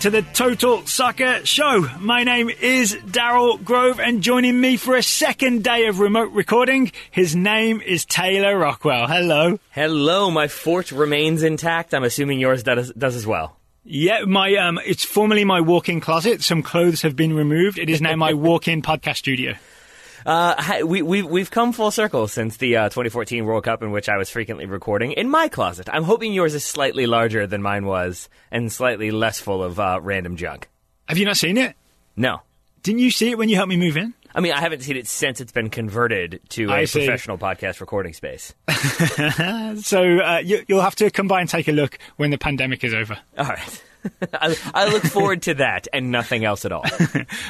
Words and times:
to 0.00 0.10
the 0.10 0.22
Total 0.22 0.86
Soccer 0.86 1.44
Show. 1.44 1.88
My 1.98 2.22
name 2.22 2.50
is 2.50 2.94
Daryl 2.94 3.62
Grove, 3.62 3.98
and 3.98 4.22
joining 4.22 4.60
me 4.60 4.76
for 4.76 4.94
a 4.94 5.02
second 5.02 5.64
day 5.64 5.86
of 5.86 5.98
remote 5.98 6.30
recording, 6.32 6.92
his 7.10 7.34
name 7.34 7.80
is 7.80 8.04
Taylor 8.04 8.56
Rockwell. 8.56 9.08
Hello. 9.08 9.58
Hello, 9.70 10.30
my 10.30 10.46
fort 10.46 10.92
remains 10.92 11.42
intact. 11.42 11.94
I'm 11.94 12.04
assuming 12.04 12.38
yours 12.38 12.62
does, 12.62 12.92
does 12.92 13.16
as 13.16 13.26
well. 13.26 13.56
Yeah, 13.84 14.24
my 14.24 14.54
um, 14.56 14.78
it's 14.86 15.04
formerly 15.04 15.44
my 15.44 15.60
walk-in 15.60 16.00
closet. 16.00 16.42
Some 16.42 16.62
clothes 16.62 17.02
have 17.02 17.16
been 17.16 17.32
removed. 17.32 17.78
It 17.78 17.90
is 17.90 18.00
now 18.00 18.14
my 18.14 18.32
walk-in 18.34 18.82
podcast 18.82 19.16
studio. 19.16 19.54
Uh, 20.26 20.80
we, 20.84 21.02
we, 21.02 21.22
we've 21.22 21.50
come 21.50 21.72
full 21.72 21.90
circle 21.90 22.28
since 22.28 22.56
the 22.56 22.76
uh, 22.76 22.84
2014 22.88 23.44
World 23.44 23.64
Cup, 23.64 23.82
in 23.82 23.90
which 23.90 24.08
I 24.08 24.16
was 24.16 24.30
frequently 24.30 24.66
recording 24.66 25.12
in 25.12 25.28
my 25.28 25.48
closet. 25.48 25.88
I'm 25.92 26.04
hoping 26.04 26.32
yours 26.32 26.54
is 26.54 26.64
slightly 26.64 27.06
larger 27.06 27.46
than 27.46 27.62
mine 27.62 27.86
was 27.86 28.28
and 28.50 28.70
slightly 28.72 29.10
less 29.10 29.40
full 29.40 29.62
of 29.62 29.78
uh, 29.78 30.00
random 30.02 30.36
junk. 30.36 30.68
Have 31.08 31.18
you 31.18 31.24
not 31.24 31.36
seen 31.36 31.56
it? 31.56 31.74
No. 32.16 32.42
Didn't 32.82 33.00
you 33.00 33.10
see 33.10 33.30
it 33.30 33.38
when 33.38 33.48
you 33.48 33.56
helped 33.56 33.70
me 33.70 33.76
move 33.76 33.96
in? 33.96 34.14
I 34.34 34.40
mean, 34.40 34.52
I 34.52 34.60
haven't 34.60 34.82
seen 34.82 34.96
it 34.96 35.06
since 35.06 35.40
it's 35.40 35.52
been 35.52 35.70
converted 35.70 36.40
to 36.50 36.64
a 36.70 36.86
professional 36.86 37.38
podcast 37.38 37.80
recording 37.80 38.12
space. 38.12 38.54
So 39.82 40.02
uh, 40.02 40.38
you, 40.44 40.64
you'll 40.68 40.80
have 40.80 40.96
to 40.96 41.10
come 41.10 41.28
by 41.28 41.40
and 41.40 41.48
take 41.48 41.68
a 41.68 41.72
look 41.72 41.98
when 42.16 42.30
the 42.30 42.38
pandemic 42.38 42.84
is 42.84 42.94
over. 42.94 43.18
All 43.36 43.46
right. 43.46 43.82
I, 44.32 44.56
I 44.74 44.88
look 44.88 45.02
forward 45.04 45.42
to 45.42 45.54
that 45.54 45.88
and 45.92 46.10
nothing 46.10 46.44
else 46.44 46.64
at 46.64 46.72
all. 46.72 46.84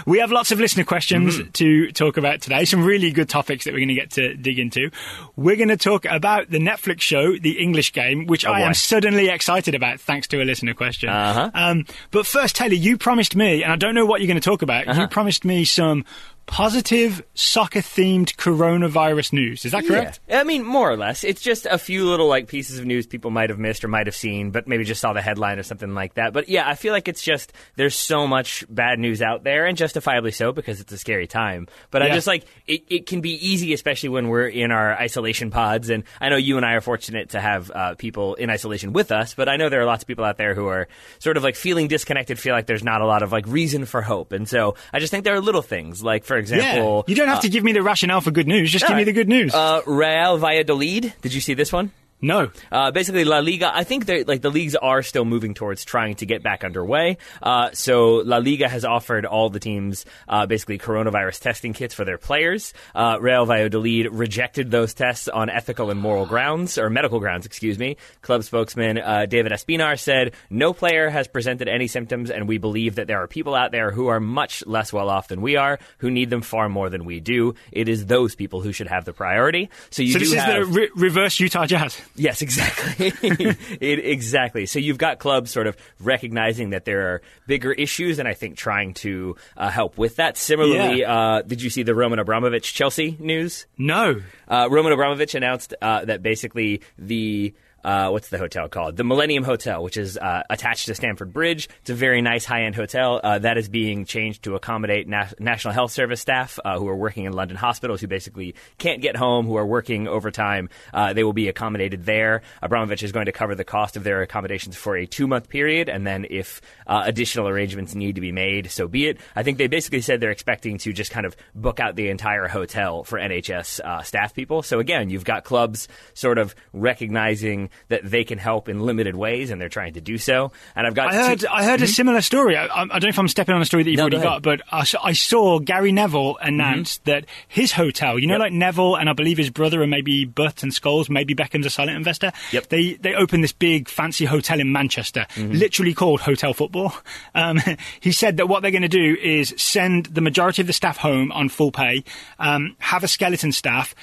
We 0.06 0.19
have 0.20 0.31
lots 0.33 0.53
of 0.53 0.59
listener 0.61 0.84
questions 0.84 1.39
Mm-hmm. 1.39 1.50
to 1.53 1.92
talk 1.92 2.17
about 2.17 2.41
today. 2.41 2.65
Some 2.65 2.84
really 2.84 3.11
good 3.11 3.28
topics 3.28 3.65
that 3.65 3.73
we're 3.75 3.81
going 3.81 3.89
to 3.89 3.95
get 3.95 4.11
to 4.12 4.34
dig 4.34 4.59
into. 4.59 4.91
We're 5.37 5.56
going 5.56 5.69
to 5.69 5.77
talk 5.77 6.05
about 6.05 6.50
the 6.50 6.59
Netflix 6.59 7.00
show, 7.03 7.37
The 7.39 7.59
English 7.59 7.92
Game, 7.92 8.27
which 8.27 8.45
I 8.45 8.50
Oh, 8.50 8.55
boy. 8.55 8.67
am 8.69 8.75
suddenly 8.75 9.28
excited 9.28 9.75
about 9.75 10.00
thanks 10.00 10.27
to 10.28 10.42
a 10.42 10.45
listener 10.45 10.75
question. 10.75 11.09
Uh-huh. 11.11 11.50
Um, 11.55 11.84
but 12.11 12.27
first, 12.27 12.56
Taylor, 12.56 12.75
you 12.75 12.97
promised 12.98 13.37
me, 13.37 13.62
and 13.62 13.72
I 13.72 13.77
don't 13.77 13.95
know 13.95 14.06
what 14.06 14.20
you're 14.20 14.28
going 14.28 14.41
to 14.41 14.45
talk 14.50 14.62
about. 14.62 14.89
Uh-huh. 14.89 15.03
You 15.03 15.09
promised 15.09 15.45
me 15.45 15.65
some 15.65 16.05
positive 16.48 17.22
soccer-themed 17.34 18.34
coronavirus 18.36 19.34
news. 19.34 19.66
Is 19.66 19.72
that 19.72 19.86
correct? 19.86 20.18
Yeah. 20.28 20.41
I 20.41 20.44
mean, 20.44 20.64
more 20.64 20.91
or 20.91 20.96
less. 20.96 21.22
It's 21.22 21.42
just 21.42 21.66
a 21.66 21.77
few 21.77 22.08
little 22.08 22.27
like 22.27 22.48
pieces 22.48 22.78
of 22.78 22.86
news 22.86 23.06
people 23.06 23.30
might 23.30 23.50
have 23.50 23.58
missed 23.58 23.84
or 23.84 23.88
might 23.88 24.06
have 24.06 24.16
seen, 24.16 24.50
but 24.50 24.66
maybe 24.66 24.82
just 24.82 25.00
saw 25.00 25.12
the 25.12 25.20
headline 25.20 25.58
or 25.58 25.62
something 25.62 25.94
like 25.94 26.14
that. 26.14 26.32
But 26.32 26.48
yeah, 26.48 26.66
I 26.66 26.74
feel 26.74 26.94
like 26.94 27.06
it's 27.06 27.22
just 27.22 27.52
there's 27.76 27.94
so 27.94 28.26
much 28.26 28.64
bad 28.70 28.98
news 28.98 29.20
out 29.20 29.44
there, 29.44 29.66
and 29.66 29.76
justifiably 29.76 30.32
so 30.32 30.50
because 30.50 30.80
it's 30.80 30.91
a 30.91 30.98
scary 30.98 31.26
time. 31.26 31.69
But 31.91 32.02
I 32.02 32.08
just 32.08 32.26
like 32.26 32.44
it. 32.66 32.82
It 32.88 33.06
can 33.06 33.20
be 33.20 33.32
easy, 33.46 33.74
especially 33.74 34.08
when 34.08 34.28
we're 34.28 34.48
in 34.48 34.72
our 34.72 34.94
isolation 34.94 35.50
pods. 35.50 35.91
And 35.91 36.04
I 36.19 36.30
know 36.30 36.36
you 36.36 36.56
and 36.56 36.64
I 36.64 36.72
are 36.72 36.80
fortunate 36.80 37.30
to 37.30 37.41
have 37.41 37.70
uh, 37.70 37.94
people 37.96 38.36
in 38.36 38.48
isolation 38.48 38.94
with 38.94 39.12
us, 39.12 39.34
but 39.34 39.50
I 39.50 39.56
know 39.56 39.69
there 39.69 39.82
are 39.82 39.86
lots 39.86 40.02
of 40.02 40.08
people 40.08 40.24
out 40.24 40.38
there 40.38 40.54
who 40.54 40.66
are 40.69 40.88
sort 41.19 41.36
of 41.36 41.42
like 41.42 41.56
feeling 41.56 41.88
disconnected, 41.88 42.38
feel 42.38 42.54
like 42.54 42.66
there's 42.66 42.82
not 42.82 43.02
a 43.02 43.06
lot 43.06 43.22
of 43.22 43.32
like 43.32 43.46
reason 43.46 43.84
for 43.84 44.00
hope. 44.00 44.32
And 44.32 44.48
so 44.48 44.76
I 44.94 44.98
just 44.98 45.10
think 45.10 45.24
there 45.24 45.34
are 45.34 45.41
little 45.41 45.60
things, 45.60 46.02
like 46.02 46.24
for 46.24 46.38
example, 46.39 47.05
You 47.06 47.14
don't 47.14 47.28
have 47.28 47.41
to 47.42 47.48
give 47.48 47.62
me 47.64 47.72
the 47.72 47.83
rationale 47.83 48.20
for 48.20 48.31
good 48.31 48.47
news. 48.47 48.70
Just 48.70 48.86
give 48.86 48.97
me 48.97 49.05
the 49.05 49.12
good 49.12 49.28
news. 49.28 49.55
uh, 49.55 49.83
Real 49.86 50.39
Valladolid. 50.39 51.12
Did 51.22 51.34
you 51.34 51.41
see 51.41 51.55
this 51.55 51.72
one? 51.72 51.91
No. 52.20 52.50
Uh, 52.72 52.91
basically, 52.91 53.24
La 53.24 53.38
Liga. 53.38 53.70
I 53.72 53.84
think 53.84 54.08
like 54.27 54.42
the 54.42 54.50
leagues 54.50 54.74
are 54.74 55.02
still 55.02 55.24
moving 55.24 55.55
towards 55.55 55.84
trying 55.84 56.16
to 56.16 56.27
get 56.27 56.42
back 56.42 56.64
underway. 56.64 57.19
Uh, 57.43 57.70
so 57.72 58.16
La 58.16 58.38
Liga 58.38 58.69
has 58.69 58.84
offered 58.84 59.25
all 59.25 59.50
the 59.50 59.60
teams 59.60 60.04
uh, 60.28 60.47
basically 60.47 60.78
coronavirus 60.78 61.41
testing 61.41 61.72
kits 61.72 61.94
for 61.94 62.04
their 62.04 62.19
players. 62.19 62.75
Uh, 62.94 63.19
Real 63.20 63.47
Valladolid 63.47 64.12
rejected 64.12 64.70
those 64.70 64.94
tests 64.94 65.28
on 65.28 65.48
ethical 65.48 65.91
and 65.91 66.00
moral 66.00 66.26
grounds 66.26 66.76
or 66.76 66.91
medical 66.91 67.20
grounds. 67.20 67.47
Excuse 67.47 67.78
me. 67.78 67.97
Club 68.22 68.43
spokesman 68.43 68.98
uh, 68.98 69.26
David 69.26 69.53
Espinar 69.53 69.98
said, 69.98 70.34
"No 70.50 70.72
player 70.72 71.10
has 71.10 71.28
presented 71.28 71.69
any 71.69 71.87
symptoms, 71.87 72.31
and 72.31 72.48
we 72.48 72.59
believe 72.59 72.97
that 72.97 73.06
there 73.06 73.22
are 73.22 73.28
people 73.28 73.54
out 73.54 73.70
there 73.70 73.93
who 73.93 74.09
are 74.09 74.20
much 74.20 74.66
less 74.66 74.93
well 74.93 75.09
off 75.09 75.28
than 75.28 75.41
we 75.41 75.56
are, 75.56 75.78
who 75.98 76.10
need 76.10 76.31
them 76.31 76.43
far 76.43 76.69
more 76.69 76.91
than 76.91 77.04
we 77.04 77.20
do. 77.20 77.54
It 77.70 77.88
is 77.88 78.06
those 78.06 78.34
people 78.34 78.60
who 78.60 78.72
should 78.72 78.88
have 78.88 79.04
the 79.04 79.12
priority." 79.12 79.70
So 79.91 80.03
you 80.03 80.12
So 80.12 80.19
this 80.19 80.32
is 80.32 80.38
have, 80.38 80.54
the 80.54 80.64
re- 80.66 80.91
reverse 80.97 81.38
Utah 81.38 81.66
Jazz. 81.66 82.00
Yes, 82.19 82.43
exactly. 82.43 83.12
it, 83.81 83.99
exactly. 84.05 84.67
So 84.67 84.79
you've 84.79 84.99
got 84.99 85.19
clubs 85.19 85.51
sort 85.51 85.67
of 85.67 85.77
recognizing 86.01 86.71
that 86.71 86.84
there 86.84 87.12
are 87.12 87.23
bigger 87.47 87.73
issues, 87.73 88.19
and 88.19 88.29
I 88.29 88.34
think 88.34 88.56
trying 88.56 88.95
to 88.95 89.37
uh, 89.56 89.71
help 89.71 89.97
with 89.97 90.17
that. 90.17 90.37
Similarly, 90.37 91.05
uh, 91.05 91.43
did 91.43 91.62
you 91.62 91.71
see 91.71 91.83
the 91.83 91.95
Roman 91.95 92.19
Abramovich 92.19 92.75
Chelsea 92.75 93.17
news? 93.19 93.67
No. 93.77 94.21
Uh, 94.49 94.69
Roman 94.71 94.93
Abramovich 94.93 95.34
announced 95.34 95.75
uh, 95.81 96.05
that 96.05 96.23
basically 96.23 96.83
the 96.99 97.55
uh, 97.84 98.11
what's 98.11 98.28
the 98.28 98.39
hotel 98.39 98.69
called? 98.69 98.97
The 98.97 99.05
Millennium 99.05 99.44
Hotel, 99.44 99.83
which 99.83 99.97
is 99.97 100.19
uh, 100.19 100.43
attached 100.50 100.87
to 100.87 100.94
Stamford 100.94 101.33
Bridge. 101.33 101.69
It's 101.81 101.91
a 101.91 101.94
very 101.94 102.21
nice 102.22 102.44
high-end 102.44 102.75
hotel 102.75 103.21
uh, 103.22 103.39
that 103.39 103.56
is 103.56 103.69
being 103.69 104.05
changed 104.05 104.44
to 104.44 104.55
accommodate 104.56 105.09
na- 105.09 105.28
National 105.39 105.72
Health 105.72 105.93
Service 105.93 106.21
staff 106.21 106.59
uh, 106.65 106.78
who 106.78 106.88
are 106.88 106.97
working 106.97 107.25
in 107.25 107.33
London 107.33 107.56
hospitals 107.56 108.00
who 108.00 108.09
basically 108.09 108.55
can't 108.78 109.00
get 109.00 109.17
home, 109.17 109.47
who 109.47 109.56
are 109.56 109.67
working 109.67 110.09
overtime. 110.09 110.69
Uh, 110.93 111.12
they 111.12 111.22
will 111.22 111.33
be 111.33 111.49
accommodated 111.49 112.05
there. 112.05 112.43
Abramovich 112.62 113.03
is 113.03 113.12
going 113.12 113.27
to 113.27 113.33
cover 113.33 113.55
the 113.55 113.65
cost 113.65 113.97
of 113.97 114.05
their 114.05 114.22
accommodations 114.22 114.77
for 114.77 114.97
a 114.97 115.06
two-month 115.06 115.49
period, 115.49 115.88
and 115.88 116.06
then 116.06 116.27
if 116.28 116.61
uh, 116.87 117.03
additional 117.06 117.49
arrangements 117.49 117.94
need 117.94 118.17
to 118.17 118.21
be 118.21 118.33
made, 118.33 118.71
so 118.71 118.88
be 118.88 119.06
it. 119.06 119.19
I 119.37 119.43
think 119.43 119.59
they 119.59 119.69
basically 119.69 120.00
said 120.00 120.21
they're 120.21 120.31
expecting 120.31 120.78
to 120.78 120.93
just 120.93 121.11
kind 121.12 121.27
of 121.27 121.37
book 121.55 121.78
out 121.78 121.94
the 121.94 122.09
entire 122.09 122.49
hotel 122.49 123.05
for 123.05 123.19
NHS 123.19 124.05
staff 124.05 124.34
people. 124.34 124.62
So 124.62 124.81
again, 124.81 125.11
you've 125.11 125.25
got 125.25 125.44
clubs 125.44 125.88
sort 126.15 126.38
of 126.38 126.55
recognizing 126.72 127.68
that 127.89 128.03
they 128.05 128.25
can 128.25 128.39
help 128.39 128.69
in 128.69 128.81
limited 128.81 129.17
ways, 129.17 129.51
and 129.51 129.61
they're 129.61 129.69
trying 129.69 129.95
to 129.95 130.01
do 130.01 130.19
so. 130.19 130.53
And 130.77 130.87
I've 130.87 130.95
got 130.95 131.12
I 131.12 131.17
heard, 131.17 131.41
two- 131.41 131.49
I 131.51 131.65
heard 131.65 131.83
a 131.83 131.87
similar 131.87 132.21
story. 132.21 132.56
I, 132.56 132.67
I 132.67 132.87
don't 132.87 133.03
know 133.03 133.09
if 133.09 133.19
I'm 133.19 133.29
stepping 133.29 133.55
on 133.55 133.62
a 133.62 133.65
story 133.65 133.83
that 133.83 133.91
you've 133.91 133.99
No, 133.99 134.05
already 134.05 134.17
go 134.19 134.23
got, 134.23 134.43
but 134.43 134.62
I, 134.71 134.84
saw- 134.84 135.05
I 135.05 135.12
saw 135.12 135.59
Gary 135.59 135.93
Neville 135.93 136.37
announce 136.41 136.99
that 136.99 137.27
his 137.49 137.73
hotel, 137.73 138.19
you 138.19 138.27
know, 138.27 138.34
Yep. 138.34 138.41
like 138.41 138.53
Neville 138.53 138.97
and 138.97 139.09
I 139.09 139.12
believe 139.12 139.39
his 139.39 139.51
brother 139.51 139.83
and 139.83 139.91
maybe 139.91 140.25
Butt 140.25 140.62
and 140.62 140.73
Scholes, 140.73 141.09
maybe 141.11 141.34
Beckham's 141.34 141.67
a 141.67 141.71
silent 141.71 141.97
investor. 141.97 142.33
Yep. 142.53 142.69
They 142.69 142.95
they 142.95 143.15
opened 143.15 143.43
this 143.45 143.53
big 143.53 143.89
fancy 143.89 144.25
hotel 144.25 144.61
in 144.61 144.71
Manchester, 144.73 145.27
literally 145.37 145.95
called 145.95 146.21
Hotel 146.21 146.53
Football. 146.55 146.93
Um, 147.35 147.61
he 148.00 148.12
said 148.12 148.37
that 148.39 148.47
what 148.47 148.62
they're 148.62 148.71
going 148.71 148.83
to 148.83 148.89
do 148.89 149.17
is 149.21 149.55
send 149.56 150.06
the 150.06 150.21
majority 150.21 150.62
of 150.62 150.67
the 150.67 150.73
staff 150.73 150.97
home 150.99 151.33
on 151.33 151.49
full 151.49 151.73
pay, 151.73 152.05
um, 152.39 152.77
have 152.79 153.05
a 153.05 153.09
skeleton 153.09 153.53
staff. 153.53 153.95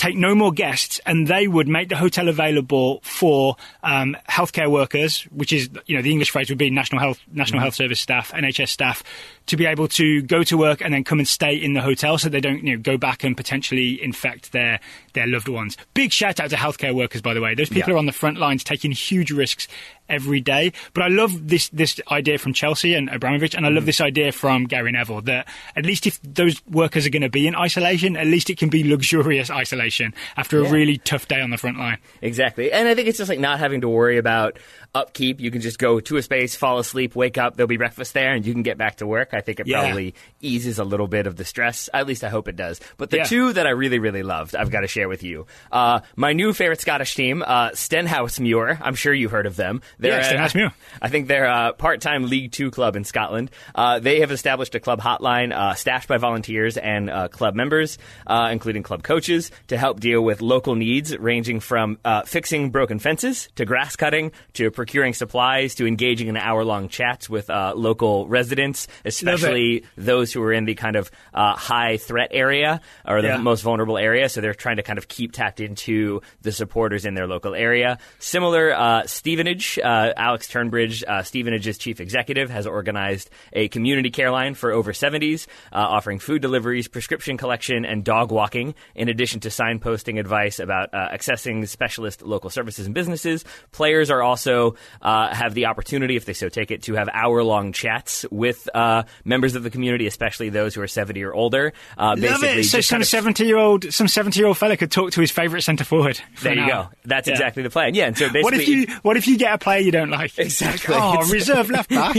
Take 0.00 0.16
no 0.16 0.34
more 0.34 0.50
guests, 0.50 0.98
and 1.04 1.26
they 1.26 1.46
would 1.46 1.68
make 1.68 1.90
the 1.90 1.96
hotel 1.96 2.28
available 2.28 3.00
for 3.02 3.56
um, 3.82 4.16
healthcare 4.30 4.70
workers, 4.70 5.24
which 5.24 5.52
is 5.52 5.68
you 5.84 5.94
know 5.94 6.00
the 6.00 6.10
English 6.10 6.30
phrase 6.30 6.48
would 6.48 6.56
be 6.56 6.70
national 6.70 7.02
health 7.02 7.20
national 7.30 7.60
health 7.60 7.74
service 7.74 8.00
staff, 8.00 8.32
NHS 8.32 8.68
staff, 8.70 9.02
to 9.44 9.58
be 9.58 9.66
able 9.66 9.88
to 9.88 10.22
go 10.22 10.42
to 10.44 10.56
work 10.56 10.80
and 10.80 10.94
then 10.94 11.04
come 11.04 11.18
and 11.18 11.28
stay 11.28 11.54
in 11.54 11.74
the 11.74 11.82
hotel, 11.82 12.16
so 12.16 12.30
they 12.30 12.40
don't 12.40 12.64
you 12.64 12.76
know 12.78 12.82
go 12.82 12.96
back 12.96 13.24
and 13.24 13.36
potentially 13.36 14.02
infect 14.02 14.52
their 14.52 14.80
their 15.12 15.26
loved 15.26 15.48
ones. 15.48 15.76
Big 15.92 16.12
shout 16.12 16.40
out 16.40 16.48
to 16.48 16.56
healthcare 16.56 16.94
workers, 16.94 17.20
by 17.20 17.34
the 17.34 17.42
way. 17.42 17.54
Those 17.54 17.68
people 17.68 17.90
Yeah. 17.90 17.96
are 17.96 17.98
on 17.98 18.06
the 18.06 18.12
front 18.12 18.38
lines 18.38 18.64
taking 18.64 18.92
huge 18.92 19.30
risks 19.30 19.68
every 20.10 20.40
day. 20.40 20.72
But 20.94 21.04
I 21.04 21.08
love 21.08 21.48
this 21.48 21.68
this 21.70 22.00
idea 22.10 22.38
from 22.38 22.52
Chelsea 22.52 22.94
and 22.94 23.08
Abramovich, 23.08 23.54
and 23.54 23.64
I 23.64 23.68
love 23.70 23.86
this 23.86 24.00
idea 24.00 24.32
from 24.32 24.64
Gary 24.64 24.92
Neville 24.92 25.22
that 25.22 25.48
at 25.76 25.86
least 25.86 26.06
if 26.06 26.20
those 26.22 26.60
workers 26.66 27.06
are 27.06 27.10
going 27.10 27.22
to 27.22 27.30
be 27.30 27.46
in 27.46 27.54
isolation, 27.54 28.16
at 28.16 28.26
least 28.26 28.50
it 28.50 28.58
can 28.58 28.68
be 28.68 28.84
luxurious 28.84 29.50
isolation 29.50 30.14
after 30.36 30.58
a 30.64 30.70
really 30.70 30.98
tough 30.98 31.28
day 31.28 31.40
on 31.40 31.50
the 31.50 31.56
front 31.56 31.78
line. 31.78 31.98
Exactly. 32.20 32.72
And 32.72 32.88
I 32.88 32.94
think 32.94 33.08
it's 33.08 33.18
just 33.18 33.28
like 33.30 33.38
not 33.40 33.58
having 33.58 33.80
to 33.82 33.88
worry 33.88 34.18
about 34.18 34.58
upkeep. 34.94 35.40
You 35.40 35.50
can 35.50 35.60
just 35.60 35.78
go 35.78 36.00
to 36.00 36.16
a 36.16 36.22
space, 36.22 36.56
fall 36.56 36.78
asleep, 36.78 37.14
wake 37.14 37.38
up, 37.38 37.56
there'll 37.56 37.68
be 37.68 37.76
breakfast 37.76 38.12
there, 38.12 38.32
and 38.32 38.44
you 38.44 38.52
can 38.52 38.62
get 38.64 38.76
back 38.76 38.96
to 38.96 39.06
work. 39.06 39.28
I 39.32 39.40
think 39.40 39.60
it 39.60 39.66
Yeah. 39.68 39.82
probably 39.82 40.14
eases 40.40 40.78
a 40.80 40.84
little 40.84 41.06
bit 41.06 41.26
of 41.28 41.36
the 41.36 41.44
stress. 41.44 41.88
At 41.94 42.06
least 42.08 42.24
I 42.24 42.28
hope 42.28 42.48
it 42.48 42.56
does. 42.56 42.80
But 42.96 43.10
the 43.10 43.18
Yeah. 43.18 43.24
two 43.24 43.52
that 43.52 43.66
I 43.66 43.70
really, 43.70 44.00
really 44.00 44.22
loved, 44.24 44.56
I've 44.56 44.70
got 44.70 44.80
to 44.80 44.88
share 44.88 45.08
with 45.08 45.22
you. 45.22 45.46
Uh, 45.70 46.00
my 46.16 46.32
new 46.32 46.52
favorite 46.52 46.80
Scottish 46.80 47.14
team, 47.14 47.42
uh, 47.46 47.70
Stenhousemuir. 47.70 48.78
I'm 48.82 48.94
sure 48.94 49.14
you've 49.14 49.30
heard 49.30 49.46
of 49.46 49.56
them. 49.56 49.80
Yeah, 50.08 50.16
uh, 50.16 50.22
Stenhousemuir. 50.22 50.72
I 51.02 51.08
think 51.08 51.28
they're 51.28 51.44
a 51.44 51.72
part-time 51.72 52.28
League 52.28 52.52
Two 52.52 52.70
club 52.70 52.96
in 52.96 53.04
Scotland. 53.04 53.50
Uh, 53.74 53.98
they 53.98 54.20
have 54.20 54.30
established 54.30 54.74
a 54.74 54.80
club 54.80 55.00
hotline 55.00 55.52
uh, 55.52 55.74
staffed 55.74 56.08
by 56.08 56.16
volunteers 56.16 56.76
and 56.76 57.10
uh, 57.10 57.28
club 57.28 57.54
members, 57.54 57.98
uh, 58.26 58.48
including 58.52 58.82
club 58.82 59.02
coaches, 59.02 59.50
to 59.68 59.76
help 59.78 60.00
deal 60.00 60.22
with 60.22 60.40
local 60.40 60.74
needs 60.74 61.16
ranging 61.16 61.60
from 61.60 61.98
uh, 62.04 62.22
fixing 62.22 62.70
broken 62.70 62.98
fences 62.98 63.48
to 63.56 63.64
grass 63.64 63.96
cutting 63.96 64.32
to 64.54 64.70
procuring 64.70 65.12
supplies 65.14 65.74
to 65.76 65.86
engaging 65.86 66.28
in 66.28 66.36
hour-long 66.36 66.88
chats 66.88 67.28
with 67.28 67.50
uh, 67.50 67.72
local 67.76 68.26
residents, 68.28 68.88
especially 69.04 69.84
those 69.96 70.32
who 70.32 70.42
are 70.42 70.52
in 70.52 70.64
the 70.64 70.74
kind 70.74 70.96
of 70.96 71.10
uh, 71.34 71.54
high 71.54 71.96
threat 71.96 72.28
area 72.32 72.80
or 73.06 73.22
the 73.22 73.28
Yeah. 73.28 73.36
most 73.38 73.62
vulnerable 73.62 73.98
area. 73.98 74.28
So 74.28 74.40
they're 74.40 74.54
trying 74.54 74.76
to 74.76 74.82
kind 74.82 74.98
of 74.98 75.08
keep 75.08 75.32
tapped 75.32 75.60
into 75.60 76.20
the 76.42 76.52
supporters 76.52 77.04
in 77.04 77.14
their 77.14 77.26
local 77.26 77.54
area. 77.54 77.98
Similar, 78.18 78.72
uh, 78.74 79.06
Stevenage, 79.06 79.78
uh, 79.90 80.12
Alex 80.16 80.46
Tunbridge, 80.48 81.02
uh, 81.06 81.22
Stevenage's 81.22 81.78
chief 81.78 82.00
executive, 82.00 82.50
has 82.50 82.66
organized 82.66 83.30
a 83.52 83.68
community 83.68 84.10
care 84.10 84.30
line 84.30 84.54
for 84.54 84.70
over 84.72 84.92
70s, 84.92 85.46
uh, 85.72 85.76
offering 85.76 86.18
food 86.18 86.42
deliveries, 86.42 86.88
prescription 86.88 87.36
collection, 87.36 87.84
and 87.84 88.04
dog 88.04 88.30
walking, 88.30 88.74
in 88.94 89.08
addition 89.08 89.40
to 89.40 89.48
signposting 89.48 90.18
advice 90.18 90.58
about 90.58 90.92
uh, 90.94 91.08
accessing 91.12 91.66
specialist 91.66 92.22
local 92.22 92.50
services 92.50 92.86
and 92.86 92.94
businesses. 92.94 93.44
Players 93.72 94.10
are 94.10 94.22
also 94.22 94.76
uh, 95.02 95.34
have 95.34 95.54
the 95.54 95.66
opportunity, 95.66 96.16
if 96.16 96.24
they 96.24 96.32
so 96.34 96.48
take 96.48 96.70
it, 96.70 96.82
to 96.82 96.94
have 96.94 97.08
hour 97.12 97.42
long 97.42 97.72
chats 97.72 98.24
with 98.30 98.68
uh, 98.74 99.02
members 99.24 99.54
of 99.56 99.62
the 99.62 99.70
community, 99.70 100.06
especially 100.06 100.48
those 100.50 100.74
who 100.74 100.82
are 100.82 100.88
70 100.88 101.22
or 101.24 101.32
older. 101.34 101.72
Uh, 101.98 102.14
Love 102.16 102.20
basically, 102.20 102.48
it. 102.60 102.64
So 102.64 102.80
some 102.80 102.96
kind 102.96 103.02
of- 103.02 103.08
seventy 103.08 103.44
year 103.46 103.56
old 103.58 103.92
some 103.92 104.08
seventy 104.08 104.38
year 104.40 104.46
old 104.46 104.58
fella 104.58 104.76
could 104.76 104.90
talk 104.90 105.10
to 105.12 105.20
his 105.20 105.30
favourite 105.30 105.62
centre 105.62 105.84
forward. 105.84 106.16
for 106.34 106.44
There 106.44 106.54
you 106.54 106.60
hour. 106.62 106.68
go. 106.68 106.88
That's 107.04 107.26
Yeah. 107.28 107.34
exactly 107.34 107.62
the 107.62 107.70
plan. 107.70 107.94
Yeah, 107.94 108.06
and 108.06 108.16
so 108.16 108.26
basically, 108.26 108.42
What 108.42 108.54
if 108.54 108.68
you 108.68 108.86
what 109.02 109.16
if 109.16 109.26
you 109.28 109.36
get 109.38 109.54
a 109.54 109.58
player 109.70 109.80
you 109.80 109.92
don't 109.92 110.10
like? 110.10 110.36
Exactly. 110.38 110.94
Oh, 110.98 111.14
It's- 111.14 111.30
reserve 111.30 111.70
left 111.70 111.90
back. 112.00 112.16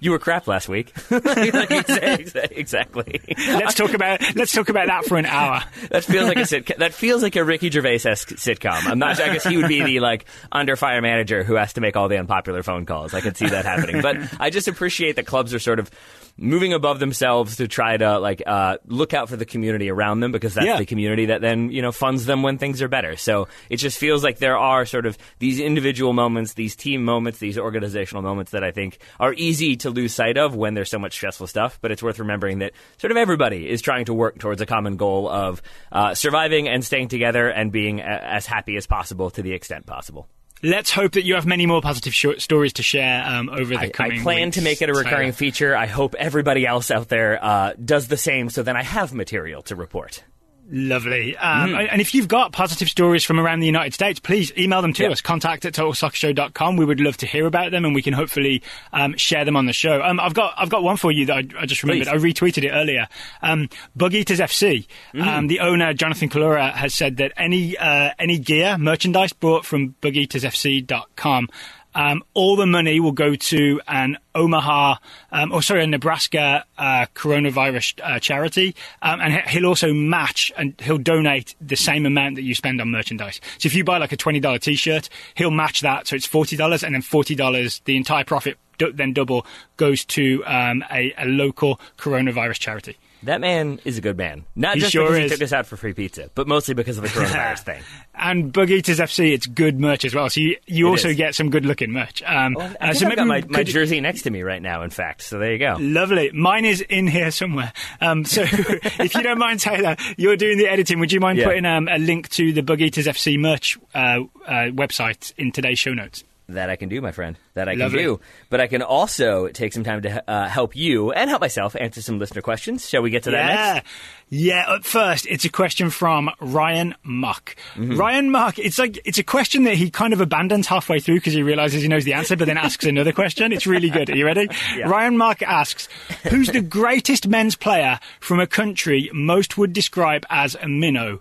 you 0.00 0.10
were 0.10 0.18
crap 0.18 0.46
last 0.46 0.68
week. 0.68 0.92
exactly. 1.10 3.20
let's 3.48 3.74
talk 3.74 3.94
about 3.94 4.20
let's 4.36 4.52
talk 4.52 4.68
about 4.68 4.86
that 4.86 5.04
for 5.06 5.16
an 5.18 5.26
hour. 5.26 5.62
That 5.90 6.04
feels 6.04 6.28
like 6.28 6.38
a 6.38 6.42
sitcom. 6.42 6.76
That 6.78 6.94
feels 6.94 7.22
like 7.22 7.36
a 7.36 7.44
Ricky 7.44 7.70
Gervais 7.70 8.00
esque 8.06 8.30
sitcom. 8.30 8.86
I'm 8.86 8.98
not. 8.98 9.16
Sure 9.16 9.26
I 9.26 9.32
guess 9.32 9.44
he 9.44 9.56
would 9.56 9.68
be 9.68 9.82
the 9.82 10.00
like 10.00 10.26
under 10.52 10.76
fire 10.76 11.00
manager 11.02 11.42
who 11.44 11.54
has 11.54 11.72
to 11.74 11.80
make 11.80 11.96
all 11.96 12.08
the 12.08 12.18
unpopular 12.18 12.62
phone 12.62 12.86
calls. 12.86 13.14
I 13.14 13.20
could 13.20 13.36
see 13.36 13.46
that 13.48 13.64
happening. 13.64 14.02
But 14.02 14.16
I 14.40 14.50
just 14.50 14.68
appreciate 14.68 15.16
that 15.16 15.26
clubs 15.26 15.54
are 15.54 15.58
sort 15.58 15.78
of 15.78 15.90
moving 16.36 16.72
above 16.72 16.98
themselves 16.98 17.56
to 17.56 17.68
try 17.68 17.96
to 17.96 18.18
like 18.18 18.42
uh, 18.46 18.76
look 18.86 19.14
out 19.14 19.28
for 19.28 19.36
the 19.36 19.44
community 19.44 19.88
around 19.90 20.20
them 20.20 20.32
because 20.32 20.54
that's 20.54 20.66
Yeah. 20.66 20.78
the 20.78 20.84
community 20.86 21.26
that 21.26 21.40
then 21.40 21.70
you 21.70 21.80
know 21.80 21.92
funds 21.92 22.26
them 22.26 22.42
when 22.42 22.58
things 22.58 22.82
are 22.82 22.88
better. 22.88 23.16
So 23.16 23.46
it 23.70 23.76
just 23.76 23.98
feels 23.98 24.24
like 24.24 24.38
there 24.38 24.58
are 24.58 24.84
sort 24.84 25.06
of 25.06 25.16
these 25.38 25.60
individual 25.60 26.12
moments, 26.12 26.54
these 26.54 26.74
team 26.74 27.04
moments, 27.04 27.38
these 27.38 27.56
organizational 27.56 28.22
moments 28.22 28.50
that 28.52 28.64
I 28.64 28.72
think 28.72 28.98
are 29.20 29.32
easy 29.34 29.76
to 29.76 29.90
lose 29.90 30.12
sight 30.12 30.36
of 30.36 30.56
when 30.56 30.74
there's 30.74 30.90
so 30.90 30.98
much 30.98 31.12
stressful 31.14 31.46
stuff. 31.46 31.78
But 31.80 31.92
it's 31.92 32.02
worth 32.02 32.18
remembering 32.18 32.58
that 32.58 32.72
sort 32.98 33.10
of 33.12 33.16
everybody 33.16 33.68
is 33.70 33.80
trying 33.80 34.06
to 34.06 34.14
work 34.14 34.38
towards 34.38 34.60
a 34.60 34.66
common 34.66 34.96
goal 34.96 35.28
of 35.28 35.62
uh, 35.92 36.14
surviving 36.14 36.68
and 36.68 36.84
staying 36.84 37.08
together 37.08 37.48
and 37.48 37.70
being 37.70 38.00
a- 38.00 38.02
as 38.02 38.46
happy 38.46 38.76
as 38.76 38.86
possible 38.86 39.30
to 39.30 39.42
the 39.42 39.52
extent 39.52 39.86
possible. 39.86 40.28
Let's 40.64 40.90
hope 40.90 41.12
that 41.12 41.24
you 41.26 41.34
have 41.34 41.44
many 41.44 41.66
more 41.66 41.82
positive 41.82 42.14
short 42.14 42.40
stories 42.40 42.72
to 42.74 42.82
share 42.82 43.22
um, 43.22 43.50
over 43.50 43.74
the 43.74 43.78
I, 43.78 43.88
coming. 43.90 44.20
I 44.20 44.22
plan 44.22 44.50
to 44.52 44.62
make 44.62 44.80
it 44.80 44.88
a 44.88 44.94
recurring 44.94 45.32
So- 45.32 45.36
feature. 45.36 45.76
I 45.76 45.84
hope 45.84 46.14
everybody 46.14 46.66
else 46.66 46.90
out 46.90 47.08
there 47.10 47.38
uh, 47.44 47.74
does 47.74 48.08
the 48.08 48.16
same, 48.16 48.48
so 48.48 48.62
then 48.62 48.74
I 48.74 48.82
have 48.82 49.12
material 49.12 49.60
to 49.64 49.76
report. 49.76 50.24
Lovely. 50.70 51.36
Um, 51.36 51.64
Mm-hmm. 51.64 51.86
And 51.92 52.00
if 52.00 52.14
you've 52.14 52.28
got 52.28 52.52
positive 52.52 52.88
stories 52.88 53.24
from 53.24 53.38
around 53.40 53.60
the 53.60 53.66
United 53.66 53.94
States, 53.94 54.20
please 54.20 54.52
email 54.56 54.82
them 54.82 54.92
to 54.94 55.06
us. 55.06 55.20
Contact 55.20 55.64
at 55.64 55.72
totalsoccershow.com. 55.74 56.76
We 56.76 56.84
would 56.84 57.00
love 57.00 57.16
to 57.18 57.26
hear 57.26 57.46
about 57.46 57.70
them 57.70 57.84
and 57.84 57.94
we 57.94 58.02
can 58.02 58.12
hopefully 58.12 58.62
um, 58.92 59.16
share 59.16 59.44
them 59.44 59.56
on 59.56 59.66
the 59.66 59.72
show. 59.72 60.02
Um, 60.02 60.20
I've 60.20 60.34
got 60.34 60.54
I've 60.56 60.68
got 60.70 60.82
one 60.82 60.96
for 60.96 61.10
you 61.12 61.26
that 61.26 61.36
I, 61.36 61.62
I 61.62 61.66
just 61.66 61.82
remembered. 61.82 62.08
Please. 62.08 62.12
I 62.12 62.16
retweeted 62.16 62.64
it 62.64 62.70
earlier. 62.70 63.08
Um, 63.42 63.68
Bug 63.96 64.14
Eaters 64.14 64.40
FC. 64.40 64.86
Mm-hmm. 65.14 65.20
Um, 65.28 65.46
the 65.46 65.60
owner, 65.60 65.94
Jonathan 65.94 66.28
Kalura, 66.28 66.72
has 66.72 66.94
said 66.94 67.16
that 67.18 67.32
any 67.36 67.76
uh, 67.76 68.10
any 68.18 68.38
gear, 68.38 68.76
merchandise 68.78 69.32
bought 69.32 69.64
from 69.64 69.94
bugeatersfc.com 70.02 71.48
um, 71.94 72.22
all 72.34 72.56
the 72.56 72.66
money 72.66 73.00
will 73.00 73.12
go 73.12 73.34
to 73.34 73.80
an 73.88 74.18
Omaha, 74.34 74.96
um, 75.32 75.52
or 75.52 75.62
sorry, 75.62 75.84
a 75.84 75.86
Nebraska 75.86 76.64
uh, 76.76 77.06
coronavirus 77.14 78.00
uh, 78.02 78.18
charity, 78.18 78.74
um, 79.02 79.20
and 79.20 79.32
he- 79.34 79.50
he'll 79.58 79.66
also 79.66 79.92
match 79.92 80.52
and 80.56 80.74
he'll 80.80 80.98
donate 80.98 81.54
the 81.60 81.76
same 81.76 82.06
amount 82.06 82.34
that 82.36 82.42
you 82.42 82.54
spend 82.54 82.80
on 82.80 82.90
merchandise. 82.90 83.40
So 83.58 83.66
if 83.66 83.74
you 83.74 83.84
buy 83.84 83.98
like 83.98 84.12
a 84.12 84.16
twenty 84.16 84.40
dollar 84.40 84.58
T-shirt, 84.58 85.08
he'll 85.34 85.50
match 85.50 85.80
that, 85.82 86.06
so 86.08 86.16
it's 86.16 86.26
forty 86.26 86.56
dollars, 86.56 86.82
and 86.82 86.94
then 86.94 87.02
forty 87.02 87.34
dollars, 87.34 87.80
the 87.84 87.96
entire 87.96 88.24
profit, 88.24 88.58
du- 88.78 88.92
then 88.92 89.12
double, 89.12 89.46
goes 89.76 90.04
to 90.06 90.42
um, 90.46 90.84
a, 90.90 91.12
a 91.16 91.26
local 91.26 91.80
coronavirus 91.98 92.58
charity. 92.58 92.96
That 93.24 93.40
man 93.40 93.80
is 93.84 93.98
a 93.98 94.00
good 94.00 94.16
man. 94.16 94.44
Not 94.54 94.74
He 94.74 94.80
just 94.80 94.92
sure 94.92 95.08
because 95.08 95.24
is. 95.24 95.30
he 95.32 95.36
took 95.36 95.42
us 95.44 95.52
out 95.52 95.66
for 95.66 95.76
free 95.76 95.92
pizza, 95.94 96.30
but 96.34 96.46
mostly 96.46 96.74
because 96.74 96.96
of 96.98 97.02
the 97.04 97.08
coronavirus 97.10 97.60
thing. 97.64 97.82
And 98.14 98.52
Bug 98.52 98.70
Eaters 98.70 98.98
FC, 98.98 99.32
it's 99.32 99.46
good 99.46 99.80
merch 99.80 100.04
as 100.04 100.14
well. 100.14 100.28
So 100.30 100.40
you, 100.40 100.56
you 100.66 100.86
It 100.86 100.90
also 100.90 101.08
is. 101.08 101.16
get 101.16 101.34
some 101.34 101.50
good 101.50 101.64
looking 101.66 101.90
merch. 101.92 102.22
Um, 102.22 102.56
I 102.58 102.90
uh, 102.90 102.94
so 102.94 103.06
I've 103.08 103.16
got 103.16 103.26
my, 103.26 103.42
my 103.48 103.62
jersey 103.64 104.00
next 104.00 104.22
to 104.22 104.30
me 104.30 104.42
right 104.42 104.62
now, 104.62 104.82
in 104.82 104.90
fact. 104.90 105.22
So 105.22 105.38
there 105.38 105.52
you 105.52 105.58
go. 105.58 105.76
Lovely. 105.80 106.30
Mine 106.32 106.64
is 106.64 106.80
in 106.82 107.06
here 107.06 107.30
somewhere. 107.30 107.72
Um, 108.00 108.24
so 108.24 108.42
if 108.46 109.14
you 109.14 109.22
don't 109.22 109.38
mind, 109.38 109.60
Taylor, 109.60 109.96
you're 110.16 110.36
doing 110.36 110.58
the 110.58 110.68
editing. 110.68 111.00
Would 111.00 111.12
you 111.12 111.20
mind 111.20 111.38
Yeah. 111.38 111.46
putting 111.46 111.64
um, 111.66 111.88
a 111.88 111.98
link 111.98 112.28
to 112.30 112.52
the 112.52 112.62
Bug 112.62 112.80
Eaters 112.80 113.06
FC 113.06 113.38
merch 113.38 113.78
uh, 113.94 114.20
uh, 114.46 114.50
website 114.70 115.32
in 115.38 115.50
today's 115.52 115.78
show 115.78 115.92
notes? 115.94 116.24
That 116.48 116.68
I 116.68 116.76
can 116.76 116.90
do, 116.90 117.00
my 117.00 117.10
friend. 117.10 117.38
That 117.54 117.70
I 117.70 117.76
can 117.76 117.90
do. 117.90 118.20
But 118.50 118.60
I 118.60 118.66
can 118.66 118.82
also 118.82 119.48
take 119.48 119.72
some 119.72 119.82
time 119.82 120.02
to 120.02 120.30
uh, 120.30 120.46
help 120.46 120.76
you 120.76 121.10
and 121.10 121.30
help 121.30 121.40
myself 121.40 121.74
answer 121.78 122.02
some 122.02 122.18
listener 122.18 122.42
questions. 122.42 122.86
Shall 122.86 123.00
we 123.00 123.08
get 123.08 123.22
to 123.22 123.30
that 123.30 123.48
yeah. 123.48 123.72
next? 123.74 123.88
Yeah, 124.28 124.64
up 124.68 124.84
first, 124.84 125.26
it's 125.26 125.46
a 125.46 125.48
question 125.48 125.88
from 125.88 126.30
Ryan 126.40 126.96
Muck. 127.02 127.56
Mm-hmm. 127.76 127.96
Ryan 127.96 128.30
Muck, 128.30 128.58
it's 128.58 128.78
like 128.78 128.98
it's 129.06 129.18
a 129.18 129.22
question 129.22 129.64
that 129.64 129.76
he 129.76 129.90
kind 129.90 130.12
of 130.12 130.20
abandons 130.20 130.66
halfway 130.66 131.00
through 131.00 131.16
because 131.16 131.32
he 131.32 131.42
realizes 131.42 131.80
he 131.80 131.88
knows 131.88 132.04
the 132.04 132.12
answer, 132.12 132.36
but 132.36 132.46
then 132.46 132.58
asks 132.58 132.84
another 132.84 133.12
question. 133.12 133.52
It's 133.52 133.66
really 133.66 133.88
good. 133.88 134.10
Are 134.10 134.16
you 134.16 134.26
ready? 134.26 134.48
Yeah. 134.74 134.88
Ryan 134.88 135.16
Muck 135.16 135.42
asks, 135.42 135.88
"Who's 136.30 136.48
the 136.48 136.60
greatest 136.80 137.28
men's 137.28 137.54
player 137.54 138.00
from 138.18 138.40
a 138.40 138.46
country 138.46 139.08
most 139.12 139.56
would 139.56 139.72
describe 139.72 140.26
as 140.30 140.56
a 140.60 140.68
minnow?" 140.68 141.20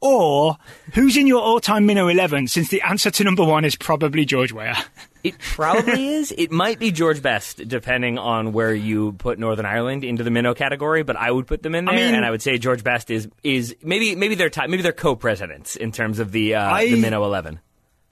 Or 0.00 0.56
who's 0.94 1.16
in 1.16 1.26
your 1.26 1.42
all-time 1.42 1.84
minnow 1.84 2.08
eleven? 2.08 2.48
Since 2.48 2.68
the 2.68 2.80
answer 2.82 3.10
to 3.10 3.24
number 3.24 3.44
one 3.44 3.64
is 3.66 3.76
probably 3.76 4.24
George 4.24 4.50
Weah. 4.52 4.76
It 5.22 5.38
probably 5.38 6.08
is. 6.14 6.32
It 6.36 6.50
might 6.50 6.78
be 6.78 6.90
George 6.90 7.20
Best, 7.20 7.68
depending 7.68 8.16
on 8.16 8.52
where 8.54 8.72
you 8.74 9.12
put 9.12 9.38
Northern 9.38 9.66
Ireland 9.66 10.02
into 10.02 10.24
the 10.24 10.30
minnow 10.30 10.54
category. 10.54 11.02
But 11.02 11.16
I 11.16 11.30
would 11.30 11.46
put 11.46 11.62
them 11.62 11.74
in 11.74 11.84
there, 11.84 11.94
mean- 11.94 12.14
and 12.14 12.24
I 12.24 12.30
would 12.30 12.40
say 12.40 12.56
George 12.56 12.82
Best 12.82 13.10
is 13.10 13.28
is 13.42 13.76
maybe 13.82 14.14
maybe 14.16 14.34
they're 14.36 14.50
maybe 14.68 14.82
they're 14.82 14.92
co-presidents 14.92 15.76
in 15.76 15.92
terms 15.92 16.18
of 16.18 16.32
the 16.32 16.54
uh, 16.54 16.62
I- 16.72 16.88
the 16.88 16.96
minnow 17.00 17.22
eleven. 17.24 17.60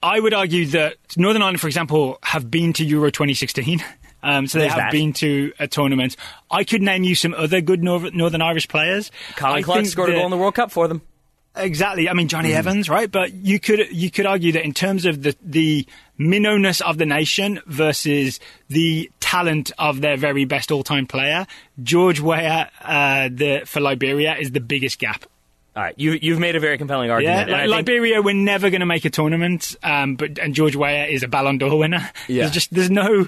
I 0.03 0.19
would 0.19 0.33
argue 0.33 0.65
that 0.67 0.95
Northern 1.17 1.41
Ireland, 1.41 1.59
for 1.59 1.67
example, 1.67 2.19
have 2.23 2.49
been 2.49 2.71
to 2.73 2.85
Euro 2.85 3.09
2016. 3.11 3.83
Um, 4.21 4.47
so 4.47 4.59
they 4.59 4.67
have 4.67 4.75
that. 4.77 4.91
been 4.91 5.13
to 5.13 5.53
a 5.59 5.67
tournament. 5.69 6.17
I 6.51 6.65
could 6.65 6.81
name 6.81 7.05
you 7.05 7.15
some 7.15 7.33
other 7.33 7.61
good 7.61 7.81
Nor- 7.81 8.11
Northern 8.11 8.41
Irish 8.41 8.67
players. 8.67 9.11
Colin 9.37 9.59
I 9.59 9.61
Clarke 9.61 9.85
scored 9.85 10.09
a 10.09 10.13
goal 10.15 10.25
in 10.25 10.31
the 10.31 10.35
World 10.35 10.55
Cup 10.55 10.71
for 10.71 10.89
them. 10.89 11.01
Exactly. 11.59 12.09
I 12.09 12.13
mean, 12.13 12.27
Mm. 12.27 12.31
Jonny 12.31 12.53
Evans, 12.53 12.89
right? 12.89 13.11
But 13.11 13.33
you 13.33 13.59
could 13.59 13.87
you 13.91 14.09
could 14.11 14.25
argue 14.25 14.51
that 14.53 14.63
in 14.63 14.73
terms 14.73 15.05
of 15.05 15.21
the 15.23 15.35
the 15.43 15.85
minnowness 16.17 16.81
of 16.81 16.97
the 16.97 17.05
nation 17.05 17.61
versus 17.65 18.39
the 18.67 19.09
talent 19.19 19.71
of 19.77 20.01
their 20.01 20.17
very 20.17 20.45
best 20.45 20.71
all 20.71 20.83
time 20.83 21.05
player, 21.07 21.45
George 21.81 22.19
Weah 22.19 22.69
uh, 22.81 23.29
the 23.31 23.61
for 23.65 23.79
Liberia 23.79 24.35
is 24.37 24.51
the 24.51 24.59
biggest 24.59 24.99
gap. 24.99 25.25
All 25.75 25.83
right, 25.83 25.93
you 25.97 26.13
you've 26.21 26.39
made 26.39 26.55
a 26.55 26.59
very 26.59 26.77
compelling 26.77 27.09
argument. 27.11 27.41
and 27.41 27.51
like, 27.51 27.59
I 27.59 27.63
think- 27.63 27.75
Liberia, 27.75 28.21
we're 28.21 28.33
never 28.33 28.69
going 28.69 28.81
to 28.81 28.85
make 28.87 29.05
a 29.05 29.09
tournament, 29.09 29.75
um, 29.83 30.15
but 30.15 30.37
and 30.39 30.53
George 30.55 30.75
Weah 30.75 31.05
is 31.05 31.23
a 31.23 31.27
Ballon 31.27 31.57
d'Or 31.57 31.77
winner. 31.77 32.09
Yeah. 32.27 32.43
There's 32.43 32.51
just 32.51 32.73
there's 32.73 32.89
no. 32.89 33.27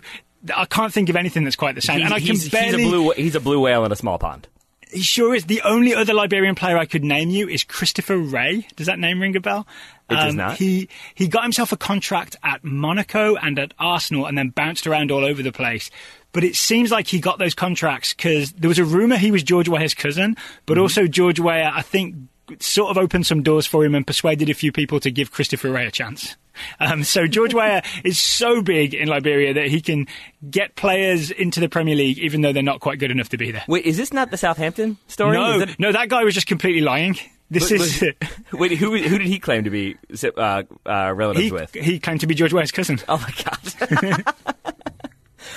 I 0.55 0.65
can't 0.65 0.91
think 0.91 1.09
of 1.09 1.15
anything 1.15 1.43
that's 1.43 1.55
quite 1.55 1.75
the 1.75 1.81
same, 1.81 1.97
he's, 1.99 2.05
and 2.05 2.13
I 2.15 2.17
can 2.17 2.27
he's, 2.29 2.49
barely. 2.49 2.77
he's 2.79 2.87
a 2.87 2.89
blue 2.89 3.11
he's 3.11 3.35
a 3.35 3.39
blue 3.39 3.59
whale 3.59 3.85
in 3.85 3.91
a 3.91 3.95
small 3.95 4.17
pond. 4.17 4.47
He 4.91 5.01
sure 5.01 5.33
is. 5.33 5.45
The 5.45 5.61
only 5.61 5.95
other 5.95 6.13
Liberian 6.13 6.55
player 6.55 6.77
I 6.77 6.85
could 6.85 7.03
name 7.03 7.29
you 7.29 7.47
is 7.47 7.63
Christopher 7.63 8.17
Wreh. 8.17 8.61
Does 8.75 8.87
that 8.87 8.99
name 8.99 9.21
ring 9.21 9.35
a 9.35 9.39
bell? 9.39 9.65
Um, 10.09 10.17
It 10.17 10.21
does 10.21 10.35
not. 10.35 10.57
He 10.57 10.89
he 11.15 11.27
got 11.27 11.43
himself 11.43 11.71
a 11.71 11.77
contract 11.77 12.35
at 12.43 12.63
Monaco 12.63 13.35
and 13.35 13.57
at 13.57 13.73
Arsenal, 13.79 14.25
and 14.25 14.37
then 14.37 14.49
bounced 14.49 14.85
around 14.87 15.11
all 15.11 15.23
over 15.23 15.41
the 15.41 15.51
place. 15.53 15.89
But 16.33 16.43
it 16.43 16.55
seems 16.55 16.91
like 16.91 17.07
he 17.07 17.19
got 17.19 17.39
those 17.39 17.53
contracts 17.53 18.13
because 18.13 18.51
there 18.53 18.67
was 18.69 18.79
a 18.79 18.85
rumor 18.85 19.17
he 19.17 19.31
was 19.31 19.43
George 19.43 19.67
Weah's 19.69 19.93
cousin, 19.93 20.35
but 20.65 20.73
Mm-hmm. 20.75 20.81
also 20.81 21.07
George 21.07 21.39
Weah, 21.39 21.71
I 21.73 21.81
think, 21.81 22.15
sort 22.59 22.89
of 22.91 22.97
opened 22.97 23.25
some 23.27 23.43
doors 23.43 23.65
for 23.65 23.83
him 23.85 23.95
and 23.95 24.05
persuaded 24.05 24.49
a 24.49 24.53
few 24.53 24.71
people 24.71 24.99
to 25.01 25.11
give 25.11 25.31
Christopher 25.31 25.71
Wreh 25.71 25.87
a 25.87 25.91
chance. 25.91 26.35
Um, 26.79 27.03
so 27.03 27.27
George 27.27 27.53
Weah 27.53 27.81
is 28.03 28.19
so 28.19 28.61
big 28.61 28.93
in 28.93 29.07
Liberia 29.07 29.53
that 29.53 29.67
he 29.67 29.81
can 29.81 30.07
get 30.49 30.75
players 30.75 31.31
into 31.31 31.59
the 31.59 31.69
Premier 31.69 31.95
League 31.95 32.19
even 32.19 32.41
though 32.41 32.53
they're 32.53 32.63
not 32.63 32.79
quite 32.79 32.99
good 32.99 33.11
enough 33.11 33.29
to 33.29 33.37
be 33.37 33.51
there. 33.51 33.63
Wait, 33.67 33.85
is 33.85 33.97
this 33.97 34.13
not 34.13 34.31
the 34.31 34.37
Southampton 34.37 34.97
story? 35.07 35.37
No, 35.37 35.61
it- 35.61 35.79
no, 35.79 35.91
that 35.91 36.09
guy 36.09 36.23
was 36.23 36.33
just 36.33 36.47
completely 36.47 36.81
lying. 36.81 37.17
This 37.49 37.69
was- 37.71 38.01
is 38.01 38.13
was- 38.21 38.41
wait, 38.59 38.77
who 38.77 38.95
who 38.95 39.17
did 39.17 39.27
he 39.27 39.39
claim 39.39 39.65
to 39.65 39.69
be 39.69 39.97
uh, 40.37 40.63
uh, 40.85 41.13
relatives 41.13 41.45
he, 41.45 41.51
with? 41.51 41.73
he 41.73 41.99
claimed 41.99 42.21
to 42.21 42.27
be 42.27 42.35
George 42.35 42.53
Weah's 42.53 42.71
cousin. 42.71 42.99
Oh 43.07 43.17
my 43.17 43.33
god. 43.43 44.35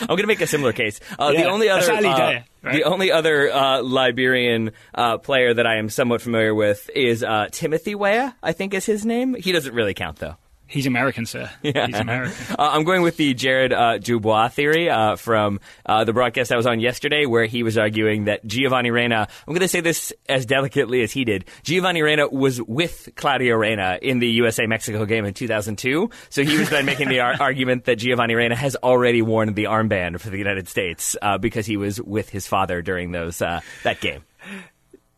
I'm 0.01 0.09
going 0.09 0.21
to 0.21 0.27
make 0.27 0.41
a 0.41 0.47
similar 0.47 0.73
case. 0.73 0.99
Uh, 1.19 1.33
the 1.33 1.45
only 1.45 1.69
other, 1.69 1.93
uh, 1.93 2.41
right? 2.63 2.75
the 2.75 2.85
only 2.85 3.13
other 3.13 3.53
uh, 3.53 3.83
Liberian 3.83 4.73
uh, 4.95 5.19
player 5.19 5.55
that 5.55 5.67
I 5.67 5.77
am 5.77 5.89
somewhat 5.89 6.21
familiar 6.21 6.55
with 6.55 6.91
is 6.95 7.23
uh, 7.23 7.49
Timothy 7.53 7.95
Weah. 7.95 8.35
I 8.43 8.53
think 8.53 8.75
is 8.75 8.87
his 8.87 9.05
name. 9.07 9.35
He 9.35 9.53
doesn't 9.53 9.75
really 9.75 9.95
count 9.95 10.19
though. 10.19 10.37
He's 10.67 10.87
American, 10.87 11.27
sir. 11.27 11.51
Yeah. 11.63 11.87
He's 11.87 11.99
American. 11.99 12.35
Uh, 12.59 12.71
I'm 12.73 12.85
going 12.85 13.03
with 13.03 13.17
the 13.17 13.35
Jared 13.35 13.73
uh, 13.73 13.99
Dubois 13.99 14.49
theory 14.49 14.89
uh, 14.89 15.17
from 15.17 15.61
uh, 15.85 16.05
the 16.05 16.13
broadcast 16.13 16.53
I 16.53 16.57
was 16.57 16.67
on 16.67 16.79
yesterday, 16.81 17.27
where 17.27 17.47
he 17.47 17.63
was 17.63 17.77
arguing 17.77 18.25
that 18.25 18.45
Giovanni 18.47 18.91
Reyna. 18.91 19.29
I'm 19.47 19.53
going 19.53 19.61
to 19.61 19.69
say 19.69 19.81
this 19.81 20.13
as 20.29 20.47
delicately 20.47 21.03
as 21.03 21.11
he 21.13 21.25
did. 21.25 21.47
Giovanni 21.63 22.03
Reyna 22.03 22.29
was 22.29 22.63
with 22.63 23.09
Claudio 23.17 23.57
Reyna 23.57 23.99
in 24.01 24.19
the 24.21 24.29
USA 24.29 24.67
Mexico 24.67 25.05
game 25.05 25.25
in 25.25 25.35
2002, 25.35 26.11
so 26.31 26.43
he 26.45 26.57
was 26.59 26.71
then 26.71 26.87
making 26.87 27.09
the 27.09 27.21
ar- 27.21 27.37
argument 27.41 27.85
that 27.85 27.97
Giovanni 27.97 28.35
Reyna 28.35 28.57
has 28.57 28.77
already 28.77 29.21
worn 29.23 29.55
the 29.55 29.65
armband 29.65 30.21
for 30.21 30.31
the 30.31 30.39
United 30.39 30.69
States 30.69 31.17
uh, 31.21 31.39
because 31.39 31.67
he 31.67 31.77
was 31.77 32.01
with 32.01 32.29
his 32.31 32.47
father 32.47 32.83
during 32.83 33.11
those 33.13 33.43
uh, 33.43 33.61
that 33.83 34.01
game. 34.01 34.23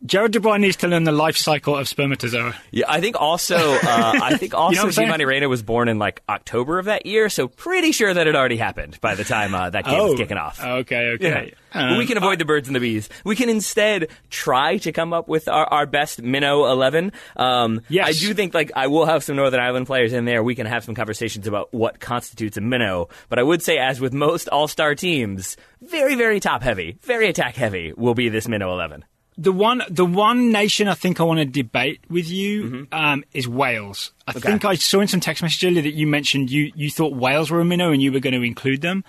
Jared 0.07 0.31
Dubois 0.31 0.57
needs 0.57 0.77
to 0.77 0.87
learn 0.87 1.03
the 1.03 1.11
life 1.11 1.37
cycle 1.37 1.75
of 1.75 1.87
spermatozoa. 1.87 2.55
Yeah, 2.71 2.85
I 2.87 3.01
think 3.01 3.19
also 3.19 3.55
uh, 3.57 3.79
I 4.23 4.37
think 4.39 4.53
also 4.53 4.81
I'm 4.83 4.91
saying? 4.91 5.07
Giovanni 5.07 5.25
Reyna 5.25 5.49
was 5.49 5.61
born 5.61 5.89
in 5.89 5.99
like 5.99 6.21
October 6.29 6.79
of 6.79 6.85
that 6.85 7.05
year, 7.05 7.29
so 7.29 7.47
pretty 7.47 7.91
sure 7.91 8.13
that 8.13 8.25
it 8.27 8.35
already 8.35 8.57
happened 8.57 8.99
by 9.01 9.15
the 9.15 9.23
time 9.23 9.53
uh, 9.53 9.69
that 9.69 9.85
game 9.85 10.01
was 10.01 10.15
kicking 10.15 10.37
off. 10.37 10.63
Okay, 10.63 11.11
okay. 11.15 11.53
But 11.73 11.79
Um, 11.79 11.97
we 11.97 12.05
can 12.07 12.17
avoid 12.17 12.39
the 12.39 12.45
birds 12.45 12.67
and 12.69 12.75
the 12.75 12.79
bees. 12.79 13.09
We 13.25 13.35
can 13.35 13.49
instead 13.49 14.07
try 14.29 14.77
to 14.77 14.91
come 14.93 15.11
up 15.13 15.27
with 15.27 15.47
our, 15.47 15.65
our 15.65 15.85
best 15.85 16.21
minnow 16.21 16.65
eleven. 16.71 17.11
Um, 17.35 17.81
Yes. 17.89 18.07
I 18.07 18.11
do 18.13 18.33
think 18.33 18.53
like 18.53 18.71
I 18.75 18.87
will 18.87 19.05
have 19.05 19.23
some 19.23 19.35
Northern 19.35 19.59
Ireland 19.59 19.85
players 19.87 20.13
in 20.13 20.25
there. 20.25 20.41
We 20.41 20.55
can 20.55 20.65
have 20.65 20.83
some 20.83 20.95
conversations 20.95 21.45
about 21.47 21.73
what 21.73 21.99
constitutes 21.99 22.57
a 22.57 22.61
minnow. 22.61 23.09
But 23.29 23.39
I 23.39 23.43
would 23.43 23.61
say, 23.61 23.77
as 23.77 23.99
with 23.99 24.13
most 24.13 24.47
All 24.49 24.67
Star 24.67 24.95
teams, 24.95 25.57
very 25.81 26.15
very 26.15 26.39
top 26.39 26.63
heavy, 26.63 26.97
very 27.03 27.27
attack 27.29 27.55
heavy 27.55 27.93
will 27.95 28.15
be 28.15 28.29
this 28.29 28.47
minnow 28.47 28.71
eleven. 28.71 29.03
The 29.39 29.51
one, 29.51 29.83
the 29.89 30.05
one 30.05 30.51
nation 30.51 30.87
I 30.87 30.95
think 30.95 31.19
I 31.19 31.23
want 31.23 31.39
to 31.39 31.45
debate 31.45 32.01
with 32.09 32.27
you 32.29 32.87
um, 32.91 33.23
is 33.33 33.47
Wales. 33.47 34.11
I 34.27 34.33
think 34.33 34.65
I 34.65 34.73
saw 34.75 34.99
in 34.99 35.07
some 35.07 35.19
text 35.19 35.43
message 35.43 35.63
earlier 35.63 35.83
that 35.83 35.93
you 35.93 36.07
mentioned 36.07 36.49
you, 36.49 36.71
you 36.75 36.89
thought 36.89 37.13
Wales 37.15 37.51
were 37.51 37.59
a 37.59 37.65
minnow 37.65 37.91
and 37.91 38.01
you 38.01 38.11
were 38.11 38.19
going 38.19 38.33
to 38.33 38.41
include 38.41 38.81
them. 38.81 39.03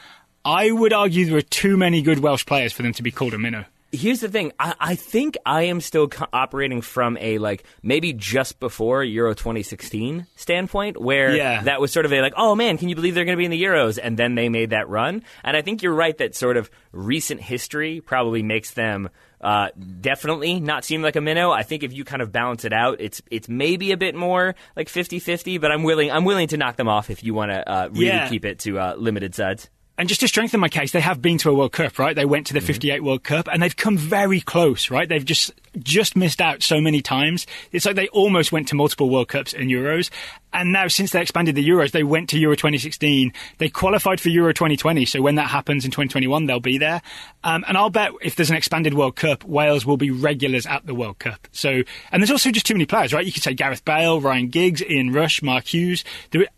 I 0.44 0.70
would 0.70 0.92
argue 0.92 1.24
there 1.26 1.38
are 1.38 1.42
too 1.42 1.76
many 1.78 2.02
good 2.02 2.18
Welsh 2.18 2.44
players 2.44 2.72
for 2.74 2.82
them 2.82 2.92
to 2.94 3.02
be 3.02 3.10
called 3.10 3.32
a 3.32 3.38
minnow. 3.38 3.64
Here's 3.90 4.20
the 4.20 4.28
thing. 4.28 4.52
I, 4.60 4.74
I 4.78 4.94
think 4.96 5.38
I 5.46 5.62
am 5.62 5.80
still 5.80 6.08
co- 6.08 6.26
operating 6.30 6.82
from 6.82 7.16
a 7.22 7.38
like 7.38 7.64
maybe 7.82 8.12
just 8.12 8.60
before 8.60 9.02
Euro 9.02 9.32
2016 9.32 10.26
standpoint, 10.36 11.00
where 11.00 11.34
Yeah. 11.34 11.62
that 11.62 11.80
was 11.80 11.90
sort 11.90 12.04
of 12.04 12.12
a 12.12 12.20
like, 12.20 12.34
oh 12.36 12.54
man, 12.54 12.76
can 12.76 12.90
you 12.90 12.94
believe 12.94 13.14
they're 13.14 13.24
going 13.24 13.36
to 13.36 13.38
be 13.40 13.46
in 13.46 13.50
the 13.50 13.62
Euros? 13.62 13.98
And 14.02 14.18
then 14.18 14.34
they 14.34 14.50
made 14.50 14.70
that 14.70 14.90
run. 14.90 15.22
And 15.42 15.56
I 15.56 15.62
think 15.62 15.82
you're 15.82 15.94
right 15.94 16.16
that 16.18 16.34
sort 16.34 16.58
of 16.58 16.70
recent 16.92 17.40
history 17.40 18.02
probably 18.02 18.42
makes 18.42 18.72
them 18.72 19.08
uh, 19.40 19.68
definitely 20.00 20.60
not 20.60 20.84
seem 20.84 21.02
like 21.02 21.16
a 21.16 21.20
minnow. 21.20 21.50
I 21.50 21.62
think 21.62 21.82
if 21.82 21.92
you 21.92 22.04
kind 22.04 22.22
of 22.22 22.32
balance 22.32 22.64
it 22.64 22.72
out, 22.72 23.00
it's 23.00 23.22
it's 23.30 23.48
maybe 23.48 23.92
a 23.92 23.96
bit 23.96 24.14
more 24.14 24.54
like 24.76 24.88
50-50, 24.88 25.60
But 25.60 25.70
I'm 25.72 25.82
willing 25.82 26.10
I'm 26.10 26.24
willing 26.24 26.48
to 26.48 26.56
knock 26.56 26.76
them 26.76 26.88
off 26.88 27.10
if 27.10 27.22
you 27.22 27.34
want 27.34 27.52
to 27.52 27.68
uh, 27.70 27.88
really 27.92 28.06
Yeah. 28.06 28.28
keep 28.28 28.44
it 28.44 28.58
to 28.60 28.78
uh, 28.78 28.94
limited 28.96 29.34
sides. 29.34 29.68
And 29.96 30.08
just 30.08 30.20
to 30.20 30.28
strengthen 30.28 30.60
my 30.60 30.68
case, 30.68 30.92
they 30.92 31.00
have 31.00 31.20
been 31.20 31.38
to 31.38 31.50
a 31.50 31.54
World 31.54 31.72
Cup, 31.72 31.98
right? 31.98 32.14
They 32.14 32.24
went 32.24 32.46
to 32.46 32.54
the 32.54 32.60
58 32.60 33.02
World 33.02 33.24
Cup 33.24 33.48
and 33.52 33.60
they've 33.60 33.74
come 33.74 33.96
very 33.98 34.40
close, 34.40 34.90
right? 34.92 35.08
They've 35.08 35.24
just, 35.24 35.50
just 35.76 36.14
missed 36.14 36.40
out 36.40 36.62
so 36.62 36.80
many 36.80 37.02
times. 37.02 37.48
It's 37.72 37.84
like 37.84 37.96
they 37.96 38.06
almost 38.10 38.52
went 38.52 38.68
to 38.68 38.76
multiple 38.76 39.10
World 39.10 39.26
Cups 39.26 39.52
and 39.52 39.68
Euros. 39.68 40.08
And 40.52 40.72
now 40.72 40.88
since 40.88 41.12
they 41.12 41.20
expanded 41.20 41.54
the 41.54 41.66
Euros, 41.66 41.92
they 41.92 42.02
went 42.02 42.30
to 42.30 42.38
Euro 42.38 42.56
2016. 42.56 43.32
They 43.58 43.68
qualified 43.68 44.20
for 44.20 44.28
Euro 44.30 44.52
2020. 44.52 45.04
So 45.04 45.20
when 45.20 45.34
that 45.36 45.48
happens 45.48 45.84
in 45.84 45.90
2021, 45.90 46.46
they'll 46.46 46.60
be 46.60 46.78
there. 46.78 47.02
Um, 47.44 47.64
and 47.68 47.76
I'll 47.76 47.90
bet 47.90 48.12
if 48.22 48.36
there's 48.36 48.50
an 48.50 48.56
expanded 48.56 48.94
World 48.94 49.16
Cup, 49.16 49.44
Wales 49.44 49.84
will 49.84 49.96
be 49.96 50.10
regulars 50.10 50.66
at 50.66 50.86
the 50.86 50.94
World 50.94 51.18
Cup. 51.18 51.48
So, 51.52 51.82
and 52.10 52.22
there's 52.22 52.30
also 52.30 52.50
just 52.50 52.66
too 52.66 52.74
many 52.74 52.86
players, 52.86 53.12
right? 53.12 53.24
You 53.24 53.32
could 53.32 53.42
say 53.42 53.54
Gareth 53.54 53.84
Bale, 53.84 54.20
Ryan 54.20 54.48
Giggs, 54.48 54.82
Ian 54.82 55.12
Rush, 55.12 55.42
Mark 55.42 55.72
Hughes, 55.72 56.04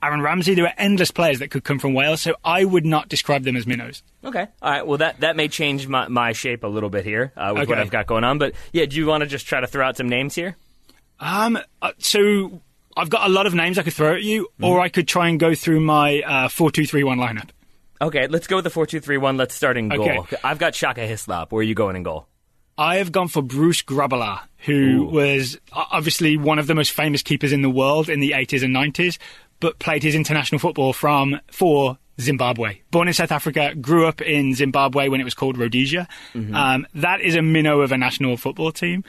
Aaron 0.02 0.23
Ramsey. 0.23 0.54
There 0.54 0.66
are 0.66 0.75
endless 0.78 1.11
players 1.11 1.40
that 1.40 1.50
could 1.50 1.64
come 1.64 1.78
from 1.78 1.94
Wales. 1.94 2.20
So 2.20 2.35
I 2.44 2.64
would 2.64 2.87
not 2.87 3.09
describe 3.09 3.44
them 3.44 3.56
as 3.56 3.66
minnows. 3.66 4.02
Okay. 4.25 4.47
All 4.62 4.70
right. 4.70 4.87
Well, 4.87 4.99
that, 4.99 5.20
that 5.20 5.37
may 5.37 5.49
change 5.49 5.88
my, 5.88 6.09
my 6.09 6.32
shape 6.32 6.64
a 6.64 6.68
little 6.68 6.90
bit 6.90 7.04
here 7.04 7.32
uh, 7.37 7.54
with 7.56 7.68
what 7.68 7.78
I've 7.78 7.90
got 7.90 8.06
going 8.06 8.25
on. 8.25 8.38
But 8.38 8.54
yeah, 8.73 8.87
do 8.87 8.97
you 8.97 9.06
want 9.06 9.23
to 9.23 9.26
just 9.26 9.47
try 9.47 9.61
to 9.61 9.66
throw 9.66 9.87
out 9.87 9.97
some 9.97 10.09
names 10.09 10.35
here? 10.35 10.56
Um, 11.18 11.59
uh, 11.82 11.92
so 11.99 12.61
I've 13.00 13.11
got 13.11 13.26
a 13.26 13.33
lot 13.33 13.47
of 13.47 13.54
names 13.54 13.78
I 13.78 13.83
could 13.83 13.95
throw 13.95 14.14
at 14.14 14.23
you, 14.23 14.49
or 14.62 14.80
I 14.80 14.88
could 14.88 15.09
try 15.09 15.28
and 15.28 15.40
go 15.40 15.54
through 15.54 15.80
my 15.80 16.21
uh, 16.21 16.49
four-two-three-one 16.49 17.19
lineup. 17.19 17.50
Okay, 18.02 18.26
let's 18.28 18.47
go 18.47 18.57
with 18.57 18.64
the 18.64 18.71
four 18.71 18.87
two 18.87 19.00
three 19.00 19.19
one. 19.19 19.37
Let's 19.37 19.54
start 19.54 19.76
in 19.76 19.88
goal. 19.88 20.09
Okay. 20.21 20.37
I've 20.42 20.59
got 20.59 20.75
Shaka 20.75 21.07
Hislop. 21.07 21.52
Where 21.52 21.61
are 21.61 21.62
you 21.62 21.75
going 21.75 21.97
in 21.97 22.02
goal? 22.02 22.26
I 22.78 22.97
have 22.97 23.12
gone 23.12 23.28
for 23.28 23.42
Bruce 23.42 23.83
Grobbelaar, 23.83 24.40
who 24.64 25.04
was 25.04 25.59
obviously 25.71 26.38
one 26.38 26.59
of 26.59 26.66
the 26.66 26.75
most 26.75 26.92
famous 26.92 27.23
keepers 27.23 27.52
in 27.52 27.61
the 27.61 27.69
world 27.69 28.09
in 28.09 28.21
the 28.21 28.30
80s 28.30 28.62
and 28.62 28.75
90s, 28.75 29.19
but 29.61 29.78
played 29.78 30.02
his 30.02 30.14
international 30.14 30.59
football 30.59 30.95
from 30.95 31.40
for 31.50 31.99
Zimbabwe. 32.19 32.80
Born 32.90 33.09
in 33.09 33.12
South 33.12 33.33
Africa, 33.33 33.75
grew 33.75 34.07
up 34.07 34.23
in 34.23 34.54
Zimbabwe 34.54 35.09
when 35.09 35.21
it 35.21 35.25
was 35.25 35.35
called 35.35 35.59
Rhodesia. 35.59 36.09
Um, 36.54 36.87
that 36.95 37.21
is 37.21 37.35
a 37.35 37.42
minnow 37.42 37.83
of 37.83 37.92
a 37.92 37.99
national 37.99 38.38
football 38.38 38.73
team. 38.73 39.04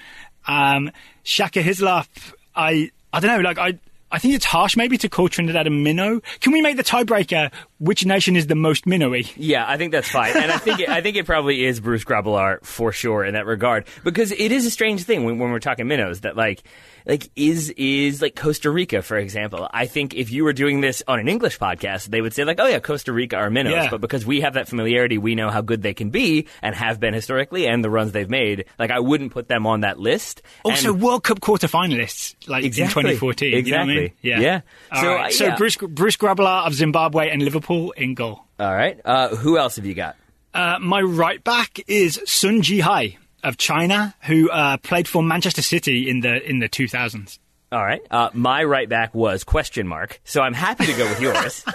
Um, 0.47 0.91
Shaka 1.23 1.61
Hislop, 1.61 2.07
I 2.53 2.91
I 3.13 3.19
don't 3.19 3.35
know, 3.37 3.41
like 3.41 3.57
I. 3.57 3.79
I 4.13 4.19
think 4.19 4.33
it's 4.33 4.43
harsh 4.43 4.75
maybe 4.75 4.97
to 4.97 5.07
call 5.07 5.29
Trinidad 5.29 5.67
a 5.67 5.69
minnow. 5.69 6.19
Can 6.41 6.51
we 6.51 6.59
make 6.59 6.75
the 6.75 6.83
tiebreaker 6.83 7.49
which 7.81 8.05
nation 8.05 8.35
is 8.35 8.45
the 8.47 8.55
most 8.55 8.85
minnowy? 8.85 9.25
Yeah, 9.35 9.65
I 9.67 9.75
think 9.77 9.91
that's 9.91 10.07
fine, 10.09 10.37
and 10.37 10.51
I 10.51 10.57
think 10.59 10.79
it, 10.79 10.87
I 10.89 11.01
think 11.01 11.17
it 11.17 11.25
probably 11.25 11.65
is 11.65 11.79
Bruce 11.79 12.03
Grobbelaar 12.05 12.63
for 12.63 12.91
sure 12.91 13.25
in 13.25 13.33
that 13.33 13.45
regard 13.45 13.87
because 14.03 14.31
it 14.31 14.51
is 14.51 14.65
a 14.65 14.71
strange 14.71 15.03
thing 15.03 15.25
when, 15.25 15.39
when 15.39 15.51
we're 15.51 15.59
talking 15.59 15.87
minnows 15.87 16.21
that 16.21 16.37
like 16.37 16.61
like 17.07 17.31
is 17.35 17.71
is 17.77 18.21
like 18.21 18.35
Costa 18.35 18.69
Rica 18.69 19.01
for 19.01 19.17
example. 19.17 19.67
I 19.73 19.87
think 19.87 20.13
if 20.13 20.31
you 20.31 20.43
were 20.43 20.53
doing 20.53 20.81
this 20.81 21.01
on 21.07 21.19
an 21.19 21.27
English 21.27 21.57
podcast, 21.57 22.05
they 22.05 22.21
would 22.21 22.33
say 22.33 22.43
like, 22.43 22.59
oh 22.59 22.67
yeah, 22.67 22.77
Costa 22.79 23.11
Rica 23.11 23.37
are 23.37 23.49
minnows, 23.49 23.73
Yeah. 23.73 23.89
but 23.89 23.99
because 24.01 24.23
we 24.25 24.41
have 24.41 24.53
that 24.53 24.67
familiarity, 24.67 25.17
we 25.17 25.33
know 25.33 25.49
how 25.49 25.61
good 25.61 25.81
they 25.81 25.95
can 25.95 26.11
be 26.11 26.47
and 26.61 26.75
have 26.75 26.99
been 26.99 27.15
historically, 27.15 27.67
and 27.67 27.83
the 27.83 27.89
runs 27.89 28.11
they've 28.11 28.29
made. 28.29 28.65
Like 28.77 28.91
I 28.91 28.99
wouldn't 28.99 29.31
put 29.31 29.47
them 29.47 29.65
on 29.65 29.81
that 29.81 29.99
list. 29.99 30.43
Also, 30.63 30.93
And- 30.93 31.01
World 31.01 31.23
Cup 31.23 31.39
quarterfinalists, 31.39 32.35
like 32.47 32.63
Exactly. 32.63 33.01
in 33.01 33.17
2014. 33.17 33.65
You 33.65 33.71
know 33.71 33.77
what 33.77 33.81
I 33.81 33.85
mean? 33.87 33.97
Exactly. 33.97 34.29
Yeah. 34.29 34.39
Yeah. 34.39 34.61
All 34.91 35.01
So, 35.01 35.07
right. 35.15 35.25
uh, 35.25 35.29
so 35.31 35.45
yeah. 35.45 35.55
Bruce 35.55 35.77
Bruce 35.77 36.17
Grobbelaar 36.17 36.67
of 36.67 36.73
Zimbabwe 36.75 37.29
and 37.29 37.41
Liverpool 37.41 37.70
in 37.97 38.13
goal. 38.13 38.43
all 38.59 38.73
right, 38.73 38.99
uh, 39.05 39.35
who 39.35 39.57
else 39.57 39.77
have 39.77 39.85
you 39.85 39.93
got? 39.93 40.15
Uh, 40.53 40.77
my 40.79 41.01
right 41.01 41.41
back 41.43 41.79
is 41.87 42.21
Sun 42.25 42.61
Jihai 42.61 43.17
of 43.43 43.57
China, 43.57 44.13
who 44.23 44.49
uh, 44.49 44.77
played 44.77 45.07
for 45.07 45.23
Manchester 45.23 45.61
City 45.61 46.09
in 46.09 46.19
the 46.19 46.47
in 46.47 46.59
the 46.59 46.67
2000s. 46.69 47.39
All 47.71 47.83
right. 47.83 48.01
Uh, 48.11 48.29
my 48.33 48.65
right 48.65 48.89
back 48.89 49.15
was 49.15 49.45
question 49.45 49.87
mark, 49.87 50.19
so 50.25 50.41
I'm 50.41 50.53
happy 50.53 50.85
to 50.87 50.93
go 50.93 51.07
with 51.07 51.21
yours. 51.21 51.65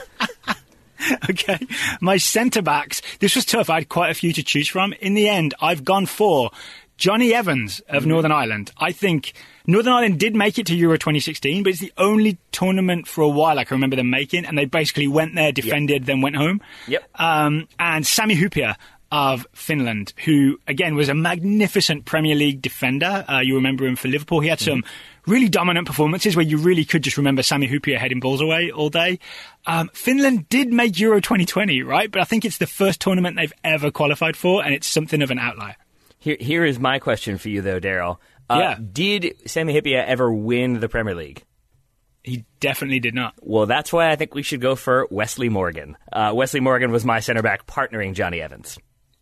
Okay. 1.30 1.58
My 2.00 2.16
centre 2.16 2.62
backs. 2.62 3.00
This 3.20 3.36
was 3.36 3.44
tough. 3.44 3.70
I 3.70 3.76
had 3.80 3.88
quite 3.88 4.10
a 4.10 4.14
few 4.14 4.32
to 4.32 4.42
choose 4.42 4.66
from. 4.66 4.92
In 4.94 5.14
the 5.14 5.28
end, 5.28 5.54
I've 5.60 5.84
gone 5.84 6.06
for 6.06 6.50
Jonny 6.96 7.34
Evans 7.34 7.80
of 7.88 8.06
Northern 8.06 8.32
Ireland. 8.32 8.72
I 8.78 8.92
think 8.92 9.34
Northern 9.66 9.92
Ireland 9.92 10.18
did 10.18 10.34
make 10.34 10.58
it 10.58 10.66
to 10.66 10.74
Euro 10.76 10.96
2016, 10.96 11.62
but 11.62 11.70
it's 11.70 11.80
the 11.80 11.92
only 11.98 12.38
tournament 12.52 13.06
for 13.06 13.22
a 13.22 13.28
while 13.28 13.58
I 13.58 13.64
can 13.64 13.76
remember 13.76 13.96
them 13.96 14.10
making, 14.10 14.46
and 14.46 14.56
they 14.56 14.64
basically 14.64 15.08
went 15.08 15.34
there, 15.34 15.52
defended, 15.52 16.06
then 16.06 16.20
went 16.22 16.36
home. 16.36 16.60
Yep. 16.88 17.04
Um, 17.16 17.68
and 17.78 18.06
Sami 18.06 18.34
Hyypiä 18.34 18.76
of 19.12 19.46
Finland, 19.52 20.12
who 20.24 20.58
again 20.66 20.94
was 20.96 21.08
a 21.08 21.14
magnificent 21.14 22.06
Premier 22.06 22.34
League 22.34 22.60
defender. 22.60 23.24
Uh, 23.28 23.40
you 23.40 23.54
remember 23.54 23.86
him 23.86 23.94
for 23.94 24.08
Liverpool. 24.08 24.40
He 24.40 24.48
had 24.48 24.58
some 24.58 24.84
really 25.26 25.48
dominant 25.48 25.86
performances 25.86 26.34
where 26.34 26.44
you 26.44 26.56
really 26.56 26.84
could 26.84 27.02
just 27.02 27.16
remember 27.16 27.42
Sami 27.42 27.68
Hyypiä 27.68 27.98
heading 27.98 28.20
balls 28.20 28.40
away 28.40 28.70
all 28.70 28.88
day. 28.88 29.18
Um, 29.66 29.90
Finland 29.92 30.48
did 30.48 30.72
make 30.72 30.98
Euro 30.98 31.20
2020, 31.20 31.82
right? 31.82 32.10
But 32.10 32.20
I 32.20 32.24
think 32.24 32.44
it's 32.44 32.58
the 32.58 32.66
first 32.66 33.00
tournament 33.00 33.36
they've 33.36 33.52
ever 33.62 33.90
qualified 33.90 34.36
for, 34.36 34.64
and 34.64 34.74
it's 34.74 34.86
something 34.86 35.22
of 35.22 35.30
an 35.30 35.38
outlier. 35.38 35.76
Here, 36.26 36.36
here 36.40 36.64
is 36.64 36.80
my 36.80 36.98
question 36.98 37.38
for 37.38 37.48
you, 37.48 37.62
though, 37.62 37.78
Daryl. 37.78 38.16
Uh, 38.50 38.58
Yeah. 38.58 38.78
Did 38.92 39.34
Sami 39.46 39.80
Hyypiä 39.80 40.04
ever 40.04 40.32
win 40.32 40.80
the 40.80 40.88
Premier 40.88 41.14
League? 41.14 41.44
He 42.24 42.44
definitely 42.58 42.98
did 42.98 43.14
not. 43.14 43.34
Well, 43.40 43.66
that's 43.66 43.92
why 43.92 44.10
I 44.10 44.16
think 44.16 44.34
we 44.34 44.42
should 44.42 44.60
go 44.60 44.74
for 44.74 45.06
Wesley 45.08 45.48
Morgan. 45.48 45.96
Uh, 46.12 46.32
Wesley 46.34 46.58
Morgan 46.58 46.90
was 46.90 47.04
my 47.04 47.20
center 47.20 47.42
back 47.42 47.68
partnering 47.68 48.14
Jonny 48.14 48.40
Evans. 48.40 48.76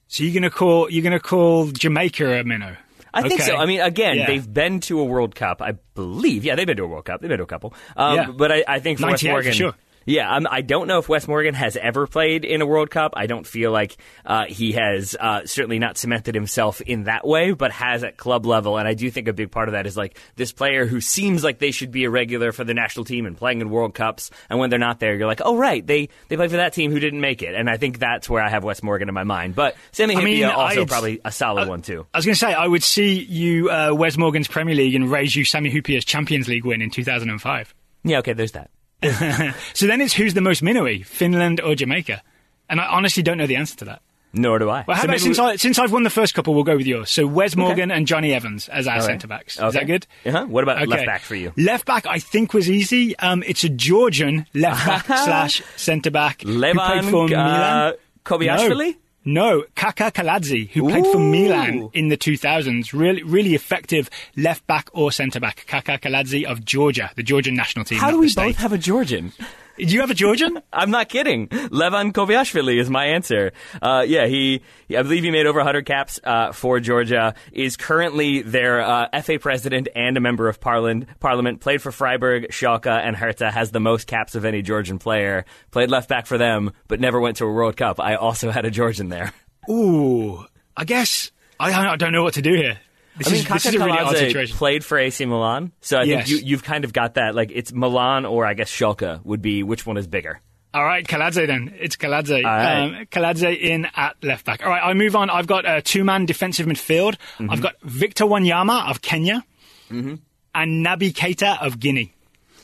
So 0.08 0.24
you're 0.24 0.32
gonna 0.32 0.48
call 0.48 0.88
you're 0.88 1.02
gonna 1.02 1.20
call 1.20 1.66
Jamaica 1.66 2.40
a 2.40 2.44
minnow? 2.44 2.74
I 3.12 3.20
think 3.28 3.34
Okay. 3.42 3.50
so. 3.50 3.56
I 3.56 3.66
mean, 3.66 3.80
again, 3.82 4.16
Yeah. 4.16 4.26
they've 4.26 4.50
been 4.54 4.80
to 4.80 4.98
a 5.00 5.04
World 5.04 5.34
Cup, 5.34 5.60
I 5.60 5.72
believe. 5.94 6.44
Yeah, 6.46 6.54
they've 6.54 6.66
been 6.66 6.78
to 6.78 6.84
a 6.84 6.86
World 6.88 7.04
Cup. 7.04 7.20
They've 7.20 7.28
been 7.28 7.36
to 7.38 7.44
a 7.44 7.46
couple. 7.46 7.74
Um, 7.96 8.16
Yeah. 8.16 8.26
But 8.34 8.50
I, 8.50 8.64
I 8.66 8.78
think 8.80 8.98
for 8.98 9.06
98 9.06 9.28
for 9.28 9.32
Morgan, 9.34 9.52
sure. 9.52 9.74
Yeah, 10.06 10.28
I'm, 10.30 10.46
I 10.50 10.60
don't 10.60 10.86
know 10.86 10.98
if 10.98 11.08
Wes 11.08 11.26
Morgan 11.26 11.54
has 11.54 11.76
ever 11.76 12.06
played 12.06 12.44
in 12.44 12.60
a 12.62 12.66
World 12.66 12.90
Cup. 12.90 13.12
I 13.16 13.26
don't 13.26 13.46
feel 13.46 13.70
like 13.70 13.96
uh, 14.24 14.44
he 14.46 14.72
has 14.72 15.16
uh, 15.18 15.46
certainly 15.46 15.78
not 15.78 15.96
cemented 15.96 16.34
himself 16.34 16.80
in 16.80 17.04
that 17.04 17.26
way, 17.26 17.52
but 17.52 17.72
has 17.72 18.04
at 18.04 18.16
club 18.16 18.46
level. 18.46 18.76
And 18.76 18.86
I 18.86 18.94
do 18.94 19.10
think 19.10 19.28
a 19.28 19.32
big 19.32 19.50
part 19.50 19.68
of 19.68 19.72
that 19.72 19.86
is 19.86 19.96
like 19.96 20.18
this 20.36 20.52
player 20.52 20.86
who 20.86 21.00
seems 21.00 21.42
like 21.42 21.58
they 21.58 21.70
should 21.70 21.90
be 21.90 22.04
a 22.04 22.10
regular 22.10 22.52
for 22.52 22.64
the 22.64 22.74
national 22.74 23.04
team 23.04 23.26
and 23.26 23.36
playing 23.36 23.60
in 23.60 23.70
World 23.70 23.94
Cups, 23.94 24.30
and 24.50 24.58
when 24.58 24.70
they're 24.70 24.78
not 24.78 25.00
there, 25.00 25.14
you're 25.14 25.26
like, 25.26 25.42
oh 25.44 25.56
right, 25.56 25.86
they 25.86 26.08
they 26.28 26.36
play 26.36 26.48
for 26.48 26.56
that 26.56 26.72
team 26.72 26.90
who 26.90 27.00
didn't 27.00 27.20
make 27.20 27.42
it. 27.42 27.54
And 27.54 27.70
I 27.70 27.76
think 27.76 27.98
that's 27.98 28.28
where 28.28 28.42
I 28.42 28.50
have 28.50 28.64
Wes 28.64 28.82
Morgan 28.82 29.08
in 29.08 29.14
my 29.14 29.24
mind. 29.24 29.54
But 29.54 29.76
Sammy 29.92 30.16
I 30.16 30.24
mean, 30.24 30.44
also 30.44 30.82
I'd- 30.82 30.86
probably 30.90 31.20
a 31.24 31.32
solid 31.32 31.68
one 31.68 31.82
too. 31.82 32.06
I 32.12 32.18
was 32.18 32.24
going 32.26 32.34
to 32.34 32.38
say, 32.38 32.52
I 32.52 32.66
would 32.66 32.82
see 32.82 33.22
you, 33.22 33.70
uh, 33.70 33.92
Wes 33.94 34.16
Morgan's 34.16 34.48
Premier 34.48 34.74
League 34.74 34.94
and 34.94 35.10
raise 35.10 35.34
you 35.34 35.44
Sami 35.44 35.70
Hyypiä's 35.70 36.04
Champions 36.04 36.48
League 36.48 36.64
win 36.64 36.82
in 36.82 36.90
2005. 36.90 37.74
Yeah, 38.04 38.18
okay, 38.18 38.32
there's 38.34 38.52
that. 38.52 38.70
So 39.74 39.86
then 39.86 40.00
it's 40.00 40.14
who's 40.14 40.34
the 40.34 40.40
most 40.40 40.62
Minowy, 40.62 41.04
Finland 41.04 41.60
or 41.60 41.74
Jamaica? 41.74 42.22
And 42.68 42.80
I 42.80 42.86
honestly 42.86 43.22
don't 43.22 43.38
know 43.38 43.46
the 43.46 43.56
answer 43.56 43.76
to 43.76 43.84
that. 43.86 44.00
Nor 44.36 44.58
do 44.58 44.68
I. 44.68 44.84
Well, 44.88 44.96
how 44.96 45.02
So 45.02 45.08
about 45.08 45.20
since, 45.20 45.38
we- 45.38 45.44
I, 45.44 45.56
since 45.56 45.78
I've 45.78 45.92
won 45.92 46.02
the 46.02 46.10
first 46.10 46.34
couple, 46.34 46.54
we'll 46.54 46.64
go 46.64 46.76
with 46.76 46.86
yours. 46.88 47.08
So 47.08 47.24
Wes 47.24 47.54
Morgan 47.54 47.92
and 47.92 48.04
Jonny 48.04 48.32
Evans 48.32 48.68
as 48.68 48.88
our 48.88 48.96
right. 48.96 49.04
centre 49.04 49.28
backs. 49.28 49.60
Is 49.60 49.74
that 49.74 49.86
good? 49.86 50.08
Uh-huh. 50.26 50.46
What 50.46 50.64
about 50.64 50.78
Okay. 50.78 50.86
left 50.86 51.06
back 51.06 51.20
for 51.20 51.36
you? 51.36 51.52
Left 51.56 51.86
back, 51.86 52.04
I 52.06 52.18
think 52.18 52.52
was 52.52 52.68
easy. 52.68 53.16
Um, 53.18 53.44
it's 53.46 53.62
a 53.62 53.68
Georgian 53.68 54.46
left 54.52 54.86
back 54.86 55.06
slash 55.24 55.62
centre 55.76 56.10
back 56.10 56.42
who 56.42 56.58
played 56.58 56.74
Levan 56.76 57.10
for 57.10 57.24
uh, 57.26 57.28
Milan. 57.28 57.92
Kobiashvili? 58.24 58.88
No, 58.92 58.94
no, 59.24 59.64
Kakha 59.74 60.12
Kaladze, 60.12 60.70
who 60.70 60.88
played 60.88 61.06
for 61.06 61.18
Milan 61.18 61.90
in 61.92 62.08
the 62.08 62.16
2000s. 62.16 62.92
Really, 62.92 63.22
really 63.22 63.54
effective 63.54 64.10
left 64.36 64.66
back 64.66 64.88
or 64.92 65.12
centre 65.12 65.40
back. 65.40 65.64
Kakha 65.66 66.00
Kaladze 66.00 66.44
of 66.44 66.64
Georgia, 66.64 67.10
the 67.16 67.22
Georgian 67.22 67.54
national 67.54 67.84
team. 67.84 67.98
How 67.98 68.10
do 68.10 68.18
we 68.18 68.32
both 68.34 68.56
have 68.56 68.72
a 68.72 68.78
Georgian? 68.78 69.32
Do 69.76 69.84
you 69.84 70.00
have 70.00 70.10
a 70.10 70.14
Georgian? 70.14 70.60
I'm 70.72 70.90
not 70.90 71.08
kidding. 71.08 71.48
Levan 71.48 72.12
Kobiashvili 72.12 72.78
is 72.78 72.88
my 72.88 73.06
answer. 73.06 73.52
Uh, 73.82 74.04
yeah, 74.06 74.26
he, 74.26 74.62
I 74.90 75.02
believe 75.02 75.24
he 75.24 75.32
made 75.32 75.46
over 75.46 75.58
100 75.58 75.84
caps 75.84 76.20
uh, 76.22 76.52
for 76.52 76.78
Georgia. 76.78 77.34
Is 77.52 77.76
currently 77.76 78.42
their 78.42 78.80
uh, 78.82 79.20
FA 79.22 79.38
president 79.38 79.88
and 79.96 80.16
a 80.16 80.20
member 80.20 80.48
of 80.48 80.60
Parliament. 80.60 81.08
Parliament 81.18 81.60
played 81.60 81.82
for 81.82 81.90
Freiburg, 81.90 82.48
Schalke, 82.50 82.86
and 82.86 83.16
Hertha. 83.16 83.50
Has 83.50 83.72
the 83.72 83.80
most 83.80 84.06
caps 84.06 84.36
of 84.36 84.44
any 84.44 84.62
Georgian 84.62 84.98
player. 84.98 85.44
Played 85.72 85.90
left 85.90 86.08
back 86.08 86.26
for 86.26 86.38
them, 86.38 86.72
but 86.86 87.00
never 87.00 87.20
went 87.20 87.38
to 87.38 87.44
a 87.44 87.52
World 87.52 87.76
Cup. 87.76 87.98
I 87.98 88.14
also 88.14 88.50
had 88.50 88.64
a 88.64 88.70
Georgian 88.70 89.08
there. 89.08 89.32
Ooh, 89.68 90.44
I 90.76 90.84
guess 90.84 91.32
I, 91.58 91.72
I 91.72 91.96
don't 91.96 92.12
know 92.12 92.22
what 92.22 92.34
to 92.34 92.42
do 92.42 92.54
here. 92.54 92.78
This 93.16 93.28
I 93.28 93.30
mean, 93.30 93.40
is, 93.40 93.46
Kakha 93.46 93.72
really 93.78 93.90
odd 93.98 94.16
situation. 94.16 94.56
played 94.56 94.84
for 94.84 94.98
AC 94.98 95.24
Milan, 95.24 95.72
so 95.80 95.98
I 95.98 96.02
Yes. 96.02 96.26
think 96.28 96.40
you, 96.42 96.46
you've 96.48 96.64
kind 96.64 96.84
of 96.84 96.92
got 96.92 97.14
that. 97.14 97.34
Like 97.34 97.50
it's 97.54 97.72
Milan 97.72 98.24
or 98.26 98.44
I 98.44 98.54
guess 98.54 98.70
Schalke 98.70 99.24
would 99.24 99.40
be 99.42 99.62
which 99.62 99.86
one 99.86 99.96
is 99.96 100.06
bigger. 100.06 100.40
All 100.72 100.84
right, 100.84 101.06
Kaladze 101.06 101.46
then. 101.46 101.72
It's 101.78 101.94
Kaladze. 101.96 102.42
right. 102.42 102.82
Um, 103.00 103.06
Kaladze 103.06 103.56
in 103.56 103.86
at 103.94 104.16
left 104.24 104.44
back. 104.44 104.64
All 104.64 104.68
right, 104.70 104.82
I 104.82 104.92
move 104.94 105.14
on. 105.14 105.30
I've 105.30 105.46
got 105.46 105.64
a 105.64 105.80
two-man 105.80 106.26
defensive 106.26 106.66
midfield. 106.66 107.14
Mm-hmm. 107.38 107.50
I've 107.50 107.60
got 107.62 107.74
Victor 107.82 108.24
Wanyama 108.24 108.90
of 108.90 109.00
Kenya 109.00 109.44
Mm-hmm. 109.90 110.14
and 110.54 110.84
Naby 110.84 111.12
Keita 111.12 111.62
of 111.64 111.78
Guinea. 111.78 112.12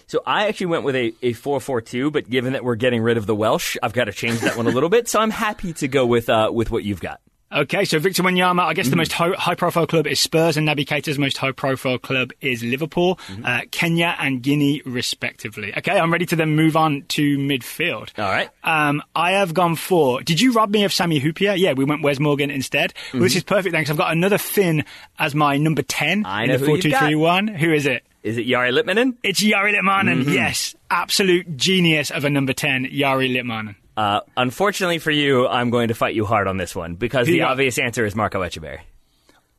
So 0.08 0.22
I 0.26 0.48
actually 0.48 0.66
went 0.66 0.82
with 0.82 0.96
a, 0.96 1.14
a 1.22 1.34
4-4-2, 1.34 2.10
but 2.12 2.28
given 2.28 2.54
that 2.54 2.64
we're 2.64 2.74
getting 2.74 3.00
rid 3.00 3.16
of 3.16 3.26
the 3.26 3.34
Welsh, 3.36 3.76
I've 3.80 3.92
got 3.92 4.06
to 4.06 4.12
change 4.12 4.40
that 4.40 4.56
one 4.56 4.66
a 4.66 4.70
little 4.70 4.88
bit. 4.88 5.06
So 5.06 5.20
I'm 5.20 5.30
happy 5.30 5.72
to 5.74 5.86
go 5.86 6.04
with 6.06 6.28
uh, 6.28 6.50
with 6.52 6.72
what 6.72 6.82
you've 6.82 7.00
got. 7.00 7.20
Okay, 7.52 7.84
so 7.84 7.98
Victor 7.98 8.22
Wanyama, 8.22 8.60
I 8.62 8.74
guess 8.74 8.86
Mm-hmm. 8.86 8.90
the 8.90 8.96
most 8.96 9.12
ho- 9.12 9.34
high-profile 9.36 9.88
club 9.88 10.06
is 10.06 10.20
Spurs, 10.20 10.56
and 10.56 10.68
Naby 10.68 10.86
Keita's 10.86 11.18
most 11.18 11.36
high-profile 11.36 11.98
club 11.98 12.30
is 12.40 12.62
Liverpool, 12.62 13.16
Mm-hmm. 13.28 13.44
uh, 13.44 13.60
Kenya 13.72 14.14
and 14.20 14.40
Guinea, 14.40 14.82
respectively. 14.84 15.76
Okay, 15.76 15.98
I'm 15.98 16.12
ready 16.12 16.26
to 16.26 16.36
then 16.36 16.54
move 16.54 16.76
on 16.76 17.02
to 17.08 17.38
midfield. 17.38 18.16
All 18.18 18.30
right. 18.30 18.48
Um, 18.62 19.02
I 19.16 19.32
have 19.32 19.52
gone 19.52 19.74
for. 19.74 20.22
Did 20.22 20.40
you 20.40 20.52
rob 20.52 20.70
me 20.70 20.84
of 20.84 20.92
Sami 20.92 21.20
Hyypiä? 21.20 21.58
Yeah, 21.58 21.72
we 21.72 21.84
went 21.84 22.02
Wes 22.02 22.20
Morgan 22.20 22.50
instead. 22.50 22.94
Well, 23.12 23.22
this 23.22 23.34
is 23.34 23.42
perfect 23.42 23.72
then, 23.72 23.82
'cause 23.84 23.90
I've 23.90 23.96
got 23.96 24.12
another 24.12 24.38
Finn 24.38 24.84
as 25.18 25.34
my 25.34 25.56
number 25.56 25.82
10 25.82 26.22
Mm-hmm. 26.22 26.26
I 26.26 26.42
in 26.44 26.48
know 26.50 26.56
the 26.58 26.66
who 26.66 26.72
you've 26.76 26.82
4 26.84 26.90
2 26.92 26.96
3 27.06 27.14
1. 27.16 27.48
Who 27.48 27.72
is 27.72 27.86
it? 27.86 28.04
Is 28.22 28.36
it 28.38 28.46
Jari 28.46 28.70
Litmanen? 28.70 29.14
It's 29.24 29.42
Jari 29.42 29.74
Litmanen. 29.74 30.20
Mm-hmm. 30.22 30.32
Yes, 30.32 30.76
absolute 30.90 31.56
genius 31.56 32.10
of 32.10 32.24
a 32.24 32.30
number 32.30 32.52
10, 32.52 32.84
Jari 32.86 33.28
Litmanen. 33.34 33.74
Uh, 34.00 34.20
unfortunately 34.34 34.98
for 34.98 35.10
you, 35.10 35.46
I'm 35.46 35.68
going 35.68 35.88
to 35.88 35.94
fight 35.94 36.14
you 36.14 36.24
hard 36.24 36.48
on 36.48 36.56
this 36.56 36.74
one 36.74 36.94
because 36.94 37.26
Who 37.26 37.34
the 37.34 37.40
got? 37.40 37.50
obvious 37.50 37.78
answer 37.78 38.06
is 38.06 38.16
Marco 38.16 38.40
Etcheverry. 38.40 38.80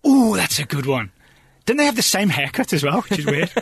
Ooh, 0.07 0.35
that's 0.35 0.57
a 0.57 0.65
good 0.65 0.87
one. 0.87 1.11
Don't 1.65 1.77
they 1.77 1.85
have 1.85 1.95
the 1.95 2.01
same 2.01 2.29
haircut 2.29 2.73
as 2.73 2.83
well, 2.83 3.01
which 3.01 3.19
is 3.19 3.25
weird? 3.25 3.51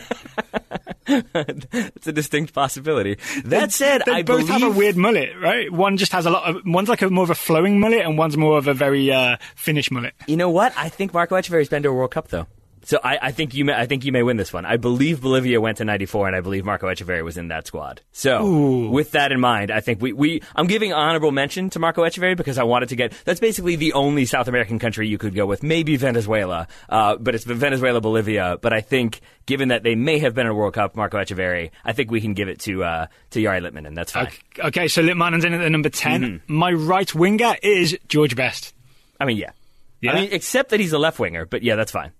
It's 1.12 2.06
a 2.06 2.12
distinct 2.12 2.54
possibility. 2.54 3.18
That 3.44 3.72
said, 3.72 4.02
they 4.06 4.12
I 4.12 4.22
both 4.22 4.46
believe 4.46 4.62
have 4.62 4.62
a 4.62 4.70
weird 4.70 4.96
mullet, 4.96 5.30
right? 5.40 5.70
One 5.72 5.96
just 5.96 6.12
has 6.12 6.24
a 6.24 6.30
lot 6.30 6.48
of. 6.48 6.62
One's 6.64 6.88
like 6.88 7.02
a 7.02 7.10
more 7.10 7.24
of 7.24 7.30
a 7.30 7.34
flowing 7.34 7.80
mullet, 7.80 8.02
and 8.06 8.16
one's 8.16 8.36
more 8.36 8.56
of 8.56 8.68
a 8.68 8.74
very 8.74 9.10
uh, 9.10 9.36
Finnish 9.56 9.90
mullet. 9.90 10.14
You 10.28 10.36
know 10.36 10.50
what? 10.50 10.72
I 10.76 10.88
think 10.88 11.12
Marco 11.12 11.34
Etcheverry's 11.34 11.68
been 11.68 11.82
to 11.82 11.88
a 11.88 11.92
World 11.92 12.12
Cup 12.12 12.28
though. 12.28 12.46
So 12.90 12.98
I, 13.04 13.18
I 13.22 13.30
think 13.30 13.54
you 13.54 13.64
may, 13.64 13.72
I 13.72 13.86
think 13.86 14.04
you 14.04 14.10
may 14.10 14.24
win 14.24 14.36
this 14.36 14.52
one. 14.52 14.66
I 14.66 14.76
believe 14.76 15.20
Bolivia 15.20 15.60
went 15.60 15.76
to 15.76 15.84
94 15.84 16.26
and 16.26 16.34
I 16.34 16.40
believe 16.40 16.64
Marco 16.64 16.88
Etcheverry 16.88 17.22
was 17.22 17.36
in 17.36 17.46
that 17.46 17.68
squad. 17.68 18.00
So 18.10 18.44
Ooh. 18.44 18.90
with 18.90 19.12
that 19.12 19.30
in 19.30 19.38
mind, 19.38 19.70
I 19.70 19.78
think 19.78 20.02
we, 20.02 20.12
we 20.12 20.42
I'm 20.56 20.66
giving 20.66 20.92
honorable 20.92 21.30
mention 21.30 21.70
to 21.70 21.78
Marco 21.78 22.02
Etcheverry 22.02 22.36
because 22.36 22.58
I 22.58 22.64
wanted 22.64 22.88
to 22.88 22.96
get 22.96 23.12
that's 23.24 23.38
basically 23.38 23.76
the 23.76 23.92
only 23.92 24.24
South 24.24 24.48
American 24.48 24.80
country 24.80 25.06
you 25.06 25.18
could 25.18 25.36
go 25.36 25.46
with, 25.46 25.62
maybe 25.62 25.94
Venezuela. 25.98 26.66
Uh, 26.88 27.14
but 27.14 27.36
it's 27.36 27.44
Venezuela, 27.44 28.00
Bolivia. 28.00 28.58
But 28.60 28.72
I 28.72 28.80
think 28.80 29.20
given 29.46 29.68
that 29.68 29.84
they 29.84 29.94
may 29.94 30.18
have 30.18 30.34
been 30.34 30.46
in 30.46 30.50
a 30.50 30.54
World 30.56 30.74
Cup, 30.74 30.96
Marco 30.96 31.16
Etcheverry, 31.16 31.70
I 31.84 31.92
think 31.92 32.10
we 32.10 32.20
can 32.20 32.34
give 32.34 32.48
it 32.48 32.58
to 32.62 32.82
uh, 32.82 33.06
to 33.30 33.40
Jari 33.40 33.60
Litmanen. 33.62 33.86
and 33.86 33.96
that's 33.96 34.10
fine. 34.10 34.26
Okay, 34.26 34.62
okay, 34.64 34.88
so 34.88 35.00
Litmanen's 35.00 35.44
in 35.44 35.54
at 35.54 35.58
the 35.58 35.70
number 35.70 35.90
10. 35.90 36.22
Mm-hmm. 36.22 36.52
My 36.52 36.72
right 36.72 37.14
winger 37.14 37.54
is 37.62 37.96
George 38.08 38.34
Best. 38.34 38.74
I 39.20 39.26
mean, 39.26 39.36
yeah. 39.36 39.52
Yeah? 40.00 40.10
I 40.10 40.14
mean, 40.22 40.30
except 40.32 40.70
that 40.70 40.80
he's 40.80 40.92
a 40.92 40.98
left 40.98 41.20
winger, 41.20 41.46
but 41.46 41.62
yeah, 41.62 41.76
that's 41.76 41.92
fine. 41.92 42.10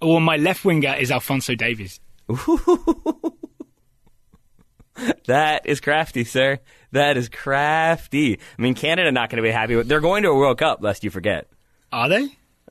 Or 0.00 0.20
my 0.20 0.36
left 0.36 0.64
winger 0.64 0.94
is 0.94 1.10
Alphonso 1.10 1.54
Davies. 1.54 2.00
That 5.26 5.66
is 5.66 5.80
crafty, 5.80 6.24
sir. 6.24 6.58
That 6.92 7.16
is 7.16 7.28
crafty. 7.28 8.34
I 8.58 8.62
mean, 8.62 8.74
Canada 8.74 9.10
not 9.12 9.30
going 9.30 9.42
to 9.42 9.42
be 9.42 9.52
happy 9.52 9.76
with. 9.76 9.88
They're 9.88 10.00
going 10.00 10.24
to 10.24 10.30
a 10.30 10.34
World 10.36 10.58
Cup, 10.58 10.82
lest 10.82 11.04
you 11.04 11.10
forget. 11.10 11.48
Are 11.92 12.08
they? 12.08 12.26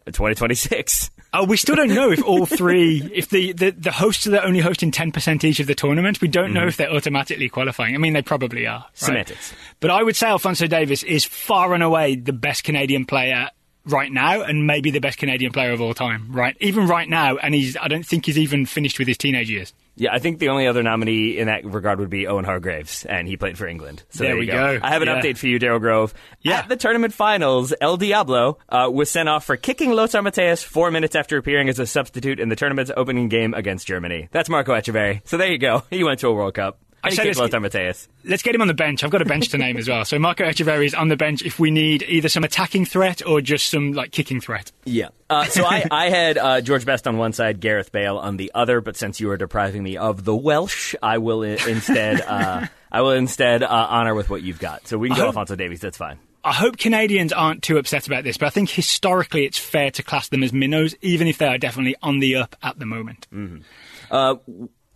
2026. 0.05 1.11
Oh, 1.33 1.45
we 1.45 1.57
still 1.57 1.75
don't 1.75 1.93
know 1.93 2.11
if 2.11 2.23
all 2.23 2.45
three, 2.47 3.09
if 3.13 3.29
the, 3.29 3.53
the, 3.53 3.69
the 3.71 3.91
hosts 3.91 4.27
are 4.27 4.41
only 4.43 4.59
hosting 4.59 4.91
10% 4.91 5.43
each 5.43 5.59
of 5.59 5.67
the 5.67 5.75
tournament, 5.75 6.21
we 6.21 6.27
don't 6.27 6.53
know 6.53 6.65
if 6.65 6.77
they're 6.77 6.91
automatically 6.91 7.49
qualifying. 7.49 7.93
I 7.95 7.99
mean, 7.99 8.13
they 8.13 8.21
probably 8.23 8.65
are. 8.65 8.79
right? 8.79 8.85
Mm-hmm. 8.87 9.05
Semantics. 9.05 9.53
But 9.79 9.91
I 9.91 10.01
would 10.01 10.15
say 10.15 10.27
Alphonso 10.27 10.67
Davies 10.67 11.03
is 11.03 11.25
far 11.25 11.73
and 11.73 11.83
away 11.83 12.15
the 12.15 12.33
best 12.33 12.63
Canadian 12.63 13.05
player 13.05 13.49
right 13.85 14.11
now 14.11 14.41
and 14.41 14.67
maybe 14.67 14.91
the 14.91 14.99
best 14.99 15.17
Canadian 15.17 15.51
player 15.51 15.71
of 15.71 15.81
all 15.81 15.93
time, 15.93 16.27
right? 16.31 16.55
Even 16.59 16.87
right 16.87 17.07
now, 17.09 17.37
and 17.37 17.53
he's, 17.55 17.75
I 17.77 17.87
don't 17.87 18.05
think 18.05 18.25
he's 18.25 18.37
even 18.37 18.65
finished 18.65 18.99
with 18.99 19.07
his 19.07 19.17
teenage 19.17 19.49
years. 19.49 19.73
Yeah, 19.95 20.13
I 20.13 20.19
think 20.19 20.39
the 20.39 20.47
only 20.49 20.65
other 20.65 20.81
nominee 20.81 21.37
in 21.37 21.47
that 21.47 21.65
regard 21.65 21.99
would 21.99 22.09
be 22.09 22.25
Owen 22.25 22.45
Hargreaves, 22.45 23.03
and 23.03 23.27
he 23.27 23.35
played 23.35 23.57
for 23.57 23.67
England. 23.67 24.03
So 24.09 24.23
There 24.23 24.31
there, 24.31 24.37
we 24.39 24.45
go. 24.45 24.79
go. 24.79 24.79
I 24.81 24.91
have 24.91 25.01
an 25.01 25.09
Yeah. 25.09 25.19
update 25.19 25.37
for 25.37 25.47
you, 25.47 25.59
Daryl 25.59 25.79
Grove. 25.81 26.13
Yeah. 26.41 26.59
At 26.59 26.69
the 26.69 26.77
tournament 26.77 27.13
finals, 27.13 27.73
El 27.81 27.97
Diablo 27.97 28.59
uh, 28.69 28.89
was 28.93 29.09
sent 29.09 29.27
off 29.27 29.43
for 29.45 29.57
kicking 29.57 29.91
Lothar 29.91 30.19
Matthäus 30.21 30.63
four 30.63 30.89
minutes 30.89 31.15
after 31.15 31.37
appearing 31.37 31.67
as 31.67 31.79
a 31.79 31.85
substitute 31.85 32.39
in 32.39 32.47
the 32.47 32.55
tournament's 32.55 32.91
opening 32.95 33.27
game 33.27 33.53
against 33.53 33.87
Germany. 33.87 34.29
That's 34.31 34.47
Marco 34.49 34.73
Etcheverry. 34.73 35.21
So 35.25 35.35
there 35.37 35.51
you 35.51 35.57
go. 35.57 35.83
He 35.89 36.03
went 36.05 36.19
to 36.21 36.27
a 36.29 36.33
World 36.33 36.53
Cup. 36.53 36.79
He 37.03 37.11
said 37.11 37.23
kicked 37.23 37.37
it's- 37.37 37.53
Lothar 37.53 37.59
Matthäus. 37.59 38.07
Let's 38.23 38.43
get 38.43 38.53
him 38.55 38.61
on 38.61 38.67
the 38.67 38.73
bench. 38.73 39.03
I've 39.03 39.09
got 39.11 39.21
a 39.21 39.25
bench 39.25 39.49
to 39.49 39.57
name 39.57 39.77
as 39.77 39.87
well. 39.87 40.03
So 40.05 40.19
Marco 40.19 40.43
Etcheverry 40.43 40.85
is 40.85 40.93
on 40.93 41.07
the 41.07 41.15
bench 41.15 41.41
if 41.43 41.59
we 41.59 41.71
need 41.71 42.03
either 42.03 42.27
some 42.29 42.43
attacking 42.43 42.85
threat 42.85 43.25
or 43.25 43.41
just 43.41 43.67
some 43.69 43.93
like 43.93 44.11
kicking 44.11 44.41
threat. 44.41 44.71
Yeah. 44.85 45.09
Uh, 45.29 45.45
so 45.45 45.63
I, 45.65 45.85
I 45.89 46.09
had 46.09 46.37
uh, 46.37 46.61
George 46.61 46.85
Best 46.85 47.07
on 47.07 47.17
one 47.17 47.33
side, 47.33 47.59
Gareth 47.59 47.91
Bale 47.91 48.17
on 48.17 48.37
the 48.37 48.51
other. 48.53 48.81
But 48.81 48.97
since 48.97 49.19
you 49.19 49.29
are 49.31 49.37
depriving 49.37 49.83
me 49.83 49.95
of 49.97 50.25
the 50.25 50.35
Welsh, 50.35 50.95
I 51.01 51.19
will 51.19 51.41
i- 51.43 51.57
instead 51.67 52.21
uh, 52.21 52.65
I 52.91 53.01
will 53.01 53.11
instead 53.11 53.63
uh, 53.63 53.67
honor 53.89 54.15
with 54.15 54.29
what 54.29 54.41
you've 54.41 54.59
got. 54.59 54.87
So 54.87 54.97
we 54.97 55.07
can 55.09 55.15
go 55.17 55.21
hope- 55.21 55.27
Alphonso 55.29 55.55
Davies. 55.55 55.79
That's 55.81 55.97
fine. 55.97 56.19
I 56.41 56.53
hope 56.53 56.77
Canadians 56.77 57.33
aren't 57.33 57.63
too 57.63 57.77
upset 57.77 58.07
about 58.07 58.23
this, 58.23 58.37
but 58.37 58.45
I 58.45 58.49
think 58.49 58.69
historically 58.69 59.45
it's 59.45 59.59
fair 59.59 59.91
to 59.91 60.01
class 60.03 60.29
them 60.29 60.41
as 60.41 60.53
minnows, 60.53 60.95
even 61.01 61.27
if 61.27 61.37
they 61.37 61.45
are 61.47 61.57
definitely 61.57 61.97
on 62.01 62.19
the 62.19 62.37
up 62.37 62.55
at 62.63 62.79
the 62.79 62.85
moment. 62.85 63.27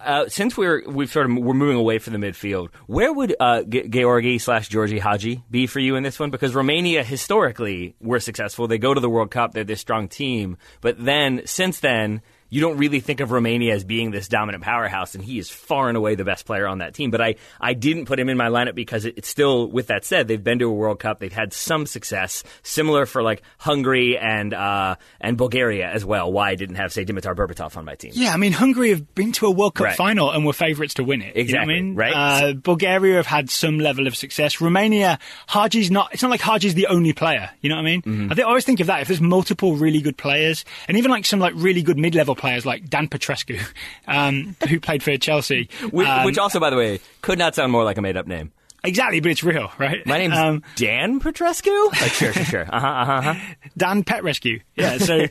Uh, 0.04 0.28
since 0.28 0.58
we're 0.58 0.84
we've 0.90 1.12
sort 1.12 1.30
of 1.30 1.38
we're 1.38 1.54
moving 1.54 1.78
away 1.78 1.98
from 2.00 2.14
the 2.14 2.20
midfield, 2.20 2.70
where 2.88 3.12
would 3.14 3.36
uh, 3.40 3.64
Ge- 3.64 3.90
Georgi 3.90 4.38
slash 4.38 4.68
Georgi 4.68 5.00
Hagi 5.00 5.44
be 5.50 5.68
for 5.68 5.80
you 5.80 5.96
in 5.96 6.04
this 6.04 6.20
one? 6.20 6.30
Because 6.30 6.54
Romania 6.54 7.04
historically 7.04 7.96
were 8.02 8.20
successful; 8.20 8.68
they 8.68 8.78
go 8.78 8.94
to 8.94 9.00
the 9.00 9.10
World 9.10 9.32
Cup, 9.32 9.54
they're 9.54 9.64
this 9.64 9.80
strong 9.80 10.08
team. 10.08 10.58
But 10.82 11.04
then, 11.04 11.42
since 11.46 11.80
then, 11.80 12.22
you 12.54 12.62
don't 12.62 12.78
really 12.78 13.00
think 13.00 13.20
of 13.20 13.32
Romania 13.32 13.74
as 13.74 13.84
being 13.84 14.12
this 14.12 14.28
dominant 14.28 14.64
powerhouse, 14.64 15.16
and 15.16 15.24
he 15.24 15.40
is 15.40 15.50
far 15.50 15.88
and 15.88 15.98
away 15.98 16.14
the 16.14 16.24
best 16.24 16.46
player 16.46 16.68
on 16.68 16.78
that 16.80 16.94
team. 16.94 17.10
But 17.10 17.20
I, 17.20 17.36
I 17.60 17.74
didn't 17.74 18.06
put 18.06 18.20
him 18.20 18.30
in 18.30 18.38
my 18.38 18.50
lineup 18.50 18.76
because 18.76 19.06
it, 19.06 19.16
it's 19.18 19.28
still, 19.28 19.68
with 19.68 19.88
that 19.88 20.06
said, 20.06 20.28
they've 20.28 20.44
been 20.44 20.60
to 20.60 20.66
a 20.66 20.72
World 20.72 21.00
Cup, 21.00 21.20
they've 21.20 21.34
had 21.34 21.52
some 21.52 21.88
success, 21.88 22.44
similar 22.62 23.08
for 23.08 23.24
like 23.24 23.42
Hungary 23.58 24.20
and 24.20 24.54
uh, 24.54 24.98
and 25.20 25.36
Bulgaria 25.36 25.90
as 25.90 26.06
well. 26.06 26.32
Why 26.32 26.52
I 26.52 26.56
didn't 26.56 26.76
have 26.76 26.94
say 26.94 27.04
Dimitar 27.06 27.36
Berbatov 27.36 27.76
on 27.76 27.86
my 27.86 27.96
team? 27.96 28.12
Yeah, 28.14 28.34
I 28.34 28.38
mean, 28.38 28.52
Hungary 28.52 28.90
have 28.92 29.16
been 29.16 29.32
to 29.34 29.48
a 29.48 29.52
World 29.52 29.74
Cup 29.74 29.86
Right. 29.86 29.98
final 29.98 30.30
and 30.30 30.46
were 30.46 30.54
favourites 30.54 30.94
to 30.96 31.04
win 31.04 31.24
it. 31.24 31.30
You 31.30 31.34
know 31.34 31.40
I 31.40 31.42
Exactly, 31.42 31.74
mean? 31.82 31.96
right. 31.96 32.14
Uh, 32.14 32.54
Bulgaria 32.54 33.16
have 33.16 33.26
had 33.26 33.50
some 33.50 33.80
level 33.80 34.06
of 34.06 34.16
success. 34.16 34.62
Romania, 34.62 35.18
Hagi's 35.48 35.90
not, 35.90 36.14
it's 36.14 36.22
not 36.22 36.30
like 36.30 36.42
Hagi's 36.42 36.76
the 36.76 36.86
only 36.88 37.14
player. 37.14 37.50
You 37.62 37.70
know 37.70 37.76
what 37.78 37.82
I 37.82 37.86
mean? 37.86 38.02
Mm-hmm. 38.04 38.32
I, 38.32 38.36
think, 38.36 38.46
I 38.46 38.50
always 38.50 38.66
think 38.66 38.80
of 38.80 38.88
that. 38.88 39.02
If 39.02 39.08
there's 39.08 39.22
multiple 39.22 39.76
really 39.76 40.02
good 40.02 40.18
players, 40.18 40.64
and 40.88 40.98
even 40.98 41.10
like 41.10 41.26
some 41.26 41.40
like 41.40 41.54
really 41.56 41.82
good 41.82 41.98
mid-level 41.98 42.36
players 42.44 42.66
like 42.66 42.90
Dan 42.90 43.08
Petrescu, 43.08 43.60
um, 44.08 44.56
who 44.70 44.80
played 44.80 45.02
for 45.02 45.16
Chelsea. 45.18 45.70
Which, 45.92 46.08
um, 46.08 46.26
which 46.26 46.38
also, 46.38 46.60
by 46.60 46.70
the 46.70 46.76
way, 46.78 47.00
could 47.22 47.40
not 47.40 47.56
sound 47.56 47.72
more 47.72 47.84
like 47.84 47.98
a 47.98 48.02
made 48.02 48.18
up 48.18 48.28
name. 48.28 48.52
exactly, 48.84 49.22
but 49.22 49.32
it's 49.32 49.44
real, 49.44 49.72
right? 49.80 50.06
My 50.06 50.18
name's 50.18 50.38
Um, 50.38 50.62
Dan 50.76 51.20
Petrescu? 51.22 51.92
Like, 52.02 52.12
sure, 52.12 52.34
sure, 52.34 52.44
sure. 52.46 52.66
Uh 52.70 52.80
huh, 52.80 52.88
uh 52.88 53.22
huh. 53.34 53.56
Dan 53.78 54.04
Pet 54.04 54.24
Rescue. 54.24 54.60
Yeah, 54.76 54.98
so 54.98 55.28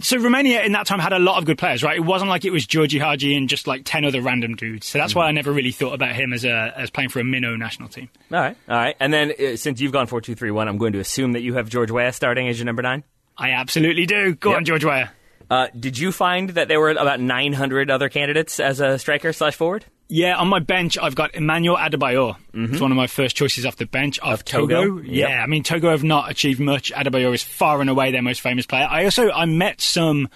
So 0.00 0.18
Romania 0.18 0.62
in 0.62 0.72
that 0.72 0.86
time 0.86 0.98
had 0.98 1.12
a 1.14 1.18
lot 1.18 1.38
of 1.38 1.44
good 1.46 1.56
players, 1.58 1.82
right? 1.82 1.96
It 1.96 2.04
wasn't 2.04 2.28
like 2.30 2.44
it 2.44 2.50
was 2.52 2.66
Georgi 2.66 2.98
Hagi 2.98 3.34
and 3.36 3.48
just 3.48 3.66
like 3.66 3.82
ten 3.84 4.04
other 4.04 4.20
random 4.22 4.54
dudes. 4.54 4.86
So 4.86 4.98
that's 4.98 5.12
Mm-hmm. 5.12 5.18
why 5.20 5.28
I 5.28 5.32
never 5.32 5.52
really 5.52 5.72
thought 5.72 5.94
about 5.94 6.14
him 6.14 6.32
as 6.34 6.44
a 6.44 6.72
as 6.76 6.90
playing 6.90 7.08
for 7.10 7.20
a 7.20 7.24
minnow 7.24 7.54
national 7.56 7.88
team. 7.88 8.08
All 8.32 8.38
right, 8.40 8.56
all 8.68 8.76
right. 8.76 8.96
And 9.00 9.12
then 9.12 9.32
uh, 9.32 9.56
since 9.56 9.80
you've 9.80 9.92
gone 9.92 10.06
four 10.06 10.20
two 10.20 10.34
three 10.34 10.50
one, 10.50 10.66
I'm 10.68 10.76
going 10.78 10.92
to 10.94 10.98
assume 11.00 11.32
that 11.32 11.40
you 11.42 11.54
have 11.54 11.68
George 11.68 11.90
Weah 11.90 12.12
starting 12.12 12.48
as 12.48 12.58
your 12.58 12.66
number 12.66 12.82
nine. 12.82 13.04
I 13.38 13.50
absolutely 13.52 14.06
do. 14.06 14.34
Go 14.34 14.50
Yep. 14.50 14.56
on, 14.56 14.64
George 14.64 14.84
Weah. 14.84 15.10
Uh, 15.50 15.68
did 15.78 15.98
you 15.98 16.12
find 16.12 16.50
that 16.50 16.68
there 16.68 16.80
were 16.80 16.90
about 16.90 17.20
900 17.20 17.90
other 17.90 18.08
candidates 18.08 18.58
as 18.58 18.80
a 18.80 18.98
striker 18.98 19.32
slash 19.32 19.54
forward? 19.54 19.84
Yeah, 20.08 20.36
on 20.36 20.48
my 20.48 20.60
bench, 20.60 20.96
I've 20.98 21.16
got 21.16 21.34
Emmanuel 21.34 21.76
Adebayor. 21.76 22.36
It's 22.54 22.80
one 22.80 22.92
of 22.92 22.96
my 22.96 23.08
first 23.08 23.36
choices 23.36 23.66
off 23.66 23.76
the 23.76 23.86
bench 23.86 24.18
of, 24.20 24.34
Of 24.34 24.44
Togo? 24.44 24.84
Togo. 24.84 25.02
Yep. 25.02 25.28
Yeah, 25.28 25.42
I 25.42 25.46
mean 25.46 25.64
Togo 25.64 25.90
have 25.90 26.04
not 26.04 26.30
achieved 26.30 26.60
much. 26.60 26.92
Adebayor 26.92 27.34
is 27.34 27.42
far 27.42 27.80
and 27.80 27.90
away 27.90 28.12
their 28.12 28.22
most 28.22 28.40
famous 28.40 28.66
player. 28.66 28.86
I 28.88 29.04
also 29.04 29.30
I 29.30 29.46
met 29.46 29.80
some 29.80 30.28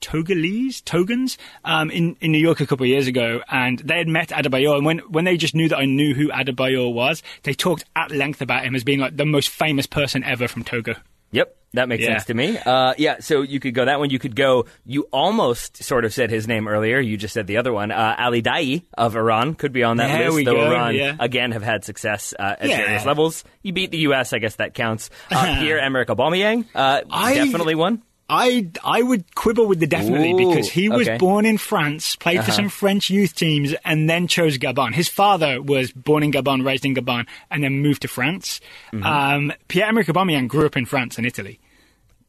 Togolese, 0.00 0.84
Togans, 0.84 1.38
um, 1.64 1.90
in, 1.90 2.16
in 2.20 2.32
New 2.32 2.38
York 2.38 2.60
a 2.60 2.66
couple 2.66 2.84
of 2.84 2.88
years 2.88 3.06
ago, 3.06 3.42
and 3.50 3.78
they 3.80 3.98
had 3.98 4.08
met 4.08 4.28
Adebayor, 4.28 4.76
and 4.76 4.86
when, 4.86 4.98
when 4.98 5.24
they 5.24 5.36
just 5.36 5.54
knew 5.54 5.68
that 5.68 5.78
I 5.78 5.86
knew 5.86 6.14
who 6.14 6.28
Adebayor 6.28 6.92
was, 6.92 7.22
they 7.42 7.54
talked 7.54 7.84
at 7.96 8.10
length 8.10 8.40
about 8.40 8.64
him 8.64 8.74
as 8.74 8.84
being 8.84 9.00
like 9.00 9.16
the 9.16 9.26
most 9.26 9.48
famous 9.48 9.86
person 9.86 10.22
ever 10.22 10.46
from 10.48 10.64
Togo. 10.64 10.94
Yep, 11.30 11.54
that 11.74 11.88
makes 11.88 12.02
Yeah. 12.02 12.10
sense 12.14 12.24
to 12.26 12.34
me. 12.34 12.56
Uh, 12.58 12.94
yeah, 12.96 13.16
so 13.20 13.42
you 13.42 13.60
could 13.60 13.74
go 13.74 13.84
that 13.84 13.98
one. 13.98 14.08
You 14.10 14.18
could 14.18 14.34
go. 14.34 14.64
You 14.86 15.02
almost 15.12 15.82
sort 15.84 16.04
of 16.06 16.12
said 16.14 16.30
his 16.30 16.48
name 16.48 16.66
earlier. 16.66 16.98
You 17.00 17.16
just 17.18 17.34
said 17.34 17.46
the 17.46 17.58
other 17.58 17.72
one. 17.72 17.90
Uh, 17.90 18.14
Ali 18.18 18.40
Daei 18.42 18.84
of 18.96 19.14
Iran 19.16 19.54
could 19.54 19.72
be 19.72 19.82
on 19.82 19.98
that 19.98 20.08
There 20.18 20.30
list. 20.30 20.44
though 20.46 20.54
go, 20.54 20.70
Iran 20.70 20.94
yeah. 20.94 21.16
again 21.20 21.52
have 21.52 21.62
had 21.62 21.84
success 21.84 22.32
uh, 22.38 22.56
at 22.58 22.68
Yeah. 22.68 22.76
various 22.78 23.04
levels. 23.04 23.44
You 23.62 23.72
beat 23.74 23.90
the 23.90 23.98
U.S. 23.98 24.32
I 24.32 24.38
guess 24.38 24.56
that 24.56 24.72
counts. 24.74 25.10
Uh, 25.30 25.56
Pierre 25.60 25.78
Emerick 25.80 26.06
Aubameyang, 26.08 26.64
uh, 26.74 27.02
definitely 27.02 27.74
one. 27.74 28.02
I 28.28 28.68
I 28.84 29.02
would 29.02 29.34
quibble 29.34 29.66
with 29.66 29.80
the 29.80 29.86
definitely 29.86 30.32
Ooh, 30.32 30.48
because 30.48 30.68
he 30.70 30.88
was 30.88 31.08
okay. 31.08 31.16
born 31.16 31.46
in 31.46 31.56
France, 31.56 32.16
played 32.16 32.44
for 32.44 32.52
some 32.52 32.68
French 32.68 33.08
youth 33.08 33.34
teams, 33.34 33.74
and 33.84 34.08
then 34.08 34.26
chose 34.26 34.58
Gabon. 34.58 34.92
His 34.92 35.08
father 35.08 35.62
was 35.62 35.92
born 35.92 36.22
in 36.22 36.32
Gabon, 36.32 36.64
raised 36.64 36.84
in 36.84 36.94
Gabon, 36.94 37.26
and 37.50 37.64
then 37.64 37.80
moved 37.80 38.02
to 38.02 38.08
France. 38.08 38.60
Mm-hmm. 38.92 39.04
Um, 39.04 39.52
Pierre-Emerick 39.68 40.06
Aubameyang 40.06 40.48
grew 40.48 40.66
up 40.66 40.76
in 40.76 40.84
France 40.84 41.16
and 41.16 41.26
Italy. 41.26 41.58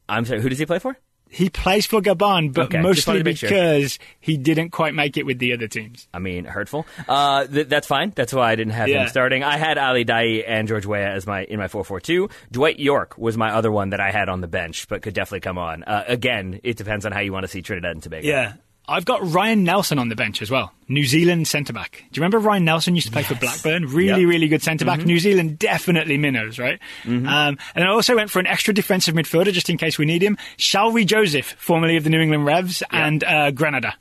I'm 0.07 0.25
sorry. 0.25 0.41
Who 0.41 0.49
does 0.49 0.59
he 0.59 0.65
play 0.65 0.79
for? 0.79 0.97
He 1.31 1.49
plays 1.49 1.85
for 1.85 2.01
Gabon, 2.01 2.53
but 2.53 2.65
Okay, 2.65 2.81
mostly 2.81 3.21
make 3.21 3.37
sure. 3.37 3.49
because 3.49 3.99
he 4.19 4.35
didn't 4.35 4.71
quite 4.71 4.95
make 4.95 5.15
it 5.15 5.27
with 5.27 5.37
the 5.37 5.53
other 5.53 5.67
teams. 5.67 6.07
I 6.11 6.17
mean, 6.17 6.43
hurtful. 6.45 6.87
Uh, 7.07 7.45
th- 7.45 7.67
that's 7.67 7.85
fine. 7.85 8.11
That's 8.15 8.33
why 8.33 8.51
I 8.51 8.55
didn't 8.55 8.73
have 8.73 8.87
Yeah. 8.87 9.03
him 9.03 9.09
starting. 9.09 9.43
I 9.43 9.57
had 9.57 9.77
Ali 9.77 10.05
Daei 10.05 10.43
and 10.47 10.67
George 10.67 10.87
Weah 10.87 11.09
as 11.13 11.27
my 11.27 11.43
in 11.43 11.59
my 11.59 11.67
four 11.67 11.83
four 11.85 11.99
two. 11.99 12.29
Dwight 12.51 12.79
Yorke 12.79 13.15
was 13.17 13.37
my 13.37 13.53
other 13.53 13.71
one 13.71 13.91
that 13.91 13.99
I 13.99 14.09
had 14.11 14.27
on 14.27 14.41
the 14.41 14.47
bench, 14.47 14.87
but 14.87 15.03
could 15.03 15.13
definitely 15.13 15.41
come 15.41 15.57
on. 15.59 15.83
Uh, 15.83 16.03
again, 16.07 16.59
it 16.63 16.77
depends 16.77 17.05
on 17.05 17.11
how 17.11 17.19
you 17.19 17.31
want 17.31 17.43
to 17.43 17.47
see 17.47 17.61
Trinidad 17.61 17.91
and 17.91 18.01
Tobago. 18.01 18.27
Yeah. 18.27 18.53
I've 18.89 19.05
got 19.05 19.21
Ryan 19.33 19.63
Nelsen 19.63 19.99
on 19.99 20.09
the 20.09 20.15
bench 20.15 20.41
as 20.41 20.49
well. 20.51 20.73
New 20.87 21.05
Zealand 21.05 21.47
centre 21.47 21.71
back. 21.73 22.03
Do 22.11 22.17
you 22.19 22.21
remember 22.21 22.39
Ryan 22.39 22.65
Nelsen 22.65 22.95
used 22.95 23.07
to 23.07 23.13
play 23.13 23.23
for 23.23 23.35
Blackburn? 23.35 23.85
Really, 23.85 24.07
Yep. 24.07 24.17
Mm-hmm. 24.17 24.27
really 24.29 24.47
good 24.47 24.63
centre 24.63 24.85
back. 24.85 25.05
New 25.05 25.19
Zealand 25.19 25.59
definitely 25.59 26.17
minnows, 26.17 26.57
right? 26.57 26.79
Um, 27.05 27.25
and 27.27 27.57
I 27.75 27.87
also 27.87 28.15
went 28.15 28.31
for 28.31 28.39
an 28.39 28.47
extra 28.47 28.73
defensive 28.73 29.13
midfielder 29.15 29.53
just 29.53 29.69
in 29.69 29.77
case 29.77 29.97
we 29.97 30.05
need 30.05 30.21
him. 30.23 30.37
Shalrie 30.57 31.05
Joseph, 31.05 31.55
formerly 31.59 31.95
of 31.97 32.03
the 32.03 32.09
New 32.09 32.19
England 32.19 32.45
Revs, 32.45 32.81
and 32.91 33.23
uh, 33.23 33.51
Granada. 33.51 33.93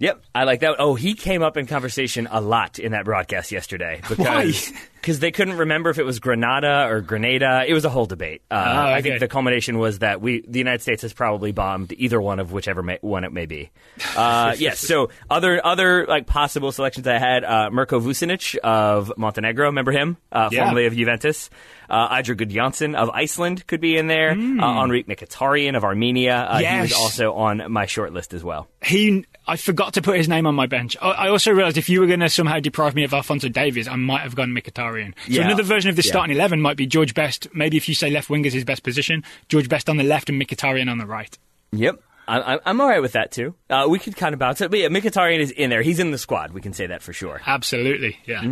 Yep, 0.00 0.22
I 0.32 0.44
like 0.44 0.60
that. 0.60 0.76
Oh, 0.78 0.94
he 0.94 1.14
came 1.14 1.42
up 1.42 1.56
in 1.56 1.66
conversation 1.66 2.28
a 2.30 2.40
lot 2.40 2.78
in 2.78 2.92
that 2.92 3.04
broadcast 3.04 3.50
yesterday 3.50 4.00
Why? 4.16 4.52
Because 5.00 5.20
they 5.20 5.30
couldn't 5.30 5.56
remember 5.58 5.90
if 5.90 5.98
it 5.98 6.04
was 6.04 6.18
Granada 6.20 6.86
or 6.88 7.00
Grenada. 7.00 7.64
It 7.66 7.72
was 7.74 7.84
a 7.84 7.88
whole 7.90 8.06
debate. 8.06 8.42
Uh, 8.50 8.54
Oh, 8.88 8.92
I 8.92 9.02
think 9.02 9.20
the 9.20 9.28
culmination 9.28 9.78
was 9.78 10.00
that 10.00 10.20
we 10.20 10.42
the 10.46 10.58
United 10.58 10.82
States 10.82 11.02
has 11.02 11.12
probably 11.12 11.52
bombed 11.52 11.92
either 11.92 12.20
one 12.20 12.38
of 12.40 12.52
whichever 12.52 12.82
may, 12.82 12.98
one 13.00 13.24
it 13.24 13.32
may 13.32 13.46
be. 13.46 13.70
Uh, 14.16 14.54
yes. 14.58 14.80
So 14.80 15.10
other 15.30 15.64
other 15.64 16.06
like 16.06 16.26
possible 16.26 16.72
selections 16.72 17.06
I 17.06 17.18
had 17.18 17.44
uh, 17.44 17.70
Mirko 17.70 18.00
Vucinic 18.00 18.56
of 18.58 19.12
Montenegro. 19.16 19.66
Remember 19.66 19.92
him? 19.92 20.16
Uh, 20.32 20.48
Yeah. 20.52 20.64
Formerly 20.64 20.86
of 20.86 20.94
Juventus. 20.96 21.50
Uh, 21.90 22.14
Eidur 22.16 22.36
Gudjohnsen 22.36 22.94
of 22.94 23.08
Iceland 23.10 23.66
could 23.66 23.80
be 23.80 23.96
in 23.96 24.08
there. 24.08 24.32
Uh, 24.32 24.34
Henrikh 24.34 25.06
Mkhitaryan 25.06 25.74
of 25.76 25.84
Armenia. 25.84 26.36
Uh, 26.36 26.58
He 26.58 26.80
was. 26.82 26.92
Also 26.92 27.32
on 27.32 27.70
my 27.72 27.86
short 27.86 28.12
list 28.12 28.34
as 28.34 28.44
well. 28.44 28.68
He, 28.82 29.24
I 29.46 29.56
forgot 29.56 29.94
to 29.94 30.02
put 30.02 30.16
his 30.18 30.28
name 30.28 30.46
on 30.46 30.54
my 30.54 30.66
bench. 30.66 30.96
I, 31.00 31.10
I 31.12 31.28
also 31.30 31.50
realised 31.50 31.78
if 31.78 31.88
you 31.88 32.00
were 32.00 32.06
going 32.06 32.20
to 32.20 32.28
somehow 32.28 32.58
deprive 32.60 32.94
me 32.94 33.04
of 33.04 33.14
Alphonso 33.14 33.48
Davies, 33.48 33.88
I 33.88 33.96
might 33.96 34.20
have 34.20 34.34
gone 34.34 34.50
Mkhitaryan. 34.50 34.87
So 34.88 35.12
Yeah. 35.26 35.42
another 35.44 35.62
version 35.62 35.90
of 35.90 35.96
the 35.96 36.02
Yeah. 36.02 36.10
starting 36.10 36.34
eleven 36.36 36.60
might 36.60 36.76
be 36.76 36.86
George 36.86 37.14
Best. 37.14 37.48
Maybe 37.54 37.76
if 37.76 37.88
you 37.88 37.94
say 37.94 38.10
left 38.10 38.30
wing 38.30 38.44
is 38.44 38.52
his 38.52 38.64
best 38.64 38.82
position, 38.82 39.24
George 39.48 39.68
Best 39.68 39.88
on 39.88 39.96
the 39.96 40.04
left 40.04 40.28
and 40.28 40.40
Mkhitaryan 40.40 40.90
on 40.90 40.98
the 40.98 41.06
right. 41.06 41.36
Yep. 41.72 42.00
I- 42.30 42.58
I'm 42.66 42.78
all 42.80 42.88
right 42.88 43.00
with 43.00 43.12
that 43.12 43.32
too. 43.32 43.54
Uh, 43.70 43.86
we 43.88 43.98
could 43.98 44.14
kind 44.14 44.34
of 44.34 44.38
bounce 44.38 44.60
it, 44.60 44.70
but 44.70 44.78
yeah, 44.78 44.88
Mkhitaryan 44.88 45.38
is 45.38 45.50
in 45.50 45.70
there. 45.70 45.80
He's 45.80 45.98
in 45.98 46.10
the 46.10 46.18
squad. 46.18 46.52
We 46.52 46.60
can 46.60 46.74
say 46.74 46.86
that 46.86 47.02
for 47.02 47.14
sure. 47.14 47.40
Absolutely, 47.46 48.18
yeah. 48.26 48.42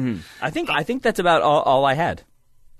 I 0.40 0.48
think 0.50 0.70
I 0.70 0.82
think 0.82 1.02
that's 1.02 1.18
about 1.18 1.42
all, 1.42 1.60
all 1.62 1.84
I 1.84 1.92
had. 1.92 2.22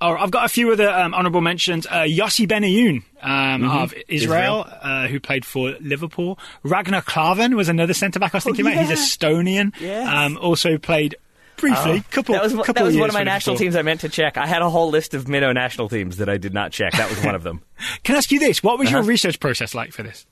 Oh, 0.01 0.15
I've 0.15 0.31
got 0.31 0.45
a 0.45 0.49
few 0.49 0.71
other 0.73 0.89
um, 0.91 1.15
honourable 1.15 1.41
mentions. 1.41 1.87
Uh, 1.87 2.03
Yossi 2.07 2.47
Benayoun 2.47 3.03
um, 3.23 3.65
of 3.65 3.95
Israel, 4.09 4.67
Uh, 4.83 5.07
who 5.07 5.19
played 5.21 5.45
for 5.47 5.75
Liverpool. 5.81 6.39
Ragnar 6.63 7.01
Klavan 7.03 7.57
was 7.57 7.69
another 7.71 7.95
centre 7.95 8.19
back 8.19 8.35
I 8.35 8.39
was 8.39 8.45
thinking 8.45 8.67
about. 8.67 8.85
He's 8.87 8.91
Estonian. 8.99 9.73
Yes. 9.81 10.07
Um, 10.09 10.37
also 10.39 10.77
played 10.79 11.15
briefly. 11.57 12.03
couple. 12.11 12.35
That 12.35 12.43
was 12.43 12.53
couple 12.55 12.75
that 12.75 12.85
was 12.85 12.95
of 12.95 13.01
one 13.01 13.11
of 13.11 13.15
my 13.15 13.23
national 13.25 13.57
teams 13.57 13.77
I 13.77 13.83
meant 13.83 14.01
to 14.03 14.09
check. 14.09 14.37
I 14.37 14.47
had 14.47 14.63
a 14.63 14.71
whole 14.71 14.91
list 14.91 15.15
of 15.15 15.29
minnow 15.29 15.53
national 15.53 15.89
teams 15.89 16.17
that 16.19 16.29
I 16.29 16.37
did 16.39 16.53
not 16.55 16.73
check. 16.73 16.93
That 16.93 17.09
was 17.11 17.23
one 17.25 17.35
of 17.35 17.43
them. 17.43 17.63
Can 18.05 18.15
I 18.15 18.19
ask 18.19 18.31
you 18.31 18.39
this? 18.39 18.63
What 18.63 18.79
was 18.79 18.91
your 18.91 19.01
Uh-huh. 19.01 19.09
research 19.09 19.41
process 19.41 19.75
like 19.75 19.93
for 19.93 20.03
this? 20.03 20.27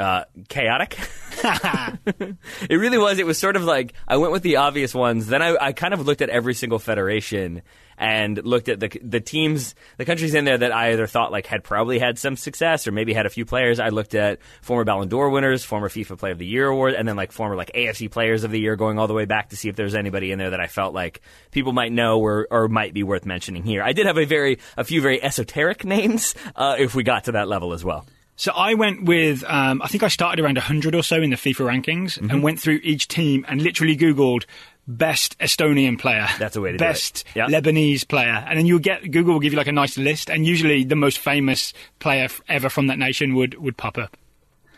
Uh, 0.00 0.24
chaotic. 0.48 0.98
it 1.44 2.36
really 2.70 2.96
was. 2.96 3.18
It 3.18 3.26
was 3.26 3.36
sort 3.36 3.54
of 3.54 3.64
like 3.64 3.92
I 4.08 4.16
went 4.16 4.32
with 4.32 4.42
the 4.42 4.56
obvious 4.56 4.94
ones. 4.94 5.26
Then 5.26 5.42
I, 5.42 5.56
I 5.60 5.72
kind 5.72 5.92
of 5.92 6.06
looked 6.06 6.22
at 6.22 6.30
every 6.30 6.54
single 6.54 6.78
federation 6.78 7.60
and 7.98 8.42
looked 8.46 8.70
at 8.70 8.80
the 8.80 8.88
the 9.02 9.20
teams, 9.20 9.74
the 9.98 10.06
countries 10.06 10.32
in 10.32 10.46
there 10.46 10.56
that 10.56 10.72
I 10.72 10.92
either 10.92 11.06
thought 11.06 11.32
like 11.32 11.46
had 11.46 11.62
probably 11.62 11.98
had 11.98 12.18
some 12.18 12.34
success 12.34 12.88
or 12.88 12.92
maybe 12.92 13.12
had 13.12 13.26
a 13.26 13.28
few 13.28 13.44
players. 13.44 13.78
I 13.78 13.90
looked 13.90 14.14
at 14.14 14.38
former 14.62 14.84
Ballon 14.84 15.10
d'Or 15.10 15.28
winners, 15.28 15.64
former 15.64 15.90
FIFA 15.90 16.18
Player 16.18 16.32
of 16.32 16.38
the 16.38 16.46
Year 16.46 16.66
award, 16.66 16.94
and 16.94 17.06
then 17.06 17.16
like 17.16 17.30
former 17.30 17.54
like 17.54 17.70
AFC 17.74 18.10
Players 18.10 18.42
of 18.42 18.52
the 18.52 18.58
Year, 18.58 18.76
going 18.76 18.98
all 18.98 19.06
the 19.06 19.12
way 19.12 19.26
back 19.26 19.50
to 19.50 19.56
see 19.56 19.68
if 19.68 19.76
there's 19.76 19.94
anybody 19.94 20.32
in 20.32 20.38
there 20.38 20.50
that 20.50 20.60
I 20.60 20.66
felt 20.66 20.94
like 20.94 21.20
people 21.50 21.74
might 21.74 21.92
know 21.92 22.20
or 22.20 22.48
or 22.50 22.68
might 22.68 22.94
be 22.94 23.02
worth 23.02 23.26
mentioning 23.26 23.64
here. 23.64 23.82
I 23.82 23.92
did 23.92 24.06
have 24.06 24.16
a 24.16 24.24
very 24.24 24.60
a 24.78 24.84
few 24.84 25.02
very 25.02 25.22
esoteric 25.22 25.84
names 25.96 26.34
uh, 26.56 26.76
if 26.78 26.94
we 26.94 27.02
got 27.02 27.24
to 27.24 27.32
that 27.32 27.48
level 27.48 27.74
as 27.74 27.84
well. 27.84 28.06
So 28.40 28.52
I 28.52 28.72
went 28.72 29.04
with, 29.04 29.44
um, 29.44 29.82
I 29.82 29.86
think 29.88 30.02
I 30.02 30.08
started 30.08 30.42
around 30.42 30.56
100 30.56 30.94
or 30.94 31.02
so 31.02 31.16
in 31.20 31.28
the 31.28 31.36
FIFA 31.36 31.66
rankings 31.84 32.18
Mm-hmm. 32.18 32.30
and 32.30 32.42
went 32.42 32.58
through 32.58 32.80
each 32.82 33.06
team 33.06 33.44
and 33.46 33.60
literally 33.60 33.94
Googled 33.98 34.44
best 34.88 35.38
Estonian 35.40 35.98
player. 35.98 36.26
That's 36.38 36.56
a 36.56 36.60
way 36.62 36.72
to 36.72 36.78
do 36.78 36.82
it. 36.84 36.88
Best 36.88 37.24
Yeah. 37.34 37.48
Lebanese 37.48 38.08
player. 38.08 38.42
And 38.48 38.58
then 38.58 38.64
you'll 38.64 38.78
get, 38.78 39.02
Google 39.10 39.34
will 39.34 39.40
give 39.40 39.52
you 39.52 39.58
like 39.58 39.66
a 39.66 39.72
nice 39.72 39.98
list 39.98 40.30
and 40.30 40.46
usually 40.46 40.84
the 40.84 40.96
most 40.96 41.18
famous 41.18 41.74
player 41.98 42.24
f- 42.24 42.40
ever 42.48 42.70
from 42.70 42.86
that 42.86 42.98
nation 42.98 43.34
would, 43.34 43.58
would 43.58 43.76
pop 43.76 43.98
up. 43.98 44.16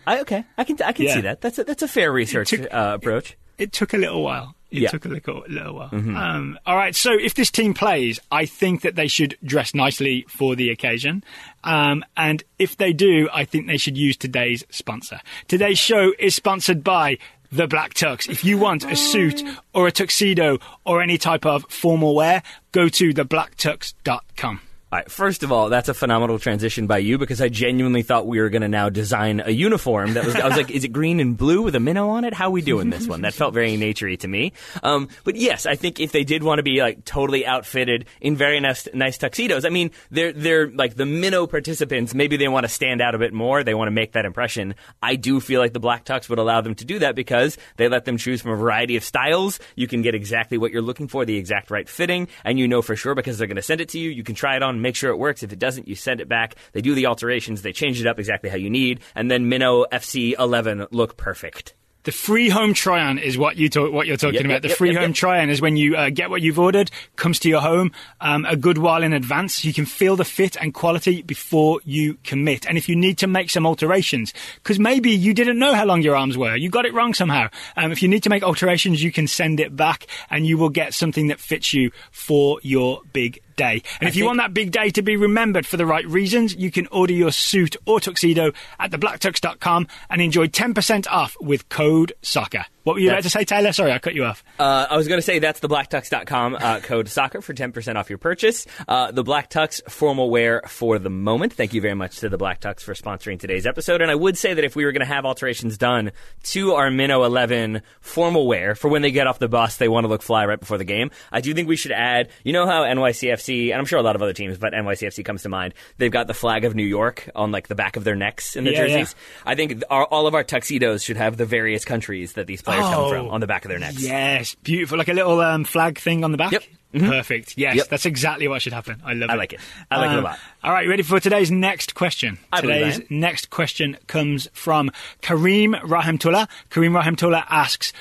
I, 0.09 0.18
okay, 0.22 0.44
I 0.59 0.64
can 0.64 0.77
I 0.85 0.90
can 0.90 1.05
Yeah. 1.07 1.14
see 1.14 1.20
that. 1.20 1.40
That's 1.40 1.59
a, 1.61 1.64
that's 1.64 1.83
a 1.85 1.88
fair 1.88 2.11
research 2.12 2.51
took- 2.51 2.62
uh, 2.75 2.92
approach. 2.96 3.37
It 3.59 3.70
took 3.70 3.94
a 3.94 3.96
little 3.96 4.25
while. 4.25 4.57
It 4.72 4.78
Yeah. 4.80 4.88
Mm-hmm. 4.88 4.96
took 4.96 5.04
a 5.04 5.08
little, 5.08 5.44
little 5.48 5.74
while. 5.74 5.90
Um, 5.92 6.58
all 6.66 6.76
right. 6.76 6.94
So 6.96 7.12
if 7.12 7.35
this 7.35 7.50
team 7.50 7.74
plays, 7.74 8.18
I 8.30 8.46
think 8.46 8.82
that 8.82 8.96
they 8.96 9.06
should 9.06 9.37
dress 9.44 9.74
nicely 9.74 10.24
for 10.28 10.56
the 10.56 10.70
occasion. 10.70 11.22
Um, 11.62 12.04
and 12.16 12.42
if 12.58 12.76
they 12.76 12.92
do, 12.92 13.28
I 13.32 13.44
think 13.44 13.66
they 13.66 13.76
should 13.76 13.96
use 13.96 14.16
today's 14.16 14.64
sponsor. 14.70 15.20
Today's 15.46 15.78
show 15.78 16.12
is 16.18 16.35
sponsored 16.35 16.82
by 16.82 17.18
the 17.52 17.66
Black 17.68 17.92
Tux. 17.94 18.28
If 18.30 18.44
you 18.44 18.56
want 18.56 18.90
a 18.90 18.96
suit 18.96 19.42
or 19.74 19.87
a 19.87 19.92
tuxedo 19.92 20.58
or 20.87 21.02
any 21.02 21.18
type 21.18 21.44
of 21.44 21.66
formal 21.68 22.14
wear, 22.14 22.42
go 22.72 22.88
to 22.88 23.12
theblacktux.com. 23.12 24.61
All 24.92 24.98
right, 24.98 25.11
first 25.11 25.42
of 25.42 25.50
all, 25.50 25.70
that's 25.70 25.88
a 25.88 25.94
phenomenal 25.94 26.38
transition 26.38 26.87
by 26.87 26.98
you 26.98 27.16
because 27.16 27.40
I 27.40 27.48
genuinely 27.48 28.02
thought 28.02 28.26
we 28.26 28.38
were 28.42 28.50
going 28.50 28.61
to 28.61 28.68
now 28.68 28.90
design 28.90 29.40
a 29.42 29.50
uniform 29.50 30.12
that 30.12 30.26
was. 30.26 30.37
I 30.37 30.46
was 30.46 30.55
like, 30.55 30.70
is 30.70 30.85
it 30.85 30.88
green 30.88 31.18
and 31.18 31.35
blue 31.35 31.62
with 31.62 31.74
a 31.74 31.81
minnow 31.81 32.11
on 32.11 32.26
it? 32.26 32.35
How 32.35 32.48
are 32.48 32.50
we 32.50 32.61
doing 32.61 32.90
this 32.90 33.09
one? 33.09 33.22
That 33.22 33.33
felt 33.33 33.55
very 33.55 33.78
naturey 33.78 34.18
to 34.18 34.28
me. 34.28 34.52
Um, 34.83 35.09
but 35.24 35.37
yes, 35.37 35.64
I 35.64 35.76
think 35.76 35.98
if 35.98 36.12
they 36.12 36.24
did 36.24 36.42
want 36.42 36.59
to 36.59 36.62
be 36.62 36.83
like 36.83 37.07
totally 37.07 37.46
outfitted 37.46 38.05
in 38.20 38.37
very 38.37 38.61
nice, 38.61 38.87
nice 38.92 39.16
tuxedos, 39.16 39.64
I 39.64 39.70
mean, 39.70 39.92
they're 40.11 40.35
they're 40.35 40.70
like 40.70 40.94
the 40.94 41.07
minnow 41.07 41.46
participants. 41.46 42.12
Maybe 42.12 42.37
they 42.37 42.48
want 42.48 42.64
to 42.64 42.68
stand 42.68 43.00
out 43.00 43.14
a 43.14 43.18
bit 43.18 43.33
more. 43.33 43.64
They 43.64 43.72
want 43.72 43.87
to 43.87 43.92
make 43.92 44.12
that 44.12 44.26
impression. 44.26 44.74
I 45.02 45.16
do 45.16 45.40
feel 45.40 45.62
like 45.62 45.72
the 45.72 45.81
black 45.81 46.05
tux 46.05 46.28
would 46.28 46.38
allow 46.38 46.61
them 46.61 46.74
to 46.74 46.85
do 46.85 46.98
that 46.98 47.14
because 47.14 47.57
they 47.78 47.88
let 47.88 48.05
them 48.05 48.18
choose 48.18 48.42
from 48.42 48.50
a 48.50 48.57
variety 48.57 48.96
of 48.96 49.05
styles. 49.05 49.59
You 49.74 49.88
can 49.88 50.02
get 50.02 50.14
exactly 50.14 50.59
what 50.59 50.70
you're 50.70 50.83
looking 50.83 51.09
for, 51.09 51.24
the 51.24 51.38
exact 51.38 51.70
right 51.70 51.88
fitting, 51.88 52.28
and 52.44 52.59
you 52.59 52.68
know 52.68 52.83
for 52.83 52.94
sure 52.94 53.14
because 53.14 53.38
they're 53.38 53.46
going 53.46 53.57
to 53.57 53.62
send 53.62 53.81
it 53.81 53.88
to 53.90 53.98
you. 53.98 54.11
You 54.11 54.22
can 54.22 54.35
try 54.35 54.57
it 54.57 54.62
on, 54.62 54.82
make 54.83 54.97
sure 54.97 55.11
it 55.11 55.18
works. 55.18 55.42
If 55.42 55.53
it 55.53 55.59
doesn't, 55.59 55.88
you 55.88 55.95
send 55.95 56.21
it 56.21 56.29
back. 56.29 56.57
They 56.73 56.81
do 56.81 56.95
the 56.95 57.07
alterations, 57.07 57.62
they 57.62 57.73
change 57.73 58.01
it 58.01 58.07
up 58.07 58.18
exactly 58.18 58.51
how 58.51 58.57
you 58.57 58.71
need, 58.71 59.01
and 59.14 59.31
then 59.31 59.49
Minnow 59.49 59.87
FC 59.92 60.35
11 60.38 60.88
look 60.90 61.16
perfect. 61.16 61.75
The 62.05 62.11
free 62.11 62.49
home 62.49 62.75
try-on 62.75 63.18
is 63.18 63.38
what 63.38 63.57
you 63.57 63.68
talk, 63.68 63.92
what 63.92 64.09
you're 64.09 64.16
talking 64.16 64.40
Yep, 64.40 64.45
about. 64.47 64.62
the 64.62 64.68
yep, 64.71 64.77
free 64.77 64.90
yep, 64.92 65.03
home 65.03 65.12
try-on 65.12 65.51
is 65.51 65.61
when 65.61 65.77
you 65.77 65.95
uh, 65.97 66.11
get 66.11 66.31
what 66.31 66.42
you've 66.42 66.59
ordered, 66.59 66.90
comes 67.14 67.38
to 67.38 67.49
your 67.49 67.61
home 67.61 67.92
um, 68.21 68.45
a 68.45 68.57
good 68.57 68.77
while 68.77 69.05
in 69.05 69.12
advance. 69.12 69.64
You 69.64 69.73
can 69.73 69.87
feel 69.87 70.16
the 70.16 70.25
fit 70.25 70.57
and 70.61 70.75
quality 70.75 71.23
before 71.23 71.79
you 71.85 72.14
commit. 72.25 72.66
And 72.66 72.77
if 72.77 72.88
you 72.88 72.97
need 72.97 73.18
to 73.18 73.29
make 73.29 73.51
some 73.51 73.64
alterations, 73.64 74.35
because 74.57 74.81
maybe 74.81 75.12
you 75.12 75.33
didn't 75.33 75.61
know 75.61 75.75
how 75.75 75.85
long 75.85 76.03
your 76.03 76.16
arms 76.16 76.37
were, 76.37 76.57
you 76.57 76.71
got 76.71 76.87
it 76.87 76.92
wrong 76.92 77.14
somehow. 77.14 77.51
Um, 77.77 77.92
if 77.92 78.03
you 78.03 78.09
need 78.09 78.25
to 78.25 78.31
make 78.31 78.42
alterations, 78.42 79.01
you 79.01 79.12
can 79.12 79.29
send 79.29 79.61
it 79.61 79.77
back, 79.77 80.09
and 80.29 80.45
you 80.45 80.59
will 80.59 80.71
get 80.71 80.95
something 80.95 81.29
that 81.29 81.38
fits 81.38 81.73
you 81.73 81.92
for 82.11 82.59
your 82.64 83.03
big 83.12 83.40
day. 83.56 83.82
And 84.00 84.08
if 84.08 84.16
you 84.16 84.22
think- 84.22 84.26
want 84.26 84.38
that 84.38 84.54
big 84.54 84.70
day 84.70 84.90
to 84.90 85.02
be 85.02 85.16
remembered 85.16 85.66
for 85.66 85.76
the 85.76 85.86
right 85.86 86.06
reasons, 86.06 86.54
you 86.54 86.70
can 86.70 86.86
order 86.88 87.12
your 87.12 87.32
suit 87.32 87.76
or 87.86 88.00
tuxedo 88.00 88.52
at 88.78 88.90
theblacktux.com 88.90 89.86
and 90.10 90.20
enjoy 90.20 90.46
10% 90.48 91.06
off 91.08 91.36
with 91.40 91.68
code 91.68 92.12
soccer. 92.22 92.66
What 92.85 92.95
were 92.95 93.01
you 93.01 93.11
about 93.11 93.23
to 93.23 93.31
say, 93.31 93.45
Taylor? 93.45 93.73
Sorry, 93.73 93.92
I 93.92 93.99
cut 93.99 94.14
you 94.14 94.25
off. 94.25 94.42
Uh, 94.59 94.87
I 94.90 94.97
was 94.97 95.07
going 95.07 95.18
to 95.18 95.23
say 95.23 95.38
that's 95.38 95.61
the 95.61 95.68
blacktux.com 95.68 96.57
uh, 96.61 96.81
code 96.81 97.09
soccer 97.09 97.40
for 97.40 97.55
10% 97.55 97.95
off 97.97 98.11
your 98.11 98.18
purchase. 98.18 98.66
Uh, 98.88 99.12
the 99.12 99.23
Black 99.23 99.51
Tux 99.51 99.81
formal 99.88 100.31
wear 100.31 100.62
for 100.66 100.99
the 100.99 101.09
moment. 101.11 101.53
Thank 101.53 101.75
you 101.75 101.81
very 101.81 101.95
much 101.95 102.18
to 102.21 102.29
the 102.29 102.37
Black 102.38 102.61
Tux 102.61 102.81
for 102.81 102.95
sponsoring 102.95 103.38
today's 103.38 103.66
episode. 103.66 104.03
And 104.03 104.11
I 104.11 104.16
would 104.16 104.37
say 104.37 104.55
that 104.55 104.64
if 104.64 104.75
we 104.75 104.85
were 104.85 104.90
going 104.90 105.01
to 105.01 105.07
have 105.07 105.25
alterations 105.25 105.79
done 105.79 106.11
to 106.45 106.73
our 106.75 106.90
Minnow 106.90 107.23
11 107.25 107.83
formal 108.01 108.47
wear 108.49 108.75
for 108.75 108.88
when 108.88 109.03
they 109.03 109.12
get 109.12 109.29
off 109.29 109.38
the 109.38 109.49
bus, 109.49 109.77
they 109.77 109.88
want 109.88 110.05
to 110.05 110.09
look 110.09 110.23
fly 110.23 110.45
right 110.47 110.59
before 110.59 110.79
the 110.79 110.85
game. 110.85 111.11
I 111.31 111.40
do 111.40 111.55
think 111.55 111.68
we 111.68 111.77
should 111.77 111.92
add, 111.92 112.31
you 112.42 112.53
know 112.53 112.66
how 112.66 112.83
NYCFC, 112.83 113.71
and 113.71 113.79
I'm 113.79 113.85
sure 113.87 114.01
a 114.01 114.03
lot 114.03 114.16
of 114.16 114.23
other 114.23 114.33
teams, 114.33 114.59
but 114.59 114.73
NYCFC 114.73 115.25
comes 115.25 115.42
to 115.42 115.49
mind, 115.49 115.75
they've 115.99 116.11
got 116.11 116.27
the 116.27 116.35
flag 116.35 116.64
of 116.64 116.75
New 116.75 116.87
York 116.87 117.29
on 117.37 117.53
like 117.53 117.68
the 117.68 117.75
back 117.77 117.97
of 117.97 118.03
their 118.03 118.16
necks 118.16 118.57
in 118.57 118.64
their 118.64 118.73
Yeah, 118.73 118.85
yeah. 118.87 118.99
jerseys. 118.99 119.14
I 119.47 119.55
think 119.55 119.83
our, 119.88 120.05
all 120.05 120.27
of 120.27 120.35
our 120.35 120.42
tuxedos 120.42 121.05
should 121.05 121.16
have 121.16 121.37
the 121.37 121.47
various 121.47 121.85
countries 121.85 122.33
that 122.33 122.47
these 122.49 122.61
players 122.72 122.85
come 122.94 123.04
Oh. 123.04 123.08
from 123.11 123.28
on 123.30 123.40
the 123.40 123.46
back 123.46 123.64
of 123.64 123.68
their 123.70 123.78
necks. 123.78 124.02
Yes, 124.02 124.54
beautiful. 124.62 124.98
Like 124.98 125.08
a 125.08 125.12
little 125.12 125.40
um, 125.40 125.64
flag 125.64 125.98
thing 125.98 126.24
on 126.24 126.32
the 126.32 126.38
back. 126.38 126.52
Yep. 126.52 126.62
Perfect. 126.94 127.54
Yes, 127.56 127.76
Yep. 127.76 127.88
that's 127.88 128.04
exactly 128.04 128.48
what 128.48 128.61
should 128.61 128.74
happen. 128.74 129.00
I 129.04 129.14
love 129.14 129.30
it. 129.30 129.32
I 129.32 129.37
like 129.37 129.54
it. 129.54 129.61
I 129.90 129.96
like 129.96 130.11
it 130.11 130.14
a 130.14 130.18
Um, 130.18 130.24
lot. 130.24 130.38
All 130.62 130.72
right, 130.72 130.87
ready 130.87 131.02
for 131.02 131.18
today's 131.20 131.50
next 131.50 131.94
question? 131.94 132.38
I 132.52 132.61
today's 132.61 133.00
next 133.08 133.48
question 133.48 133.96
comes 134.08 134.46
from 134.52 134.90
Kareem 135.22 135.80
Rahimtullah. 135.82 136.48
Kareem 136.70 137.00
Rahimtullah 137.00 137.44
asks, 137.48 137.94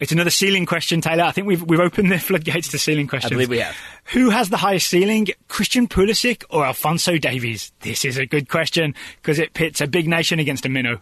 it's 0.00 0.10
another 0.12 0.30
ceiling 0.30 0.66
question, 0.66 1.00
Taylor. 1.00 1.24
I 1.24 1.30
think 1.32 1.46
we've 1.46 1.62
we've 1.62 1.78
opened 1.80 2.10
the 2.10 2.18
floodgates 2.20 2.68
to 2.68 2.78
ceiling 2.78 3.06
questions. 3.08 3.32
I 3.32 3.34
believe 3.34 3.50
we 3.50 3.58
have. 3.58 3.76
Who 4.12 4.30
has 4.30 4.48
the 4.48 4.56
highest 4.56 4.88
ceiling, 4.88 5.28
Christian 5.48 5.86
Pulisic 5.88 6.44
or 6.50 6.64
Alphonso 6.64 7.18
Davies? 7.18 7.72
This 7.80 8.04
is 8.04 8.16
a 8.16 8.26
good 8.26 8.48
question 8.48 8.94
because 9.22 9.38
it 9.40 9.54
pits 9.54 9.80
a 9.80 9.86
big 9.86 10.06
nation 10.08 10.38
against 10.40 10.66
a 10.66 10.68
minnow. 10.68 11.00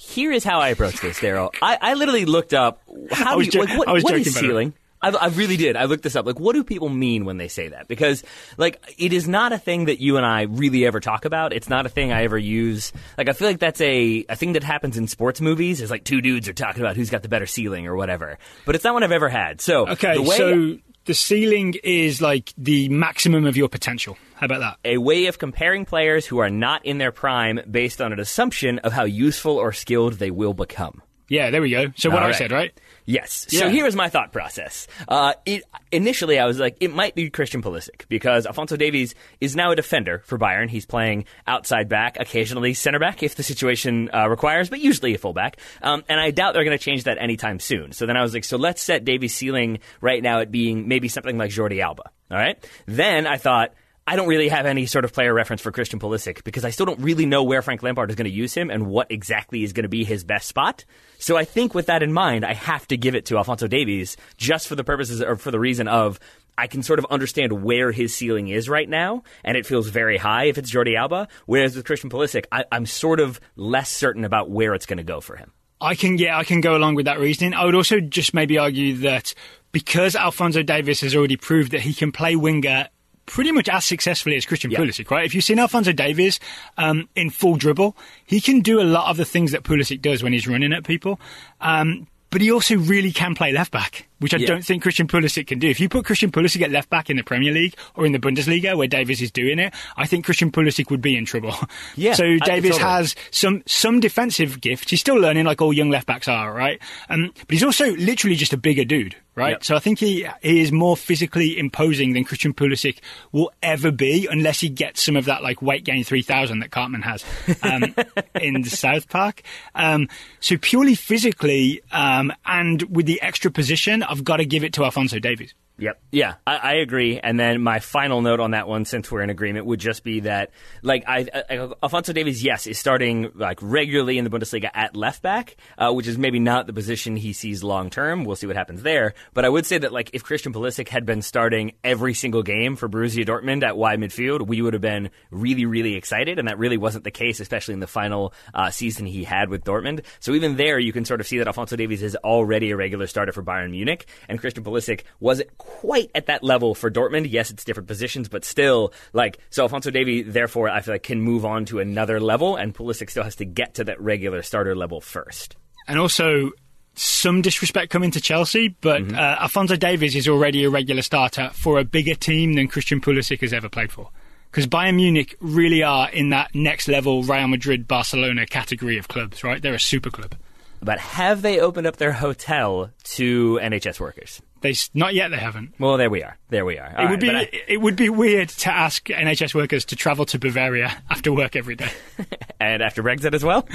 Here 0.00 0.30
is 0.30 0.44
how 0.44 0.60
I 0.60 0.68
approach 0.68 1.00
this, 1.00 1.18
Daryl. 1.18 1.52
I, 1.60 1.76
I 1.80 1.94
literally 1.94 2.24
looked 2.24 2.54
up 2.54 2.80
how 3.10 3.32
I 3.32 3.34
was 3.34 3.48
do 3.48 3.58
you, 3.58 3.66
jo- 3.66 3.68
like, 3.68 3.78
what, 3.80 3.88
I 3.88 3.92
was 3.92 4.04
what 4.04 4.14
is 4.14 4.32
ceiling. 4.32 4.72
I, 5.02 5.10
I 5.10 5.26
really 5.30 5.56
did. 5.56 5.74
I 5.76 5.86
looked 5.86 6.04
this 6.04 6.14
up. 6.14 6.24
Like, 6.24 6.38
what 6.38 6.54
do 6.54 6.62
people 6.62 6.88
mean 6.88 7.24
when 7.24 7.36
they 7.36 7.48
say 7.48 7.66
that? 7.70 7.88
Because, 7.88 8.22
like, 8.58 8.80
it 8.96 9.12
is 9.12 9.26
not 9.26 9.52
a 9.52 9.58
thing 9.58 9.86
that 9.86 10.00
you 10.00 10.16
and 10.16 10.24
I 10.24 10.42
really 10.42 10.86
ever 10.86 11.00
talk 11.00 11.24
about. 11.24 11.52
It's 11.52 11.68
not 11.68 11.84
a 11.84 11.88
thing 11.88 12.12
I 12.12 12.22
ever 12.22 12.38
use. 12.38 12.92
Like, 13.16 13.28
I 13.28 13.32
feel 13.32 13.48
like 13.48 13.58
that's 13.58 13.80
a, 13.80 14.24
a 14.28 14.36
thing 14.36 14.52
that 14.52 14.62
happens 14.62 14.96
in 14.96 15.08
sports 15.08 15.40
movies. 15.40 15.80
Is 15.80 15.90
like 15.90 16.04
two 16.04 16.20
dudes 16.20 16.48
are 16.48 16.52
talking 16.52 16.80
about 16.80 16.94
who's 16.94 17.10
got 17.10 17.22
the 17.22 17.28
better 17.28 17.46
ceiling 17.46 17.88
or 17.88 17.96
whatever. 17.96 18.38
But 18.66 18.76
it's 18.76 18.84
not 18.84 18.94
one 18.94 19.02
I've 19.02 19.10
ever 19.10 19.28
had. 19.28 19.60
So, 19.60 19.88
Okay, 19.88 20.14
the 20.14 20.22
way, 20.22 20.36
so 20.36 20.76
the 21.06 21.14
ceiling 21.14 21.74
is 21.82 22.22
like 22.22 22.52
the 22.56 22.88
maximum 22.88 23.46
of 23.46 23.56
your 23.56 23.68
potential. 23.68 24.16
How 24.38 24.46
about 24.46 24.60
that? 24.60 24.78
a 24.84 24.98
way 24.98 25.26
of 25.26 25.38
comparing 25.38 25.84
players 25.84 26.26
who 26.26 26.38
are 26.38 26.50
not 26.50 26.84
in 26.86 26.98
their 26.98 27.12
prime 27.12 27.60
based 27.70 28.00
on 28.00 28.12
an 28.12 28.20
assumption 28.20 28.78
of 28.80 28.92
how 28.92 29.04
useful 29.04 29.56
or 29.56 29.72
skilled 29.72 30.14
they 30.14 30.30
will 30.30 30.54
become. 30.54 31.02
Yeah, 31.30 31.50
there 31.50 31.60
we 31.60 31.70
go. 31.70 31.92
So 31.96 32.08
what 32.08 32.20
All 32.20 32.24
I 32.24 32.28
right. 32.28 32.38
said, 32.38 32.52
right? 32.52 32.72
Yes. 33.04 33.46
Yeah. 33.50 33.60
So 33.60 33.68
here 33.68 33.84
was 33.84 33.94
my 33.94 34.08
thought 34.08 34.32
process. 34.32 34.86
Uh, 35.06 35.34
it, 35.44 35.62
initially, 35.92 36.38
I 36.38 36.46
was 36.46 36.58
like, 36.58 36.78
it 36.80 36.90
might 36.94 37.14
be 37.14 37.28
Christian 37.28 37.60
Pulisic 37.60 38.08
because 38.08 38.46
Alphonso 38.46 38.76
Davies 38.76 39.14
is 39.38 39.54
now 39.54 39.70
a 39.70 39.76
defender 39.76 40.22
for 40.24 40.38
Bayern. 40.38 40.70
He's 40.70 40.86
playing 40.86 41.26
outside 41.46 41.90
back, 41.90 42.16
occasionally 42.18 42.72
center 42.72 42.98
back 42.98 43.22
if 43.22 43.34
the 43.34 43.42
situation 43.42 44.08
uh, 44.14 44.26
requires, 44.30 44.70
but 44.70 44.80
usually 44.80 45.14
a 45.14 45.18
fullback. 45.18 45.58
Um, 45.82 46.02
and 46.08 46.18
I 46.18 46.30
doubt 46.30 46.54
they're 46.54 46.64
going 46.64 46.78
to 46.78 46.82
change 46.82 47.04
that 47.04 47.18
anytime 47.18 47.60
soon. 47.60 47.92
So 47.92 48.06
then 48.06 48.16
I 48.16 48.22
was 48.22 48.32
like, 48.32 48.44
so 48.44 48.56
let's 48.56 48.80
set 48.80 49.04
Davies' 49.04 49.34
ceiling 49.34 49.80
right 50.00 50.22
now 50.22 50.40
at 50.40 50.50
being 50.50 50.88
maybe 50.88 51.08
something 51.08 51.36
like 51.36 51.50
Jordi 51.50 51.82
Alba. 51.82 52.04
All 52.30 52.38
right. 52.38 52.56
Then 52.86 53.26
I 53.26 53.36
thought. 53.36 53.74
I 54.08 54.16
don't 54.16 54.26
really 54.26 54.48
have 54.48 54.64
any 54.64 54.86
sort 54.86 55.04
of 55.04 55.12
player 55.12 55.34
reference 55.34 55.60
for 55.60 55.70
Christian 55.70 56.00
Pulisic 56.00 56.42
because 56.42 56.64
I 56.64 56.70
still 56.70 56.86
don't 56.86 57.00
really 57.00 57.26
know 57.26 57.42
where 57.42 57.60
Frank 57.60 57.82
Lampard 57.82 58.08
is 58.08 58.16
going 58.16 58.24
to 58.24 58.30
use 58.30 58.54
him 58.54 58.70
and 58.70 58.86
what 58.86 59.12
exactly 59.12 59.62
is 59.62 59.74
going 59.74 59.82
to 59.82 59.90
be 59.90 60.02
his 60.02 60.24
best 60.24 60.48
spot. 60.48 60.86
So 61.18 61.36
I 61.36 61.44
think 61.44 61.74
with 61.74 61.86
that 61.86 62.02
in 62.02 62.10
mind, 62.10 62.42
I 62.42 62.54
have 62.54 62.88
to 62.88 62.96
give 62.96 63.14
it 63.14 63.26
to 63.26 63.36
Alphonso 63.36 63.66
Davies 63.66 64.16
just 64.38 64.66
for 64.66 64.76
the 64.76 64.82
purposes 64.82 65.20
or 65.20 65.36
for 65.36 65.50
the 65.50 65.60
reason 65.60 65.88
of 65.88 66.18
I 66.56 66.68
can 66.68 66.82
sort 66.82 66.98
of 66.98 67.04
understand 67.10 67.62
where 67.62 67.92
his 67.92 68.14
ceiling 68.14 68.48
is 68.48 68.66
right 68.66 68.88
now, 68.88 69.24
and 69.44 69.58
it 69.58 69.66
feels 69.66 69.88
very 69.90 70.16
high 70.16 70.44
if 70.44 70.56
it's 70.56 70.72
Jordi 70.72 70.96
Alba. 70.96 71.28
Whereas 71.44 71.76
with 71.76 71.84
Christian 71.84 72.08
Pulisic, 72.08 72.46
I, 72.50 72.64
I'm 72.72 72.86
sort 72.86 73.20
of 73.20 73.38
less 73.56 73.90
certain 73.90 74.24
about 74.24 74.48
where 74.48 74.72
it's 74.72 74.86
going 74.86 74.96
to 74.96 75.04
go 75.04 75.20
for 75.20 75.36
him. 75.36 75.52
I 75.82 75.94
can 75.94 76.16
yeah, 76.16 76.38
I 76.38 76.44
can 76.44 76.62
go 76.62 76.74
along 76.74 76.94
with 76.94 77.04
that 77.04 77.20
reasoning. 77.20 77.52
I 77.52 77.66
would 77.66 77.74
also 77.74 78.00
just 78.00 78.32
maybe 78.32 78.56
argue 78.56 78.96
that 79.00 79.34
because 79.70 80.16
Alphonso 80.16 80.62
Davies 80.62 81.02
has 81.02 81.14
already 81.14 81.36
proved 81.36 81.72
that 81.72 81.82
he 81.82 81.92
can 81.92 82.10
play 82.10 82.36
winger 82.36 82.88
pretty 83.28 83.52
much 83.52 83.68
as 83.68 83.84
successfully 83.84 84.36
as 84.36 84.44
Christian 84.44 84.70
Yeah. 84.70 84.78
Pulisic, 84.80 85.10
right? 85.10 85.24
If 85.24 85.34
you've 85.34 85.44
seen 85.44 85.58
Alphonso 85.60 85.92
Davies 85.92 86.40
um, 86.76 87.08
in 87.14 87.30
full 87.30 87.56
dribble, 87.56 87.96
he 88.26 88.40
can 88.40 88.60
do 88.60 88.80
a 88.80 88.84
lot 88.84 89.08
of 89.10 89.16
the 89.16 89.24
things 89.24 89.52
that 89.52 89.62
Pulisic 89.62 90.00
does 90.02 90.22
when 90.22 90.32
he's 90.32 90.48
running 90.48 90.72
at 90.72 90.84
people. 90.84 91.20
Um, 91.60 92.06
but 92.30 92.42
he 92.42 92.50
also 92.52 92.76
really 92.76 93.10
can 93.10 93.34
play 93.34 93.52
left 93.52 93.72
back, 93.72 94.06
which 94.18 94.34
I 94.34 94.36
Yeah. 94.36 94.48
don't 94.48 94.62
think 94.62 94.82
Christian 94.82 95.06
Pulisic 95.08 95.46
can 95.46 95.58
do. 95.58 95.66
If 95.70 95.80
you 95.80 95.88
put 95.88 96.04
Christian 96.04 96.30
Pulisic 96.30 96.60
at 96.60 96.70
left 96.70 96.90
back 96.90 97.08
in 97.08 97.16
the 97.16 97.22
Premier 97.22 97.52
League 97.52 97.74
or 97.94 98.04
in 98.04 98.12
the 98.12 98.18
Bundesliga 98.18 98.76
where 98.76 98.86
Davies 98.86 99.22
is 99.22 99.30
doing 99.30 99.58
it, 99.58 99.72
I 99.96 100.04
think 100.06 100.26
Christian 100.26 100.50
Pulisic 100.50 100.90
would 100.90 101.00
be 101.00 101.16
in 101.16 101.24
trouble. 101.24 101.54
Yeah, 101.96 102.12
so 102.12 102.24
Davies 102.44 102.72
totally. 102.72 102.90
has 102.90 103.14
some 103.30 103.62
some 103.64 103.98
defensive 104.00 104.60
gift. 104.60 104.90
He's 104.90 105.00
still 105.00 105.16
learning, 105.16 105.46
like 105.46 105.62
all 105.62 105.72
young 105.72 105.88
left 105.88 106.06
backs 106.06 106.28
are, 106.28 106.52
right? 106.52 106.78
Um, 107.08 107.32
but 107.34 107.50
he's 107.50 107.64
also 107.64 107.94
literally 107.96 108.36
just 108.36 108.52
a 108.52 108.58
bigger 108.58 108.84
dude, 108.84 109.16
right? 109.38 109.52
Yep. 109.52 109.64
So 109.64 109.76
I 109.76 109.78
think 109.78 109.98
he, 110.00 110.28
he 110.42 110.60
is 110.60 110.72
more 110.72 110.96
physically 110.96 111.58
imposing 111.58 112.12
than 112.12 112.24
Christian 112.24 112.52
Pulisic 112.52 112.98
will 113.32 113.52
ever 113.62 113.90
be, 113.90 114.26
unless 114.30 114.60
he 114.60 114.68
gets 114.68 115.02
some 115.02 115.16
of 115.16 115.26
that 115.26 115.42
like 115.42 115.62
weight 115.62 115.84
gain 115.84 116.04
three 116.04 116.22
thousand 116.22 116.58
that 116.58 116.70
Cartman 116.70 117.02
has 117.02 117.24
um, 117.62 117.94
in 118.40 118.60
the 118.60 118.70
South 118.70 119.08
Park. 119.08 119.42
Um, 119.74 120.08
so 120.40 120.56
purely 120.60 120.94
physically 120.94 121.80
um, 121.92 122.32
and 122.44 122.82
with 122.82 123.06
the 123.06 123.22
extra 123.22 123.50
position, 123.50 124.02
I've 124.02 124.24
got 124.24 124.38
to 124.38 124.44
give 124.44 124.64
it 124.64 124.72
to 124.74 124.84
Alphonso 124.84 125.18
Davies. 125.18 125.54
Yep. 125.80 126.00
Yeah, 126.10 126.34
I, 126.44 126.56
I 126.56 126.72
agree. 126.74 127.20
And 127.20 127.38
then 127.38 127.62
my 127.62 127.78
final 127.78 128.20
note 128.20 128.40
on 128.40 128.50
that 128.50 128.66
one, 128.66 128.84
since 128.84 129.12
we're 129.12 129.22
in 129.22 129.30
agreement, 129.30 129.64
would 129.66 129.78
just 129.78 130.02
be 130.02 130.20
that, 130.20 130.50
like, 130.82 131.04
I, 131.06 131.28
I, 131.32 131.68
Alphonso 131.82 132.12
Davies, 132.12 132.42
yes, 132.42 132.66
is 132.66 132.80
starting 132.80 133.30
like 133.36 133.58
regularly 133.62 134.18
in 134.18 134.24
the 134.24 134.30
Bundesliga 134.30 134.70
at 134.74 134.96
left 134.96 135.22
back, 135.22 135.56
uh, 135.78 135.92
which 135.92 136.08
is 136.08 136.18
maybe 136.18 136.40
not 136.40 136.66
the 136.66 136.72
position 136.72 137.14
he 137.14 137.32
sees 137.32 137.62
long 137.62 137.90
term. 137.90 138.24
We'll 138.24 138.34
see 138.34 138.48
what 138.48 138.56
happens 138.56 138.82
there. 138.82 139.14
But 139.34 139.44
I 139.44 139.48
would 139.48 139.66
say 139.66 139.78
that, 139.78 139.92
like, 139.92 140.10
if 140.14 140.24
Christian 140.24 140.52
Pulisic 140.52 140.88
had 140.88 141.06
been 141.06 141.22
starting 141.22 141.74
every 141.84 142.14
single 142.14 142.42
game 142.42 142.74
for 142.74 142.88
Borussia 142.88 143.24
Dortmund 143.24 143.62
at 143.62 143.76
wide 143.76 144.00
midfield, 144.00 144.48
we 144.48 144.60
would 144.60 144.72
have 144.72 144.82
been 144.82 145.10
really, 145.30 145.64
really 145.64 145.94
excited. 145.94 146.40
And 146.40 146.48
that 146.48 146.58
really 146.58 146.76
wasn't 146.76 147.04
the 147.04 147.12
case, 147.12 147.38
especially 147.38 147.74
in 147.74 147.80
the 147.80 147.86
final 147.86 148.34
uh, 148.52 148.70
season 148.70 149.06
he 149.06 149.22
had 149.22 149.48
with 149.48 149.62
Dortmund. 149.62 150.02
So 150.18 150.32
even 150.32 150.56
there, 150.56 150.80
you 150.80 150.92
can 150.92 151.04
sort 151.04 151.20
of 151.20 151.28
see 151.28 151.38
that 151.38 151.46
Alphonso 151.46 151.76
Davies 151.76 152.02
is 152.02 152.16
already 152.16 152.72
a 152.72 152.76
regular 152.76 153.06
starter 153.06 153.32
for 153.32 153.44
Bayern 153.44 153.70
Munich, 153.70 154.06
and 154.28 154.40
Christian 154.40 154.64
Pulisic 154.64 155.02
wasn't 155.20 155.50
quite 155.80 156.10
at 156.14 156.26
that 156.26 156.42
level 156.42 156.74
for 156.74 156.90
Dortmund. 156.90 157.28
Yes, 157.30 157.50
it's 157.50 157.64
different 157.64 157.86
positions, 157.88 158.28
but 158.28 158.44
still, 158.44 158.92
like, 159.12 159.38
so 159.50 159.62
Alphonso 159.62 159.90
Davies, 159.90 160.24
therefore, 160.28 160.68
I 160.68 160.80
feel 160.80 160.94
like 160.94 161.02
can 161.02 161.20
move 161.20 161.44
on 161.44 161.64
to 161.66 161.78
another 161.78 162.18
level, 162.20 162.56
and 162.56 162.74
Pulisic 162.74 163.10
still 163.10 163.24
has 163.24 163.36
to 163.36 163.44
get 163.44 163.74
to 163.74 163.84
that 163.84 164.00
regular 164.00 164.42
starter 164.42 164.74
level 164.74 165.00
first. 165.00 165.56
and 165.86 165.98
also 165.98 166.50
some 166.94 167.42
disrespect 167.42 167.90
coming 167.92 168.10
to 168.10 168.20
Chelsea, 168.20 168.68
but 168.80 169.02
Mm-hmm. 169.02 169.14
uh, 169.14 169.42
Alphonso 169.42 169.76
Davies 169.76 170.16
is 170.16 170.26
already 170.26 170.64
a 170.64 170.70
regular 170.70 171.02
starter 171.02 171.50
for 171.54 171.78
a 171.78 171.84
bigger 171.84 172.14
team 172.16 172.54
than 172.54 172.66
Christian 172.66 173.00
Pulisic 173.00 173.40
has 173.42 173.52
ever 173.52 173.68
played 173.68 173.92
for. 173.92 174.10
Because 174.50 174.66
Bayern 174.66 174.96
Munich 174.96 175.36
really 175.40 175.82
are 175.84 176.10
in 176.10 176.30
that 176.30 176.54
next 176.56 176.88
level 176.88 177.22
Real 177.22 177.46
Madrid, 177.46 177.86
Barcelona 177.86 178.46
category 178.46 178.98
of 178.98 179.06
clubs, 179.06 179.44
right? 179.44 179.62
They're 179.62 179.74
a 179.74 179.78
super 179.80 180.10
club. 180.10 180.34
But 180.82 180.98
have 180.98 181.42
they 181.42 181.60
opened 181.60 181.86
up 181.86 181.98
their 181.98 182.12
hotel 182.12 182.90
to 183.14 183.60
NHS 183.62 184.00
workers? 184.00 184.40
They 184.60 184.74
not 184.94 185.14
yet. 185.14 185.30
They 185.30 185.36
haven't. 185.36 185.74
Well, 185.78 185.96
there 185.96 186.10
we 186.10 186.22
are. 186.22 186.36
There 186.50 186.64
we 186.64 186.78
are. 186.78 186.92
All 186.96 187.06
it 187.06 187.10
would 187.10 187.22
right, 187.22 187.50
be 187.50 187.58
I- 187.58 187.62
it 187.68 187.76
would 187.80 187.96
be 187.96 188.08
weird 188.08 188.48
to 188.50 188.70
ask 188.72 189.06
NHS 189.08 189.54
workers 189.54 189.84
to 189.86 189.96
travel 189.96 190.24
to 190.26 190.38
Bavaria 190.38 191.02
after 191.10 191.32
work 191.32 191.54
every 191.56 191.74
day. 191.76 191.90
and 192.60 192.82
after 192.82 193.02
Brexit 193.02 193.34
as 193.34 193.44
well. 193.44 193.68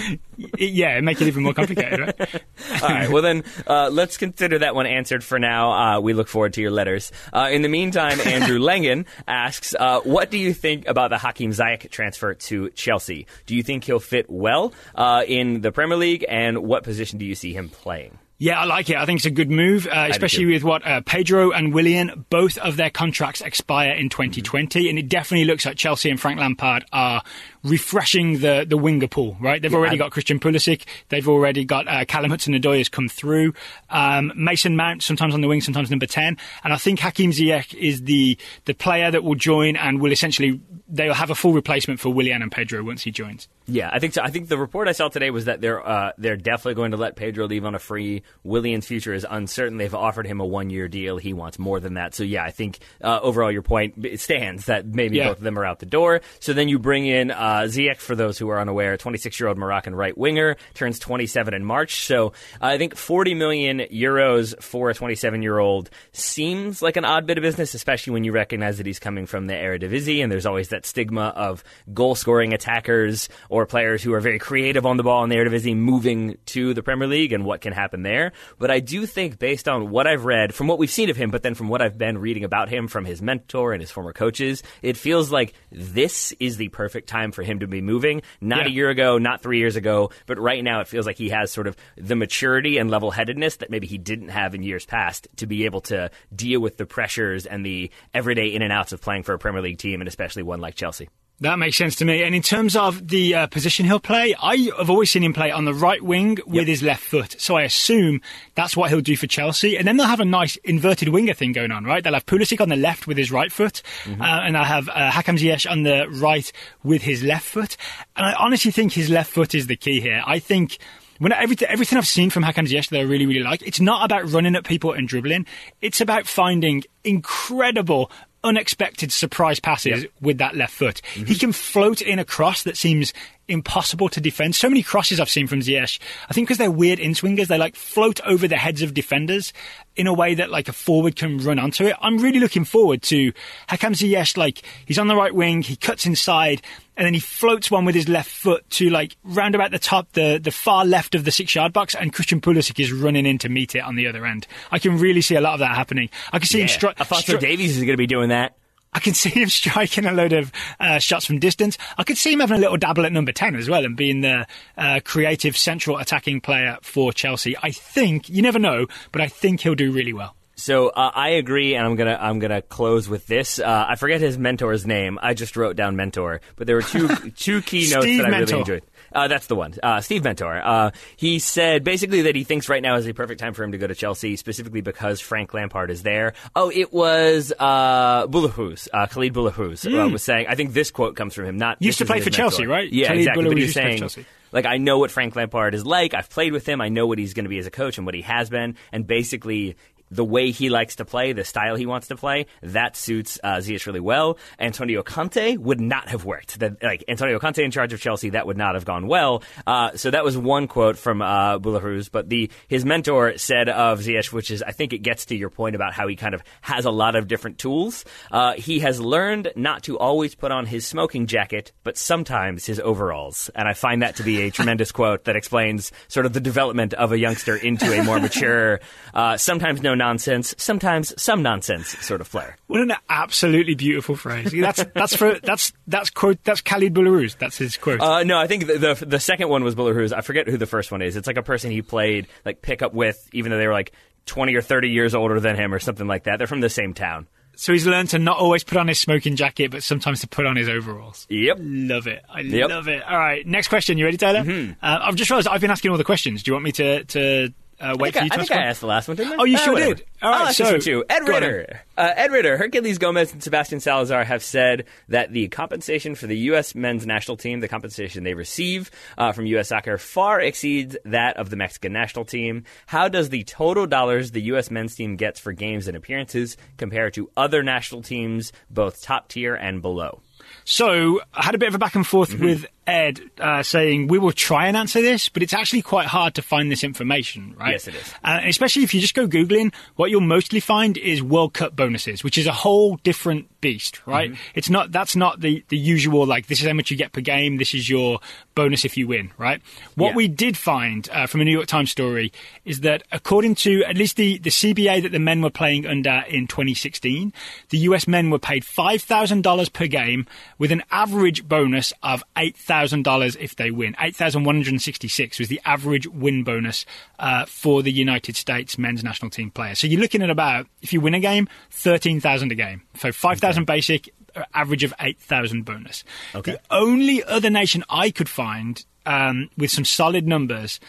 Yeah, 0.57 0.99
make 1.01 1.21
it 1.21 1.27
even 1.27 1.43
more 1.43 1.53
complicated, 1.53 1.99
right? 1.99 2.43
All 2.83 2.89
right. 2.89 3.09
Well, 3.09 3.21
then 3.21 3.43
uh, 3.67 3.89
let's 3.91 4.17
consider 4.17 4.59
that 4.59 4.75
one 4.75 4.85
answered 4.85 5.23
for 5.23 5.39
now. 5.39 5.71
Uh, 5.71 5.99
we 6.01 6.13
look 6.13 6.27
forward 6.27 6.53
to 6.53 6.61
your 6.61 6.71
letters. 6.71 7.11
Uh, 7.31 7.49
in 7.51 7.61
the 7.61 7.69
meantime, 7.69 8.19
Andrew 8.21 8.59
Langen 8.59 9.05
asks, 9.27 9.73
uh, 9.79 10.01
"What 10.01 10.31
do 10.31 10.37
you 10.37 10.53
think 10.53 10.87
about 10.87 11.09
the 11.11 11.17
Hakim 11.17 11.51
Ziyech 11.51 11.89
transfer 11.91 12.33
to 12.33 12.69
Chelsea? 12.71 13.27
Do 13.45 13.55
you 13.55 13.63
think 13.63 13.83
he'll 13.85 13.99
fit 13.99 14.29
well 14.29 14.73
uh, 14.95 15.23
in 15.27 15.61
the 15.61 15.71
Premier 15.71 15.97
League, 15.97 16.25
and 16.27 16.59
what 16.59 16.83
position 16.83 17.19
do 17.19 17.25
you 17.25 17.35
see 17.35 17.53
him 17.53 17.69
playing?" 17.69 18.17
Yeah, 18.43 18.60
I 18.60 18.65
like 18.65 18.89
it. 18.89 18.97
I 18.97 19.06
think 19.06 19.19
it's 19.19 19.25
a 19.25 19.32
good 19.32 19.49
move, 19.49 19.88
uh, 19.88 20.08
especially 20.10 20.45
with 20.45 20.65
what 20.65 20.86
uh, 20.86 20.99
Pedro 20.99 21.51
and 21.51 21.73
Willian, 21.73 22.25
both 22.29 22.58
of 22.58 22.75
their 22.75 22.89
contracts 22.89 23.39
expire 23.39 23.93
in 23.93 24.10
2020, 24.10 24.89
and 24.89 24.99
it 24.99 25.08
definitely 25.08 25.45
looks 25.45 25.65
like 25.65 25.77
Chelsea 25.77 26.10
and 26.10 26.19
Frank 26.19 26.41
Lampard 26.41 26.84
are 26.91 27.23
refreshing 27.63 28.39
the 28.39 28.65
the 28.67 28.78
winger 28.78 29.08
pool. 29.08 29.38
Right, 29.39 29.62
they've 29.62 29.73
already 29.73 29.97
got 29.97 30.12
Christian 30.12 30.39
Pulisic, 30.39 30.84
they've 31.10 31.28
already 31.28 31.65
got 31.65 31.88
uh, 31.88 32.06
Callum 32.06 32.32
Hudson-Odoi 32.32 32.78
has 32.80 32.89
come 32.89 33.08
through, 33.10 33.54
um, 33.89 34.32
Mason 34.36 34.76
Mount 34.76 35.02
sometimes 35.04 35.34
on 35.34 35.41
the 35.41 35.47
wing, 35.47 35.62
sometimes 35.62 35.89
number 35.89 36.06
10, 36.06 36.38
and 36.63 36.73
I 36.73 36.78
think 36.78 36.99
Hakim 36.99 37.32
Ziyech 37.32 37.73
is 37.73 38.04
the 38.04 38.38
the 38.65 38.73
player 38.73 39.10
that 39.12 39.23
will 39.23 39.36
join 39.36 39.76
and 39.76 40.02
will 40.02 40.12
essentially 40.12 40.60
they'll 40.89 41.13
have 41.13 41.30
a 41.32 41.36
full 41.36 41.54
replacement 41.54 41.99
for 41.99 42.10
Willian 42.13 42.41
and 42.41 42.52
Pedro 42.52 42.84
once 42.84 43.02
he 43.04 43.12
joins. 43.12 43.47
Yeah, 43.65 43.89
I 43.91 43.99
think 43.99 44.13
so. 44.13 44.21
I 44.21 44.30
think 44.30 44.49
the 44.49 44.58
report 44.58 44.88
I 44.88 44.91
saw 44.91 45.08
today 45.08 45.30
was 45.32 45.45
that 45.45 45.62
they're 45.62 45.86
uh, 45.86 46.12
they're 46.17 46.36
definitely 46.36 46.73
going 46.76 46.91
to 46.91 46.97
let 46.97 47.15
Pedro 47.15 47.47
leave 47.47 47.63
on 47.65 47.76
a 47.76 47.80
free. 47.80 48.23
Willian's 48.43 48.86
future 48.86 49.13
is 49.13 49.26
uncertain. 49.30 49.78
They've 49.78 49.93
offered 49.95 50.28
him 50.28 50.41
a 50.41 50.45
one 50.45 50.69
year 50.69 50.88
deal. 50.89 51.17
He 51.17 51.32
wants 51.34 51.58
more 51.58 51.80
than 51.80 51.93
that. 51.93 52.13
So 52.13 52.23
yeah, 52.23 52.43
I 52.43 52.52
think 52.52 52.80
uh, 53.02 53.19
overall 53.21 53.52
your 53.52 53.62
point 53.62 53.95
stands 54.19 54.65
that 54.65 54.86
maybe 54.86 55.17
Yeah. 55.17 55.30
both 55.30 55.38
of 55.38 55.43
them 55.43 55.58
are 55.58 55.65
out 55.65 55.80
the 55.80 55.86
door. 55.86 56.19
So 56.41 56.52
then 56.52 56.67
you 56.67 56.78
bring 56.78 57.06
in 57.06 57.32
uh, 57.53 57.63
Ziyech 57.65 57.97
for 57.97 58.15
those 58.15 58.39
who 58.39 58.49
are 58.49 58.59
unaware, 58.59 58.97
26 58.97 59.39
year 59.39 59.47
old 59.47 59.59
Moroccan 59.59 59.93
right 59.93 60.17
winger 60.17 60.55
turns 60.73 60.97
27 60.97 61.53
in 61.53 61.63
March. 61.63 62.05
So 62.07 62.27
uh, 62.27 62.65
I 62.65 62.77
think 62.79 62.95
40 62.95 63.35
million 63.35 63.79
euros 63.91 64.59
for 64.61 64.89
a 64.89 64.93
27 64.95 65.43
year 65.43 65.59
old 65.59 65.91
seems 66.13 66.81
like 66.81 66.97
an 66.97 67.05
odd 67.05 67.27
bit 67.27 67.37
of 67.37 67.43
business, 67.43 67.75
especially 67.75 68.13
when 68.13 68.23
you 68.23 68.31
recognize 68.31 68.77
that 68.77 68.87
he's 68.87 68.97
coming 68.97 69.27
from 69.27 69.45
the 69.45 69.53
Eredivisie, 69.53 70.23
and 70.23 70.31
there's 70.31 70.47
always 70.47 70.69
that 70.69 70.85
stigma 70.85 71.27
of 71.35 71.63
goal 71.93 72.15
scoring 72.15 72.53
attackers 72.53 73.29
or 73.49 73.67
players 73.67 74.01
who 74.01 74.13
are 74.13 74.19
very 74.19 74.39
creative 74.39 74.85
on 74.87 74.97
the 74.97 75.03
ball 75.03 75.23
in 75.23 75.29
the 75.29 75.35
Eredivisie 75.35 75.77
moving 75.77 76.37
to 76.47 76.73
the 76.73 76.81
Premier 76.81 77.07
League 77.07 77.33
and 77.33 77.45
what 77.45 77.61
can 77.61 77.73
happen 77.73 78.01
there. 78.01 78.31
But 78.57 78.71
I 78.71 78.79
do 78.79 79.05
think, 79.05 79.37
based 79.37 79.67
on 79.67 79.91
what 79.91 80.07
I've 80.07 80.25
read, 80.25 80.55
from 80.55 80.67
what 80.67 80.79
we've 80.79 80.89
seen 80.89 81.11
of 81.11 81.17
him, 81.17 81.29
but 81.29 81.43
then 81.43 81.53
from 81.53 81.67
what 81.67 81.83
I've 81.83 81.99
been 81.99 82.17
reading 82.17 82.43
about 82.45 82.69
him 82.69 82.87
from 82.87 83.05
his 83.05 83.21
mentor 83.21 83.73
and 83.73 83.81
his 83.81 83.91
former 83.91 84.13
coaches, 84.13 84.63
it 84.81 84.97
feels 84.97 85.31
like 85.31 85.53
this 85.71 86.31
is 86.39 86.57
the 86.57 86.69
perfect 86.69 87.07
time 87.07 87.31
for 87.31 87.42
him 87.43 87.60
to 87.60 87.67
be 87.67 87.82
moving. 87.82 88.21
Not 88.41 88.60
Yeah. 88.60 88.65
a 88.65 88.69
year 88.69 88.89
ago, 88.89 89.17
not 89.17 89.41
three 89.41 89.60
years 89.60 89.75
ago, 89.75 90.12
but 90.25 90.39
right 90.39 90.63
now 90.63 90.79
it 90.82 90.88
feels 90.88 91.06
like 91.06 91.17
he 91.17 91.29
has 91.29 91.51
sort 91.51 91.67
of 91.67 91.75
the 91.97 92.15
maturity 92.15 92.77
and 92.77 92.89
level 92.89 93.12
headedness 93.12 93.58
that 93.58 93.69
maybe 93.69 93.88
he 93.88 93.97
didn't 93.97 94.29
have 94.29 94.56
in 94.56 94.63
years 94.63 94.86
past 94.86 95.27
to 95.38 95.45
be 95.47 95.65
able 95.65 95.82
to 95.82 96.10
deal 96.36 96.60
with 96.60 96.77
the 96.77 96.86
pressures 96.86 97.45
and 97.45 97.65
the 97.65 97.91
everyday 98.13 98.47
in 98.47 98.62
and 98.62 98.71
outs 98.73 98.91
of 98.93 99.01
playing 99.01 99.23
for 99.23 99.34
a 99.34 99.39
Premier 99.39 99.62
League 99.62 99.77
team 99.77 100.01
and 100.01 100.08
especially 100.08 100.43
one 100.43 100.60
like 100.62 100.75
Chelsea. 100.75 101.10
That 101.43 101.60
makes 101.60 101.75
sense 101.75 101.97
to 101.97 102.06
me. 102.06 102.23
And 102.23 102.34
in 102.34 102.41
terms 102.41 102.73
of 102.73 103.10
the 103.10 103.36
uh, 103.36 103.47
position 103.47 103.86
he'll 103.86 103.99
play, 103.99 104.34
I 104.41 104.69
have 104.77 104.89
always 104.89 105.12
seen 105.12 105.23
him 105.23 105.34
play 105.34 105.51
on 105.51 105.65
the 105.65 105.73
right 105.73 106.01
wing 106.01 106.38
with 106.47 106.69
his 106.69 106.82
left 106.82 107.03
foot. 107.03 107.36
So 107.38 107.58
I 107.58 107.63
assume 107.63 108.21
that's 108.56 108.77
what 108.77 108.89
he'll 108.89 109.01
do 109.01 109.17
for 109.17 109.27
Chelsea. 109.27 109.75
And 109.75 109.86
then 109.86 109.97
they'll 109.97 110.08
have 110.08 110.21
a 110.21 110.25
nice 110.25 110.56
inverted 110.63 111.10
winger 111.10 111.34
thing 111.34 111.51
going 111.51 111.71
on, 111.71 111.84
right? 111.84 112.01
They'll 112.01 112.13
have 112.13 112.25
Pulisic 112.25 112.62
on 112.62 112.69
the 112.69 112.77
left 112.77 113.08
with 113.08 113.17
his 113.17 113.29
right 113.29 113.51
foot, 113.51 113.82
uh, 114.08 114.23
and 114.23 114.56
I'll 114.58 114.63
have 114.63 114.88
uh, 114.88 115.12
Hakim 115.12 115.36
Ziyech 115.36 115.69
on 115.69 115.84
the 115.84 116.08
right 116.12 116.49
with 116.82 117.01
his 117.01 117.23
left 117.23 117.45
foot. 117.45 117.75
And 118.15 118.25
I 118.25 118.32
honestly 118.36 118.71
think 118.71 118.93
his 118.93 119.10
left 119.10 119.29
foot 119.29 119.53
is 119.53 119.67
the 119.67 119.75
key 119.75 119.99
here. 119.99 120.23
I 120.25 120.39
think. 120.39 120.77
When 121.19 121.32
everything, 121.32 121.67
everything 121.69 121.97
I've 121.97 122.08
seen 122.08 122.32
from 122.32 122.43
Hakim 122.43 122.65
Ziyech 122.65 122.89
that 122.89 122.99
I 122.99 123.03
really, 123.03 123.27
really 123.27 123.43
like, 123.43 123.62
it's 123.62 123.79
not 123.79 124.03
about 124.03 124.29
running 124.32 124.56
at 124.56 124.65
people 124.65 124.93
and 124.93 125.08
dribbling. 125.08 125.45
It's 125.79 126.01
about 126.01 126.25
finding 126.25 126.84
incredible, 127.03 128.12
unexpected 128.43 129.12
surprise 129.12 129.60
passes 129.60 130.06
with 130.21 130.38
that 130.39 130.56
left 130.56 130.73
foot. 130.73 131.01
He 131.13 131.23
mm-hmm. 131.23 131.34
can 131.34 131.51
float 131.51 132.01
in 132.01 132.19
a 132.19 132.25
cross 132.25 132.63
that 132.63 132.77
seems 132.77 133.13
impossible 133.53 134.09
to 134.09 134.19
defend. 134.19 134.55
So 134.55 134.69
many 134.69 134.83
crosses 134.83 135.19
I've 135.19 135.29
seen 135.29 135.47
from 135.47 135.61
Ziyech. 135.61 135.99
I 136.29 136.33
think 136.33 136.47
because 136.47 136.57
they're 136.57 136.71
weird 136.71 136.99
in 136.99 137.15
swingers, 137.15 137.47
they 137.47 137.57
like 137.57 137.75
float 137.75 138.19
over 138.25 138.47
the 138.47 138.57
heads 138.57 138.81
of 138.81 138.93
defenders 138.93 139.53
in 139.95 140.07
a 140.07 140.13
way 140.13 140.33
that 140.35 140.49
like 140.49 140.67
a 140.67 140.73
forward 140.73 141.15
can 141.15 141.37
run 141.37 141.59
onto 141.59 141.85
it. 141.85 141.95
I'm 142.01 142.17
really 142.17 142.39
looking 142.39 142.65
forward 142.65 143.01
to 143.03 143.31
Hakim 143.69 143.93
Ziyech. 143.93 144.35
Like 144.35 144.61
he's 144.85 144.99
on 144.99 145.07
the 145.07 145.15
right 145.15 145.33
wing, 145.33 145.61
he 145.61 145.75
cuts 145.75 146.05
inside, 146.05 146.61
and 146.97 147.05
then 147.05 147.13
he 147.13 147.19
floats 147.19 147.71
one 147.71 147.85
with 147.85 147.95
his 147.95 148.09
left 148.09 148.29
foot 148.29 148.69
to 148.71 148.89
like 148.89 149.15
round 149.23 149.55
about 149.55 149.71
the 149.71 149.79
top, 149.79 150.11
the 150.13 150.39
the 150.41 150.51
far 150.51 150.85
left 150.85 151.15
of 151.15 151.23
the 151.23 151.31
six 151.31 151.53
yard 151.55 151.73
box, 151.73 151.95
and 151.95 152.11
Christian 152.11 152.41
Pulisic 152.41 152.79
is 152.79 152.91
running 152.91 153.25
in 153.25 153.37
to 153.39 153.49
meet 153.49 153.75
it 153.75 153.79
on 153.79 153.95
the 153.95 154.07
other 154.07 154.25
end. 154.25 154.47
I 154.71 154.79
can 154.79 154.97
really 154.97 155.21
see 155.21 155.35
a 155.35 155.41
lot 155.41 155.53
of 155.53 155.59
that 155.59 155.75
happening. 155.75 156.09
I 156.31 156.39
can 156.39 156.47
see 156.47 156.61
him 156.61 156.67
strike. 156.67 156.99
Alphonso 156.99 157.37
Davies 157.37 157.77
is 157.77 157.83
going 157.83 157.93
to 157.93 157.97
be 157.97 158.07
doing 158.07 158.29
that. 158.29 158.55
I 158.93 158.99
can 158.99 159.13
see 159.15 159.29
him 159.29 159.49
striking 159.49 160.06
a 160.06 160.12
load 160.12 160.34
of 160.34 160.51
uh, 160.79 160.99
shots 160.99 161.25
from 161.25 161.39
distance. 161.39 161.77
I 161.97 162.03
could 162.03 162.17
see 162.17 162.34
him 162.34 162.39
having 162.39 162.58
a 162.58 162.60
little 162.62 162.77
dabble 162.77 163.06
at 163.06 163.12
number 163.12 163.32
10 163.32 163.56
as 163.56 163.69
well 163.69 163.86
and 163.86 163.95
being 163.95 164.21
the 164.21 164.45
uh, 164.77 164.99
creative 165.03 165.58
central 165.58 165.97
attacking 165.97 166.41
player 166.41 166.77
for 166.82 167.12
Chelsea. 167.13 167.56
I 167.62 167.71
think, 167.71 168.29
you 168.29 168.41
never 168.41 168.60
know, 168.60 168.88
but 169.12 169.21
I 169.21 169.27
think 169.27 169.62
he'll 169.62 169.75
do 169.75 169.91
really 169.91 170.13
well. 170.13 170.36
So 170.56 170.89
uh, 170.89 171.12
I 171.13 171.29
agree, 171.29 171.73
and 171.73 171.84
I'm 171.86 171.95
gonna 171.95 172.17
I'm 172.21 172.38
gonna 172.38 172.62
close 172.62 173.10
with 173.10 173.25
this. 173.25 173.58
Uh, 173.58 173.86
I 173.89 173.95
forget 173.95 174.21
his 174.21 174.38
mentor's 174.38 174.86
name. 174.86 175.17
I 175.21 175.34
just 175.34 175.58
wrote 175.58 175.75
down 175.75 175.95
mentor, 175.95 176.41
but 176.58 176.67
there 176.67 176.75
were 176.75 176.84
two 176.84 177.08
two 177.36 177.63
key 177.63 177.89
notes 177.91 178.03
Steve 178.06 178.19
that 178.21 178.27
I 178.27 178.29
Mentor. 178.29 178.45
really 178.47 178.60
enjoyed. 178.60 178.84
Uh, 179.13 179.28
that's 179.28 179.47
the 179.47 179.56
one, 179.56 179.73
uh, 179.82 180.02
Steve 180.02 180.23
Mentor. 180.23 180.62
Uh, 180.63 180.91
he 181.15 181.39
said 181.39 181.84
basically 181.84 182.23
that 182.23 182.36
he 182.36 182.43
thinks 182.43 182.69
right 182.69 182.82
now 182.82 182.95
is 182.95 183.06
the 183.06 183.13
perfect 183.13 183.39
time 183.39 183.54
for 183.54 183.63
him 183.63 183.71
to 183.71 183.78
go 183.78 183.88
to 183.88 183.95
Chelsea, 183.95 184.36
specifically 184.36 184.82
because 184.82 185.19
Frank 185.19 185.54
Lampard 185.54 185.91
is 185.91 186.04
there. 186.04 186.34
Oh, 186.56 186.69
it 186.69 186.91
was 186.93 187.54
uh, 187.58 188.28
Boulahrouz, 188.28 188.88
uh, 188.93 189.08
Khalid 189.08 189.34
Boulahrouz, 189.34 189.86
uh, 189.86 190.10
was 190.10 190.23
saying. 190.23 190.47
I 190.47 190.56
think 190.56 190.73
this 190.73 190.91
quote 190.91 191.15
comes 191.15 191.34
from 191.34 191.45
him. 191.45 191.58
Not. 191.58 191.82
Used 191.82 191.99
to 191.99 192.06
play 192.06 192.19
for 192.19 192.26
his 192.30 192.36
Chelsea, 192.36 192.65
right? 192.65 192.91
Yeah, 192.91 193.08
Khalid 193.08 193.19
exactly. 193.19 193.43
But 193.43 193.49
he 193.49 193.56
was 193.56 193.63
used 193.63 193.73
to 193.76 193.82
play 193.82 193.97
for 193.99 194.10
saying 194.10 194.26
like 194.54 194.65
I 194.65 194.78
know 194.78 194.99
what 194.99 195.12
Frank 195.12 195.36
Lampard 195.36 195.73
is 195.73 195.86
like. 195.86 196.13
I've 196.13 196.30
played 196.30 196.54
with 196.54 196.65
him. 196.65 196.80
I 196.80 196.88
know 196.89 197.08
what 197.08 197.17
he's 197.17 197.34
going 197.34 197.45
to 197.45 197.49
be 197.49 197.58
as 197.58 197.67
a 197.67 197.71
coach 197.71 197.97
and 197.97 198.06
what 198.06 198.15
he 198.15 198.21
has 198.21 198.49
been. 198.49 198.76
And 198.93 199.06
basically, 199.06 199.76
the 200.13 200.26
way 200.26 200.52
he 200.52 200.69
likes 200.69 200.95
to 200.97 201.06
play, 201.06 201.34
the 201.34 201.43
style 201.43 201.76
he 201.76 201.86
wants 201.86 202.08
to 202.08 202.15
play, 202.15 202.45
that 202.62 202.95
suits 202.95 203.39
uh, 203.43 203.56
Ziyech 203.56 203.86
really 203.86 203.99
well. 203.99 204.38
Antonio 204.60 205.04
Conte 205.04 205.58
would 205.58 205.82
not 205.82 206.10
have 206.10 206.26
worked. 206.26 206.60
That 206.60 206.82
like 206.84 207.04
Antonio 207.08 207.39
Conte 207.39 207.63
in 207.63 207.71
charge 207.71 207.93
of 207.93 207.99
Chelsea, 207.99 208.32
that 208.32 208.47
would 208.47 208.58
not 208.58 208.76
have 208.76 208.86
gone 208.86 209.08
well. 209.08 209.43
Uh, 209.65 209.95
so 209.95 210.12
that 210.12 210.23
was 210.23 210.38
one 210.38 210.67
quote 210.67 210.97
from 210.97 211.21
uh. 211.21 211.60
But 211.60 212.30
the 212.30 212.49
his 212.67 212.86
mentor 212.86 213.38
said 213.38 213.69
of 213.69 213.99
Ziyech, 213.99 214.32
which 214.32 214.52
is 214.52 214.62
I 214.62 214.71
think 214.71 214.93
it 214.93 214.99
gets 214.99 215.26
to 215.26 215.36
your 215.36 215.49
point 215.49 215.76
about 215.76 215.93
how 215.93 216.08
he 216.08 216.15
kind 216.15 216.36
of 216.36 216.43
has 216.62 216.86
a 216.86 216.91
lot 216.91 217.15
of 217.15 217.28
different 217.28 217.58
tools. 217.58 218.06
Uh, 218.32 218.54
he 218.54 218.80
has 218.80 218.99
learned 218.99 219.52
not 219.56 219.84
to 219.84 219.97
always 219.97 220.36
put 220.36 220.52
on 220.52 220.65
his 220.65 220.86
smoking 220.86 221.28
jacket, 221.28 221.71
but 221.84 221.97
sometimes 221.97 222.65
his 222.65 222.80
overalls. 222.80 223.49
And 223.56 223.67
I 223.67 223.73
find 223.73 224.02
that 224.02 224.17
to 224.17 224.23
be 224.23 224.41
a 224.41 224.52
tremendous 224.58 224.91
quote 224.91 225.26
that 225.26 225.36
explains 225.36 225.91
sort 226.08 226.26
of 226.26 226.34
the 226.34 226.39
development 226.39 226.93
of 226.93 227.12
a 227.12 227.17
youngster 227.17 227.56
into 227.56 227.91
a 227.91 228.04
more 228.04 228.19
mature, 228.19 228.80
uh, 229.13 229.38
sometimes 229.38 229.82
no 229.82 229.95
nonsense, 230.03 230.53
sometimes 230.57 231.13
some 231.21 231.41
nonsense 231.41 231.87
sort 232.05 232.21
of 232.21 232.27
flair. 232.27 232.57
What 232.67 232.81
an 232.81 232.93
absolutely 233.09 233.75
beautiful 233.75 234.15
phrase. 234.15 234.51
That's 234.51 234.83
that's 234.93 235.15
for 235.15 235.39
that's 235.41 235.71
that's 235.87 236.09
quote 236.09 236.43
that's 236.43 236.61
Khalid 236.61 236.93
Boulahrouz. 236.93 237.37
That's 237.37 237.57
his 237.57 237.77
quote. 237.77 238.01
Uh, 238.01 238.23
no, 238.23 238.37
I 238.37 238.47
think 238.47 238.67
the, 238.67 238.77
the 238.77 239.05
the 239.05 239.19
second 239.19 239.47
one 239.49 239.63
was 239.63 239.75
Buller 239.75 239.93
I 240.13 240.21
forget 240.21 240.47
who 240.47 240.57
the 240.57 240.65
first 240.65 240.91
one 240.91 241.01
is. 241.01 241.15
It's 241.15 241.27
like 241.27 241.37
a 241.37 241.43
person 241.43 241.71
he 241.71 241.81
played 241.81 242.27
like 242.45 242.61
pickup 242.61 242.93
with, 242.93 243.17
even 243.31 243.51
though 243.51 243.57
they 243.57 243.67
were 243.67 243.73
like 243.81 243.93
twenty 244.25 244.55
or 244.55 244.61
thirty 244.61 244.89
years 244.89 245.15
older 245.15 245.39
than 245.39 245.55
him 245.55 245.73
or 245.73 245.79
something 245.79 246.07
like 246.07 246.23
that. 246.25 246.37
They're 246.37 246.47
from 246.47 246.61
the 246.61 246.69
same 246.69 246.93
town. 246.93 247.27
so 247.55 247.71
he's 247.71 247.85
learned 247.85 248.09
to 248.09 248.19
not 248.19 248.37
always 248.37 248.63
put 248.63 248.77
on 248.77 248.87
his 248.87 248.99
smoking 248.99 249.35
jacket, 249.35 249.69
but 249.71 249.83
sometimes 249.83 250.21
to 250.21 250.27
put 250.27 250.45
on 250.45 250.55
his 250.55 250.67
overalls. 250.67 251.27
Yep. 251.29 251.57
Love 251.61 252.07
it. 252.07 252.21
I 252.29 252.39
Yep. 252.41 252.69
love 252.69 252.87
it. 252.87 253.03
All 253.03 253.17
right, 253.17 253.45
next 253.45 253.67
question. 253.67 253.97
You 253.97 254.05
ready, 254.05 254.17
Taylor? 254.17 254.43
Uh, 254.81 254.99
I've 255.05 255.15
just 255.15 255.29
realised 255.29 255.47
I've 255.47 255.61
been 255.61 255.71
asking 255.71 255.91
all 255.91 255.97
the 255.97 256.03
questions. 256.03 256.41
Do 256.43 256.49
you 256.49 256.53
want 256.55 256.65
me 256.65 256.71
to 256.73 257.03
to 257.05 257.53
uh, 257.79 257.95
wait 257.99 258.15
I 258.15 258.19
for 258.19 258.23
you 258.25 258.29
think, 258.29 258.33
I, 258.33 258.36
to 258.36 258.39
I, 258.39 258.41
ask 258.41 258.47
think 258.49 258.59
I 258.59 258.63
asked 258.65 258.81
the 258.81 258.88
last 258.88 259.07
one, 259.07 259.17
didn't 259.17 259.33
I? 259.33 259.36
Oh, 259.39 259.43
you 259.45 259.55
Ah, 259.57 259.59
sure 259.63 259.73
whatever. 259.73 259.93
did. 259.95 260.05
All 260.21 260.29
right, 260.31 260.41
I'll 260.41 260.47
ask 260.47 260.57
so- 260.57 260.77
too. 260.77 261.03
Ed 261.09 261.27
Ritter. 261.27 261.81
Uh, 261.97 262.12
Ed 262.15 262.31
Ritter, 262.31 262.57
Herculez 262.57 262.97
Gomez, 262.99 263.33
and 263.33 263.43
Sebastian 263.43 263.79
Salazar 263.79 264.23
have 264.23 264.43
said 264.43 264.86
that 265.09 265.31
the 265.31 265.47
compensation 265.49 266.15
for 266.15 266.27
the 266.27 266.38
U.S. 266.49 266.73
men's 266.75 267.05
national 267.05 267.38
team, 267.38 267.59
the 267.59 267.67
compensation 267.67 268.23
they 268.23 268.33
receive 268.33 268.89
uh, 269.17 269.31
from 269.31 269.45
U.S. 269.47 269.67
soccer, 269.69 269.97
far 269.97 270.39
exceeds 270.39 270.95
that 271.05 271.38
of 271.38 271.49
the 271.49 271.55
Mexican 271.55 271.93
national 271.93 272.25
team. 272.25 272.63
How 272.88 273.09
does 273.09 273.29
the 273.29 273.43
total 273.43 273.86
dollars 273.86 274.31
the 274.31 274.41
U.S. 274.43 274.71
men's 274.71 274.95
team 274.95 275.15
gets 275.17 275.39
for 275.39 275.51
games 275.51 275.88
and 275.88 275.95
appearances 275.97 276.57
compare 276.77 277.09
to 277.12 277.29
other 277.38 277.62
national 277.63 278.01
teams, 278.01 278.51
both 278.69 279.01
top 279.01 279.27
tier 279.27 279.53
and 279.55 279.81
below? 279.81 280.21
So 280.65 281.21
I 281.33 281.43
had 281.43 281.55
a 281.55 281.57
bit 281.57 281.67
of 281.69 281.75
a 281.75 281.79
back 281.79 281.95
and 281.95 282.05
forth 282.07 282.29
Mm-hmm. 282.31 282.45
with 282.45 282.65
Ed 282.85 283.21
uh, 283.39 283.63
saying 283.63 284.07
we 284.07 284.19
will 284.19 284.31
try 284.31 284.67
and 284.67 284.75
answer 284.75 285.01
this, 285.01 285.29
but 285.29 285.41
it's 285.41 285.53
actually 285.53 285.81
quite 285.81 286.07
hard 286.07 286.35
to 286.35 286.41
find 286.41 286.69
this 286.71 286.83
information, 286.83 287.55
right? 287.57 287.71
Yes, 287.71 287.87
it 287.87 287.95
is. 287.95 288.13
Uh, 288.23 288.41
especially 288.45 288.83
if 288.83 288.93
you 288.93 288.99
just 288.99 289.13
go 289.13 289.27
googling, 289.27 289.73
what 289.95 290.09
you'll 290.09 290.19
mostly 290.21 290.59
find 290.59 290.97
is 290.97 291.23
World 291.23 291.53
Cup 291.53 291.75
bonuses, 291.75 292.23
which 292.23 292.37
is 292.37 292.45
a 292.45 292.51
whole 292.51 292.97
different 292.97 293.47
beast, 293.61 294.05
right? 294.05 294.31
Mm-hmm. 294.31 294.41
It's 294.55 294.69
not 294.69 294.91
that's 294.91 295.15
not 295.15 295.39
the 295.39 295.63
the 295.69 295.77
usual 295.77 296.25
like 296.25 296.47
this 296.47 296.59
is 296.59 296.67
how 296.67 296.73
much 296.73 296.91
you 296.91 296.97
get 296.97 297.13
per 297.13 297.21
game, 297.21 297.55
this 297.57 297.73
is 297.73 297.89
your 297.89 298.19
bonus 298.53 298.84
if 298.84 298.97
you 298.97 299.07
win, 299.07 299.31
right? 299.38 299.61
What 299.95 300.09
Yeah. 300.09 300.15
we 300.15 300.27
did 300.27 300.57
find 300.57 301.07
uh, 301.11 301.25
from 301.27 301.39
a 301.41 301.45
New 301.45 301.51
York 301.53 301.67
Times 301.67 301.89
story 301.89 302.34
is 302.65 302.81
that 302.81 303.03
according 303.11 303.55
to 303.55 303.84
at 303.86 303.95
least 303.95 304.17
the 304.17 304.39
the 304.39 304.49
CBA 304.49 305.03
that 305.03 305.13
the 305.13 305.19
men 305.19 305.41
were 305.41 305.49
playing 305.49 305.88
under 305.88 306.23
in 306.27 306.47
2016, 306.47 307.31
the 307.69 307.77
US 307.79 308.07
men 308.09 308.29
were 308.29 308.39
paid 308.39 308.65
five 308.65 309.01
thousand 309.01 309.43
dollars 309.43 309.69
per 309.69 309.88
game 309.88 310.27
with 310.57 310.71
an 310.73 310.84
average 310.91 311.47
bonus 311.47 311.93
of 312.03 312.23
eight 312.38 312.57
thousand 312.57 312.72
dollars 313.03 313.36
if 313.39 313.55
they 313.55 313.71
win. 313.71 313.95
Eight 313.99 314.15
thousand 314.15 314.43
one 314.43 314.55
hundred 314.55 314.82
sixty 314.82 315.07
six 315.07 315.39
was 315.39 315.47
the 315.47 315.61
average 315.65 316.07
win 316.07 316.43
bonus 316.43 316.86
uh, 317.19 317.45
for 317.45 317.82
the 317.82 317.91
United 317.91 318.36
States 318.36 318.78
men's 318.78 319.03
national 319.03 319.32
team 319.32 319.51
players. 319.51 319.80
So 319.80 319.88
you're 319.88 320.01
looking 320.01 320.21
at 320.21 320.30
about 320.30 320.67
if 320.82 320.93
you 320.93 321.01
win 321.01 321.13
a 321.13 321.19
game, 321.19 321.47
thirteen 321.69 322.19
thousand 322.19 322.51
a 322.51 322.55
game. 322.55 322.82
So 322.97 323.11
five 323.11 323.39
thousand 323.39 323.65
basic, 323.65 324.13
uh, 324.36 324.43
average 324.53 324.84
of 324.84 324.93
eight 324.99 325.19
thousand 325.19 325.63
bonus. 325.63 326.03
Okay. 326.36 326.53
The 326.53 326.61
only 326.69 327.24
other 327.24 327.49
nation 327.49 327.84
I 327.89 328.11
could 328.11 328.30
find 328.30 328.84
um, 329.05 329.49
with 329.57 329.71
some 329.71 329.86
solid 329.86 330.28
numbers, 330.28 330.80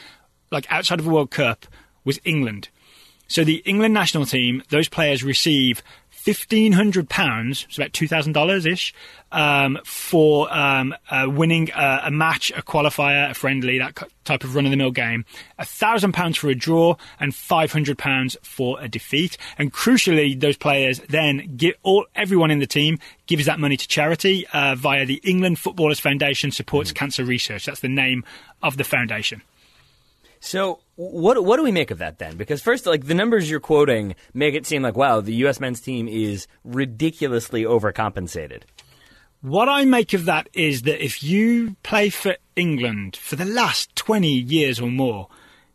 like 0.51 0.71
outside 0.71 0.99
of 0.99 1.05
the 1.05 1.11
World 1.11 1.31
Cup, 1.31 1.67
was 2.05 2.21
England. 2.25 2.69
So 3.27 3.43
the 3.43 3.63
England 3.65 3.95
national 3.95 4.27
team, 4.27 4.63
those 4.69 4.89
players 4.89 5.25
receive 5.25 5.83
fifteen 6.25 6.73
hundred 6.73 7.11
pounds, 7.11 7.67
it's 7.69 7.77
about 7.77 7.93
two 7.93 8.09
thousand 8.09 8.33
dollars 8.33 8.65
ish, 8.65 8.95
um, 9.31 9.79
for 9.85 10.51
um, 10.51 10.95
uh, 11.11 11.27
winning 11.29 11.71
a, 11.77 12.03
a 12.05 12.11
match, 12.11 12.51
a 12.57 12.63
qualifier, 12.63 13.31
a 13.31 13.35
friendly, 13.35 13.79
that 13.79 14.03
type 14.25 14.43
of 14.43 14.55
run 14.55 14.65
of 14.65 14.71
the 14.71 14.77
mill 14.79 14.91
game. 14.91 15.27
A 15.59 15.67
thousand 15.67 16.13
pounds 16.13 16.39
for 16.39 16.49
a 16.49 16.55
draw, 16.55 16.97
and 17.21 17.35
five 17.35 17.73
hundred 17.73 17.99
pounds 17.99 18.39
for 18.43 18.81
a 18.81 18.89
defeat. 18.89 19.37
And 19.59 19.71
crucially, 19.71 20.41
those 20.41 20.57
players 20.57 20.99
then 21.11 21.57
give 21.59 21.75
all 21.83 22.07
everyone 22.15 22.51
in 22.51 22.59
the 22.59 22.67
team 22.67 22.99
gives 23.27 23.45
that 23.45 23.61
money 23.61 23.77
to 23.77 23.87
charity 23.87 24.47
uh, 24.55 24.75
via 24.77 25.05
the 25.05 25.21
England 25.25 25.59
Footballers 25.59 26.01
Foundation 26.01 26.51
supports 26.51 26.91
cancer 26.91 27.25
research. 27.25 27.67
That's 27.67 27.81
the 27.81 27.89
name 27.89 28.25
of 28.63 28.79
the 28.79 28.85
foundation. 28.85 29.43
So 30.45 30.81
what 30.97 31.43
what 31.43 31.57
do 31.57 31.63
we 31.63 31.73
make 31.73 31.91
of 31.91 31.99
that 31.99 32.19
then? 32.19 32.37
Because 32.37 32.61
first, 32.61 32.85
like 32.85 33.07
the 33.07 33.15
numbers 33.15 33.51
you're 33.51 33.61
quoting 33.61 34.15
make 34.35 34.55
it 34.55 34.67
seem 34.67 34.83
like 34.83 34.95
wow, 34.95 35.23
the 35.23 35.33
U.S. 35.37 35.59
men's 35.59 35.81
team 35.81 36.07
is 36.07 36.47
ridiculously 36.65 37.65
overcompensated. 37.65 38.63
What 39.41 39.71
I 39.71 39.87
make 39.87 40.13
of 40.13 40.27
that 40.27 40.51
is 40.53 40.83
that 40.83 41.03
if 41.03 41.23
you 41.23 41.77
play 41.83 42.11
for 42.11 42.37
England 42.57 43.17
for 43.17 43.37
the 43.37 43.47
last 43.47 43.97
20 43.97 44.29
years 44.29 44.81
or 44.81 44.91
more, 44.91 45.29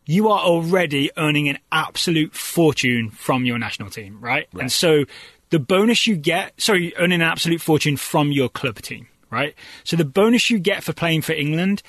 you 0.06 0.30
are 0.30 0.40
already 0.40 1.10
earning 1.18 1.50
an 1.50 1.58
absolute 1.72 2.36
fortune 2.36 3.10
from 3.10 3.46
your 3.46 3.58
national 3.58 3.90
team, 3.90 4.20
right? 4.22 4.48
And 4.60 4.72
so 4.72 5.06
the 5.50 5.60
bonus 5.60 6.06
you 6.06 6.16
get, 6.16 6.60
sorry, 6.62 6.96
earning 6.98 7.22
an 7.22 7.28
absolute 7.28 7.62
fortune 7.62 7.98
from 7.98 8.32
your 8.32 8.50
club 8.50 8.78
team, 8.78 9.08
right? 9.32 9.56
So 9.84 9.98
the 9.98 10.06
bonus 10.06 10.50
you 10.52 10.60
get 10.60 10.84
for 10.84 10.94
playing 10.94 11.24
for 11.24 11.34
England, 11.34 11.82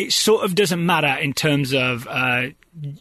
it 0.00 0.12
sort 0.12 0.44
of 0.44 0.54
doesn't 0.54 0.84
matter 0.84 1.20
in 1.20 1.32
terms 1.32 1.74
of 1.74 2.06
uh, 2.08 2.46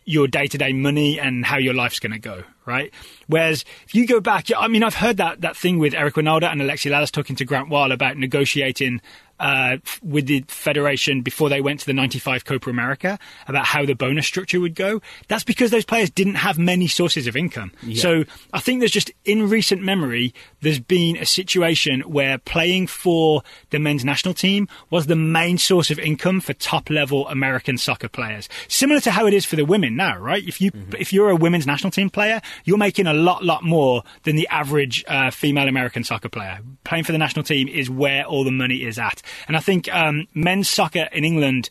your 0.06 0.28
day 0.28 0.48
to 0.48 0.58
day 0.58 0.74
money 0.74 1.20
and 1.20 1.46
how 1.46 1.58
your 1.58 1.74
life's 1.74 2.00
going 2.00 2.12
to 2.12 2.20
go, 2.20 2.44
right? 2.66 2.94
Whereas 3.28 3.64
if 3.86 3.96
you 3.96 4.06
go 4.06 4.20
back, 4.20 4.48
I 4.56 4.68
mean, 4.68 4.84
I've 4.84 4.96
heard 4.96 5.18
that, 5.18 5.42
that 5.42 5.56
thing 5.56 5.80
with 5.80 5.94
Eric 5.94 6.16
Wynalda 6.16 6.52
and 6.52 6.62
Alexi 6.62 6.92
Lalas 6.92 7.12
talking 7.12 7.36
to 7.38 7.46
Grant 7.46 7.70
Wahl 7.70 7.92
about 7.92 8.18
negotiating 8.18 9.02
uh, 9.40 9.78
with 10.04 10.28
the 10.28 10.44
federation 10.48 11.22
before 11.22 11.50
they 11.50 11.62
went 11.62 11.80
to 11.82 11.86
the 11.86 11.94
95 11.94 12.46
Copa 12.46 12.70
America 12.70 13.18
about 13.48 13.66
how 13.66 13.86
the 13.86 13.94
bonus 13.94 14.28
structure 14.28 14.60
would 14.60 14.76
go. 14.76 15.02
That's 15.28 15.44
because 15.44 15.72
those 15.72 15.86
players 15.86 16.10
didn't 16.10 16.36
have 16.36 16.58
many 16.58 16.88
sources 16.88 17.28
of 17.28 17.36
income. 17.36 17.72
So 17.96 18.24
I 18.54 18.60
think 18.60 18.80
there's 18.80 18.92
just, 18.92 19.12
in 19.26 19.50
recent 19.50 19.82
memory, 19.82 20.34
there's 20.62 20.80
been 20.80 21.18
a 21.18 21.26
situation 21.26 22.02
where 22.02 22.38
playing 22.38 22.88
for 22.88 23.44
the 23.70 23.80
men's 23.80 24.04
national 24.04 24.34
team 24.34 24.68
was 24.90 25.08
the 25.08 25.16
main 25.16 25.58
source 25.58 25.90
of 25.92 26.00
income 26.00 26.42
for 26.42 26.54
top 26.54 26.90
level 26.90 27.28
American 27.30 27.78
soccer 27.78 28.10
players. 28.10 28.50
Similar 28.68 29.00
to 29.02 29.12
how 29.12 29.26
it 29.28 29.34
is 29.34 29.46
for 29.46 29.56
the 29.56 29.66
women 29.66 29.96
now, 29.96 30.18
right? 30.18 30.46
If 30.46 30.60
you, 30.62 30.72
if 30.98 31.14
you're 31.14 31.30
a 31.30 31.36
women's 31.36 31.66
national 31.68 31.92
team 31.92 32.10
player, 32.10 32.42
you're 32.66 32.78
making 32.78 33.08
a 33.08 33.14
lot, 33.14 33.44
lot 33.44 33.64
more 33.64 34.04
than 34.24 34.36
the 34.36 34.48
average 34.50 35.04
uh, 35.08 35.32
female 35.32 35.68
American 35.68 36.04
soccer 36.04 36.30
player. 36.30 36.60
Playing 36.84 37.04
for 37.04 37.12
the 37.12 37.18
national 37.18 37.44
team 37.44 37.68
is 37.68 37.90
where 37.90 38.26
all 38.26 38.44
the 38.44 38.52
money 38.52 38.84
is 38.84 39.00
at. 39.00 39.22
And 39.48 39.58
I 39.58 39.60
think 39.60 39.94
um, 39.94 40.28
men's 40.34 40.70
soccer 40.70 41.08
in 41.12 41.24
England 41.26 41.70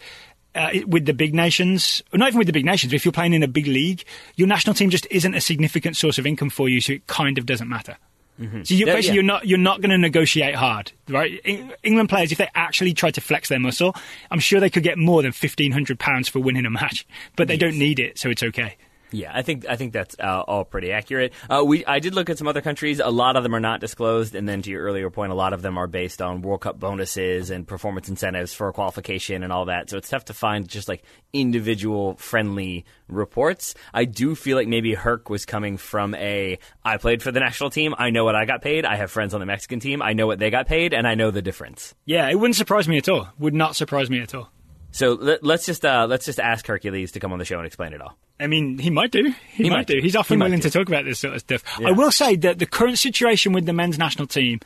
uh, 0.55 0.71
with 0.87 1.07
the 1.07 1.15
big 1.15 1.35
nations, 1.35 2.03
or 2.13 2.19
not 2.19 2.29
even 2.29 2.39
with 2.39 2.47
the 2.47 2.53
big 2.53 2.65
nations, 2.65 2.93
but 2.93 2.97
if 2.97 3.05
you're 3.05 3.13
playing 3.13 3.33
in 3.35 3.43
a 3.43 3.49
big 3.49 3.67
league, 3.67 4.05
your 4.37 4.49
national 4.49 4.75
team 4.75 4.91
just 4.91 5.07
isn't 5.11 5.35
a 5.35 5.41
significant 5.41 5.97
source 5.97 6.19
of 6.19 6.27
income 6.27 6.51
for 6.51 6.69
you, 6.69 6.81
so 6.81 6.95
it 6.95 7.07
kind 7.07 7.39
of 7.39 7.47
doesn't 7.47 7.69
matter. 7.69 7.97
So 8.39 8.45
you're, 8.45 8.51
Mm-hmm. 8.51 8.73
Yeah, 8.73 8.85
basically 8.95 9.09
yeah. 9.09 9.15
you're 9.15 9.23
not 9.25 9.47
you're 9.49 9.59
not 9.59 9.81
going 9.81 9.91
to 9.91 9.99
negotiate 9.99 10.55
hard, 10.55 10.93
right? 11.09 11.41
Eng- 11.45 11.73
England 11.83 12.09
players, 12.09 12.31
if 12.31 12.39
they 12.39 12.49
actually 12.55 12.95
tried 12.95 13.15
to 13.15 13.21
flex 13.21 13.49
their 13.49 13.59
muscle, 13.59 13.97
I'm 14.31 14.39
sure 14.39 14.61
they 14.61 14.71
could 14.71 14.85
get 14.85 14.97
more 14.97 15.23
than 15.23 15.33
fifteen 15.33 15.73
hundred 15.73 15.99
pounds 15.99 16.29
for 16.29 16.39
winning 16.39 16.65
a 16.65 16.71
match, 16.71 17.05
but 17.35 17.49
they 17.49 17.57
don't 17.57 17.77
need 17.77 17.99
it, 17.99 18.17
so 18.17 18.31
it's 18.31 18.45
okay. 18.45 18.77
Yeah, 19.11 19.33
I 19.35 19.43
think 19.43 19.67
I 19.69 19.77
think 19.77 19.93
that's 19.93 20.17
uh, 20.19 20.43
all 20.47 20.65
pretty 20.65 20.93
accurate. 20.93 21.33
Uh, 21.49 21.63
we 21.65 21.85
I 21.87 21.99
did 21.99 22.15
look 22.15 22.29
at 22.29 22.39
some 22.39 22.47
other 22.47 22.61
countries. 22.61 23.01
A 23.01 23.11
lot 23.11 23.37
of 23.37 23.43
them 23.43 23.55
are 23.55 23.61
not 23.61 23.81
disclosed, 23.81 24.35
and 24.35 24.49
then 24.49 24.63
to 24.63 24.71
your 24.71 24.83
earlier 24.83 25.11
point, 25.11 25.33
a 25.33 25.35
lot 25.35 25.53
of 25.53 25.63
them 25.63 25.79
are 25.79 25.87
based 25.87 26.21
on 26.21 26.43
World 26.43 26.61
Cup 26.61 26.79
bonuses 26.79 27.51
and 27.51 27.67
performance 27.67 28.09
incentives 28.09 28.53
for 28.53 28.73
qualification 28.73 29.43
and 29.43 29.53
all 29.53 29.67
that. 29.67 29.89
So 29.91 29.97
it's 29.97 30.09
tough 30.09 30.27
to 30.27 30.35
find 30.35 30.69
just 30.69 30.89
like 30.89 31.03
individual 31.33 32.17
friendly 32.17 32.85
reports. 33.09 33.75
I 33.95 34.05
do 34.05 34.35
feel 34.35 34.57
like 34.57 34.69
maybe 34.69 34.95
Herc 34.95 35.31
was 35.31 35.47
coming 35.47 35.79
from 35.79 36.15
a 36.15 36.59
I 36.85 36.97
played 36.99 37.23
for 37.23 37.33
the 37.33 37.41
national 37.41 37.71
team. 37.71 37.95
I 37.99 38.11
know 38.11 38.25
what 38.25 38.35
I 38.35 38.45
got 38.45 38.63
paid. 38.63 38.85
I 38.85 38.97
have 38.97 39.11
friends 39.11 39.35
on 39.35 39.41
the 39.41 39.47
Mexican 39.47 39.81
team. 39.81 40.03
I 40.03 40.13
know 40.13 40.27
what 40.27 40.39
they 40.39 40.51
got 40.51 40.67
paid, 40.67 40.93
and 40.93 41.07
I 41.07 41.15
know 41.15 41.31
the 41.31 41.43
difference. 41.43 41.95
Yeah, 42.05 42.29
it 42.29 42.35
wouldn't 42.35 42.57
surprise 42.57 42.89
me 42.89 42.99
at 42.99 43.09
all. 43.09 43.29
Would 43.39 43.55
not 43.55 43.77
surprise 43.77 44.11
me 44.11 44.21
at 44.21 44.35
all. 44.35 44.51
So 44.91 45.13
let, 45.13 45.45
let's 45.45 45.67
just 45.67 45.85
uh, 45.85 46.07
let's 46.09 46.25
just 46.25 46.41
ask 46.41 46.67
Herculez 46.67 47.13
to 47.13 47.21
come 47.21 47.33
on 47.33 47.39
the 47.39 47.45
show 47.45 47.59
and 47.59 47.67
explain 47.67 47.93
it 47.93 48.01
all. 48.01 48.17
I 48.41 48.47
mean, 48.47 48.79
he 48.79 48.91
might 48.91 49.11
do. 49.11 49.25
He, 49.25 49.65
He 49.65 49.71
might, 49.71 49.77
might 49.77 49.87
do. 49.87 50.01
He's 50.01 50.17
often 50.17 50.39
He 50.39 50.43
willing 50.43 50.61
to 50.61 50.71
talk 50.71 50.89
about 50.89 51.05
this 51.05 51.19
sort 51.19 51.35
of 51.35 51.41
stuff. 51.41 51.63
Yeah. 51.79 51.89
I 51.89 51.91
will 51.93 52.13
say 52.13 52.37
that 52.37 52.59
the 52.59 52.67
current 52.67 52.99
situation 52.99 53.53
with 53.53 53.67
the 53.67 53.73
men's 53.73 53.99
national 53.99 54.27
team, 54.27 54.61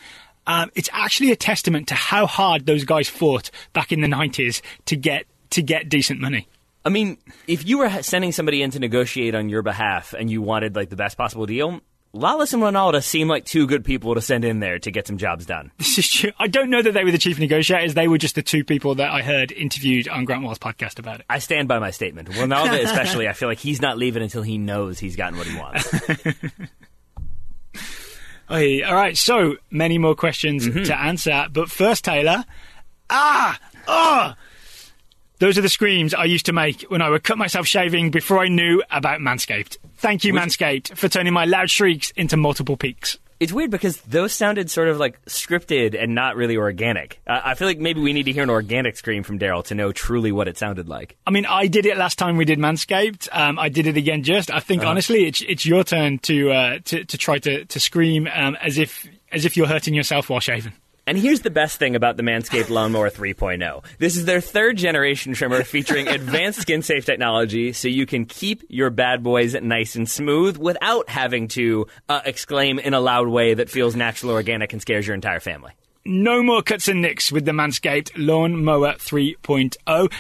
um, 0.47 0.71
it's 0.75 0.91
actually 0.93 1.33
a 1.33 1.37
testament 1.37 1.89
to 1.89 1.95
how 1.95 2.27
hard 2.27 2.67
those 2.67 2.85
guys 2.85 3.09
fought 3.09 3.51
back 3.73 3.93
in 3.93 4.01
the 4.01 4.09
nineties 4.09 4.63
to 4.87 4.97
get 4.97 5.27
to 5.51 5.63
get 5.63 5.89
decent 5.89 6.21
money. 6.21 6.49
I 6.85 6.89
mean, 6.89 7.19
if 7.47 7.67
you 7.67 7.79
were 7.79 8.03
sending 8.03 8.33
somebody 8.33 8.63
in 8.63 8.73
to 8.73 8.79
negotiate 8.79 9.35
on 9.35 9.49
your 9.49 9.63
behalf 9.63 10.15
and 10.19 10.31
you 10.31 10.43
wanted 10.43 10.75
like 10.75 10.91
the 10.91 10.97
best 10.97 11.17
possible 11.17 11.47
deal, 11.47 11.81
Lalas 12.15 12.53
and 12.53 12.63
Wynalda 12.63 13.03
seem 13.03 13.27
like 13.27 13.47
two 13.47 13.67
good 13.67 13.85
people 13.87 14.15
to 14.15 14.21
send 14.21 14.45
in 14.45 14.61
there 14.61 14.79
to 14.79 14.91
get 14.91 15.07
some 15.07 15.17
jobs 15.17 15.47
done. 15.47 15.71
This 15.79 15.97
is 15.99 16.09
true. 16.11 16.31
I 16.39 16.47
don't 16.47 16.69
know 16.69 16.83
that 16.83 16.93
they 16.93 17.05
were 17.05 17.11
the 17.11 17.17
chief 17.19 17.39
negotiators. 17.39 17.95
They 17.95 18.07
were 18.07 18.19
just 18.19 18.35
the 18.35 18.43
two 18.43 18.65
people 18.65 18.95
that 18.97 19.11
I 19.11 19.23
heard 19.23 19.51
interviewed 19.51 20.09
on 20.09 20.27
Grant 20.27 20.43
Wahl's 20.43 20.59
podcast 20.59 20.99
about 20.99 21.21
it. 21.21 21.27
I 21.31 21.39
stand 21.39 21.69
by 21.69 21.79
my 21.79 21.91
statement. 21.91 22.29
Wynalda, 22.29 22.83
especially, 22.85 23.29
I 23.29 23.33
feel 23.33 23.49
like 23.49 23.59
he's 23.61 23.81
not 23.81 23.97
leaving 23.97 24.23
until 24.23 24.43
he 24.43 24.59
knows 24.59 24.99
he's 24.99 25.17
gotten 25.17 25.39
what 25.39 25.47
he 25.47 25.57
wants. 25.59 25.91
Hey, 28.49 28.83
all 28.83 28.95
right, 28.95 29.17
so 29.17 29.57
many 29.71 29.97
more 29.97 30.15
questions 30.15 30.67
Mm-hmm. 30.69 30.83
to 30.85 31.01
answer. 31.01 31.47
But 31.51 31.71
first, 31.71 32.05
Taylor, 32.05 32.45
ah, 33.09 33.59
oh, 33.89 34.35
those 35.39 35.57
are 35.57 35.63
the 35.63 35.71
screams 35.71 36.13
I 36.13 36.25
used 36.25 36.45
to 36.47 36.53
make 36.53 36.83
when 36.91 37.01
I 37.01 37.09
would 37.09 37.25
cut 37.25 37.39
myself 37.39 37.67
shaving 37.67 38.11
before 38.11 38.41
I 38.41 38.49
knew 38.49 38.83
about 38.91 39.21
Manscaped. 39.21 39.79
Thank 40.03 40.25
you, 40.25 40.33
Manscaped, 40.33 40.97
for 40.97 41.09
turning 41.09 41.33
my 41.33 41.45
loud 41.45 41.71
shrieks 41.71 42.11
into 42.17 42.37
multiple 42.37 42.77
peaks. 42.77 43.19
It's 43.39 43.53
weird 43.53 43.71
because 43.71 44.01
those 44.03 44.33
sounded 44.33 44.69
sort 44.69 44.89
of 44.89 44.99
like 44.99 45.25
scripted 45.27 46.01
and 46.01 46.13
not 46.15 46.35
really 46.37 46.57
organic. 46.57 47.21
Uh, 47.27 47.41
I 47.45 47.55
feel 47.55 47.69
like 47.69 47.79
maybe 47.79 48.01
we 48.01 48.13
need 48.13 48.25
to 48.25 48.33
hear 48.33 48.43
an 48.43 48.51
organic 48.51 48.97
scream 48.97 49.23
from 49.23 49.39
Daryl 49.39 49.65
to 49.67 49.75
know 49.77 49.93
truly 49.93 50.33
what 50.33 50.49
it 50.49 50.59
sounded 50.59 50.89
like. 50.89 51.17
I 51.25 51.31
mean, 51.31 51.47
I 51.47 51.69
did 51.69 51.87
it 51.87 51.97
last 51.97 52.19
time 52.19 52.37
we 52.37 52.45
did 52.45 52.59
Manscaped. 52.59 53.29
Um, 53.33 53.59
I 53.61 53.69
did 53.69 53.87
it 53.87 53.97
again. 53.97 54.25
Just, 54.25 54.51
I 54.51 54.55
Uh-huh. 54.57 54.61
think, 54.61 54.85
honestly, 54.85 55.25
it's 55.27 55.41
it's 55.41 55.65
your 55.65 55.85
turn 55.85 56.19
to 56.21 56.51
uh, 56.51 56.79
to 56.87 57.05
to 57.05 57.17
try 57.19 57.39
to 57.39 57.65
to 57.65 57.81
scream 57.81 58.29
um, 58.33 58.57
as 58.61 58.79
if 58.79 59.07
as 59.31 59.45
if 59.45 59.57
you're 59.57 59.69
hurting 59.69 59.95
yourself 59.95 60.31
while 60.31 60.41
shaving. 60.41 60.73
And 61.07 61.19
here's 61.19 61.41
the 61.41 61.51
best 61.51 61.79
thing 61.79 61.97
about 61.97 62.17
the 62.17 62.23
Manscaped 62.23 62.71
Lawnmower 62.71 63.11
3.0. 63.11 63.85
This 63.99 64.17
is 64.17 64.25
their 64.25 64.41
third 64.41 64.77
generation 64.77 65.35
trimmer 65.35 65.65
featuring 65.65 66.07
advanced 66.09 66.61
skin 66.61 66.83
safe 66.83 67.05
technology 67.05 67.73
so 67.73 67.89
you 67.89 68.07
can 68.07 68.25
keep 68.25 68.63
your 68.69 68.91
bad 68.91 69.23
boys 69.23 69.55
nice 69.55 69.97
and 69.97 70.09
smooth 70.09 70.57
without 70.57 71.09
having 71.09 71.49
to 71.49 71.87
uh, 72.09 72.21
exclaim 72.25 72.79
in 72.79 72.95
a 72.95 73.01
loud 73.01 73.29
way 73.29 73.55
that 73.55 73.69
feels 73.69 73.97
natural, 73.97 74.33
organic, 74.33 74.73
and 74.73 74.81
scares 74.81 75.07
your 75.07 75.15
entire 75.15 75.41
family. 75.41 75.73
No 76.05 76.43
more 76.43 76.63
cuts 76.63 76.89
and 76.89 77.01
nicks 77.01 77.31
with 77.31 77.45
the 77.45 77.53
Manscaped 77.53 78.11
Lawn 78.17 78.65
Mower 78.65 78.95
3.0. 78.95 79.77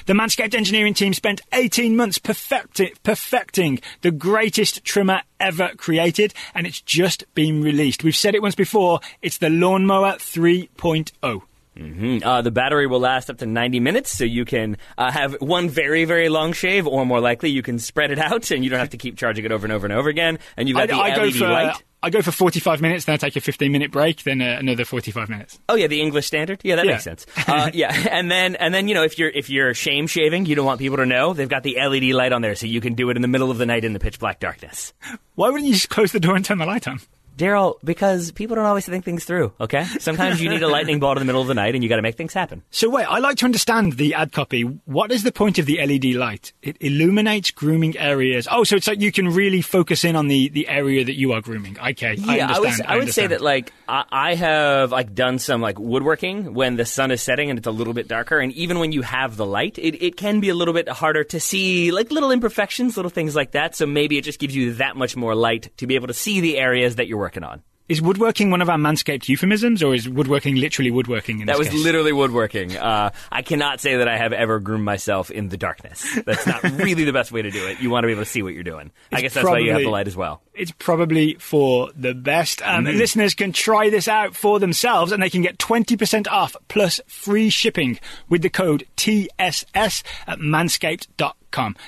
The 0.06 0.12
Manscaped 0.12 0.54
engineering 0.54 0.94
team 0.94 1.12
spent 1.12 1.40
18 1.52 1.96
months 1.96 2.20
perfecti- 2.20 2.94
perfecting 3.02 3.80
the 4.02 4.12
greatest 4.12 4.84
trimmer 4.84 5.22
ever 5.40 5.70
created, 5.76 6.34
and 6.54 6.68
it's 6.68 6.80
just 6.80 7.24
been 7.34 7.62
released. 7.64 8.04
We've 8.04 8.14
said 8.14 8.36
it 8.36 8.42
once 8.42 8.54
before, 8.54 9.00
it's 9.22 9.38
the 9.38 9.50
Lawn 9.50 9.84
Mower 9.84 10.12
3.0. 10.18 11.42
Mm, 11.76 12.22
Uh, 12.22 12.42
the 12.42 12.50
battery 12.50 12.86
will 12.86 13.00
last 13.00 13.28
up 13.30 13.38
to 13.38 13.46
90 13.46 13.80
minutes, 13.80 14.10
so 14.16 14.24
you 14.24 14.44
can 14.44 14.76
uh, 14.98 15.10
have 15.10 15.34
one 15.40 15.68
very, 15.68 16.04
very 16.04 16.28
long 16.28 16.52
shave, 16.52 16.86
or 16.86 17.04
more 17.06 17.20
likely, 17.20 17.50
you 17.50 17.62
can 17.62 17.78
spread 17.80 18.10
it 18.12 18.18
out 18.20 18.50
and 18.52 18.62
you 18.62 18.70
don't 18.70 18.78
have 18.78 18.90
to 18.90 18.98
keep 18.98 19.16
charging 19.16 19.44
it 19.44 19.50
over 19.50 19.64
and 19.66 19.72
over 19.72 19.86
and 19.86 19.92
over 19.92 20.08
again. 20.08 20.38
And 20.56 20.68
you've 20.68 20.76
got 20.76 20.88
the 20.88 20.94
I, 20.94 21.12
I 21.12 21.16
go 21.16 21.22
LED 21.22 21.34
for 21.34 21.48
light. 21.48 21.82
I 22.02 22.10
go 22.10 22.20
for 22.20 22.32
45 22.32 22.80
minutes, 22.80 23.04
then 23.04 23.14
I 23.14 23.16
take 23.16 23.36
a 23.36 23.40
15 23.40 23.70
minute 23.70 23.92
break, 23.92 24.24
then 24.24 24.42
uh, 24.42 24.56
another 24.58 24.84
45 24.84 25.28
minutes. 25.28 25.60
Oh 25.68 25.76
yeah, 25.76 25.86
the 25.86 26.00
English 26.00 26.26
standard. 26.26 26.60
Yeah, 26.64 26.76
that 26.76 26.84
Yeah. 26.84 26.92
makes 26.92 27.04
sense. 27.04 27.26
Uh, 27.46 27.70
yeah, 27.74 27.92
and 28.10 28.30
then 28.30 28.56
and 28.56 28.74
then 28.74 28.88
you 28.88 28.94
know 28.94 29.04
if 29.04 29.18
you're 29.18 29.30
if 29.30 29.48
you're 29.48 29.72
shame 29.74 30.06
shaving, 30.06 30.46
you 30.46 30.54
don't 30.56 30.66
want 30.66 30.80
people 30.80 30.96
to 30.98 31.06
know. 31.06 31.32
They've 31.32 31.48
got 31.48 31.62
the 31.62 31.76
LED 31.76 32.12
light 32.14 32.32
on 32.32 32.42
there, 32.42 32.54
so 32.56 32.66
you 32.66 32.80
can 32.80 32.94
do 32.94 33.08
it 33.10 33.16
in 33.16 33.22
the 33.22 33.28
middle 33.28 33.50
of 33.50 33.58
the 33.58 33.66
night 33.66 33.84
in 33.84 33.92
the 33.92 34.00
pitch 34.00 34.18
black 34.18 34.40
darkness. 34.40 34.92
Why 35.36 35.48
wouldn't 35.50 35.66
you 35.68 35.74
just 35.74 35.90
close 35.90 36.10
the 36.12 36.20
door 36.20 36.34
and 36.36 36.44
turn 36.44 36.58
the 36.58 36.66
light 36.66 36.88
on? 36.88 37.00
Daryl, 37.36 37.76
because 37.82 38.30
people 38.32 38.56
don't 38.56 38.66
always 38.66 38.84
think 38.86 39.04
things 39.04 39.24
through. 39.24 39.52
Okay, 39.60 39.84
sometimes 39.98 40.40
you 40.40 40.48
need 40.50 40.62
a 40.62 40.68
lightning 40.68 41.00
bolt 41.00 41.16
in 41.16 41.20
the 41.20 41.24
middle 41.24 41.40
of 41.40 41.48
the 41.48 41.54
night, 41.54 41.74
and 41.74 41.82
you 41.82 41.88
got 41.88 41.96
to 41.96 42.02
make 42.02 42.16
things 42.16 42.32
happen. 42.34 42.62
So 42.70 42.90
wait, 42.90 43.04
I 43.04 43.18
like 43.18 43.36
to 43.38 43.44
understand 43.44 43.94
the 43.94 44.14
ad 44.14 44.32
copy. 44.32 44.62
What 44.62 45.10
is 45.10 45.22
the 45.22 45.32
point 45.32 45.58
of 45.58 45.66
the 45.66 45.78
LED 45.84 46.14
light? 46.16 46.52
It 46.62 46.76
illuminates 46.80 47.50
grooming 47.50 47.96
areas. 47.96 48.46
Oh, 48.50 48.64
so 48.64 48.76
it's 48.76 48.86
like 48.86 49.00
you 49.00 49.12
can 49.12 49.28
really 49.28 49.62
focus 49.62 50.04
in 50.04 50.16
on 50.16 50.28
the, 50.28 50.48
the 50.50 50.68
area 50.68 51.04
that 51.04 51.16
you 51.18 51.32
are 51.32 51.40
grooming. 51.40 51.78
Okay, 51.78 52.08
I 52.10 52.12
Yeah, 52.12 52.48
I, 52.48 52.56
understand. 52.56 52.78
would, 52.78 52.86
I 52.86 52.96
would 52.98 53.12
say 53.12 53.26
that 53.28 53.40
like 53.40 53.72
I, 53.88 54.04
I 54.10 54.34
have 54.34 54.92
like 54.92 55.14
done 55.14 55.38
some 55.38 55.60
like 55.60 55.78
woodworking 55.78 56.54
when 56.54 56.76
the 56.76 56.84
sun 56.84 57.10
is 57.10 57.22
setting 57.22 57.50
and 57.50 57.58
it's 57.58 57.66
a 57.66 57.70
little 57.72 57.94
bit 57.94 58.08
darker, 58.08 58.38
and 58.38 58.52
even 58.52 58.78
when 58.78 58.92
you 58.92 59.02
have 59.02 59.36
the 59.36 59.46
light, 59.46 59.78
it, 59.78 60.02
it 60.04 60.16
can 60.16 60.40
be 60.40 60.48
a 60.48 60.54
little 60.54 60.74
bit 60.74 60.88
harder 60.88 61.24
to 61.24 61.40
see 61.40 61.90
like 61.92 62.10
little 62.10 62.30
imperfections, 62.30 62.96
little 62.96 63.10
things 63.10 63.34
like 63.34 63.52
that. 63.52 63.74
So 63.74 63.86
maybe 63.86 64.18
it 64.18 64.22
just 64.22 64.38
gives 64.38 64.54
you 64.54 64.74
that 64.74 64.96
much 64.96 65.16
more 65.16 65.34
light 65.34 65.70
to 65.78 65.86
be 65.86 65.94
able 65.94 66.08
to 66.08 66.14
see 66.14 66.40
the 66.40 66.58
areas 66.58 66.96
that 66.96 67.06
you're 67.08 67.21
working 67.22 67.44
on. 67.44 67.62
Is 67.88 68.00
woodworking 68.00 68.50
one 68.50 68.62
of 68.62 68.70
our 68.70 68.78
manscaped 68.78 69.28
euphemisms, 69.28 69.82
or 69.82 69.92
is 69.94 70.08
woodworking 70.08 70.54
literally 70.54 70.90
woodworking? 70.90 71.40
In 71.40 71.46
That 71.48 71.58
was 71.58 71.68
case? 71.68 71.82
literally 71.82 72.12
woodworking. 72.12 72.74
Uh, 72.76 73.10
I 73.30 73.42
cannot 73.42 73.80
say 73.80 73.96
that 73.96 74.08
I 74.08 74.16
have 74.16 74.32
ever 74.32 74.60
groomed 74.60 74.84
myself 74.84 75.30
in 75.30 75.48
the 75.50 75.56
darkness. 75.58 76.06
That's 76.24 76.46
not 76.46 76.62
really 76.78 77.04
the 77.04 77.12
best 77.12 77.32
way 77.32 77.42
to 77.42 77.50
do 77.50 77.66
it. 77.66 77.80
You 77.80 77.90
want 77.90 78.04
to 78.04 78.06
be 78.06 78.12
able 78.12 78.22
to 78.22 78.30
see 78.30 78.42
what 78.42 78.54
you're 78.54 78.62
doing. 78.62 78.92
I 79.10 79.20
guess 79.20 79.34
that's 79.34 79.46
why 79.46 79.58
you 79.58 79.72
have 79.72 79.82
the 79.82 79.90
light 79.90 80.06
as 80.06 80.16
well. 80.16 80.40
It's 80.54 80.70
probably 80.70 81.34
for 81.34 81.90
the 81.94 82.14
best. 82.14 82.62
Um, 82.62 82.84
Mm-hmm. 82.86 82.96
Listeners 82.98 83.34
can 83.34 83.52
try 83.52 83.90
this 83.90 84.08
out 84.08 84.36
for 84.36 84.58
themselves 84.60 85.12
and 85.12 85.22
they 85.22 85.28
can 85.28 85.42
get 85.42 85.58
20% 85.58 86.28
off 86.28 86.56
plus 86.68 86.98
free 87.08 87.50
shipping 87.50 87.98
with 88.28 88.42
the 88.42 88.48
code 88.50 88.86
TSS 88.96 90.02
at 90.26 90.38
manscaped.com. 90.38 91.32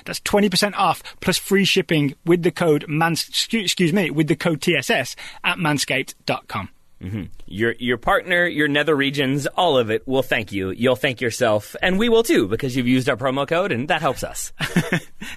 That's 0.05 0.19
20% 0.21 0.73
off 0.75 1.03
plus 1.19 1.37
free 1.37 1.65
shipping 1.65 2.15
with 2.25 2.43
the 2.43 2.51
code 2.51 2.85
mans- 2.87 3.27
excuse, 3.51 3.93
me, 3.93 4.09
with 4.11 4.27
the 4.27 4.35
code 4.35 4.61
TSS 4.61 5.15
at 5.43 5.57
manscaped.com. 5.57 6.69
Mm-hmm. 7.01 7.23
Your 7.45 7.75
your 7.77 7.97
partner, 7.97 8.47
your 8.47 8.69
nether 8.69 8.95
regions, 8.95 9.47
all 9.47 9.77
of 9.77 9.91
it 9.91 10.07
will 10.07 10.23
thank 10.23 10.53
you. 10.53 10.69
You'll 10.71 10.95
thank 10.95 11.19
yourself, 11.19 11.75
and 11.81 11.99
we 11.99 12.07
will 12.07 12.23
too 12.23 12.47
because 12.47 12.75
you've 12.75 12.87
used 12.87 13.09
our 13.09 13.17
promo 13.17 13.45
code, 13.45 13.73
and 13.73 13.89
that 13.89 14.01
helps 14.01 14.23
us. 14.23 14.53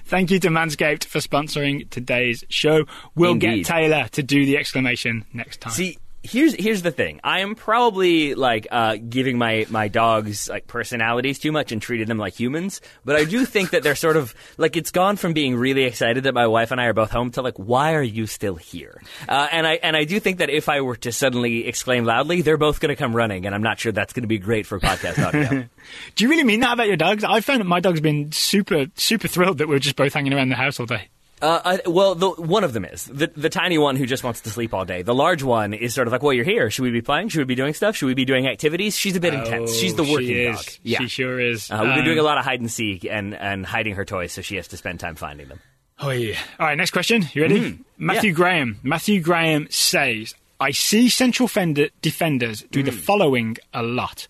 Thank 0.05 0.31
you 0.31 0.39
to 0.39 0.47
Manscaped 0.47 1.05
for 1.05 1.19
sponsoring 1.19 1.89
today's 1.89 2.45
show. 2.49 2.85
We'll 3.13 3.33
Indeed. 3.33 3.65
get 3.65 3.73
Taylor 3.73 4.07
to 4.13 4.23
do 4.23 4.45
the 4.45 4.57
exclamation 4.57 5.25
next 5.33 5.59
time. 5.59 5.73
See, 5.73 5.97
here's 6.23 6.53
here's 6.53 6.81
the 6.81 6.91
thing. 6.91 7.19
I 7.23 7.39
am 7.39 7.55
probably 7.55 8.35
like 8.35 8.67
uh, 8.71 8.97
giving 8.97 9.37
my 9.37 9.65
my 9.69 9.87
dogs 9.87 10.49
like 10.49 10.67
personalities 10.67 11.39
too 11.39 11.51
much 11.51 11.71
and 11.71 11.81
treating 11.81 12.07
them 12.07 12.17
like 12.17 12.39
humans. 12.39 12.81
But 13.05 13.15
I 13.15 13.25
do 13.25 13.45
think 13.45 13.71
that 13.71 13.83
they're 13.83 13.95
sort 13.95 14.17
of 14.17 14.33
like 14.57 14.75
it's 14.75 14.91
gone 14.91 15.15
from 15.17 15.33
being 15.33 15.55
really 15.55 15.83
excited 15.83 16.23
that 16.25 16.33
my 16.33 16.47
wife 16.47 16.71
and 16.71 16.79
I 16.79 16.85
are 16.85 16.93
both 16.93 17.11
home 17.11 17.31
to 17.31 17.41
like, 17.41 17.57
why 17.57 17.93
are 17.93 18.03
you 18.03 18.25
still 18.27 18.55
here? 18.55 19.01
Uh, 19.27 19.47
and 19.51 19.65
I 19.65 19.73
and 19.75 19.95
I 19.95 20.03
do 20.03 20.19
think 20.19 20.39
that 20.39 20.49
if 20.49 20.69
I 20.69 20.81
were 20.81 20.95
to 20.97 21.11
suddenly 21.11 21.67
exclaim 21.67 22.05
loudly, 22.05 22.41
they're 22.41 22.57
both 22.57 22.79
going 22.79 22.89
to 22.89 22.95
come 22.95 23.15
running, 23.15 23.45
and 23.45 23.55
I'm 23.55 23.63
not 23.63 23.79
sure 23.79 23.91
that's 23.91 24.13
going 24.13 24.23
to 24.23 24.27
be 24.27 24.39
great 24.39 24.65
for 24.65 24.79
podcast 24.79 25.23
audio. 25.25 25.49
Do 26.15 26.23
you 26.23 26.29
really 26.29 26.43
mean 26.43 26.59
that 26.61 26.73
about 26.73 26.87
your 26.87 26.97
dogs? 26.97 27.23
I 27.23 27.41
found 27.41 27.61
that 27.61 27.65
my 27.65 27.79
dog's 27.79 28.01
been 28.01 28.31
super, 28.31 28.87
super 28.95 29.27
thrilled 29.27 29.59
that 29.59 29.67
we're 29.67 29.79
just 29.79 29.95
both 29.95 30.13
hanging 30.13 30.33
around 30.33 30.49
the 30.49 30.55
house 30.55 30.79
all 30.79 30.85
day. 30.85 31.09
Uh, 31.41 31.61
I, 31.85 31.89
well, 31.89 32.15
the, 32.15 32.29
one 32.31 32.63
of 32.65 32.73
them 32.73 32.83
is 32.83 33.05
the 33.05 33.27
the 33.35 33.49
tiny 33.49 33.77
one 33.77 33.95
who 33.95 34.05
just 34.05 34.23
wants 34.23 34.41
to 34.41 34.49
sleep 34.49 34.73
all 34.73 34.83
day. 34.83 35.03
The 35.03 35.15
large 35.15 35.41
one 35.41 35.73
is 35.73 35.93
sort 35.93 36.07
of 36.07 36.11
like, 36.11 36.21
well, 36.21 36.33
you're 36.33 36.43
here. 36.45 36.69
Should 36.69 36.83
we 36.83 36.91
be 36.91 37.01
playing? 37.01 37.29
Should 37.29 37.39
we 37.39 37.45
be 37.45 37.55
doing 37.55 37.73
stuff? 37.73 37.95
Should 37.95 38.07
we 38.07 38.13
be 38.13 38.25
doing 38.25 38.45
activities? 38.47 38.97
She's 38.97 39.15
a 39.15 39.19
bit 39.21 39.33
intense. 39.33 39.73
She's 39.75 39.95
the 39.95 40.03
Oh, 40.03 40.11
working 40.11 40.27
she 40.27 40.43
dog. 40.45 40.65
Yeah, 40.83 40.99
She 40.99 41.07
sure 41.07 41.39
is. 41.39 41.71
Uh, 41.71 41.77
we've 41.81 41.89
been 41.91 41.99
Um, 41.99 42.05
doing 42.05 42.19
a 42.19 42.23
lot 42.23 42.37
of 42.37 42.43
hide 42.43 42.59
and 42.59 42.69
seek 42.69 43.05
and, 43.05 43.33
and 43.33 43.65
hiding 43.65 43.95
her 43.95 44.03
toys, 44.03 44.33
so 44.33 44.41
she 44.41 44.57
has 44.57 44.67
to 44.69 44.77
spend 44.77 44.99
time 44.99 45.15
finding 45.15 45.47
them. 45.47 45.59
Oh, 46.01 46.09
yeah. 46.09 46.37
All 46.59 46.65
right, 46.67 46.77
next 46.77 46.91
question. 46.91 47.25
You 47.33 47.41
ready? 47.43 47.79
Matthew 47.97 48.31
Yeah. 48.31 48.35
Graham. 48.35 48.79
Matthew 48.83 49.21
Graham 49.21 49.67
says, 49.69 50.35
I 50.59 50.71
see 50.71 51.07
central 51.09 51.47
fender 51.47 51.87
defenders 52.01 52.63
do 52.71 52.83
the 52.83 52.91
following 52.91 53.55
a 53.73 53.81
lot. 53.83 54.27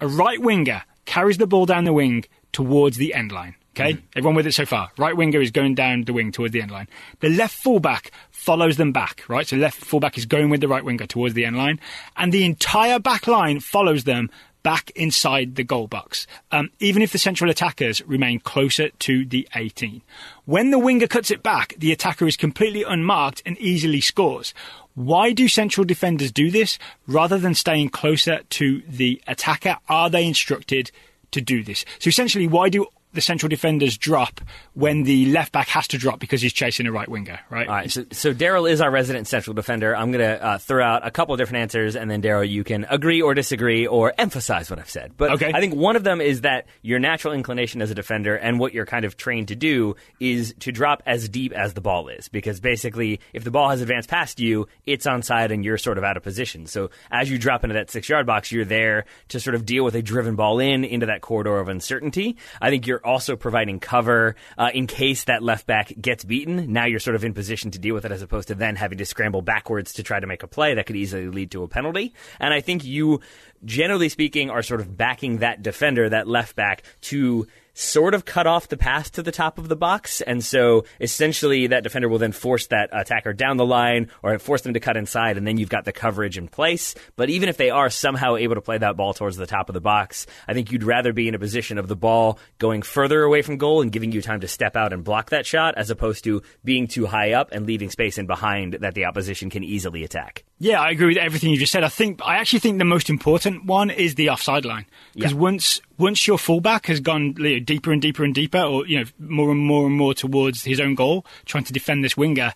A 0.00 0.06
right 0.06 0.40
winger 0.40 0.82
carries 1.06 1.38
the 1.38 1.46
ball 1.46 1.66
down 1.66 1.84
the 1.84 1.92
wing 1.92 2.24
towards 2.52 2.96
the 2.98 3.14
end 3.14 3.32
line. 3.32 3.54
Okay, 3.74 3.96
everyone 4.14 4.34
with 4.34 4.46
it 4.46 4.52
so 4.52 4.66
far. 4.66 4.90
Right 4.98 5.16
winger 5.16 5.40
is 5.40 5.50
going 5.50 5.74
down 5.74 6.04
the 6.04 6.12
wing 6.12 6.30
towards 6.30 6.52
the 6.52 6.60
end 6.60 6.70
line. 6.70 6.88
The 7.20 7.30
left 7.30 7.56
fullback 7.56 8.10
follows 8.30 8.76
them 8.76 8.92
back. 8.92 9.24
Right, 9.28 9.46
so 9.46 9.56
left 9.56 9.78
fullback 9.78 10.18
is 10.18 10.26
going 10.26 10.50
with 10.50 10.60
the 10.60 10.68
right 10.68 10.84
winger 10.84 11.06
towards 11.06 11.34
the 11.34 11.46
end 11.46 11.56
line, 11.56 11.80
and 12.16 12.32
the 12.32 12.44
entire 12.44 12.98
back 12.98 13.26
line 13.26 13.60
follows 13.60 14.04
them 14.04 14.30
back 14.62 14.90
inside 14.90 15.56
the 15.56 15.64
goal 15.64 15.86
box, 15.86 16.26
um, 16.50 16.70
even 16.80 17.02
if 17.02 17.12
the 17.12 17.18
central 17.18 17.50
attackers 17.50 18.00
remain 18.06 18.38
closer 18.40 18.90
to 18.90 19.24
the 19.24 19.48
18. 19.54 20.02
When 20.44 20.70
the 20.70 20.78
winger 20.78 21.06
cuts 21.06 21.30
it 21.30 21.42
back, 21.42 21.74
the 21.78 21.92
attacker 21.92 22.26
is 22.26 22.36
completely 22.36 22.82
unmarked 22.82 23.42
and 23.44 23.58
easily 23.58 24.00
scores. 24.00 24.54
Why 24.94 25.32
do 25.32 25.48
central 25.48 25.84
defenders 25.84 26.30
do 26.30 26.50
this 26.50 26.78
rather 27.06 27.38
than 27.38 27.54
staying 27.54 27.88
closer 27.88 28.40
to 28.50 28.82
the 28.86 29.22
attacker? 29.26 29.78
Are 29.88 30.10
they 30.10 30.26
instructed 30.26 30.90
to 31.30 31.40
do 31.40 31.64
this? 31.64 31.84
So 31.98 32.08
essentially, 32.08 32.46
why 32.46 32.68
do 32.68 32.86
the 33.12 33.20
central 33.20 33.48
defenders 33.48 33.98
drop 33.98 34.40
when 34.74 35.02
the 35.02 35.26
left 35.26 35.52
back 35.52 35.68
has 35.68 35.88
to 35.88 35.98
drop 35.98 36.18
because 36.18 36.40
he's 36.40 36.52
chasing 36.52 36.86
a 36.86 36.92
right 36.92 37.08
winger, 37.08 37.40
right? 37.50 37.68
All 37.68 37.74
right, 37.74 37.90
so, 37.90 38.04
so 38.12 38.32
Daryl 38.32 38.70
is 38.70 38.80
our 38.80 38.90
resident 38.90 39.26
central 39.26 39.54
defender. 39.54 39.94
I'm 39.94 40.12
going 40.12 40.24
to 40.24 40.42
uh, 40.44 40.58
throw 40.58 40.84
out 40.84 41.06
a 41.06 41.10
couple 41.10 41.34
of 41.34 41.38
different 41.38 41.62
answers, 41.62 41.96
and 41.96 42.10
then 42.10 42.22
Daryl, 42.22 42.48
you 42.48 42.64
can 42.64 42.86
agree 42.88 43.20
or 43.20 43.34
disagree 43.34 43.86
or 43.86 44.14
emphasize 44.18 44.70
what 44.70 44.78
I've 44.78 44.90
said. 44.90 45.12
But 45.16 45.32
Okay. 45.32 45.52
I 45.54 45.60
think 45.60 45.74
one 45.74 45.96
of 45.96 46.04
them 46.04 46.20
is 46.20 46.42
that 46.42 46.66
your 46.82 46.98
natural 46.98 47.34
inclination 47.34 47.82
as 47.82 47.90
a 47.90 47.94
defender 47.94 48.34
and 48.34 48.58
what 48.58 48.72
you're 48.72 48.86
kind 48.86 49.04
of 49.04 49.16
trained 49.16 49.48
to 49.48 49.56
do 49.56 49.96
is 50.20 50.54
to 50.60 50.72
drop 50.72 51.02
as 51.06 51.28
deep 51.28 51.52
as 51.52 51.74
the 51.74 51.80
ball 51.80 52.08
is, 52.08 52.28
because 52.28 52.60
basically, 52.60 53.20
if 53.32 53.44
the 53.44 53.50
ball 53.50 53.68
has 53.70 53.80
advanced 53.82 54.08
past 54.08 54.40
you, 54.40 54.68
it's 54.86 55.06
onside 55.06 55.52
and 55.52 55.64
you're 55.64 55.78
sort 55.78 55.98
of 55.98 56.04
out 56.04 56.16
of 56.16 56.22
position. 56.22 56.66
So 56.66 56.90
as 57.10 57.30
you 57.30 57.38
drop 57.38 57.64
into 57.64 57.74
that 57.74 57.90
six 57.90 58.08
yard 58.08 58.26
box, 58.26 58.52
you're 58.52 58.64
there 58.64 59.04
to 59.28 59.40
sort 59.40 59.54
of 59.54 59.66
deal 59.66 59.84
with 59.84 59.94
a 59.94 60.02
driven 60.02 60.34
ball 60.36 60.58
in 60.60 60.84
into 60.84 61.06
that 61.06 61.20
corridor 61.20 61.58
of 61.58 61.68
uncertainty. 61.68 62.36
I 62.60 62.70
think 62.70 62.86
you're 62.86 63.01
also 63.04 63.36
providing 63.36 63.80
cover 63.80 64.36
uh, 64.58 64.70
in 64.72 64.86
case 64.86 65.24
that 65.24 65.42
left 65.42 65.66
back 65.66 65.92
gets 66.00 66.24
beaten. 66.24 66.72
Now 66.72 66.86
you're 66.86 67.00
sort 67.00 67.16
of 67.16 67.24
in 67.24 67.34
position 67.34 67.70
to 67.72 67.78
deal 67.78 67.94
with 67.94 68.04
it 68.04 68.12
as 68.12 68.22
opposed 68.22 68.48
to 68.48 68.54
then 68.54 68.76
having 68.76 68.98
to 68.98 69.04
scramble 69.04 69.42
backwards 69.42 69.94
to 69.94 70.02
try 70.02 70.20
to 70.20 70.26
make 70.26 70.42
a 70.42 70.46
play 70.46 70.74
that 70.74 70.86
could 70.86 70.96
easily 70.96 71.28
lead 71.28 71.50
to 71.52 71.62
a 71.62 71.68
penalty. 71.68 72.14
And 72.38 72.52
I 72.52 72.60
think 72.60 72.84
you, 72.84 73.20
generally 73.64 74.08
speaking, 74.08 74.50
are 74.50 74.62
sort 74.62 74.80
of 74.80 74.96
backing 74.96 75.38
that 75.38 75.62
defender, 75.62 76.08
that 76.08 76.26
left 76.28 76.56
back, 76.56 76.82
to 77.02 77.46
sort 77.74 78.14
of 78.14 78.24
cut 78.24 78.46
off 78.46 78.68
the 78.68 78.76
path 78.76 79.12
to 79.12 79.22
the 79.22 79.32
top 79.32 79.58
of 79.58 79.68
the 79.68 79.76
box. 79.76 80.20
And 80.20 80.44
so 80.44 80.84
essentially 81.00 81.68
that 81.68 81.82
defender 81.82 82.08
will 82.08 82.18
then 82.18 82.32
force 82.32 82.66
that 82.68 82.90
attacker 82.92 83.32
down 83.32 83.56
the 83.56 83.66
line 83.66 84.08
or 84.22 84.38
force 84.38 84.62
them 84.62 84.74
to 84.74 84.80
cut 84.80 84.96
inside. 84.96 85.36
And 85.36 85.46
then 85.46 85.56
you've 85.56 85.68
got 85.68 85.84
the 85.84 85.92
coverage 85.92 86.38
in 86.38 86.48
place. 86.48 86.94
But 87.16 87.30
even 87.30 87.48
if 87.48 87.56
they 87.56 87.70
are 87.70 87.90
somehow 87.90 88.36
able 88.36 88.54
to 88.54 88.60
play 88.60 88.78
that 88.78 88.96
ball 88.96 89.14
towards 89.14 89.36
the 89.36 89.46
top 89.46 89.68
of 89.68 89.74
the 89.74 89.80
box, 89.80 90.26
I 90.46 90.54
think 90.54 90.72
you'd 90.72 90.84
rather 90.84 91.12
be 91.12 91.28
in 91.28 91.34
a 91.34 91.38
position 91.38 91.78
of 91.78 91.88
the 91.88 91.96
ball 91.96 92.38
going 92.58 92.82
further 92.82 93.22
away 93.22 93.42
from 93.42 93.58
goal 93.58 93.82
and 93.82 93.92
giving 93.92 94.12
you 94.12 94.22
time 94.22 94.40
to 94.40 94.48
step 94.48 94.76
out 94.76 94.92
and 94.92 95.04
block 95.04 95.30
that 95.30 95.46
shot 95.46 95.74
as 95.76 95.90
opposed 95.90 96.24
to 96.24 96.42
being 96.64 96.86
too 96.86 97.06
high 97.06 97.32
up 97.32 97.52
and 97.52 97.66
leaving 97.66 97.90
space 97.90 98.18
in 98.18 98.26
behind 98.26 98.74
that 98.74 98.94
the 98.94 99.04
opposition 99.04 99.50
can 99.50 99.64
easily 99.64 100.04
attack. 100.04 100.44
Yeah, 100.64 100.80
I 100.80 100.90
agree 100.90 101.08
with 101.08 101.16
everything 101.16 101.50
you 101.50 101.56
just 101.58 101.72
said. 101.72 101.82
I 101.82 101.88
think 101.88 102.20
I 102.24 102.36
actually 102.36 102.60
think 102.60 102.78
the 102.78 102.84
most 102.84 103.10
important 103.10 103.64
one 103.64 103.90
is 103.90 104.14
the 104.14 104.30
offside 104.30 104.64
line 104.64 104.86
because 105.12 105.32
Yeah. 105.32 105.38
once 105.38 105.80
once 105.98 106.24
your 106.28 106.38
fullback 106.38 106.86
has 106.86 107.00
gone 107.00 107.34
you 107.36 107.54
know, 107.54 107.58
deeper 107.58 107.90
and 107.90 108.00
deeper 108.00 108.22
and 108.22 108.32
deeper, 108.32 108.60
or 108.60 108.86
you 108.86 109.00
know 109.00 109.04
more 109.18 109.50
and 109.50 109.58
more 109.58 109.86
and 109.88 109.96
more 109.96 110.14
towards 110.14 110.62
his 110.62 110.78
own 110.78 110.94
goal, 110.94 111.26
trying 111.46 111.64
to 111.64 111.72
defend 111.72 112.04
this 112.04 112.16
winger. 112.16 112.52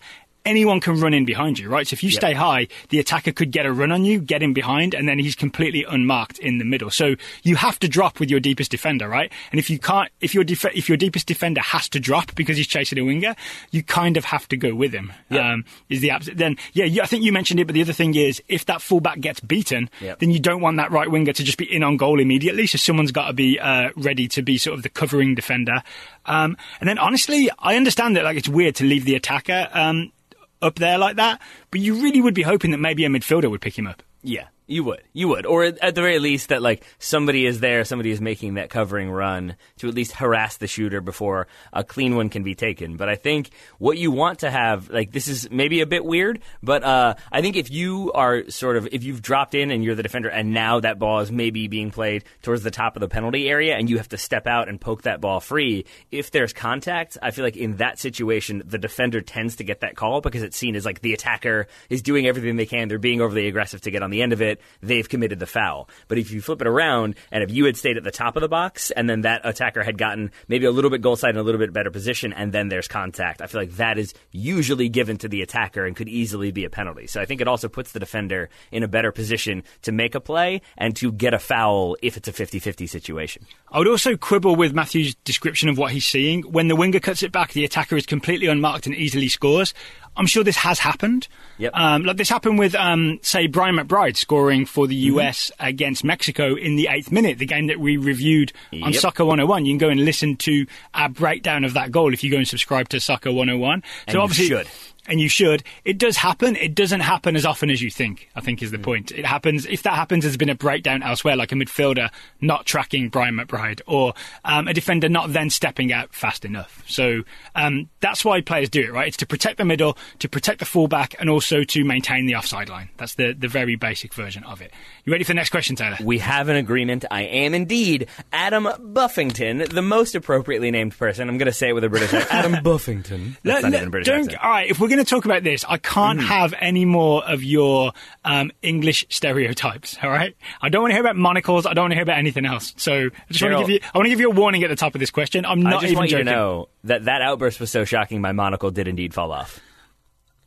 Anyone 0.47 0.79
can 0.79 0.99
run 1.01 1.13
in 1.13 1.25
behind 1.25 1.59
you, 1.59 1.67
right? 1.67 1.85
So 1.85 1.93
if 1.93 2.03
you 2.03 2.09
stay 2.09 2.31
high, 2.33 2.69
the 2.87 2.99
attacker 2.99 3.33
could 3.33 3.51
get 3.51 3.65
a 3.65 3.73
run 3.73 3.91
on 3.91 4.05
you, 4.05 4.21
get 4.21 4.41
in 4.41 4.53
behind, 4.53 4.93
and 4.93 5.07
then 5.07 5.19
he's 5.19 5.35
completely 5.35 5.83
unmarked 5.83 6.39
in 6.39 6.57
the 6.57 6.63
middle. 6.63 6.89
So 6.89 7.15
you 7.43 7.57
have 7.57 7.77
to 7.79 7.89
drop 7.89 8.21
with 8.21 8.31
your 8.31 8.39
deepest 8.39 8.71
defender, 8.71 9.09
right? 9.09 9.29
And 9.51 9.59
if 9.59 9.69
you 9.69 9.77
can't, 9.77 10.09
if 10.21 10.33
your 10.33 10.45
def- 10.45 10.73
if 10.73 10.87
your 10.87 10.97
deepest 10.97 11.27
defender 11.27 11.59
has 11.59 11.89
to 11.89 11.99
drop 11.99 12.33
because 12.33 12.55
he's 12.55 12.65
chasing 12.67 12.97
a 12.97 13.03
winger, 13.03 13.35
you 13.71 13.83
kind 13.83 14.15
of 14.15 14.23
have 14.23 14.47
to 14.47 14.55
go 14.57 14.73
with 14.73 14.93
him. 14.93 15.11
Um, 15.29 15.65
is 15.89 15.99
the 15.99 16.11
abs- 16.11 16.29
then 16.33 16.55
yeah? 16.71 16.85
You, 16.85 17.01
I 17.01 17.07
think 17.07 17.25
you 17.25 17.33
mentioned 17.33 17.59
it, 17.59 17.65
but 17.67 17.73
the 17.73 17.81
other 17.81 17.91
thing 17.93 18.15
is 18.15 18.41
if 18.47 18.65
that 18.67 18.81
fullback 18.81 19.19
gets 19.19 19.41
beaten, 19.41 19.89
Yep. 19.99 20.19
then 20.19 20.31
you 20.31 20.39
don't 20.39 20.61
want 20.61 20.77
that 20.77 20.91
right 20.91 21.11
winger 21.11 21.33
to 21.33 21.43
just 21.43 21.57
be 21.57 21.65
in 21.65 21.83
on 21.83 21.97
goal 21.97 22.21
immediately. 22.21 22.67
So 22.67 22.77
someone's 22.77 23.11
got 23.11 23.27
to 23.27 23.33
be 23.33 23.59
uh, 23.59 23.89
ready 23.97 24.29
to 24.29 24.41
be 24.41 24.57
sort 24.57 24.77
of 24.77 24.83
the 24.83 24.89
covering 24.89 25.35
defender. 25.35 25.83
Um, 26.25 26.55
and 26.79 26.87
then 26.87 26.97
honestly, 26.97 27.49
I 27.59 27.75
understand 27.75 28.15
that 28.15 28.23
like 28.23 28.37
it's 28.37 28.47
weird 28.49 28.75
to 28.75 28.85
leave 28.85 29.03
the 29.03 29.15
attacker 29.15 29.67
um, 29.73 30.13
up 30.61 30.75
there 30.75 30.97
like 30.97 31.17
that, 31.17 31.41
but 31.71 31.79
you 31.79 31.95
really 31.95 32.21
would 32.21 32.33
be 32.33 32.43
hoping 32.43 32.71
that 32.71 32.77
maybe 32.77 33.05
a 33.05 33.09
midfielder 33.09 33.49
would 33.49 33.61
pick 33.61 33.77
him 33.77 33.87
up. 33.87 34.03
Yeah. 34.23 34.47
You 34.69 34.83
would, 34.83 35.01
you 35.13 35.29
would, 35.29 35.45
or 35.45 35.63
at 35.63 35.95
the 35.95 36.01
very 36.01 36.19
least 36.19 36.49
that 36.49 36.61
like 36.61 36.83
somebody 36.99 37.45
is 37.45 37.61
there, 37.61 37.85
somebody 37.85 38.11
is 38.11 38.19
making 38.19 38.55
that 38.55 38.69
covering 38.69 39.09
run 39.09 39.55
to 39.77 39.87
at 39.87 39.93
least 39.93 40.11
harass 40.11 40.57
the 40.57 40.67
shooter 40.67 40.99
before 40.99 41.47
a 41.71 41.85
clean 41.85 42.17
one 42.17 42.27
can 42.27 42.43
be 42.43 42.53
taken. 42.53 42.97
But 42.97 43.07
I 43.07 43.15
think 43.15 43.51
what 43.79 43.97
you 43.97 44.11
want 44.11 44.39
to 44.39 44.51
have, 44.51 44.89
like 44.89 45.13
this 45.13 45.29
is 45.29 45.49
maybe 45.49 45.79
a 45.79 45.85
bit 45.85 46.03
weird, 46.03 46.41
but 46.61 46.83
uh, 46.83 47.15
I 47.31 47.41
think 47.41 47.55
if 47.55 47.71
you 47.71 48.11
are 48.11 48.49
sort 48.49 48.75
of 48.75 48.89
if 48.91 49.05
you've 49.05 49.21
dropped 49.21 49.55
in 49.55 49.71
and 49.71 49.85
you're 49.85 49.95
the 49.95 50.03
defender, 50.03 50.27
and 50.27 50.53
now 50.53 50.81
that 50.81 50.99
ball 50.99 51.21
is 51.21 51.31
maybe 51.31 51.69
being 51.69 51.89
played 51.89 52.25
towards 52.41 52.63
the 52.63 52.71
top 52.71 52.97
of 52.97 52.99
the 52.99 53.07
penalty 53.07 53.47
area, 53.47 53.73
and 53.73 53.89
you 53.89 53.95
have 53.97 54.09
to 54.09 54.17
step 54.17 54.47
out 54.47 54.67
and 54.67 54.81
poke 54.81 55.03
that 55.03 55.21
ball 55.21 55.39
free, 55.39 55.85
if 56.11 56.31
there's 56.31 56.51
contact, 56.51 57.17
I 57.21 57.31
feel 57.31 57.45
like 57.45 57.55
in 57.55 57.77
that 57.77 57.99
situation 57.99 58.63
the 58.65 58.77
defender 58.77 59.21
tends 59.21 59.55
to 59.55 59.63
get 59.63 59.79
that 59.79 59.95
call 59.95 60.19
because 60.19 60.43
it's 60.43 60.57
seen 60.57 60.75
as 60.75 60.83
like 60.83 60.99
the 60.99 61.13
attacker 61.13 61.67
is 61.89 62.01
doing 62.01 62.27
everything 62.27 62.57
they 62.57 62.65
can, 62.65 62.89
they're 62.89 62.99
being 62.99 63.21
overly 63.21 63.47
aggressive 63.47 63.79
to 63.81 63.91
get 63.91 64.03
on 64.03 64.09
the 64.09 64.21
end 64.21 64.33
of 64.33 64.41
it 64.41 64.56
they've 64.81 65.07
committed 65.07 65.39
the 65.39 65.45
foul. 65.45 65.89
But 66.07 66.17
if 66.17 66.31
you 66.31 66.41
flip 66.41 66.61
it 66.61 66.67
around, 66.67 67.15
and 67.31 67.43
if 67.43 67.51
you 67.51 67.65
had 67.65 67.77
stayed 67.77 67.97
at 67.97 68.03
the 68.03 68.11
top 68.11 68.35
of 68.35 68.41
the 68.41 68.47
box, 68.47 68.91
and 68.91 69.09
then 69.09 69.21
that 69.21 69.41
attacker 69.43 69.83
had 69.83 69.97
gotten 69.97 70.31
maybe 70.47 70.65
a 70.65 70.71
little 70.71 70.89
bit 70.89 71.01
goal 71.01 71.15
side 71.15 71.29
and 71.29 71.39
a 71.39 71.43
little 71.43 71.59
bit 71.59 71.73
better 71.73 71.91
position, 71.91 72.33
and 72.33 72.51
then 72.51 72.69
there's 72.69 72.87
contact, 72.87 73.41
I 73.41 73.47
feel 73.47 73.61
like 73.61 73.73
that 73.73 73.97
is 73.97 74.13
usually 74.31 74.89
given 74.89 75.17
to 75.17 75.27
the 75.27 75.41
attacker 75.41 75.85
and 75.85 75.95
could 75.95 76.09
easily 76.09 76.51
be 76.51 76.65
a 76.65 76.69
penalty. 76.69 77.07
So 77.07 77.21
I 77.21 77.25
think 77.25 77.41
it 77.41 77.47
also 77.47 77.67
puts 77.67 77.91
the 77.91 77.99
defender 77.99 78.49
in 78.71 78.83
a 78.83 78.87
better 78.87 79.11
position 79.11 79.63
to 79.83 79.91
make 79.91 80.15
a 80.15 80.19
play 80.19 80.61
and 80.77 80.95
to 80.97 81.11
get 81.11 81.33
a 81.33 81.39
foul 81.39 81.97
if 82.01 82.17
it's 82.17 82.27
a 82.27 82.33
50 82.33 82.59
50 82.59 82.87
situation. 82.87 83.45
I 83.71 83.79
would 83.79 83.87
also 83.87 84.15
quibble 84.15 84.55
with 84.55 84.73
Matthew's 84.73 85.15
description 85.15 85.69
of 85.69 85.77
what 85.77 85.91
he's 85.91 86.05
seeing. 86.05 86.41
When 86.43 86.67
the 86.67 86.75
winger 86.75 86.99
cuts 86.99 87.23
it 87.23 87.31
back, 87.31 87.53
the 87.53 87.65
attacker 87.65 87.97
is 87.97 88.05
completely 88.05 88.47
unmarked 88.47 88.85
and 88.85 88.95
easily 88.95 89.27
scores. 89.27 89.73
I'm 90.17 90.25
sure 90.25 90.43
this 90.43 90.57
has 90.57 90.79
happened. 90.79 91.27
Yep. 91.59 91.75
Um, 91.75 92.03
like 92.03 92.17
this 92.17 92.29
happened 92.29 92.59
with, 92.59 92.75
um, 92.75 93.19
say, 93.21 93.47
Brian 93.47 93.75
McBride 93.75 94.17
scoring 94.17 94.65
for 94.65 94.87
the 94.87 94.95
US 94.95 95.51
mm-hmm. 95.51 95.67
against 95.67 96.03
Mexico 96.03 96.55
in 96.55 96.75
the 96.75 96.87
eighth 96.89 97.11
minute, 97.11 97.37
the 97.37 97.45
game 97.45 97.67
that 97.67 97.79
we 97.79 97.97
reviewed 97.97 98.51
yep. 98.71 98.87
on 98.87 98.93
Soccer 98.93 99.23
101. 99.23 99.65
You 99.65 99.73
can 99.73 99.77
go 99.77 99.89
and 99.89 100.03
listen 100.03 100.35
to 100.37 100.65
our 100.93 101.09
breakdown 101.09 101.63
of 101.63 101.73
that 101.73 101.91
goal 101.91 102.13
if 102.13 102.23
you 102.23 102.31
go 102.31 102.37
and 102.37 102.47
subscribe 102.47 102.89
to 102.89 102.99
Soccer 102.99 103.31
101. 103.31 103.83
And 104.07 104.13
so 104.13 104.21
obviously, 104.21 104.47
should 104.47 104.67
and 105.07 105.19
you 105.19 105.29
should. 105.29 105.63
It 105.85 105.97
does 105.97 106.17
happen. 106.17 106.55
It 106.55 106.75
doesn't 106.75 106.99
happen 106.99 107.35
as 107.35 107.45
often 107.45 107.69
as 107.69 107.81
you 107.81 107.89
think, 107.89 108.29
I 108.35 108.41
think 108.41 108.61
is 108.61 108.71
the 108.71 108.77
mm. 108.77 108.83
point. 108.83 109.11
It 109.11 109.25
happens, 109.25 109.65
if 109.65 109.83
that 109.83 109.93
happens, 109.93 110.23
there's 110.23 110.37
been 110.37 110.49
a 110.49 110.55
breakdown 110.55 111.03
elsewhere, 111.03 111.35
like 111.35 111.51
a 111.51 111.55
midfielder 111.55 112.09
not 112.41 112.65
tracking 112.65 113.09
Brian 113.09 113.35
McBride 113.35 113.81
or 113.87 114.13
um, 114.45 114.67
a 114.67 114.73
defender 114.73 115.09
not 115.09 115.33
then 115.33 115.49
stepping 115.49 115.91
out 115.91 116.13
fast 116.13 116.45
enough. 116.45 116.83
So 116.87 117.23
um, 117.55 117.89
that's 117.99 118.23
why 118.25 118.41
players 118.41 118.69
do 118.69 118.81
it, 118.81 118.91
right? 118.91 119.07
It's 119.07 119.17
to 119.17 119.25
protect 119.25 119.57
the 119.57 119.65
middle, 119.65 119.97
to 120.19 120.29
protect 120.29 120.59
the 120.59 120.65
fullback, 120.65 121.15
and 121.19 121.29
also 121.29 121.63
to 121.63 121.83
maintain 121.83 122.25
the 122.25 122.35
offside 122.35 122.69
line. 122.69 122.89
That's 122.97 123.15
the, 123.15 123.33
the 123.33 123.47
very 123.47 123.75
basic 123.75 124.13
version 124.13 124.43
of 124.43 124.61
it. 124.61 124.71
You 125.05 125.11
ready 125.11 125.23
for 125.23 125.31
the 125.31 125.35
next 125.35 125.49
question, 125.49 125.75
Taylor? 125.75 125.97
We 126.03 126.19
have 126.19 126.49
an 126.49 126.55
agreement. 126.55 127.05
I 127.09 127.23
am 127.23 127.53
indeed 127.53 128.07
Adam 128.33 128.67
Buffington, 128.79 129.59
the 129.59 129.81
most 129.81 130.15
appropriately 130.15 130.71
named 130.71 130.97
person. 130.97 131.29
I'm 131.29 131.37
going 131.37 131.47
to 131.47 131.53
say 131.53 131.69
it 131.69 131.73
with 131.73 131.83
a 131.83 131.89
British 131.89 132.13
accent. 132.13 132.33
Adam 132.33 132.63
Buffington. 132.63 133.37
That's 133.43 133.63
not 133.63 133.73
even 133.73 133.89
British 133.89 134.09
accent. 134.09 134.37
All 134.43 134.49
right, 134.49 134.69
if 134.69 134.79
we're 134.79 134.87
going 134.87 134.96
going 134.97 135.05
to 135.05 135.09
talk 135.09 135.25
about 135.25 135.43
this. 135.43 135.63
I 135.67 135.77
can't 135.77 136.19
mm-hmm. 136.19 136.27
have 136.27 136.53
any 136.59 136.85
more 136.85 137.23
of 137.23 137.43
your 137.43 137.93
um, 138.25 138.51
English 138.61 139.05
stereotypes. 139.09 139.97
All 140.01 140.09
right, 140.09 140.35
I 140.61 140.69
don't 140.69 140.81
want 140.81 140.91
to 140.91 140.95
hear 140.95 141.03
about 141.03 141.15
monocles. 141.15 141.65
I 141.65 141.73
don't 141.73 141.83
want 141.83 141.91
to 141.91 141.95
hear 141.95 142.03
about 142.03 142.17
anything 142.17 142.45
else. 142.45 142.73
So 142.77 142.93
I 142.93 143.09
just 143.31 143.43
want 143.43 143.53
to 143.53 143.59
give 143.59 143.69
you. 143.69 143.79
I 143.93 143.97
want 143.97 144.05
to 144.05 144.09
give 144.09 144.19
you 144.19 144.29
a 144.29 144.33
warning 144.33 144.63
at 144.63 144.69
the 144.69 144.75
top 144.75 144.95
of 144.95 144.99
this 144.99 145.11
question. 145.11 145.45
I'm 145.45 145.61
not 145.61 145.75
I 145.75 145.81
just 145.81 145.83
even 145.85 145.97
want 145.97 146.09
joking. 146.09 146.27
you 146.27 146.31
to 146.31 146.37
know 146.37 146.69
that 146.83 147.05
that 147.05 147.21
outburst 147.21 147.59
was 147.59 147.71
so 147.71 147.85
shocking. 147.85 148.21
My 148.21 148.31
monocle 148.31 148.71
did 148.71 148.87
indeed 148.87 149.13
fall 149.13 149.31
off. 149.31 149.59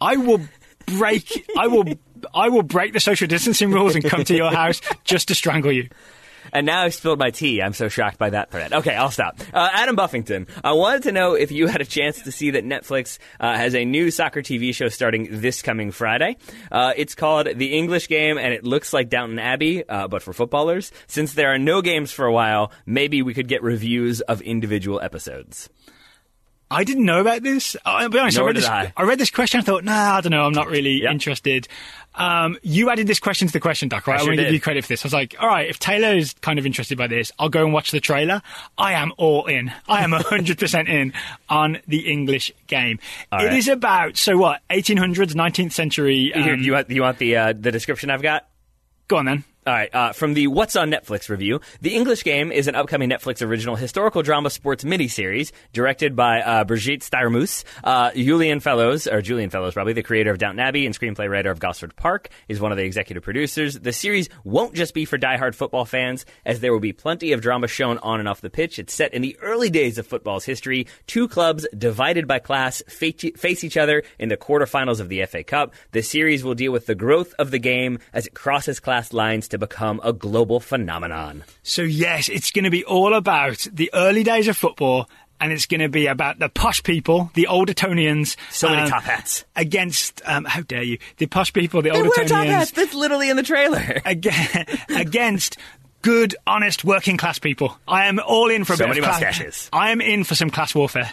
I 0.01 0.16
will 0.16 0.40
break. 0.86 1.46
I 1.57 1.66
will. 1.66 1.84
I 2.34 2.51
will 2.51 2.62
break 2.62 2.92
the 2.92 3.01
social 3.01 3.26
distancing 3.26 3.70
rules 3.70 3.94
and 3.94 4.05
come 4.05 4.24
to 4.24 4.36
your 4.36 4.51
house 4.51 4.82
just 5.05 5.28
to 5.28 5.34
strangle 5.34 5.72
you. 5.72 5.88
And 6.53 6.66
now 6.66 6.82
I've 6.82 6.95
spilled 6.95 7.18
my 7.18 7.30
tea. 7.30 7.62
I'm 7.62 7.72
so 7.72 7.88
shocked 7.88 8.18
by 8.18 8.30
that 8.30 8.51
threat. 8.51 8.72
Okay, 8.72 8.95
I'll 8.95 9.11
stop. 9.11 9.41
Uh, 9.53 9.68
Adam 9.72 9.97
Buffington, 9.97 10.47
I 10.62 10.72
wanted 10.72 11.05
to 11.05 11.12
know 11.12 11.34
if 11.34 11.53
you 11.53 11.66
had 11.66 11.80
a 11.80 11.84
chance 11.84 12.22
to 12.22 12.32
see 12.32 12.51
that 12.51 12.64
Netflix 12.64 13.18
uh, 13.38 13.57
has 13.57 13.74
a 13.74 13.84
new 13.84 14.11
soccer 14.11 14.43
TV 14.43 14.74
show 14.74 14.88
starting 14.88 15.28
this 15.30 15.62
coming 15.62 15.91
Friday. 15.91 16.36
Uh, 16.70 16.93
it's 16.97 17.14
called 17.14 17.47
The 17.47 17.76
English 17.76 18.09
Game, 18.09 18.38
and 18.38 18.53
it 18.53 18.64
looks 18.64 18.93
like 18.93 19.09
Downton 19.09 19.38
Abbey, 19.38 19.88
uh, 19.88 20.09
but 20.09 20.22
for 20.22 20.32
footballers. 20.32 20.93
Since 21.07 21.34
there 21.34 21.53
are 21.55 21.59
no 21.59 21.82
games 21.82 22.12
for 22.12 22.24
a 22.24 22.32
while, 22.32 22.72
maybe 22.86 23.22
we 23.22 23.34
could 23.34 23.49
get 23.49 23.62
reviews 23.62 24.20
of 24.20 24.43
individual 24.43 25.01
episodes. 25.01 25.68
I 26.72 26.84
didn't 26.84 27.05
know 27.05 27.20
about 27.20 27.43
this. 27.43 27.76
I'll 27.84 28.09
be 28.09 28.18
honest. 28.20 28.38
I 28.38 28.43
read, 28.45 28.57
this, 28.57 28.64
I. 28.64 28.93
I 28.97 29.03
read 29.03 29.18
this 29.18 29.30
question. 29.30 29.59
I 29.59 29.64
thought, 29.64 29.82
nah, 29.82 30.18
I 30.18 30.20
don't 30.20 30.30
know. 30.30 30.45
I'm 30.45 30.53
not 30.53 30.68
really 30.68 31.03
yep. 31.03 31.11
interested. 31.11 31.66
Um, 32.14 32.58
you 32.62 32.90
added 32.90 33.06
this 33.06 33.20
question 33.20 33.46
to 33.46 33.52
the 33.52 33.61
question 33.61 33.88
doc, 33.88 34.06
right? 34.06 34.18
I, 34.18 34.22
I 34.22 34.26
want 34.26 34.36
to 34.36 34.44
give 34.44 34.52
you 34.52 34.61
credit 34.61 34.84
for 34.84 34.88
this. 34.88 35.04
I 35.04 35.06
was 35.06 35.12
like, 35.12 35.36
all 35.38 35.46
right, 35.46 35.68
if 35.68 35.78
Taylor 35.78 36.14
is 36.14 36.34
kind 36.40 36.58
of 36.58 36.66
interested 36.66 36.98
by 36.98 37.06
this, 37.06 37.30
I'll 37.38 37.48
go 37.48 37.64
and 37.64 37.72
watch 37.72 37.92
the 37.92 38.00
trailer. 38.00 38.42
I 38.76 38.94
am 38.94 39.12
all 39.16 39.46
in. 39.46 39.72
I 39.88 40.02
am 40.02 40.11
100% 40.11 40.88
in 40.88 41.12
on 41.48 41.78
the 41.86 42.11
English 42.11 42.52
game. 42.66 42.98
All 43.30 43.40
it 43.40 43.46
right. 43.46 43.56
is 43.56 43.68
about, 43.68 44.16
so 44.16 44.36
what, 44.36 44.61
1800s, 44.70 45.34
19th 45.34 45.72
century. 45.72 46.34
Um, 46.34 46.61
you, 46.61 46.72
want, 46.72 46.90
you 46.90 47.02
want 47.02 47.18
the, 47.18 47.36
uh, 47.36 47.52
the 47.58 47.70
description 47.70 48.11
I've 48.11 48.22
got? 48.22 48.48
Go 49.08 49.16
on 49.16 49.24
then. 49.24 49.44
All 49.66 49.74
right, 49.74 49.94
uh, 49.94 50.12
from 50.14 50.32
the 50.32 50.46
What's 50.46 50.74
on 50.74 50.90
Netflix 50.90 51.28
review, 51.28 51.61
The 51.82 51.94
English 51.94 52.24
Game 52.24 52.50
is 52.50 52.66
an 52.66 52.74
upcoming 52.74 53.11
Netflix 53.11 53.46
original 53.46 53.76
historical 53.76 54.22
drama 54.22 54.48
sports 54.48 54.84
miniseries 54.84 55.52
directed 55.74 56.16
by 56.16 56.40
uh, 56.40 56.64
Birgitte 56.64 57.02
Stærmose. 57.02 57.64
Uh, 57.84 58.11
Julian 58.12 58.61
Fellowes, 58.61 59.06
or 59.06 59.20
Julian 59.20 59.50
Fellowes 59.50 59.74
probably, 59.74 59.92
the 59.92 60.02
creator 60.02 60.30
of 60.30 60.38
Downton 60.38 60.61
Abbey 60.61 60.86
and 60.86 60.98
screenplay 60.98 61.28
writer 61.28 61.50
of 61.50 61.61
Gosford 61.61 61.94
Park, 61.94 62.30
is 62.48 62.58
one 62.58 62.72
of 62.72 62.78
the 62.78 62.84
executive 62.84 63.22
producers. 63.22 63.78
The 63.78 63.92
series 63.92 64.30
won't 64.44 64.72
just 64.72 64.94
be 64.94 65.04
for 65.04 65.18
diehard 65.18 65.54
football 65.54 65.84
fans, 65.84 66.24
as 66.46 66.61
there 66.61 66.72
will 66.72 66.80
be 66.80 66.94
plenty 66.94 67.32
of 67.32 67.42
drama 67.42 67.68
shown 67.68 67.98
on 67.98 68.18
and 68.18 68.30
off 68.30 68.40
the 68.40 68.48
pitch. 68.48 68.78
It's 68.78 68.94
set 68.94 69.12
in 69.12 69.20
the 69.20 69.36
early 69.42 69.68
days 69.68 69.98
of 69.98 70.06
football's 70.06 70.46
history. 70.46 70.86
Two 71.06 71.28
clubs, 71.28 71.66
divided 71.76 72.26
by 72.26 72.38
class, 72.38 72.82
face 72.88 73.62
each 73.62 73.76
other 73.76 74.04
in 74.18 74.30
the 74.30 74.38
quarterfinals 74.38 75.00
of 75.00 75.11
the 75.11 75.22
FA 75.26 75.44
Cup. 75.44 75.74
The 75.92 76.02
series 76.02 76.42
will 76.42 76.54
deal 76.54 76.72
with 76.72 76.86
the 76.86 76.94
growth 76.94 77.34
of 77.38 77.50
the 77.50 77.58
game 77.58 77.98
as 78.14 78.26
it 78.26 78.32
crosses 78.32 78.80
class 78.80 79.12
lines 79.12 79.49
to 79.51 79.59
become 79.59 80.01
a 80.03 80.12
global 80.12 80.61
phenomenon. 80.61 81.44
So, 81.62 81.82
yes, 81.82 82.28
it's 82.28 82.51
going 82.51 82.64
to 82.64 82.70
be 82.70 82.84
all 82.84 83.14
about 83.14 83.66
the 83.72 83.90
early 83.94 84.22
days 84.22 84.48
of 84.48 84.57
football 84.57 85.09
and 85.40 85.53
it's 85.53 85.66
going 85.66 85.80
to 85.80 85.88
be 85.88 86.07
about 86.07 86.38
the 86.38 86.48
posh 86.48 86.82
people, 86.82 87.30
the 87.34 87.46
old 87.46 87.70
Etonians. 87.70 88.36
So 88.51 88.68
many 88.68 88.82
um, 88.82 88.88
top 88.90 89.03
hats 89.05 89.44
against. 89.57 90.20
Um, 90.26 90.44
how 90.44 90.61
dare 90.61 90.82
you? 90.82 90.98
The 91.16 91.26
posh 91.26 91.53
people, 91.53 91.82
the 91.82 91.90
old 91.90 92.07
Etonians. 92.07 92.30
Top 92.30 92.46
hats. 92.46 92.70
That's 92.72 92.94
literally 92.94 93.30
in 93.30 93.36
the 93.36 93.42
trailer. 93.42 94.03
against 94.94 95.57
good, 96.03 96.36
honest, 96.46 96.84
working 96.84 97.16
class 97.16 97.38
people. 97.38 97.76
I 97.88 98.07
am 98.07 98.20
all 98.20 98.51
in 98.51 98.64
for 98.64 98.74
a 98.74 98.76
so 98.76 98.84
bit 98.84 98.88
many 98.90 99.01
of 99.01 99.05
class. 99.05 99.22
mustaches. 99.22 99.70
I 99.72 99.90
am 99.90 100.01
in 100.01 100.24
for 100.24 100.34
some 100.34 100.51
class 100.51 100.74
warfare. 100.74 101.11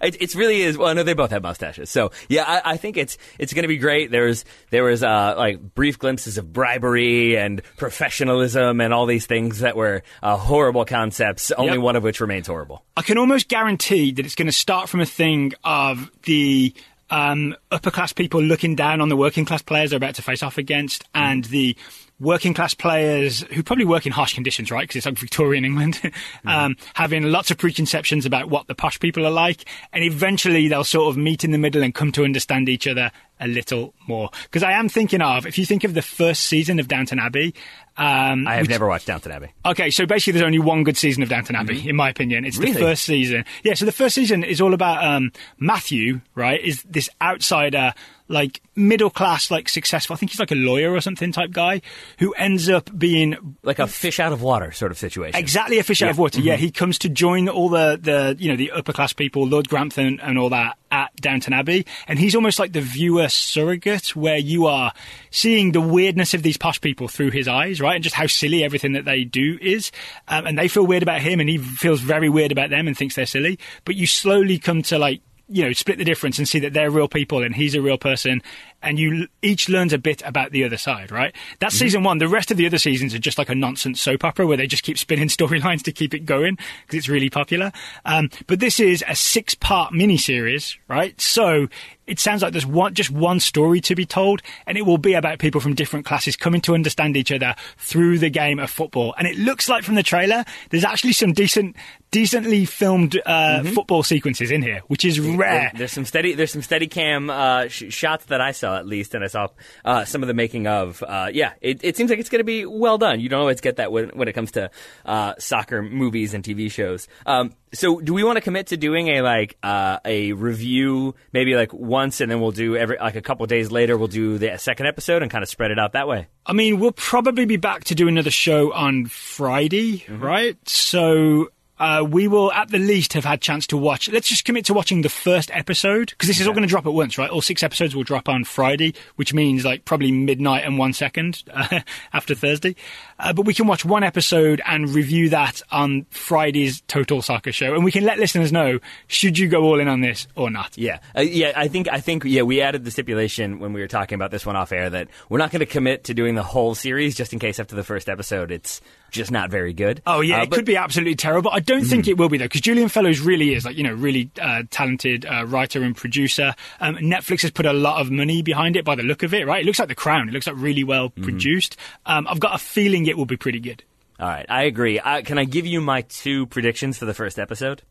It, 0.00 0.20
it's 0.20 0.34
really 0.34 0.62
is. 0.62 0.78
Well, 0.78 0.94
no, 0.94 1.02
they 1.02 1.14
both 1.14 1.30
have 1.30 1.42
mustaches. 1.42 1.90
So 1.90 2.10
yeah, 2.28 2.44
I, 2.46 2.72
I 2.72 2.76
think 2.76 2.96
it's 2.96 3.18
it's 3.38 3.52
going 3.52 3.62
to 3.62 3.68
be 3.68 3.78
great. 3.78 4.10
There's 4.10 4.44
there 4.70 4.84
was 4.84 5.02
uh, 5.02 5.34
like 5.36 5.74
brief 5.74 5.98
glimpses 5.98 6.38
of 6.38 6.52
bribery 6.52 7.36
and 7.36 7.62
professionalism 7.76 8.80
and 8.80 8.92
all 8.92 9.06
these 9.06 9.26
things 9.26 9.60
that 9.60 9.76
were 9.76 10.02
uh, 10.22 10.36
horrible 10.36 10.84
concepts. 10.84 11.50
Only 11.50 11.74
yep. 11.74 11.82
one 11.82 11.96
of 11.96 12.02
which 12.02 12.20
remains 12.20 12.46
horrible. 12.46 12.84
I 12.96 13.02
can 13.02 13.18
almost 13.18 13.48
guarantee 13.48 14.12
that 14.12 14.24
it's 14.24 14.34
going 14.34 14.46
to 14.46 14.52
start 14.52 14.88
from 14.88 15.00
a 15.00 15.06
thing 15.06 15.52
of 15.64 16.10
the 16.22 16.74
um, 17.10 17.54
upper 17.70 17.90
class 17.90 18.12
people 18.12 18.42
looking 18.42 18.74
down 18.74 19.00
on 19.00 19.10
the 19.10 19.16
working 19.16 19.44
class 19.44 19.62
players 19.62 19.90
they're 19.90 19.98
about 19.98 20.14
to 20.14 20.22
face 20.22 20.42
off 20.42 20.58
against, 20.58 21.04
and 21.14 21.44
the 21.44 21.76
working 22.22 22.54
class 22.54 22.72
players 22.72 23.40
who 23.52 23.62
probably 23.62 23.84
work 23.84 24.06
in 24.06 24.12
harsh 24.12 24.34
conditions, 24.34 24.70
right? 24.70 24.82
Because 24.82 24.96
it's 24.96 25.06
like 25.06 25.18
Victorian 25.18 25.64
England, 25.64 25.94
mm-hmm. 25.94 26.48
um, 26.48 26.76
having 26.94 27.24
lots 27.24 27.50
of 27.50 27.58
preconceptions 27.58 28.24
about 28.24 28.48
what 28.48 28.68
the 28.68 28.74
posh 28.74 29.00
people 29.00 29.26
are 29.26 29.30
like. 29.30 29.64
And 29.92 30.04
eventually 30.04 30.68
they'll 30.68 30.84
sort 30.84 31.10
of 31.10 31.16
meet 31.16 31.42
in 31.42 31.50
the 31.50 31.58
middle 31.58 31.82
and 31.82 31.94
come 31.94 32.12
to 32.12 32.24
understand 32.24 32.68
each 32.68 32.86
other 32.86 33.10
a 33.40 33.48
little 33.48 33.92
more. 34.06 34.30
Because 34.44 34.62
I 34.62 34.72
am 34.72 34.88
thinking 34.88 35.20
of, 35.20 35.46
if 35.46 35.58
you 35.58 35.66
think 35.66 35.82
of 35.82 35.94
the 35.94 36.02
first 36.02 36.44
season 36.44 36.78
of 36.78 36.86
Downton 36.86 37.18
Abbey, 37.18 37.54
um, 37.96 38.46
I 38.46 38.54
have 38.54 38.62
which, 38.62 38.70
never 38.70 38.86
watched 38.86 39.08
Downton 39.08 39.32
Abbey. 39.32 39.48
Okay, 39.66 39.90
so 39.90 40.06
basically, 40.06 40.34
there's 40.34 40.46
only 40.46 40.60
one 40.60 40.84
good 40.84 40.96
season 40.96 41.22
of 41.22 41.28
Downton 41.28 41.56
Abbey, 41.56 41.80
mm-hmm. 41.80 41.90
in 41.90 41.96
my 41.96 42.08
opinion. 42.08 42.44
It's 42.44 42.56
really? 42.56 42.72
the 42.72 42.78
first 42.78 43.02
season. 43.02 43.44
Yeah, 43.64 43.74
so 43.74 43.84
the 43.84 43.92
first 43.92 44.14
season 44.14 44.44
is 44.44 44.60
all 44.60 44.72
about 44.74 45.04
um, 45.04 45.32
Matthew, 45.58 46.20
right? 46.34 46.60
Is 46.62 46.82
this 46.84 47.10
outsider 47.20 47.92
like 48.32 48.60
middle 48.74 49.10
class, 49.10 49.50
like 49.50 49.68
successful. 49.68 50.14
I 50.14 50.16
think 50.16 50.30
he's 50.30 50.40
like 50.40 50.50
a 50.50 50.56
lawyer 50.56 50.92
or 50.92 51.00
something 51.00 51.30
type 51.32 51.50
guy 51.50 51.82
who 52.18 52.32
ends 52.34 52.68
up 52.68 52.90
being 52.96 53.56
like 53.62 53.78
a 53.78 53.86
fish 53.86 54.18
out 54.18 54.32
of 54.32 54.42
water 54.42 54.72
sort 54.72 54.90
of 54.90 54.98
situation. 54.98 55.38
Exactly, 55.38 55.78
a 55.78 55.82
fish 55.82 56.00
yeah. 56.00 56.08
out 56.08 56.10
of 56.12 56.18
water. 56.18 56.38
Mm-hmm. 56.38 56.48
Yeah, 56.48 56.56
he 56.56 56.70
comes 56.70 56.98
to 57.00 57.08
join 57.08 57.48
all 57.48 57.68
the 57.68 57.98
the 58.00 58.36
you 58.38 58.50
know 58.50 58.56
the 58.56 58.72
upper 58.72 58.92
class 58.92 59.12
people, 59.12 59.46
Lord 59.46 59.68
Grantham 59.68 60.18
and 60.22 60.38
all 60.38 60.48
that 60.48 60.78
at 60.90 61.14
Downton 61.16 61.52
Abbey, 61.52 61.86
and 62.06 62.18
he's 62.18 62.34
almost 62.34 62.58
like 62.58 62.72
the 62.72 62.80
viewer 62.80 63.28
surrogate, 63.28 64.16
where 64.16 64.36
you 64.36 64.66
are 64.66 64.92
seeing 65.30 65.72
the 65.72 65.80
weirdness 65.80 66.34
of 66.34 66.42
these 66.42 66.56
posh 66.56 66.80
people 66.80 67.08
through 67.08 67.30
his 67.30 67.48
eyes, 67.48 67.80
right, 67.80 67.94
and 67.94 68.04
just 68.04 68.16
how 68.16 68.26
silly 68.26 68.64
everything 68.64 68.92
that 68.92 69.04
they 69.04 69.24
do 69.24 69.58
is, 69.60 69.90
um, 70.28 70.46
and 70.46 70.58
they 70.58 70.68
feel 70.68 70.86
weird 70.86 71.02
about 71.02 71.20
him, 71.20 71.40
and 71.40 71.48
he 71.48 71.58
feels 71.58 72.00
very 72.00 72.28
weird 72.28 72.52
about 72.52 72.70
them 72.70 72.86
and 72.86 72.96
thinks 72.96 73.14
they're 73.14 73.26
silly. 73.26 73.58
But 73.84 73.96
you 73.96 74.06
slowly 74.06 74.58
come 74.58 74.82
to 74.82 74.98
like 74.98 75.20
you 75.52 75.62
know, 75.62 75.72
split 75.72 75.98
the 75.98 76.04
difference 76.04 76.38
and 76.38 76.48
see 76.48 76.58
that 76.60 76.72
they're 76.72 76.90
real 76.90 77.08
people 77.08 77.42
and 77.42 77.54
he's 77.54 77.74
a 77.74 77.82
real 77.82 77.98
person. 77.98 78.42
And 78.82 78.98
you 78.98 79.28
each 79.42 79.68
learns 79.68 79.92
a 79.92 79.98
bit 79.98 80.22
about 80.24 80.52
the 80.52 80.64
other 80.64 80.76
side, 80.76 81.10
right? 81.10 81.34
That's 81.58 81.74
season 81.74 82.02
one. 82.02 82.18
The 82.18 82.28
rest 82.28 82.50
of 82.50 82.56
the 82.56 82.66
other 82.66 82.78
seasons 82.78 83.14
are 83.14 83.18
just 83.18 83.38
like 83.38 83.48
a 83.48 83.54
nonsense 83.54 84.00
soap 84.00 84.24
opera 84.24 84.46
where 84.46 84.56
they 84.56 84.66
just 84.66 84.82
keep 84.82 84.98
spinning 84.98 85.28
storylines 85.28 85.82
to 85.82 85.92
keep 85.92 86.14
it 86.14 86.20
going 86.20 86.56
because 86.86 86.98
it's 86.98 87.08
really 87.08 87.30
popular. 87.30 87.72
Um, 88.04 88.30
but 88.46 88.60
this 88.60 88.80
is 88.80 89.04
a 89.06 89.14
six 89.14 89.54
part 89.54 89.92
miniseries, 89.92 90.76
right? 90.88 91.18
So 91.20 91.68
it 92.06 92.18
sounds 92.18 92.42
like 92.42 92.52
there's 92.52 92.66
one, 92.66 92.94
just 92.94 93.10
one 93.10 93.38
story 93.40 93.80
to 93.82 93.94
be 93.94 94.04
told, 94.04 94.42
and 94.66 94.76
it 94.76 94.82
will 94.82 94.98
be 94.98 95.14
about 95.14 95.38
people 95.38 95.60
from 95.60 95.74
different 95.74 96.04
classes 96.04 96.36
coming 96.36 96.60
to 96.62 96.74
understand 96.74 97.16
each 97.16 97.30
other 97.30 97.54
through 97.78 98.18
the 98.18 98.28
game 98.28 98.58
of 98.58 98.70
football. 98.70 99.14
And 99.16 99.26
it 99.26 99.38
looks 99.38 99.68
like 99.68 99.84
from 99.84 99.94
the 99.94 100.02
trailer, 100.02 100.44
there's 100.70 100.84
actually 100.84 101.12
some 101.12 101.32
decent, 101.32 101.76
decently 102.10 102.64
filmed 102.64 103.20
uh, 103.24 103.62
football 103.62 104.02
sequences 104.02 104.50
in 104.50 104.62
here, 104.62 104.82
which 104.88 105.04
is 105.04 105.20
rare. 105.20 105.70
There's 105.74 105.92
some 105.92 106.04
steady. 106.04 106.34
There's 106.34 106.52
some 106.52 106.62
steady 106.62 106.88
cam 106.88 107.30
uh, 107.30 107.68
sh- 107.68 107.84
shots 107.90 108.26
that 108.26 108.40
I 108.40 108.50
saw 108.52 108.71
at 108.76 108.86
least, 108.86 109.14
and 109.14 109.24
I 109.24 109.28
saw 109.28 109.48
uh, 109.84 110.04
some 110.04 110.22
of 110.22 110.28
the 110.28 110.34
making 110.34 110.66
of. 110.66 111.02
Uh, 111.02 111.28
yeah, 111.32 111.52
it, 111.60 111.80
it 111.82 111.96
seems 111.96 112.10
like 112.10 112.18
it's 112.18 112.28
going 112.28 112.40
to 112.40 112.44
be 112.44 112.66
well 112.66 112.98
done. 112.98 113.20
You 113.20 113.28
don't 113.28 113.40
always 113.40 113.60
get 113.60 113.76
that 113.76 113.92
when, 113.92 114.10
when 114.10 114.28
it 114.28 114.32
comes 114.32 114.52
to 114.52 114.70
uh, 115.04 115.34
soccer 115.38 115.82
movies 115.82 116.34
and 116.34 116.42
TV 116.42 116.70
shows. 116.70 117.08
Um, 117.26 117.54
so, 117.72 118.00
do 118.00 118.12
we 118.12 118.24
want 118.24 118.36
to 118.36 118.42
commit 118.42 118.68
to 118.68 118.76
doing 118.76 119.08
a 119.08 119.22
like 119.22 119.56
uh, 119.62 119.98
a 120.04 120.32
review, 120.32 121.14
maybe 121.32 121.54
like 121.54 121.72
once, 121.72 122.20
and 122.20 122.30
then 122.30 122.40
we'll 122.40 122.50
do 122.50 122.76
every 122.76 122.98
like 122.98 123.16
a 123.16 123.22
couple 123.22 123.46
days 123.46 123.70
later, 123.70 123.96
we'll 123.96 124.08
do 124.08 124.38
the 124.38 124.58
second 124.58 124.86
episode 124.86 125.22
and 125.22 125.30
kind 125.30 125.42
of 125.42 125.48
spread 125.48 125.70
it 125.70 125.78
out 125.78 125.92
that 125.92 126.08
way. 126.08 126.28
I 126.44 126.52
mean, 126.54 126.80
we'll 126.80 126.92
probably 126.92 127.44
be 127.44 127.56
back 127.56 127.84
to 127.84 127.94
do 127.94 128.08
another 128.08 128.32
show 128.32 128.72
on 128.72 129.06
Friday, 129.06 130.04
right? 130.08 130.56
So 130.68 131.51
uh, 131.78 132.04
we 132.08 132.28
will 132.28 132.52
at 132.52 132.68
the 132.68 132.78
least 132.78 133.14
have 133.14 133.24
had 133.24 133.40
chance 133.40 133.66
to 133.68 133.76
watch. 133.76 134.08
Let's 134.10 134.28
just 134.28 134.44
commit 134.44 134.66
to 134.66 134.74
watching 134.74 135.02
the 135.02 135.08
first 135.08 135.50
episode 135.52 136.10
because 136.10 136.28
this 136.28 136.40
is 136.40 136.46
all 136.46 136.52
going 136.52 136.62
to 136.62 136.68
drop 136.68 136.86
at 136.86 136.92
once, 136.92 137.18
right? 137.18 137.30
All 137.30 137.42
six 137.42 137.62
episodes 137.62 137.96
will 137.96 138.04
drop 138.04 138.28
on 138.28 138.44
Friday, 138.44 138.94
which 139.16 139.34
means 139.34 139.64
like 139.64 139.84
probably 139.84 140.12
midnight 140.12 140.64
and 140.64 140.78
one 140.78 140.92
second 140.92 141.42
uh, 141.52 141.80
after 142.12 142.34
Thursday. 142.34 142.76
Uh, 143.18 143.32
but 143.32 143.46
we 143.46 143.54
can 143.54 143.66
watch 143.66 143.84
one 143.84 144.04
episode 144.04 144.60
and 144.66 144.90
review 144.90 145.30
that 145.30 145.62
on 145.70 146.06
Friday's 146.10 146.82
Total 146.82 147.22
Soccer 147.22 147.52
Show, 147.52 147.74
and 147.74 147.84
we 147.84 147.92
can 147.92 148.04
let 148.04 148.18
listeners 148.18 148.52
know 148.52 148.78
should 149.08 149.38
you 149.38 149.48
go 149.48 149.62
all 149.62 149.80
in 149.80 149.88
on 149.88 150.00
this 150.00 150.26
or 150.36 150.50
not. 150.50 150.76
Yeah, 150.76 150.98
uh, 151.16 151.22
yeah. 151.22 151.52
I 151.56 151.68
think 151.68 151.88
I 151.88 152.00
think 152.00 152.24
yeah. 152.24 152.42
We 152.42 152.60
added 152.60 152.84
the 152.84 152.90
stipulation 152.90 153.58
when 153.60 153.72
we 153.72 153.80
were 153.80 153.88
talking 153.88 154.16
about 154.16 154.30
this 154.30 154.44
one 154.44 154.56
off 154.56 154.72
air 154.72 154.90
that 154.90 155.08
we're 155.28 155.38
not 155.38 155.50
going 155.50 155.60
to 155.60 155.66
commit 155.66 156.04
to 156.04 156.14
doing 156.14 156.34
the 156.34 156.42
whole 156.42 156.74
series 156.74 157.14
just 157.14 157.32
in 157.32 157.38
case 157.38 157.58
after 157.58 157.76
the 157.76 157.84
first 157.84 158.08
episode 158.08 158.50
it's 158.50 158.80
just 159.12 159.30
not 159.30 159.50
very 159.50 159.72
good. 159.72 160.02
Oh 160.06 160.20
yeah, 160.20 160.40
Uh, 160.40 160.42
it 160.42 160.50
but- 160.50 160.56
could 160.56 160.64
be 160.64 160.76
absolutely 160.76 161.14
terrible. 161.14 161.50
I 161.52 161.60
don't 161.60 161.84
think 161.84 162.08
it 162.08 162.16
will 162.18 162.28
be 162.28 162.38
though, 162.38 162.46
because 162.46 162.60
Julian 162.62 162.88
Fellowes 162.88 163.20
really 163.20 163.54
is 163.54 163.64
like 163.64 163.76
you 163.76 163.84
know 163.84 163.92
really 163.94 164.30
uh, 164.40 164.62
talented 164.70 165.24
uh, 165.26 165.44
writer 165.46 165.82
and 165.82 165.96
producer. 165.96 166.54
Um, 166.80 166.96
Netflix 166.96 167.42
has 167.42 167.50
put 167.52 167.66
a 167.66 167.72
lot 167.72 168.00
of 168.00 168.10
money 168.10 168.42
behind 168.42 168.76
it 168.76 168.84
by 168.84 168.94
the 168.96 169.02
look 169.02 169.22
of 169.22 169.32
it. 169.34 169.46
Right, 169.46 169.62
it 169.62 169.66
looks 169.66 169.78
like 169.78 169.88
The 169.88 169.94
Crown. 169.94 170.28
It 170.28 170.32
looks 170.32 170.46
like 170.46 170.56
really 170.58 170.82
well 170.84 171.10
produced. 171.10 171.76
Um, 172.06 172.26
I've 172.28 172.40
got 172.40 172.54
a 172.54 172.58
feeling 172.58 173.06
it 173.06 173.16
will 173.16 173.26
be 173.26 173.36
pretty 173.36 173.60
good. 173.60 173.84
All 174.18 174.28
right, 174.28 174.46
I 174.48 174.62
agree. 174.64 174.98
Uh, 175.00 175.22
can 175.22 175.38
I 175.38 175.44
give 175.44 175.66
you 175.66 175.80
my 175.80 176.02
two 176.02 176.46
predictions 176.46 176.96
for 176.98 177.04
the 177.04 177.14
first 177.14 177.38
episode? 177.38 177.82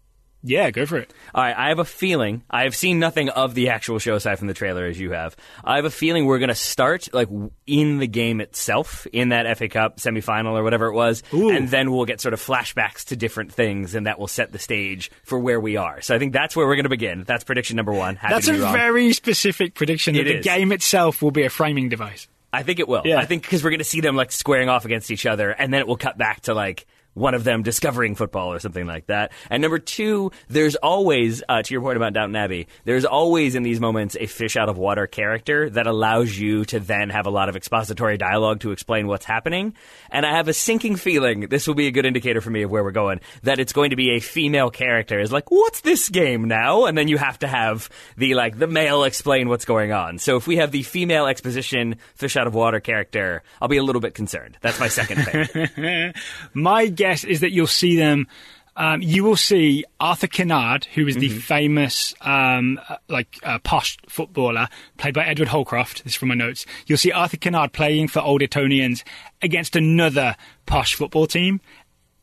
Yeah, 0.43 0.71
go 0.71 0.85
for 0.85 0.97
it. 0.97 1.13
All 1.35 1.43
right, 1.43 1.55
I 1.55 1.69
have 1.69 1.79
a 1.79 1.85
feeling. 1.85 2.43
I 2.49 2.63
have 2.63 2.75
seen 2.75 2.99
nothing 2.99 3.29
of 3.29 3.53
the 3.53 3.69
actual 3.69 3.99
show 3.99 4.15
aside 4.15 4.39
from 4.39 4.47
the 4.47 4.53
trailer, 4.53 4.85
as 4.85 4.99
you 4.99 5.11
have. 5.11 5.35
I 5.63 5.75
have 5.75 5.85
a 5.85 5.91
feeling 5.91 6.25
we're 6.25 6.39
going 6.39 6.49
to 6.49 6.55
start 6.55 7.13
like 7.13 7.29
in 7.67 7.99
the 7.99 8.07
game 8.07 8.41
itself, 8.41 9.05
in 9.13 9.29
that 9.29 9.57
FA 9.57 9.69
Cup 9.69 9.97
semifinal 9.97 10.53
or 10.53 10.63
whatever 10.63 10.87
it 10.87 10.93
was, 10.93 11.21
Ooh. 11.33 11.51
and 11.51 11.69
then 11.69 11.91
we'll 11.91 12.05
get 12.05 12.21
sort 12.21 12.33
of 12.33 12.41
flashbacks 12.41 13.05
to 13.05 13.15
different 13.15 13.53
things, 13.53 13.93
and 13.93 14.07
that 14.07 14.19
will 14.19 14.27
set 14.27 14.51
the 14.51 14.59
stage 14.59 15.11
for 15.23 15.37
where 15.37 15.59
we 15.59 15.77
are. 15.77 16.01
So 16.01 16.15
I 16.15 16.19
think 16.19 16.33
that's 16.33 16.55
where 16.55 16.65
we're 16.65 16.75
going 16.75 16.83
to 16.85 16.89
begin. 16.89 17.23
That's 17.23 17.43
prediction 17.43 17.75
number 17.75 17.93
one. 17.93 18.15
Happy 18.15 18.33
That's 18.33 18.47
a 18.47 18.53
very 18.53 19.13
specific 19.13 19.75
prediction 19.75 20.15
that 20.15 20.27
It 20.27 20.37
the 20.37 20.43
game 20.43 20.71
itself 20.71 21.21
will 21.21 21.31
be 21.31 21.43
a 21.43 21.49
framing 21.49 21.89
device. 21.89 22.27
I 22.53 22.63
think 22.63 22.79
it 22.79 22.87
will. 22.87 23.03
Yeah. 23.05 23.19
I 23.19 23.25
think 23.25 23.43
because 23.43 23.63
we're 23.63 23.69
going 23.69 23.79
to 23.79 23.85
see 23.85 24.01
them 24.01 24.15
like 24.15 24.31
squaring 24.31 24.69
off 24.69 24.85
against 24.85 25.11
each 25.11 25.25
other, 25.25 25.51
and 25.51 25.73
then 25.73 25.81
it 25.81 25.87
will 25.87 25.97
cut 25.97 26.17
back 26.17 26.41
to 26.41 26.53
like 26.53 26.85
one 27.14 27.34
of 27.34 27.43
them 27.43 27.64
discovering 27.64 28.16
football 28.16 28.53
or 28.53 28.59
something 28.59 28.86
like 28.86 29.07
that. 29.07 29.32
And 29.49 29.62
number 29.62 29.80
two, 29.80 30.32
there's 30.49 30.76
always, 30.76 31.43
uh, 31.47 31.62
to 31.62 31.74
your 31.74 31.82
point 31.82 31.97
about 31.97 32.14
Downton 32.14 32.36
Abbey, 32.36 32.68
there's 32.86 33.05
always 33.05 33.55
in 33.55 33.64
these 33.64 33.80
moments 33.80 34.16
a 34.20 34.28
fish 34.28 34.55
out 34.55 34.70
of 34.70 34.78
water 34.78 35.07
character 35.07 35.70
that 35.72 35.88
allows 35.88 36.38
you 36.38 36.66
to 36.66 36.80
then 36.80 37.09
have 37.09 37.26
a 37.26 37.30
lot 37.30 37.49
of 37.49 37.55
expository 37.55 38.18
dialogue 38.18 38.62
to 38.62 38.72
explain 38.72 39.07
what's 39.07 39.26
happening. 39.26 39.74
And 40.09 40.26
I 40.26 40.36
have 40.36 40.47
a 40.47 40.53
sinking 40.53 40.95
feeling 40.95 41.41
this 41.41 41.68
will 41.68 41.76
be 41.76 41.88
a 41.88 41.91
good 41.91 42.05
indicator 42.05 42.41
for 42.41 42.49
me 42.49 42.64
of 42.64 42.72
where 42.72 42.84
we're 42.84 42.91
going. 42.91 43.20
That 43.43 43.59
it's 43.59 43.74
going 43.74 43.89
to 43.89 43.95
be 43.95 44.12
a 44.12 44.20
female 44.20 44.70
character 44.70 45.20
is 45.20 45.32
like, 45.32 45.51
what's 45.51 45.82
this 45.82 46.09
game 46.09 46.47
now? 46.47 46.86
And 46.86 46.97
then 46.97 47.07
you 47.07 47.18
have 47.18 47.39
to 47.39 47.47
have 47.47 47.89
the 48.18 48.36
like 48.36 48.57
the 48.57 48.68
male 48.68 49.03
explain 49.03 49.49
what's 49.49 49.66
going 49.66 49.91
on. 49.91 50.18
So 50.18 50.38
if 50.38 50.47
we 50.47 50.57
have 50.57 50.72
the 50.72 50.84
female 50.84 51.26
exposition 51.26 51.97
fish 52.16 52.38
out 52.38 52.47
of 52.47 52.53
water 52.53 52.80
character, 52.80 53.43
I'll 53.62 53.68
be 53.68 53.78
a 53.78 53.84
little 53.84 54.01
bit 54.01 54.14
concerned. 54.14 54.57
That's 54.62 54.80
my 54.80 54.88
second 54.88 55.24
thing. 55.24 56.14
My 56.53 56.88
guess 57.01 57.23
is 57.23 57.39
that 57.39 57.51
you'll 57.51 57.65
see 57.65 57.95
them. 57.95 58.27
Um, 58.75 59.01
you 59.01 59.23
will 59.23 59.35
see 59.35 59.83
Arthur 59.99 60.27
Kinnaird, 60.27 60.85
who 60.85 61.05
is 61.07 61.17
the 61.17 61.27
famous, 61.29 62.13
um, 62.21 62.79
uh, 62.87 62.95
like, 63.09 63.37
uh, 63.43 63.59
posh 63.59 63.97
footballer, 64.07 64.69
played 64.97 65.13
by 65.13 65.25
Edward 65.25 65.49
Holcroft. 65.49 66.03
This 66.03 66.13
is 66.13 66.17
from 66.17 66.29
my 66.29 66.35
notes. 66.35 66.65
You'll 66.85 66.97
see 66.97 67.11
Arthur 67.11 67.37
Kinnaird 67.37 67.73
playing 67.73 68.07
for 68.07 68.21
Old 68.21 68.41
Etonians 68.41 69.03
against 69.41 69.75
another 69.75 70.35
posh 70.67 70.95
football 70.95 71.27
team. 71.27 71.59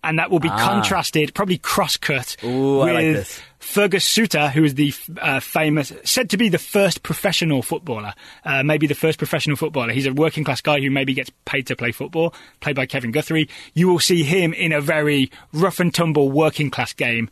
And 0.03 0.19
that 0.19 0.31
will 0.31 0.39
be 0.39 0.49
contrasted, 0.49 1.35
probably 1.35 1.59
cross-cut 1.59 2.37
Ooh, 2.45 2.85
with 2.85 3.17
like. 3.17 3.43
Fergus 3.59 4.05
Suter, 4.05 4.49
who 4.49 4.65
is 4.65 4.75
the 4.75 4.95
uh, 5.21 5.41
famous, 5.41 5.93
said 6.05 6.31
to 6.31 6.37
be 6.37 6.49
the 6.49 6.59
first 6.59 7.03
professional 7.03 7.63
footballer, 7.63 8.15
uh, 8.45 8.63
maybe 8.63 8.87
the 8.87 8.95
first 8.95 9.19
professional 9.19 9.57
footballer. 9.57 9.93
He's 9.93 10.07
a 10.07 10.13
working 10.13 10.45
class 10.45 10.61
guy 10.61 10.81
who 10.81 10.91
maybe 10.91 11.15
gets 11.15 11.31
paid 11.45 11.67
to 11.67 11.77
play 11.77 11.91
football, 11.91 12.33
played 12.61 12.77
by 12.77 12.87
Kevin 12.87 13.11
Guthrie. 13.11 13.49
You 13.75 13.89
will 13.89 13.99
see 13.99 14.23
him 14.23 14.53
in 14.53 14.73
a 14.73 14.81
very 14.81 15.31
rough 15.53 15.81
and 15.81 15.93
tumble 15.93 16.31
working 16.31 16.71
class 16.71 16.93
game. 16.93 17.29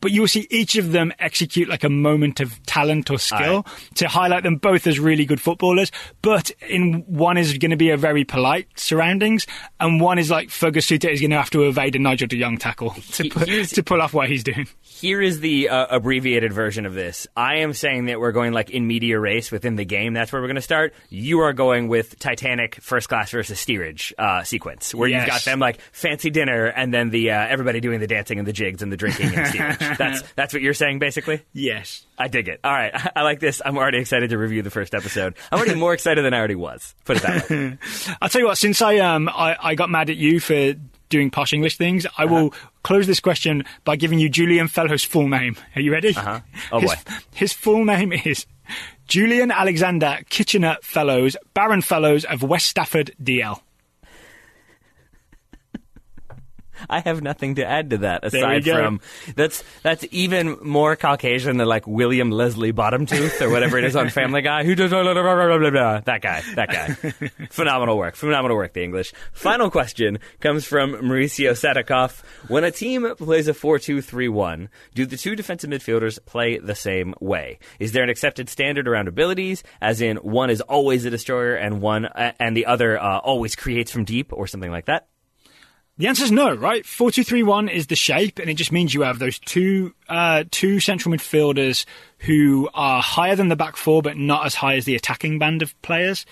But 0.00 0.12
you 0.12 0.22
will 0.22 0.28
see 0.28 0.46
each 0.50 0.76
of 0.76 0.92
them 0.92 1.12
execute 1.18 1.68
like 1.68 1.84
a 1.84 1.90
moment 1.90 2.40
of 2.40 2.62
talent 2.64 3.10
or 3.10 3.18
skill 3.18 3.66
to 3.96 4.08
highlight 4.08 4.42
them 4.42 4.56
both 4.56 4.86
as 4.86 4.98
really 4.98 5.24
good 5.26 5.40
footballers. 5.40 5.92
But 6.22 6.50
in 6.68 7.04
one 7.06 7.36
is 7.36 7.56
going 7.58 7.70
to 7.70 7.76
be 7.76 7.90
a 7.90 7.96
very 7.96 8.24
polite 8.24 8.68
surroundings, 8.76 9.46
and 9.78 10.00
one 10.00 10.18
is 10.18 10.30
like 10.30 10.50
Fergus 10.50 10.86
Suter 10.86 11.08
is 11.08 11.20
going 11.20 11.30
to 11.30 11.36
have 11.36 11.50
to 11.50 11.64
evade 11.64 11.96
a 11.96 11.98
Nigel 11.98 12.28
de 12.28 12.40
Jong 12.40 12.56
tackle 12.58 12.90
to, 13.12 13.28
pu- 13.28 13.64
to 13.64 13.82
pull 13.82 14.00
off 14.00 14.14
what 14.14 14.28
he's 14.28 14.44
doing. 14.44 14.66
Here 14.80 15.20
is 15.20 15.40
the 15.40 15.68
uh, 15.68 15.86
abbreviated 15.90 16.52
version 16.52 16.86
of 16.86 16.94
this. 16.94 17.26
I 17.36 17.56
am 17.56 17.72
saying 17.74 18.06
that 18.06 18.20
we're 18.20 18.32
going 18.32 18.52
like 18.52 18.70
in 18.70 18.86
medias 18.86 19.20
res 19.20 19.50
within 19.50 19.76
the 19.76 19.84
game. 19.84 20.14
That's 20.14 20.32
where 20.32 20.40
we're 20.40 20.48
going 20.48 20.56
to 20.56 20.62
start. 20.62 20.94
You 21.08 21.40
are 21.40 21.52
going 21.52 21.88
with 21.88 22.18
Titanic 22.18 22.76
first 22.76 23.08
class 23.08 23.30
versus 23.30 23.58
steerage 23.60 24.14
uh, 24.18 24.42
sequence, 24.44 24.94
where 24.94 25.08
you've 25.08 25.26
got 25.26 25.42
them 25.44 25.58
like 25.58 25.80
fancy 25.92 26.30
dinner 26.30 26.66
and 26.66 26.92
then 26.92 27.10
the 27.10 27.30
uh, 27.32 27.46
everybody 27.46 27.80
doing 27.80 28.00
the 28.00 28.06
dancing 28.06 28.38
and 28.38 28.46
the 28.46 28.52
jigs 28.52 28.82
and 28.82 28.90
the 28.92 28.96
drinking 28.96 29.34
and 29.34 29.46
steerage. 29.48 29.76
that's 29.98 30.22
that's 30.36 30.52
what 30.52 30.62
you're 30.62 30.74
saying 30.74 30.98
basically. 30.98 31.42
Yes. 31.52 32.06
I 32.18 32.28
dig 32.28 32.48
it. 32.48 32.60
All 32.62 32.72
right, 32.72 32.92
I, 33.16 33.22
like 33.22 33.40
this. 33.40 33.62
I'm 33.64 33.78
already 33.78 33.98
excited 33.98 34.30
to 34.30 34.38
review 34.38 34.62
the 34.62 34.70
first 34.70 34.94
episode. 34.94 35.34
I'm 35.50 35.58
already 35.58 35.74
more 35.74 35.94
excited 35.94 36.24
than 36.24 36.34
I 36.34 36.38
already 36.38 36.54
was. 36.54 36.94
Put 37.04 37.18
it 37.18 37.22
that 37.22 37.50
way. 37.50 37.78
I'll 38.20 38.28
tell 38.28 38.42
you 38.42 38.46
what. 38.46 38.58
Since 38.58 38.82
I 38.82 38.98
um 38.98 39.28
I, 39.28 39.56
I 39.60 39.74
got 39.74 39.90
mad 39.90 40.10
at 40.10 40.16
you 40.16 40.40
for 40.40 40.74
doing 41.08 41.30
posh 41.30 41.52
English 41.52 41.76
things, 41.76 42.06
I 42.16 42.24
will 42.26 42.54
close 42.82 43.06
this 43.06 43.20
question 43.20 43.64
by 43.84 43.96
giving 43.96 44.18
you 44.18 44.28
Julian 44.28 44.68
Fellowes' 44.68 45.02
full 45.02 45.28
name. 45.28 45.56
Are 45.74 45.80
you 45.80 45.92
ready? 45.92 46.10
Uh-huh. 46.16 46.40
Oh, 46.72 46.80
his, 46.80 46.90
boy. 46.90 46.96
His 47.34 47.52
full 47.52 47.84
name 47.84 48.12
is 48.12 48.46
Julian 49.08 49.50
Alexander 49.50 50.18
Kitchener 50.28 50.76
Fellowes, 50.82 51.36
Baron 51.52 51.82
Fellowes 51.82 52.24
of 52.24 52.42
West 52.42 52.68
Stafford, 52.68 53.12
DL. 53.22 53.60
I 56.90 57.00
have 57.00 57.22
nothing 57.22 57.56
to 57.56 57.64
add 57.64 57.90
to 57.90 57.98
that 57.98 58.24
aside 58.24 58.64
from 58.64 59.00
that's 59.36 59.62
that's 59.82 60.04
even 60.10 60.58
more 60.62 60.96
Caucasian 60.96 61.56
than 61.56 61.66
like 61.66 61.86
William 61.86 62.30
Leslie 62.30 62.72
Bottomtooth 62.72 63.40
or 63.40 63.50
whatever 63.50 63.78
it 63.78 63.84
is 63.84 63.96
on 63.96 64.10
Family 64.20 64.42
Guy. 64.42 64.64
Who 64.64 64.74
does 64.74 64.90
blah, 64.90 65.02
blah, 65.02 65.14
blah, 65.14 65.58
blah, 65.58 65.70
blah, 65.70 66.00
that 66.00 66.22
guy? 66.22 66.42
That 66.54 66.68
guy. 66.68 66.88
Phenomenal 67.50 67.96
work. 67.96 68.16
Phenomenal 68.16 68.56
work. 68.56 68.72
The 68.72 68.82
English. 68.82 69.12
Final 69.32 69.70
question 69.70 70.18
comes 70.40 70.64
from 70.64 70.92
Mauricio 70.92 71.52
Sadikoff. 71.52 72.22
When 72.48 72.64
a 72.64 72.70
team 72.70 73.14
plays 73.16 73.48
a 73.48 73.54
four-two-three-one, 73.54 74.68
do 74.94 75.06
the 75.06 75.16
two 75.16 75.36
defensive 75.36 75.70
midfielders 75.70 76.18
play 76.24 76.58
the 76.58 76.74
same 76.74 77.14
way? 77.20 77.58
Is 77.78 77.92
there 77.92 78.02
an 78.02 78.10
accepted 78.10 78.48
standard 78.48 78.88
around 78.88 79.08
abilities, 79.08 79.62
as 79.80 80.00
in 80.00 80.16
one 80.18 80.50
is 80.50 80.60
always 80.60 81.04
a 81.04 81.10
destroyer 81.10 81.54
and 81.54 81.80
one 81.80 82.06
uh, 82.06 82.32
and 82.38 82.56
the 82.56 82.66
other 82.66 83.00
uh, 83.00 83.18
always 83.18 83.56
creates 83.56 83.90
from 83.90 84.04
deep 84.04 84.32
or 84.32 84.46
something 84.46 84.70
like 84.70 84.86
that? 84.86 85.09
The 86.00 86.06
answer 86.06 86.24
is 86.24 86.32
no, 86.32 86.54
right? 86.54 86.86
Four 86.86 87.10
two 87.10 87.22
three 87.22 87.42
one 87.42 87.68
is 87.68 87.88
the 87.88 87.94
shape, 87.94 88.38
and 88.38 88.48
it 88.48 88.54
just 88.54 88.72
means 88.72 88.94
you 88.94 89.02
have 89.02 89.18
those 89.18 89.38
two 89.38 89.94
uh, 90.08 90.44
two 90.50 90.80
central 90.80 91.14
midfielders 91.14 91.84
who 92.20 92.70
are 92.72 93.02
higher 93.02 93.36
than 93.36 93.48
the 93.48 93.56
back 93.56 93.76
four, 93.76 94.00
but 94.00 94.16
not 94.16 94.46
as 94.46 94.54
high 94.54 94.76
as 94.76 94.86
the 94.86 94.94
attacking 94.94 95.38
band 95.38 95.60
of 95.60 95.78
players. 95.82 96.24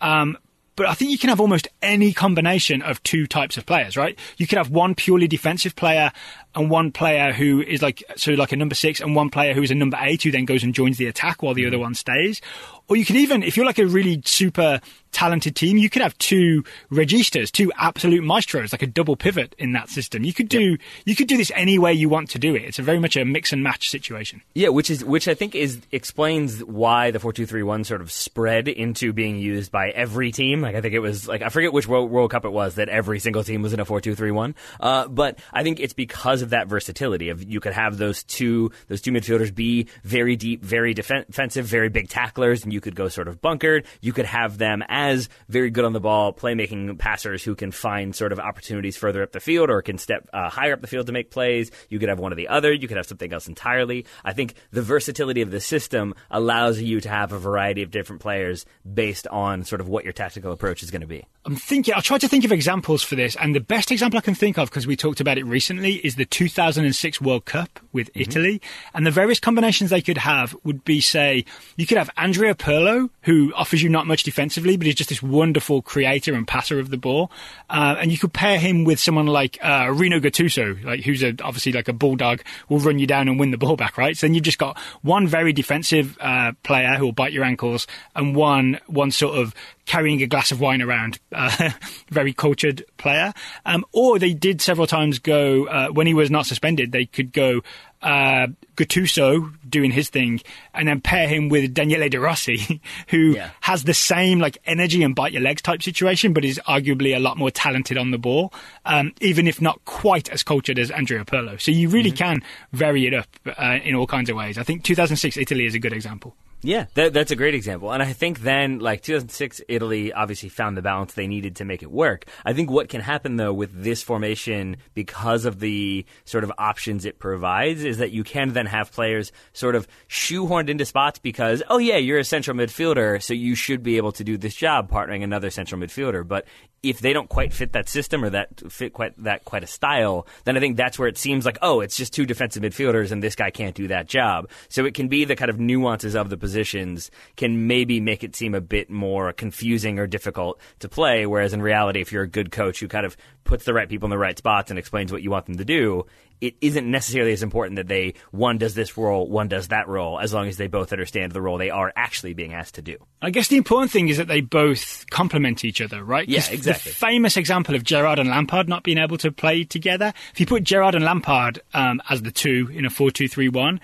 Um, 0.00 0.36
but 0.74 0.86
I 0.86 0.94
think 0.94 1.12
you 1.12 1.18
can 1.18 1.28
have 1.28 1.40
almost 1.40 1.68
any 1.82 2.12
combination 2.12 2.82
of 2.82 3.00
two 3.04 3.28
types 3.28 3.56
of 3.56 3.64
players, 3.64 3.96
right? 3.96 4.18
You 4.38 4.48
could 4.48 4.58
have 4.58 4.70
one 4.70 4.96
purely 4.96 5.28
defensive 5.28 5.76
player 5.76 6.10
and 6.54 6.70
one 6.70 6.92
player 6.92 7.32
who 7.32 7.60
is 7.62 7.82
like 7.82 8.02
so 8.16 8.32
like 8.32 8.52
a 8.52 8.56
number 8.56 8.74
six, 8.74 9.00
and 9.00 9.14
one 9.14 9.30
player 9.30 9.54
who 9.54 9.62
is 9.62 9.70
a 9.70 9.74
number 9.74 9.98
eight 10.00 10.22
who 10.22 10.30
then 10.30 10.44
goes 10.44 10.62
and 10.62 10.74
joins 10.74 10.98
the 10.98 11.06
attack 11.06 11.42
while 11.42 11.54
the 11.54 11.66
other 11.66 11.78
one 11.78 11.94
stays. 11.94 12.40
Or 12.88 12.96
you 12.96 13.04
could 13.06 13.16
even, 13.16 13.42
if 13.42 13.56
you're 13.56 13.64
like 13.64 13.78
a 13.78 13.86
really 13.86 14.20
super 14.24 14.80
talented 15.12 15.54
team, 15.54 15.78
you 15.78 15.88
could 15.88 16.02
have 16.02 16.16
two 16.18 16.64
registas, 16.90 17.50
two 17.50 17.70
absolute 17.78 18.24
maestros, 18.24 18.72
like 18.72 18.82
a 18.82 18.86
double 18.86 19.14
pivot 19.14 19.54
in 19.58 19.72
that 19.72 19.88
system. 19.88 20.24
You 20.24 20.34
could 20.34 20.48
do 20.48 20.72
yep. 20.72 20.80
you 21.04 21.14
could 21.14 21.28
do 21.28 21.36
this 21.36 21.52
any 21.54 21.78
way 21.78 21.92
you 21.92 22.08
want 22.08 22.30
to 22.30 22.38
do 22.38 22.54
it. 22.54 22.62
It's 22.62 22.78
a 22.78 22.82
very 22.82 22.98
much 22.98 23.16
a 23.16 23.24
mix 23.24 23.52
and 23.52 23.62
match 23.62 23.88
situation. 23.88 24.42
Yeah, 24.54 24.68
which 24.68 24.90
is 24.90 25.04
which 25.04 25.28
I 25.28 25.34
think 25.34 25.54
is 25.54 25.80
explains 25.92 26.62
why 26.64 27.12
the 27.12 27.20
four 27.20 27.32
two 27.32 27.46
three 27.46 27.62
one 27.62 27.84
sort 27.84 28.00
of 28.00 28.10
spread 28.10 28.68
into 28.68 29.12
being 29.12 29.38
used 29.38 29.70
by 29.70 29.90
every 29.90 30.32
team. 30.32 30.60
Like 30.60 30.74
I 30.74 30.80
think 30.80 30.94
it 30.94 31.00
was 31.00 31.28
like 31.28 31.40
I 31.42 31.48
forget 31.50 31.72
which 31.72 31.86
World, 31.86 32.10
World 32.10 32.30
Cup 32.30 32.44
it 32.44 32.52
was 32.52 32.74
that 32.74 32.88
every 32.88 33.20
single 33.20 33.44
team 33.44 33.62
was 33.62 33.72
in 33.72 33.80
a 33.80 33.84
four 33.84 34.00
two 34.00 34.14
three 34.14 34.32
one. 34.32 34.54
Uh, 34.80 35.08
but 35.08 35.38
I 35.52 35.62
think 35.62 35.78
it's 35.78 35.94
because 35.94 36.41
of 36.42 36.50
that 36.50 36.68
versatility 36.68 37.28
of 37.28 37.42
you 37.42 37.60
could 37.60 37.72
have 37.72 37.98
those 37.98 38.22
two 38.24 38.70
those 38.88 39.00
two 39.00 39.12
midfielders 39.12 39.54
be 39.54 39.88
very 40.04 40.36
deep, 40.36 40.62
very 40.62 40.94
defensive, 40.94 41.66
very 41.66 41.88
big 41.88 42.08
tacklers, 42.08 42.64
and 42.64 42.72
you 42.72 42.80
could 42.80 42.94
go 42.94 43.08
sort 43.08 43.28
of 43.28 43.40
bunkered. 43.40 43.86
You 44.00 44.12
could 44.12 44.26
have 44.26 44.58
them 44.58 44.82
as 44.88 45.28
very 45.48 45.70
good 45.70 45.84
on 45.84 45.92
the 45.92 46.00
ball, 46.00 46.32
playmaking 46.32 46.98
passers 46.98 47.42
who 47.42 47.54
can 47.54 47.72
find 47.72 48.14
sort 48.14 48.32
of 48.32 48.40
opportunities 48.40 48.96
further 48.96 49.22
up 49.22 49.32
the 49.32 49.40
field 49.40 49.70
or 49.70 49.82
can 49.82 49.98
step 49.98 50.28
uh, 50.32 50.48
higher 50.50 50.72
up 50.72 50.80
the 50.80 50.86
field 50.86 51.06
to 51.06 51.12
make 51.12 51.30
plays. 51.30 51.70
You 51.88 51.98
could 51.98 52.08
have 52.08 52.18
one 52.18 52.32
or 52.32 52.36
the 52.36 52.48
other. 52.48 52.72
You 52.72 52.88
could 52.88 52.96
have 52.96 53.06
something 53.06 53.32
else 53.32 53.48
entirely. 53.48 54.06
I 54.24 54.32
think 54.32 54.54
the 54.70 54.82
versatility 54.82 55.42
of 55.42 55.50
the 55.50 55.60
system 55.60 56.14
allows 56.30 56.80
you 56.80 57.00
to 57.00 57.08
have 57.08 57.32
a 57.32 57.38
variety 57.38 57.82
of 57.82 57.90
different 57.90 58.20
players 58.20 58.66
based 58.92 59.26
on 59.28 59.64
sort 59.64 59.80
of 59.80 59.88
what 59.88 60.04
your 60.04 60.12
tactical 60.12 60.52
approach 60.52 60.82
is 60.82 60.90
going 60.90 61.00
to 61.00 61.06
be. 61.06 61.24
I'm 61.44 61.56
thinking, 61.56 61.94
I'll 61.94 62.02
try 62.02 62.18
to 62.18 62.28
think 62.28 62.44
of 62.44 62.52
examples 62.52 63.02
for 63.02 63.16
this, 63.16 63.36
and 63.36 63.54
the 63.54 63.60
best 63.60 63.90
example 63.90 64.18
I 64.18 64.20
can 64.20 64.34
think 64.34 64.58
of, 64.58 64.70
because 64.70 64.86
we 64.86 64.96
talked 64.96 65.20
about 65.20 65.38
it 65.38 65.44
recently, 65.44 65.94
is 65.94 66.14
the 66.16 66.24
2006 66.32 67.20
World 67.20 67.44
Cup 67.44 67.78
with 67.92 68.08
mm-hmm. 68.08 68.22
Italy. 68.22 68.62
And 68.94 69.06
the 69.06 69.10
various 69.10 69.38
combinations 69.38 69.90
they 69.90 70.00
could 70.00 70.18
have 70.18 70.56
would 70.64 70.84
be, 70.84 71.00
say, 71.00 71.44
you 71.76 71.86
could 71.86 71.98
have 71.98 72.10
Andrea 72.16 72.54
Pirlo, 72.54 73.10
who 73.22 73.52
offers 73.54 73.82
you 73.82 73.88
not 73.88 74.06
much 74.06 74.24
defensively, 74.24 74.76
but 74.76 74.86
is 74.86 74.94
just 74.94 75.10
this 75.10 75.22
wonderful 75.22 75.82
creator 75.82 76.34
and 76.34 76.48
passer 76.48 76.80
of 76.80 76.90
the 76.90 76.96
ball. 76.96 77.30
Uh, 77.70 77.96
and 78.00 78.10
you 78.10 78.18
could 78.18 78.32
pair 78.32 78.58
him 78.58 78.84
with 78.84 78.98
someone 78.98 79.26
like 79.26 79.58
uh, 79.62 79.92
Rino 79.94 80.18
Gattuso, 80.18 80.82
like 80.84 81.04
who's 81.04 81.22
a, 81.22 81.36
obviously 81.44 81.72
like 81.72 81.88
a 81.88 81.92
bulldog, 81.92 82.40
will 82.68 82.80
run 82.80 82.98
you 82.98 83.06
down 83.06 83.28
and 83.28 83.38
win 83.38 83.50
the 83.50 83.58
ball 83.58 83.76
back, 83.76 83.98
right? 83.98 84.16
So 84.16 84.26
then 84.26 84.34
you've 84.34 84.44
just 84.44 84.58
got 84.58 84.78
one 85.02 85.26
very 85.26 85.52
defensive 85.52 86.16
uh, 86.20 86.52
player 86.62 86.94
who 86.96 87.04
will 87.04 87.12
bite 87.12 87.32
your 87.32 87.44
ankles, 87.44 87.86
and 88.16 88.34
one 88.34 88.80
one 88.86 89.10
sort 89.10 89.38
of 89.38 89.54
carrying 89.86 90.22
a 90.22 90.26
glass 90.26 90.52
of 90.52 90.60
wine 90.60 90.82
around, 90.82 91.18
uh, 91.32 91.70
very 92.10 92.32
cultured 92.32 92.84
player. 92.96 93.32
Um, 93.66 93.84
or 93.92 94.18
they 94.18 94.34
did 94.34 94.60
several 94.60 94.86
times 94.86 95.18
go 95.18 95.66
uh, 95.66 95.88
when 95.88 96.06
he 96.06 96.14
was 96.14 96.30
not 96.30 96.46
suspended. 96.46 96.92
They 96.92 97.06
could 97.06 97.32
go 97.32 97.62
uh, 98.02 98.48
Gattuso 98.76 99.52
doing 99.68 99.92
his 99.92 100.08
thing, 100.08 100.40
and 100.74 100.88
then 100.88 101.00
pair 101.00 101.28
him 101.28 101.48
with 101.48 101.72
Daniele 101.72 102.08
De 102.08 102.18
Rossi, 102.18 102.80
who 103.08 103.34
yeah. 103.36 103.50
has 103.60 103.84
the 103.84 103.94
same 103.94 104.40
like 104.40 104.58
energy 104.64 105.02
and 105.02 105.14
bite 105.14 105.32
your 105.32 105.42
legs 105.42 105.62
type 105.62 105.82
situation, 105.82 106.32
but 106.32 106.44
is 106.44 106.60
arguably 106.66 107.14
a 107.14 107.20
lot 107.20 107.36
more 107.36 107.50
talented 107.50 107.96
on 107.96 108.10
the 108.10 108.18
ball, 108.18 108.52
um, 108.84 109.12
even 109.20 109.46
if 109.46 109.60
not 109.60 109.84
quite 109.84 110.28
as 110.30 110.42
cultured 110.42 110.78
as 110.78 110.90
Andrea 110.90 111.24
Pirlo. 111.24 111.60
So 111.60 111.70
you 111.70 111.88
really 111.88 112.10
mm-hmm. 112.10 112.40
can 112.40 112.42
vary 112.72 113.06
it 113.06 113.14
up 113.14 113.28
uh, 113.46 113.78
in 113.84 113.94
all 113.94 114.06
kinds 114.06 114.30
of 114.30 114.36
ways. 114.36 114.58
I 114.58 114.62
think 114.62 114.82
2006 114.84 115.36
Italy 115.36 115.66
is 115.66 115.74
a 115.74 115.78
good 115.78 115.92
example. 115.92 116.34
Yeah, 116.64 116.86
that, 116.94 117.12
that's 117.12 117.32
a 117.32 117.36
great 117.36 117.54
example. 117.54 117.92
And 117.92 118.02
I 118.02 118.12
think 118.12 118.40
then, 118.40 118.78
like 118.78 119.02
2006, 119.02 119.62
Italy 119.68 120.12
obviously 120.12 120.48
found 120.48 120.76
the 120.76 120.82
balance 120.82 121.14
they 121.14 121.26
needed 121.26 121.56
to 121.56 121.64
make 121.64 121.82
it 121.82 121.90
work. 121.90 122.26
I 122.44 122.52
think 122.52 122.70
what 122.70 122.88
can 122.88 123.00
happen, 123.00 123.36
though, 123.36 123.52
with 123.52 123.82
this 123.82 124.02
formation, 124.02 124.76
because 124.94 125.44
of 125.44 125.58
the 125.58 126.06
sort 126.24 126.44
of 126.44 126.52
options 126.58 127.04
it 127.04 127.18
provides, 127.18 127.82
is 127.82 127.98
that 127.98 128.12
you 128.12 128.22
can 128.22 128.52
then 128.52 128.66
have 128.66 128.92
players 128.92 129.32
sort 129.52 129.74
of 129.74 129.88
shoehorned 130.08 130.68
into 130.68 130.84
spots 130.84 131.18
because, 131.18 131.64
oh, 131.68 131.78
yeah, 131.78 131.96
you're 131.96 132.20
a 132.20 132.24
central 132.24 132.56
midfielder, 132.56 133.20
so 133.20 133.34
you 133.34 133.56
should 133.56 133.82
be 133.82 133.96
able 133.96 134.12
to 134.12 134.22
do 134.22 134.38
this 134.38 134.54
job 134.54 134.88
partnering 134.88 135.24
another 135.24 135.50
central 135.50 135.80
midfielder. 135.80 136.26
But 136.26 136.46
if 136.82 136.98
they 136.98 137.12
don't 137.12 137.28
quite 137.28 137.52
fit 137.52 137.72
that 137.72 137.88
system 137.88 138.24
or 138.24 138.30
that 138.30 138.72
fit 138.72 138.92
quite 138.92 139.14
that 139.22 139.44
quite 139.44 139.62
a 139.62 139.68
style, 139.68 140.26
then 140.44 140.56
I 140.56 140.60
think 140.60 140.76
that's 140.76 140.98
where 140.98 141.08
it 141.08 141.16
seems 141.16 141.46
like, 141.46 141.58
oh, 141.62 141.80
it's 141.80 141.96
just 141.96 142.12
two 142.12 142.26
defensive 142.26 142.62
midfielders 142.62 143.12
and 143.12 143.22
this 143.22 143.36
guy 143.36 143.50
can't 143.50 143.74
do 143.74 143.88
that 143.88 144.08
job. 144.08 144.48
So 144.68 144.84
it 144.84 144.94
can 144.94 145.06
be 145.06 145.24
the 145.24 145.36
kind 145.36 145.50
of 145.50 145.60
nuances 145.60 146.16
of 146.16 146.28
the 146.28 146.36
positions 146.36 147.10
can 147.36 147.68
maybe 147.68 148.00
make 148.00 148.24
it 148.24 148.34
seem 148.34 148.54
a 148.54 148.60
bit 148.60 148.90
more 148.90 149.32
confusing 149.32 150.00
or 150.00 150.08
difficult 150.08 150.58
to 150.80 150.88
play. 150.88 151.24
Whereas 151.24 151.52
in 151.52 151.62
reality, 151.62 152.00
if 152.00 152.10
you're 152.10 152.24
a 152.24 152.28
good 152.28 152.50
coach 152.50 152.80
who 152.80 152.88
kind 152.88 153.06
of 153.06 153.16
puts 153.44 153.64
the 153.64 153.74
right 153.74 153.88
people 153.88 154.06
in 154.06 154.10
the 154.10 154.18
right 154.18 154.36
spots 154.36 154.70
and 154.70 154.78
explains 154.78 155.12
what 155.12 155.22
you 155.22 155.30
want 155.30 155.46
them 155.46 155.58
to 155.58 155.64
do, 155.64 156.04
it 156.42 156.56
isn't 156.60 156.90
necessarily 156.90 157.32
as 157.32 157.42
important 157.44 157.76
that 157.76 157.86
they 157.86 158.14
one 158.32 158.58
does 158.58 158.74
this 158.74 158.98
role, 158.98 159.28
one 159.28 159.46
does 159.46 159.68
that 159.68 159.86
role, 159.86 160.18
as 160.18 160.34
long 160.34 160.48
as 160.48 160.56
they 160.56 160.66
both 160.66 160.92
understand 160.92 161.30
the 161.30 161.40
role 161.40 161.56
they 161.56 161.70
are 161.70 161.92
actually 161.94 162.34
being 162.34 162.52
asked 162.52 162.74
to 162.74 162.82
do. 162.82 162.98
I 163.22 163.30
guess 163.30 163.46
the 163.46 163.56
important 163.56 163.92
thing 163.92 164.08
is 164.08 164.16
that 164.16 164.26
they 164.26 164.40
both 164.40 165.06
complement 165.08 165.64
each 165.64 165.80
other, 165.80 166.02
right? 166.02 166.28
Yeah, 166.28 166.44
exactly. 166.50 166.90
The 166.90 166.96
famous 166.96 167.36
example 167.36 167.76
of 167.76 167.84
Gerrard 167.84 168.18
and 168.18 168.28
Lampard 168.28 168.68
not 168.68 168.82
being 168.82 168.98
able 168.98 169.18
to 169.18 169.30
play 169.30 169.62
together. 169.62 170.12
If 170.32 170.40
you 170.40 170.46
put 170.46 170.64
Gerrard 170.64 170.96
and 170.96 171.04
Lampard 171.04 171.62
um, 171.72 172.02
as 172.10 172.22
the 172.22 172.32
two 172.32 172.68
in 172.74 172.84
a 172.84 172.90
four-two-three-one 172.90 173.80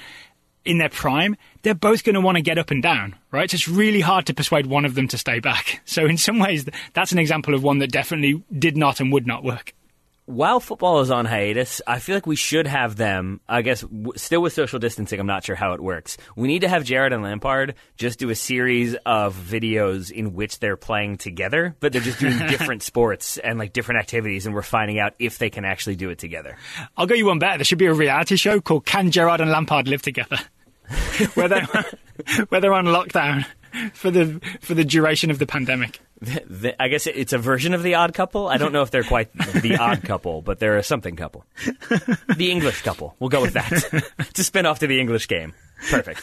in 0.65 0.79
their 0.79 0.89
prime, 0.89 1.37
they're 1.63 1.75
both 1.75 2.03
going 2.03 2.15
to 2.15 2.21
want 2.21 2.37
to 2.37 2.43
get 2.43 2.59
up 2.59 2.73
and 2.73 2.83
down, 2.83 3.15
right? 3.31 3.49
So 3.49 3.55
it's 3.55 3.69
really 3.69 4.01
hard 4.01 4.27
to 4.27 4.35
persuade 4.35 4.67
one 4.67 4.85
of 4.85 4.97
them 4.97 5.07
to 5.09 5.19
stay 5.19 5.39
back. 5.39 5.81
So 5.89 6.05
in 6.05 6.19
some 6.19 6.39
ways, 6.39 6.69
that's 6.93 7.13
an 7.13 7.19
example 7.19 7.55
of 7.55 7.63
one 7.63 7.79
that 7.79 7.91
definitely 7.91 8.43
did 8.57 8.77
not 8.77 9.01
and 9.01 9.11
would 9.11 9.27
not 9.27 9.43
work 9.43 9.73
while 10.29 10.61
football 10.61 11.01
is 11.01 11.11
on 11.11 11.25
hiatus, 11.25 11.81
I 11.87 12.01
feel 12.01 12.15
like 12.15 12.27
we 12.27 12.37
should 12.37 12.67
have 12.67 12.97
them. 12.97 13.41
I 13.49 13.63
guess 13.63 13.81
w- 13.81 14.13
still 14.17 14.43
with 14.43 14.53
social 14.53 14.79
distancing, 14.79 15.19
I'm 15.19 15.27
not 15.27 15.43
sure 15.43 15.57
how 15.57 15.73
it 15.73 15.81
works. 15.81 16.19
We 16.37 16.49
need 16.49 16.61
to 16.61 16.69
have 16.69 16.85
Gerrard 16.85 17.15
and 17.15 17.23
Lampard 17.23 17.75
just 17.97 18.19
do 18.19 18.29
a 18.29 18.35
series 18.35 18.95
of 19.07 19.35
videos 19.35 20.11
in 20.11 20.35
which 20.35 20.59
they're 20.59 20.77
playing 20.77 21.17
together, 21.17 21.75
but 21.81 21.93
they're 21.93 22.03
just 22.03 22.21
doing 22.21 22.37
different 22.49 22.83
sports 22.83 23.39
and 23.39 23.59
like 23.59 23.73
different 23.73 24.01
activities, 24.01 24.45
and 24.45 24.55
we're 24.55 24.61
finding 24.61 24.99
out 24.99 25.15
if 25.19 25.39
they 25.39 25.49
can 25.49 25.65
actually 25.65 25.97
do 25.97 26.11
it 26.11 26.19
together. 26.19 26.59
I'll 26.97 27.07
go 27.07 27.15
you 27.15 27.25
one 27.27 27.39
better. 27.39 27.57
There 27.57 27.65
should 27.65 27.79
be 27.79 27.87
a 27.87 27.95
reality 27.95 28.37
show 28.37 28.61
called 28.61 28.85
"Can 28.85 29.11
Gerrard 29.11 29.41
and 29.41 29.51
Lampard 29.51 29.89
Live 29.89 30.03
Together," 30.03 30.39
where 31.35 31.49
they're 31.49 31.67
where 32.51 32.61
they're 32.61 32.75
on 32.75 32.85
lockdown 32.85 33.47
for 33.95 34.11
the 34.11 34.41
for 34.61 34.75
the 34.75 34.85
duration 34.85 35.31
of 35.31 35.39
the 35.39 35.47
pandemic. 35.47 36.01
The, 36.21 36.43
the, 36.49 36.83
I 36.83 36.89
guess 36.89 37.07
it's 37.07 37.33
a 37.33 37.39
version 37.39 37.75
of 37.75 37.83
the 37.83 37.95
Odd 37.95 38.13
Couple. 38.13 38.49
I 38.49 38.57
don't 38.57 38.73
know 38.73 38.83
if 38.83 38.91
they're 38.91 39.05
quite 39.05 39.33
the 39.33 39.77
Odd 39.81 40.03
Couple, 40.03 40.43
but 40.43 40.59
they're 40.59 40.77
a 40.77 40.83
something 40.83 41.15
couple. 41.15 41.45
The 42.37 42.51
English 42.51 42.83
Couple. 42.83 43.15
We'll 43.21 43.31
go 43.31 43.41
with 43.41 43.55
that. 43.55 43.73
it's 44.19 44.41
a 44.41 44.45
spin 44.45 44.67
off 44.67 44.81
to 44.81 44.87
the 44.87 45.01
English 45.01 45.29
Game. 45.29 45.55
Perfect. 45.91 46.21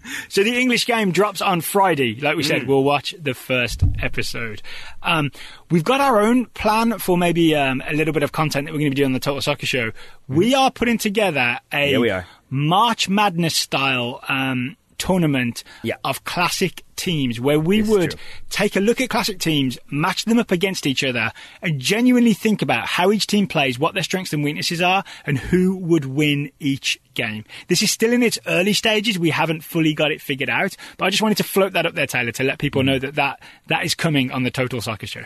so 0.28 0.42
the 0.42 0.58
English 0.58 0.86
Game 0.86 1.12
drops 1.12 1.40
on 1.40 1.60
Friday. 1.60 2.18
Like 2.20 2.36
we 2.36 2.42
said, 2.42 2.62
mm. 2.62 2.66
we'll 2.66 2.82
watch 2.82 3.14
the 3.18 3.34
first 3.34 3.84
episode. 4.02 4.60
Um, 5.02 5.30
we've 5.70 5.84
got 5.84 6.00
our 6.00 6.20
own 6.20 6.46
plan 6.46 6.98
for 6.98 7.16
maybe 7.16 7.54
um, 7.54 7.82
a 7.86 7.94
little 7.94 8.12
bit 8.12 8.24
of 8.24 8.32
content 8.32 8.66
that 8.66 8.72
we're 8.72 8.80
going 8.80 8.90
to 8.90 8.94
be 8.94 9.00
doing 9.00 9.10
on 9.10 9.12
the 9.12 9.20
Total 9.20 9.40
Soccer 9.40 9.66
Show. 9.66 9.90
Mm. 9.90 9.94
We 10.28 10.54
are 10.54 10.70
putting 10.70 10.98
together 10.98 11.60
a 11.72 11.96
yeah. 11.96 12.24
March 12.50 13.08
Madness 13.08 13.54
style 13.54 14.20
um, 14.28 14.76
tournament 14.98 15.64
yeah. 15.82 15.96
of 16.04 16.24
classic 16.24 16.84
teams 16.96 17.40
where 17.40 17.58
we 17.58 17.80
this 17.80 17.90
would 17.90 18.14
take 18.50 18.76
a 18.76 18.80
look 18.80 19.00
at 19.00 19.08
classic 19.08 19.38
teams, 19.38 19.78
match 19.90 20.24
them 20.24 20.38
up 20.38 20.50
against 20.50 20.86
each 20.86 21.02
other, 21.04 21.32
and 21.62 21.80
genuinely 21.80 22.34
think 22.34 22.60
about 22.60 22.86
how 22.86 23.10
each 23.10 23.26
team 23.26 23.46
plays, 23.46 23.78
what 23.78 23.94
their 23.94 24.02
strengths 24.02 24.32
and 24.32 24.44
weaknesses 24.44 24.82
are, 24.82 25.04
and 25.24 25.38
who 25.38 25.76
would 25.76 26.04
win 26.04 26.50
each 26.58 27.00
game. 27.14 27.44
This 27.68 27.82
is 27.82 27.90
still 27.90 28.12
in 28.12 28.22
its 28.22 28.38
early 28.46 28.72
stages. 28.72 29.18
We 29.18 29.30
haven't 29.30 29.62
fully 29.62 29.94
got 29.94 30.10
it 30.10 30.20
figured 30.20 30.50
out, 30.50 30.76
but 30.96 31.06
I 31.06 31.10
just 31.10 31.22
wanted 31.22 31.38
to 31.38 31.44
float 31.44 31.72
that 31.72 31.86
up 31.86 31.94
there, 31.94 32.06
Taylor, 32.06 32.32
to 32.32 32.44
let 32.44 32.58
people 32.58 32.82
mm. 32.82 32.86
know 32.86 32.98
that 32.98 33.14
that, 33.14 33.40
that 33.68 33.84
is 33.84 33.94
coming 33.94 34.30
on 34.30 34.42
the 34.42 34.50
Total 34.50 34.80
Soccer 34.80 35.06
Show. 35.06 35.24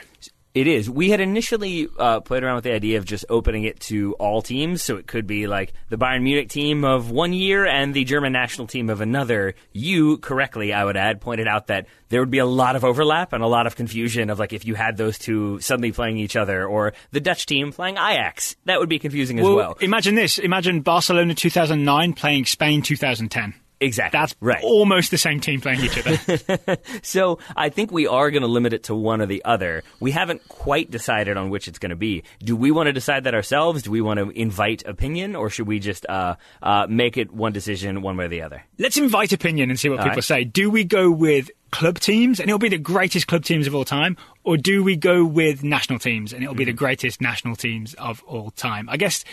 It 0.55 0.66
is. 0.66 0.90
We 0.90 1.09
had 1.09 1.20
initially 1.20 1.88
uh, 1.98 2.20
played 2.20 2.42
around 2.42 2.57
with 2.57 2.64
the 2.64 2.74
idea 2.74 2.98
of 2.98 3.07
just 3.07 3.24
opening 3.30 3.64
it 3.64 3.80
to 3.80 4.12
all 4.14 4.42
teams, 4.42 4.82
so 4.82 4.96
it 4.96 5.07
could 5.07 5.26
be 5.26 5.46
like 5.46 5.72
the 5.88 5.96
Bayern 5.96 6.22
Munich 6.22 6.50
team 6.50 6.84
of 6.84 7.11
one 7.11 7.32
year 7.32 7.64
and 7.64 7.94
the 7.94 8.05
German 8.05 8.34
national 8.34 8.66
team 8.66 8.90
of 8.90 9.00
another. 9.00 9.55
You 9.72 10.18
correctly, 10.18 10.74
I 10.74 10.84
would 10.84 10.96
add, 10.96 11.22
pointed 11.22 11.48
out 11.48 11.68
that 11.68 11.86
there 12.11 12.20
would 12.20 12.30
be 12.30 12.38
a 12.38 12.46
lot 12.46 12.76
of 12.76 12.84
overlap 12.84 13.32
and 13.32 13.42
a 13.42 13.46
lot 13.46 13.66
of 13.66 13.76
confusion 13.76 14.28
of 14.28 14.38
like 14.38 14.53
if 14.53 14.66
you 14.66 14.74
had 14.74 14.98
those 14.98 15.16
two 15.16 15.59
suddenly 15.61 15.90
playing 15.90 16.18
each 16.18 16.36
other, 16.36 16.66
or 16.66 16.92
the 17.12 17.20
Dutch 17.20 17.46
team 17.46 17.72
playing 17.72 17.96
Ajax. 17.96 18.55
That 18.66 18.78
would 18.78 18.90
be 18.90 18.98
confusing 18.98 19.38
as 19.38 19.46
well. 19.46 19.57
well. 19.57 19.76
Imagine 19.80 20.16
this: 20.16 20.36
imagine 20.38 20.82
Barcelona 20.82 21.34
2009 21.34 22.12
playing 22.12 22.44
Spain 22.44 22.82
2010. 22.82 23.55
Exactly. 23.82 24.18
That's 24.18 24.34
right. 24.40 24.62
almost 24.62 25.10
the 25.10 25.18
same 25.18 25.40
team 25.40 25.60
playing 25.60 25.80
each 25.80 25.98
other. 25.98 26.78
so 27.02 27.38
I 27.56 27.68
think 27.68 27.90
we 27.90 28.06
are 28.06 28.30
going 28.30 28.42
to 28.42 28.48
limit 28.48 28.72
it 28.72 28.84
to 28.84 28.94
one 28.94 29.20
or 29.20 29.26
the 29.26 29.44
other. 29.44 29.82
We 29.98 30.12
haven't 30.12 30.46
quite 30.48 30.90
decided 30.90 31.36
on 31.36 31.50
which 31.50 31.66
it's 31.66 31.78
going 31.78 31.90
to 31.90 31.96
be. 31.96 32.22
Do 32.42 32.54
we 32.56 32.70
want 32.70 32.86
to 32.86 32.92
decide 32.92 33.24
that 33.24 33.34
ourselves? 33.34 33.82
Do 33.82 33.90
we 33.90 34.00
want 34.00 34.18
to 34.18 34.30
invite 34.30 34.84
opinion, 34.86 35.34
or 35.34 35.50
should 35.50 35.66
we 35.66 35.80
just 35.80 36.06
uh, 36.08 36.36
uh, 36.62 36.86
make 36.88 37.16
it 37.16 37.32
one 37.32 37.52
decision, 37.52 38.02
one 38.02 38.16
way 38.16 38.26
or 38.26 38.28
the 38.28 38.42
other? 38.42 38.62
Let's 38.78 38.96
invite 38.96 39.32
opinion 39.32 39.70
and 39.70 39.78
see 39.78 39.88
what 39.88 39.98
all 39.98 40.04
people 40.04 40.16
right. 40.16 40.24
say. 40.24 40.44
Do 40.44 40.70
we 40.70 40.84
go 40.84 41.10
with 41.10 41.50
club 41.72 41.98
teams 41.98 42.38
and 42.38 42.48
it'll 42.48 42.58
be 42.58 42.68
the 42.68 42.78
greatest 42.78 43.26
club 43.26 43.44
teams 43.44 43.66
of 43.66 43.74
all 43.74 43.84
time, 43.84 44.16
or 44.44 44.56
do 44.56 44.84
we 44.84 44.94
go 44.94 45.24
with 45.24 45.64
national 45.64 45.98
teams 45.98 46.32
and 46.32 46.42
it'll 46.42 46.52
mm-hmm. 46.52 46.58
be 46.58 46.64
the 46.66 46.70
mm-hmm. 46.70 46.78
greatest 46.78 47.20
national 47.20 47.56
teams 47.56 47.94
of 47.94 48.22
all 48.24 48.50
time? 48.50 48.88
I 48.88 48.96
guess 48.96 49.24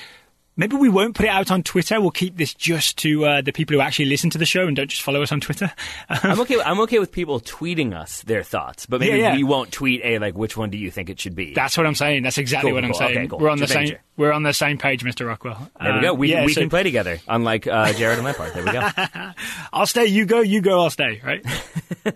maybe 0.59 0.75
we 0.75 0.89
won't 0.89 1.15
put 1.15 1.25
it 1.25 1.29
out 1.29 1.49
on 1.49 1.63
Twitter. 1.63 1.99
We'll 2.01 2.11
keep 2.11 2.35
this 2.37 2.53
just 2.53 2.97
to 2.99 3.25
uh, 3.25 3.41
the 3.41 3.51
people 3.53 3.75
who 3.75 3.81
actually 3.81 4.05
listen 4.05 4.29
to 4.31 4.37
the 4.37 4.45
show 4.45 4.67
and 4.67 4.75
don't 4.75 4.89
just 4.89 5.01
follow 5.01 5.21
us 5.23 5.31
on 5.31 5.39
Twitter. 5.39 5.71
I'm 6.09 6.39
okay. 6.41 6.61
I'm 6.61 6.79
okay 6.81 6.99
with 6.99 7.11
people 7.11 7.39
tweeting 7.39 7.95
us 7.95 8.21
their 8.23 8.43
thoughts, 8.43 8.85
but 8.85 8.99
maybe 8.99 9.17
Yeah, 9.17 9.29
yeah. 9.31 9.35
we 9.37 9.43
won't 9.43 9.71
tweet 9.71 10.01
a 10.03 10.19
like 10.19 10.35
which 10.35 10.57
one 10.57 10.69
do 10.69 10.77
you 10.77 10.91
think 10.91 11.09
it 11.09 11.19
should 11.19 11.33
be. 11.33 11.53
That's 11.53 11.77
what 11.77 11.87
I'm 11.87 11.95
saying. 11.95 12.23
That's 12.23 12.37
exactly 12.37 12.69
Cool, 12.71 12.75
what 12.75 12.83
I'm 12.83 12.91
cool. 12.91 12.99
saying. 12.99 13.17
Okay, 13.17 13.27
cool. 13.27 13.39
We're 13.39 13.49
on 13.49 13.59
the 13.59 13.67
same. 13.67 13.95
We're 14.17 14.33
on 14.33 14.43
the 14.43 14.53
same 14.53 14.77
page, 14.77 15.03
Mr. 15.05 15.25
Rockwell. 15.25 15.69
there 15.79 15.93
we 15.95 16.01
go. 16.01 16.11
Um, 16.11 16.17
We, 16.19 16.29
yeah, 16.31 16.45
we 16.45 16.53
so 16.53 16.59
can 16.59 16.69
play 16.69 16.83
together, 16.83 17.19
unlike 17.29 17.65
uh, 17.65 17.93
Gerrard 17.97 18.17
and 18.17 18.25
Lampard. 18.25 18.53
There 18.53 18.65
we 18.65 18.71
go. 18.73 18.89
I'll 19.73 19.85
stay. 19.87 20.07
You 20.07 20.25
go. 20.25 20.41
You 20.41 20.59
go. 20.61 20.81
I'll 20.81 20.89
stay. 20.89 21.21
Right. 21.23 21.41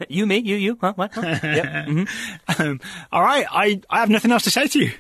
you, 0.09 0.25
me, 0.25 0.39
you, 0.39 0.57
you. 0.57 0.77
Huh? 0.81 0.91
What? 0.97 1.13
Huh? 1.13 1.21
Yep. 1.21 1.65
mhm. 1.87 2.59
um, 2.59 2.81
all 3.11 3.21
right. 3.23 3.45
I 3.49 3.81
I 3.89 3.99
have 4.01 4.09
nothing 4.09 4.31
else 4.31 4.43
to 4.43 4.51
say 4.51 4.67
to 4.67 4.79
you. 4.79 4.91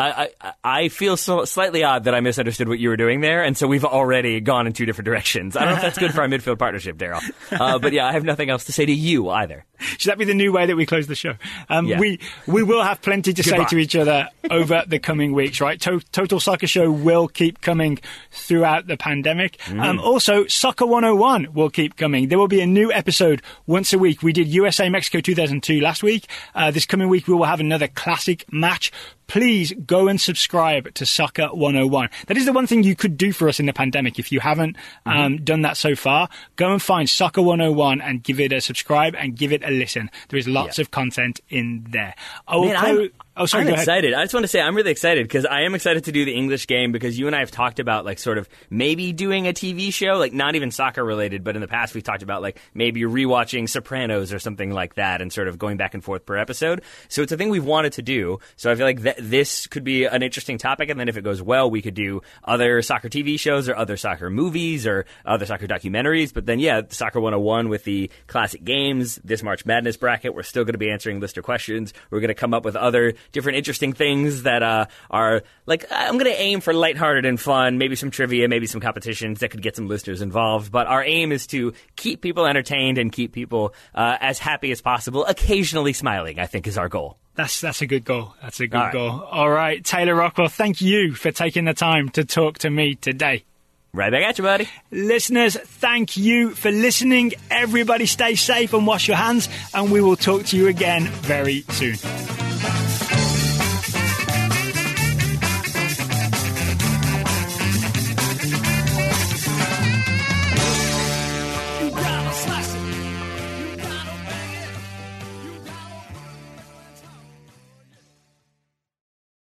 I, 0.00 0.52
I, 0.62 0.88
feel 0.88 1.16
so 1.16 1.44
slightly 1.44 1.84
odd 1.84 2.04
that 2.04 2.14
I 2.14 2.20
misunderstood 2.20 2.68
what 2.68 2.78
you 2.78 2.88
were 2.88 2.96
doing 2.96 3.20
there, 3.20 3.42
and 3.42 3.56
so 3.56 3.66
we've 3.66 3.84
already 3.84 4.40
gone 4.40 4.66
in 4.66 4.72
two 4.72 4.86
different 4.86 5.06
directions. 5.06 5.56
I 5.56 5.64
don't 5.64 5.70
know 5.70 5.76
if 5.76 5.82
that's 5.82 5.98
good 5.98 6.14
for 6.14 6.22
our 6.22 6.28
midfield 6.28 6.58
partnership, 6.58 6.96
Daryl. 6.96 7.20
Uh, 7.52 7.78
but 7.78 7.92
yeah, 7.92 8.06
I 8.06 8.12
have 8.12 8.24
nothing 8.24 8.50
else 8.50 8.64
to 8.64 8.72
say 8.72 8.86
to 8.86 8.92
you 8.92 9.28
either. 9.28 9.64
Should 9.98 10.10
that 10.10 10.18
be 10.18 10.24
the 10.24 10.34
new 10.34 10.52
way 10.52 10.66
that 10.66 10.76
we 10.76 10.86
close 10.86 11.06
the 11.06 11.14
show? 11.14 11.34
Um, 11.68 11.86
Yeah. 11.86 11.98
We 11.98 12.18
we 12.46 12.62
will 12.62 12.82
have 12.82 13.00
plenty 13.02 13.32
to 13.32 13.42
say 13.50 13.64
to 13.64 13.78
each 13.78 13.96
other 13.96 14.28
over 14.50 14.84
the 14.86 14.98
coming 14.98 15.32
weeks, 15.32 15.60
right? 15.60 15.80
To- 15.82 16.00
Total 16.12 16.38
Soccer 16.40 16.66
Show 16.66 16.90
will 16.90 17.28
keep 17.28 17.60
coming 17.60 17.98
throughout 18.30 18.86
the 18.86 18.96
pandemic. 18.96 19.56
Mm. 19.66 19.80
Um, 19.84 19.98
also, 20.00 20.46
Soccer 20.46 20.86
101 20.86 21.52
will 21.52 21.70
keep 21.70 21.96
coming. 21.96 22.28
There 22.28 22.38
will 22.38 22.48
be 22.48 22.60
a 22.60 22.66
new 22.66 22.92
episode 22.92 23.42
once 23.66 23.92
a 23.92 23.98
week. 23.98 24.22
We 24.22 24.32
did 24.32 24.48
USA 24.48 24.88
Mexico 24.88 25.20
2002 25.20 25.80
last 25.80 26.02
week. 26.02 26.26
Uh, 26.54 26.70
this 26.70 26.86
coming 26.86 27.08
week, 27.08 27.26
we 27.28 27.34
will 27.34 27.44
have 27.44 27.60
another 27.60 27.88
classic 27.88 28.44
match. 28.52 28.92
Please 29.26 29.72
go 29.86 30.08
and 30.08 30.20
subscribe 30.20 30.92
to 30.94 31.06
Soccer 31.06 31.46
101. 31.54 32.08
That 32.26 32.36
is 32.36 32.46
the 32.46 32.52
one 32.52 32.66
thing 32.66 32.82
you 32.82 32.96
could 32.96 33.16
do 33.16 33.32
for 33.32 33.48
us 33.48 33.60
in 33.60 33.66
the 33.66 33.72
pandemic. 33.72 34.18
If 34.18 34.32
you 34.32 34.40
haven't 34.40 34.76
Mm-hmm. 35.06 35.18
um, 35.18 35.36
done 35.44 35.62
that 35.62 35.76
so 35.76 35.94
far, 35.94 36.28
go 36.56 36.72
and 36.72 36.82
find 36.82 37.08
Soccer 37.08 37.40
101 37.42 38.00
and 38.00 38.22
give 38.22 38.40
it 38.40 38.52
a 38.52 38.60
subscribe 38.60 39.14
and 39.16 39.36
give 39.36 39.52
it 39.52 39.62
a 39.64 39.69
listen. 39.70 40.10
There 40.28 40.38
is 40.38 40.46
lots 40.48 40.78
Yeah. 40.78 40.82
of 40.82 40.90
content 40.90 41.40
in 41.48 41.86
there. 41.90 42.14
I 42.48 42.56
will 42.56 42.66
Man, 42.66 43.10
oh, 43.40 43.46
sorry, 43.46 43.66
I'm 43.66 43.74
excited. 43.74 44.14
I 44.14 44.22
just 44.22 44.34
want 44.34 44.44
to 44.44 44.48
say 44.48 44.60
I'm 44.60 44.76
really 44.76 44.90
excited 44.90 45.24
because 45.24 45.46
I 45.46 45.62
am 45.62 45.74
excited 45.74 46.04
to 46.04 46.12
do 46.12 46.24
the 46.24 46.34
English 46.34 46.66
game 46.66 46.92
because 46.92 47.18
you 47.18 47.26
and 47.26 47.34
I 47.34 47.40
have 47.40 47.50
talked 47.50 47.80
about 47.80 48.04
like 48.04 48.18
sort 48.18 48.38
of 48.38 48.48
maybe 48.68 49.12
doing 49.12 49.48
a 49.48 49.52
TV 49.52 49.92
show, 49.92 50.18
like 50.18 50.32
not 50.32 50.54
even 50.54 50.70
soccer 50.70 51.04
related, 51.04 51.42
but 51.42 51.56
in 51.56 51.62
the 51.62 51.68
past 51.68 51.94
we've 51.94 52.04
talked 52.04 52.22
about 52.22 52.42
like 52.42 52.58
maybe 52.74 53.02
rewatching 53.02 53.68
Sopranos 53.68 54.32
or 54.32 54.38
something 54.38 54.70
like 54.70 54.94
that 54.94 55.22
and 55.22 55.32
sort 55.32 55.48
of 55.48 55.58
going 55.58 55.76
back 55.76 55.94
and 55.94 56.04
forth 56.04 56.26
per 56.26 56.36
episode. 56.36 56.82
So 57.08 57.22
it's 57.22 57.32
a 57.32 57.36
thing 57.36 57.50
we've 57.50 57.64
wanted 57.64 57.94
to 57.94 58.02
do. 58.02 58.38
So 58.56 58.70
I 58.70 58.74
feel 58.74 58.86
like 58.86 59.02
that 59.02 59.16
this 59.18 59.66
could 59.66 59.84
be 59.84 60.04
an 60.04 60.22
interesting 60.22 60.58
topic, 60.58 60.90
and 60.90 61.00
then 61.00 61.08
if 61.08 61.16
it 61.16 61.22
goes 61.22 61.42
well, 61.42 61.70
we 61.70 61.82
could 61.82 61.94
do 61.94 62.22
other 62.44 62.82
soccer 62.82 63.08
TV 63.08 63.38
shows 63.38 63.68
or 63.68 63.76
other 63.76 63.96
soccer 63.96 64.30
movies 64.30 64.86
or 64.86 65.06
other 65.24 65.46
soccer 65.46 65.66
documentaries. 65.66 66.32
But 66.32 66.46
then 66.46 66.58
yeah, 66.58 66.82
Soccer 66.90 67.20
101 67.20 67.68
with 67.68 67.84
the 67.84 68.10
classic 68.26 68.64
games, 68.64 69.16
this 69.24 69.42
March 69.42 69.64
Madness 69.64 69.96
bracket, 69.96 70.34
we're 70.34 70.42
still 70.42 70.64
going 70.64 70.74
to 70.74 70.78
be 70.78 70.90
answering 70.90 71.20
lister 71.20 71.42
questions. 71.42 71.94
We're 72.10 72.20
going 72.20 72.28
to 72.28 72.34
come 72.34 72.54
up 72.54 72.64
with 72.64 72.76
other 72.76 73.14
different 73.32 73.58
interesting 73.58 73.92
things 73.92 74.42
that 74.44 74.62
uh, 74.62 74.86
are 75.10 75.42
like 75.66 75.84
I'm 75.90 76.18
going 76.18 76.30
to 76.30 76.40
aim 76.40 76.60
for 76.60 76.72
lighthearted 76.72 77.24
and 77.24 77.40
fun, 77.40 77.78
maybe 77.78 77.96
some 77.96 78.10
trivia, 78.10 78.48
maybe 78.48 78.66
some 78.66 78.80
competitions 78.80 79.40
that 79.40 79.50
could 79.50 79.62
get 79.62 79.76
some 79.76 79.88
listeners 79.88 80.22
involved. 80.22 80.70
But 80.72 80.86
our 80.86 81.04
aim 81.04 81.32
is 81.32 81.46
to 81.48 81.72
keep 81.96 82.20
people 82.20 82.46
entertained 82.46 82.98
and 82.98 83.12
keep 83.12 83.32
people 83.32 83.74
uh, 83.94 84.16
as 84.20 84.38
happy 84.38 84.70
as 84.72 84.80
possible, 84.80 85.24
occasionally 85.26 85.92
smiling. 85.92 86.38
I 86.38 86.46
think 86.46 86.66
is 86.66 86.78
our 86.78 86.88
goal. 86.88 87.18
That's 87.34 87.60
that's 87.60 87.80
a 87.80 87.86
good 87.86 88.04
goal. 88.04 88.34
That's 88.42 88.60
a 88.60 88.66
good 88.66 88.76
All 88.76 88.84
right. 88.84 88.92
goal. 88.92 89.10
All 89.30 89.50
right, 89.50 89.84
Taylor 89.84 90.14
Rockwell, 90.14 90.48
thank 90.48 90.80
you 90.80 91.14
for 91.14 91.30
taking 91.30 91.64
the 91.64 91.74
time 91.74 92.08
to 92.10 92.24
talk 92.24 92.58
to 92.58 92.70
me 92.70 92.96
today. 92.96 93.44
Right 93.92 94.12
back 94.12 94.22
at 94.22 94.38
you, 94.38 94.44
buddy. 94.44 94.68
Listeners, 94.92 95.56
thank 95.56 96.16
you 96.16 96.50
for 96.50 96.70
listening. 96.70 97.32
Everybody 97.50 98.06
stay 98.06 98.36
safe 98.36 98.72
and 98.72 98.86
wash 98.86 99.08
your 99.08 99.16
hands, 99.16 99.48
and 99.74 99.90
we 99.90 100.00
will 100.00 100.14
talk 100.16 100.44
to 100.46 100.56
you 100.56 100.68
again 100.68 101.06
very 101.06 101.62
soon. 101.70 101.96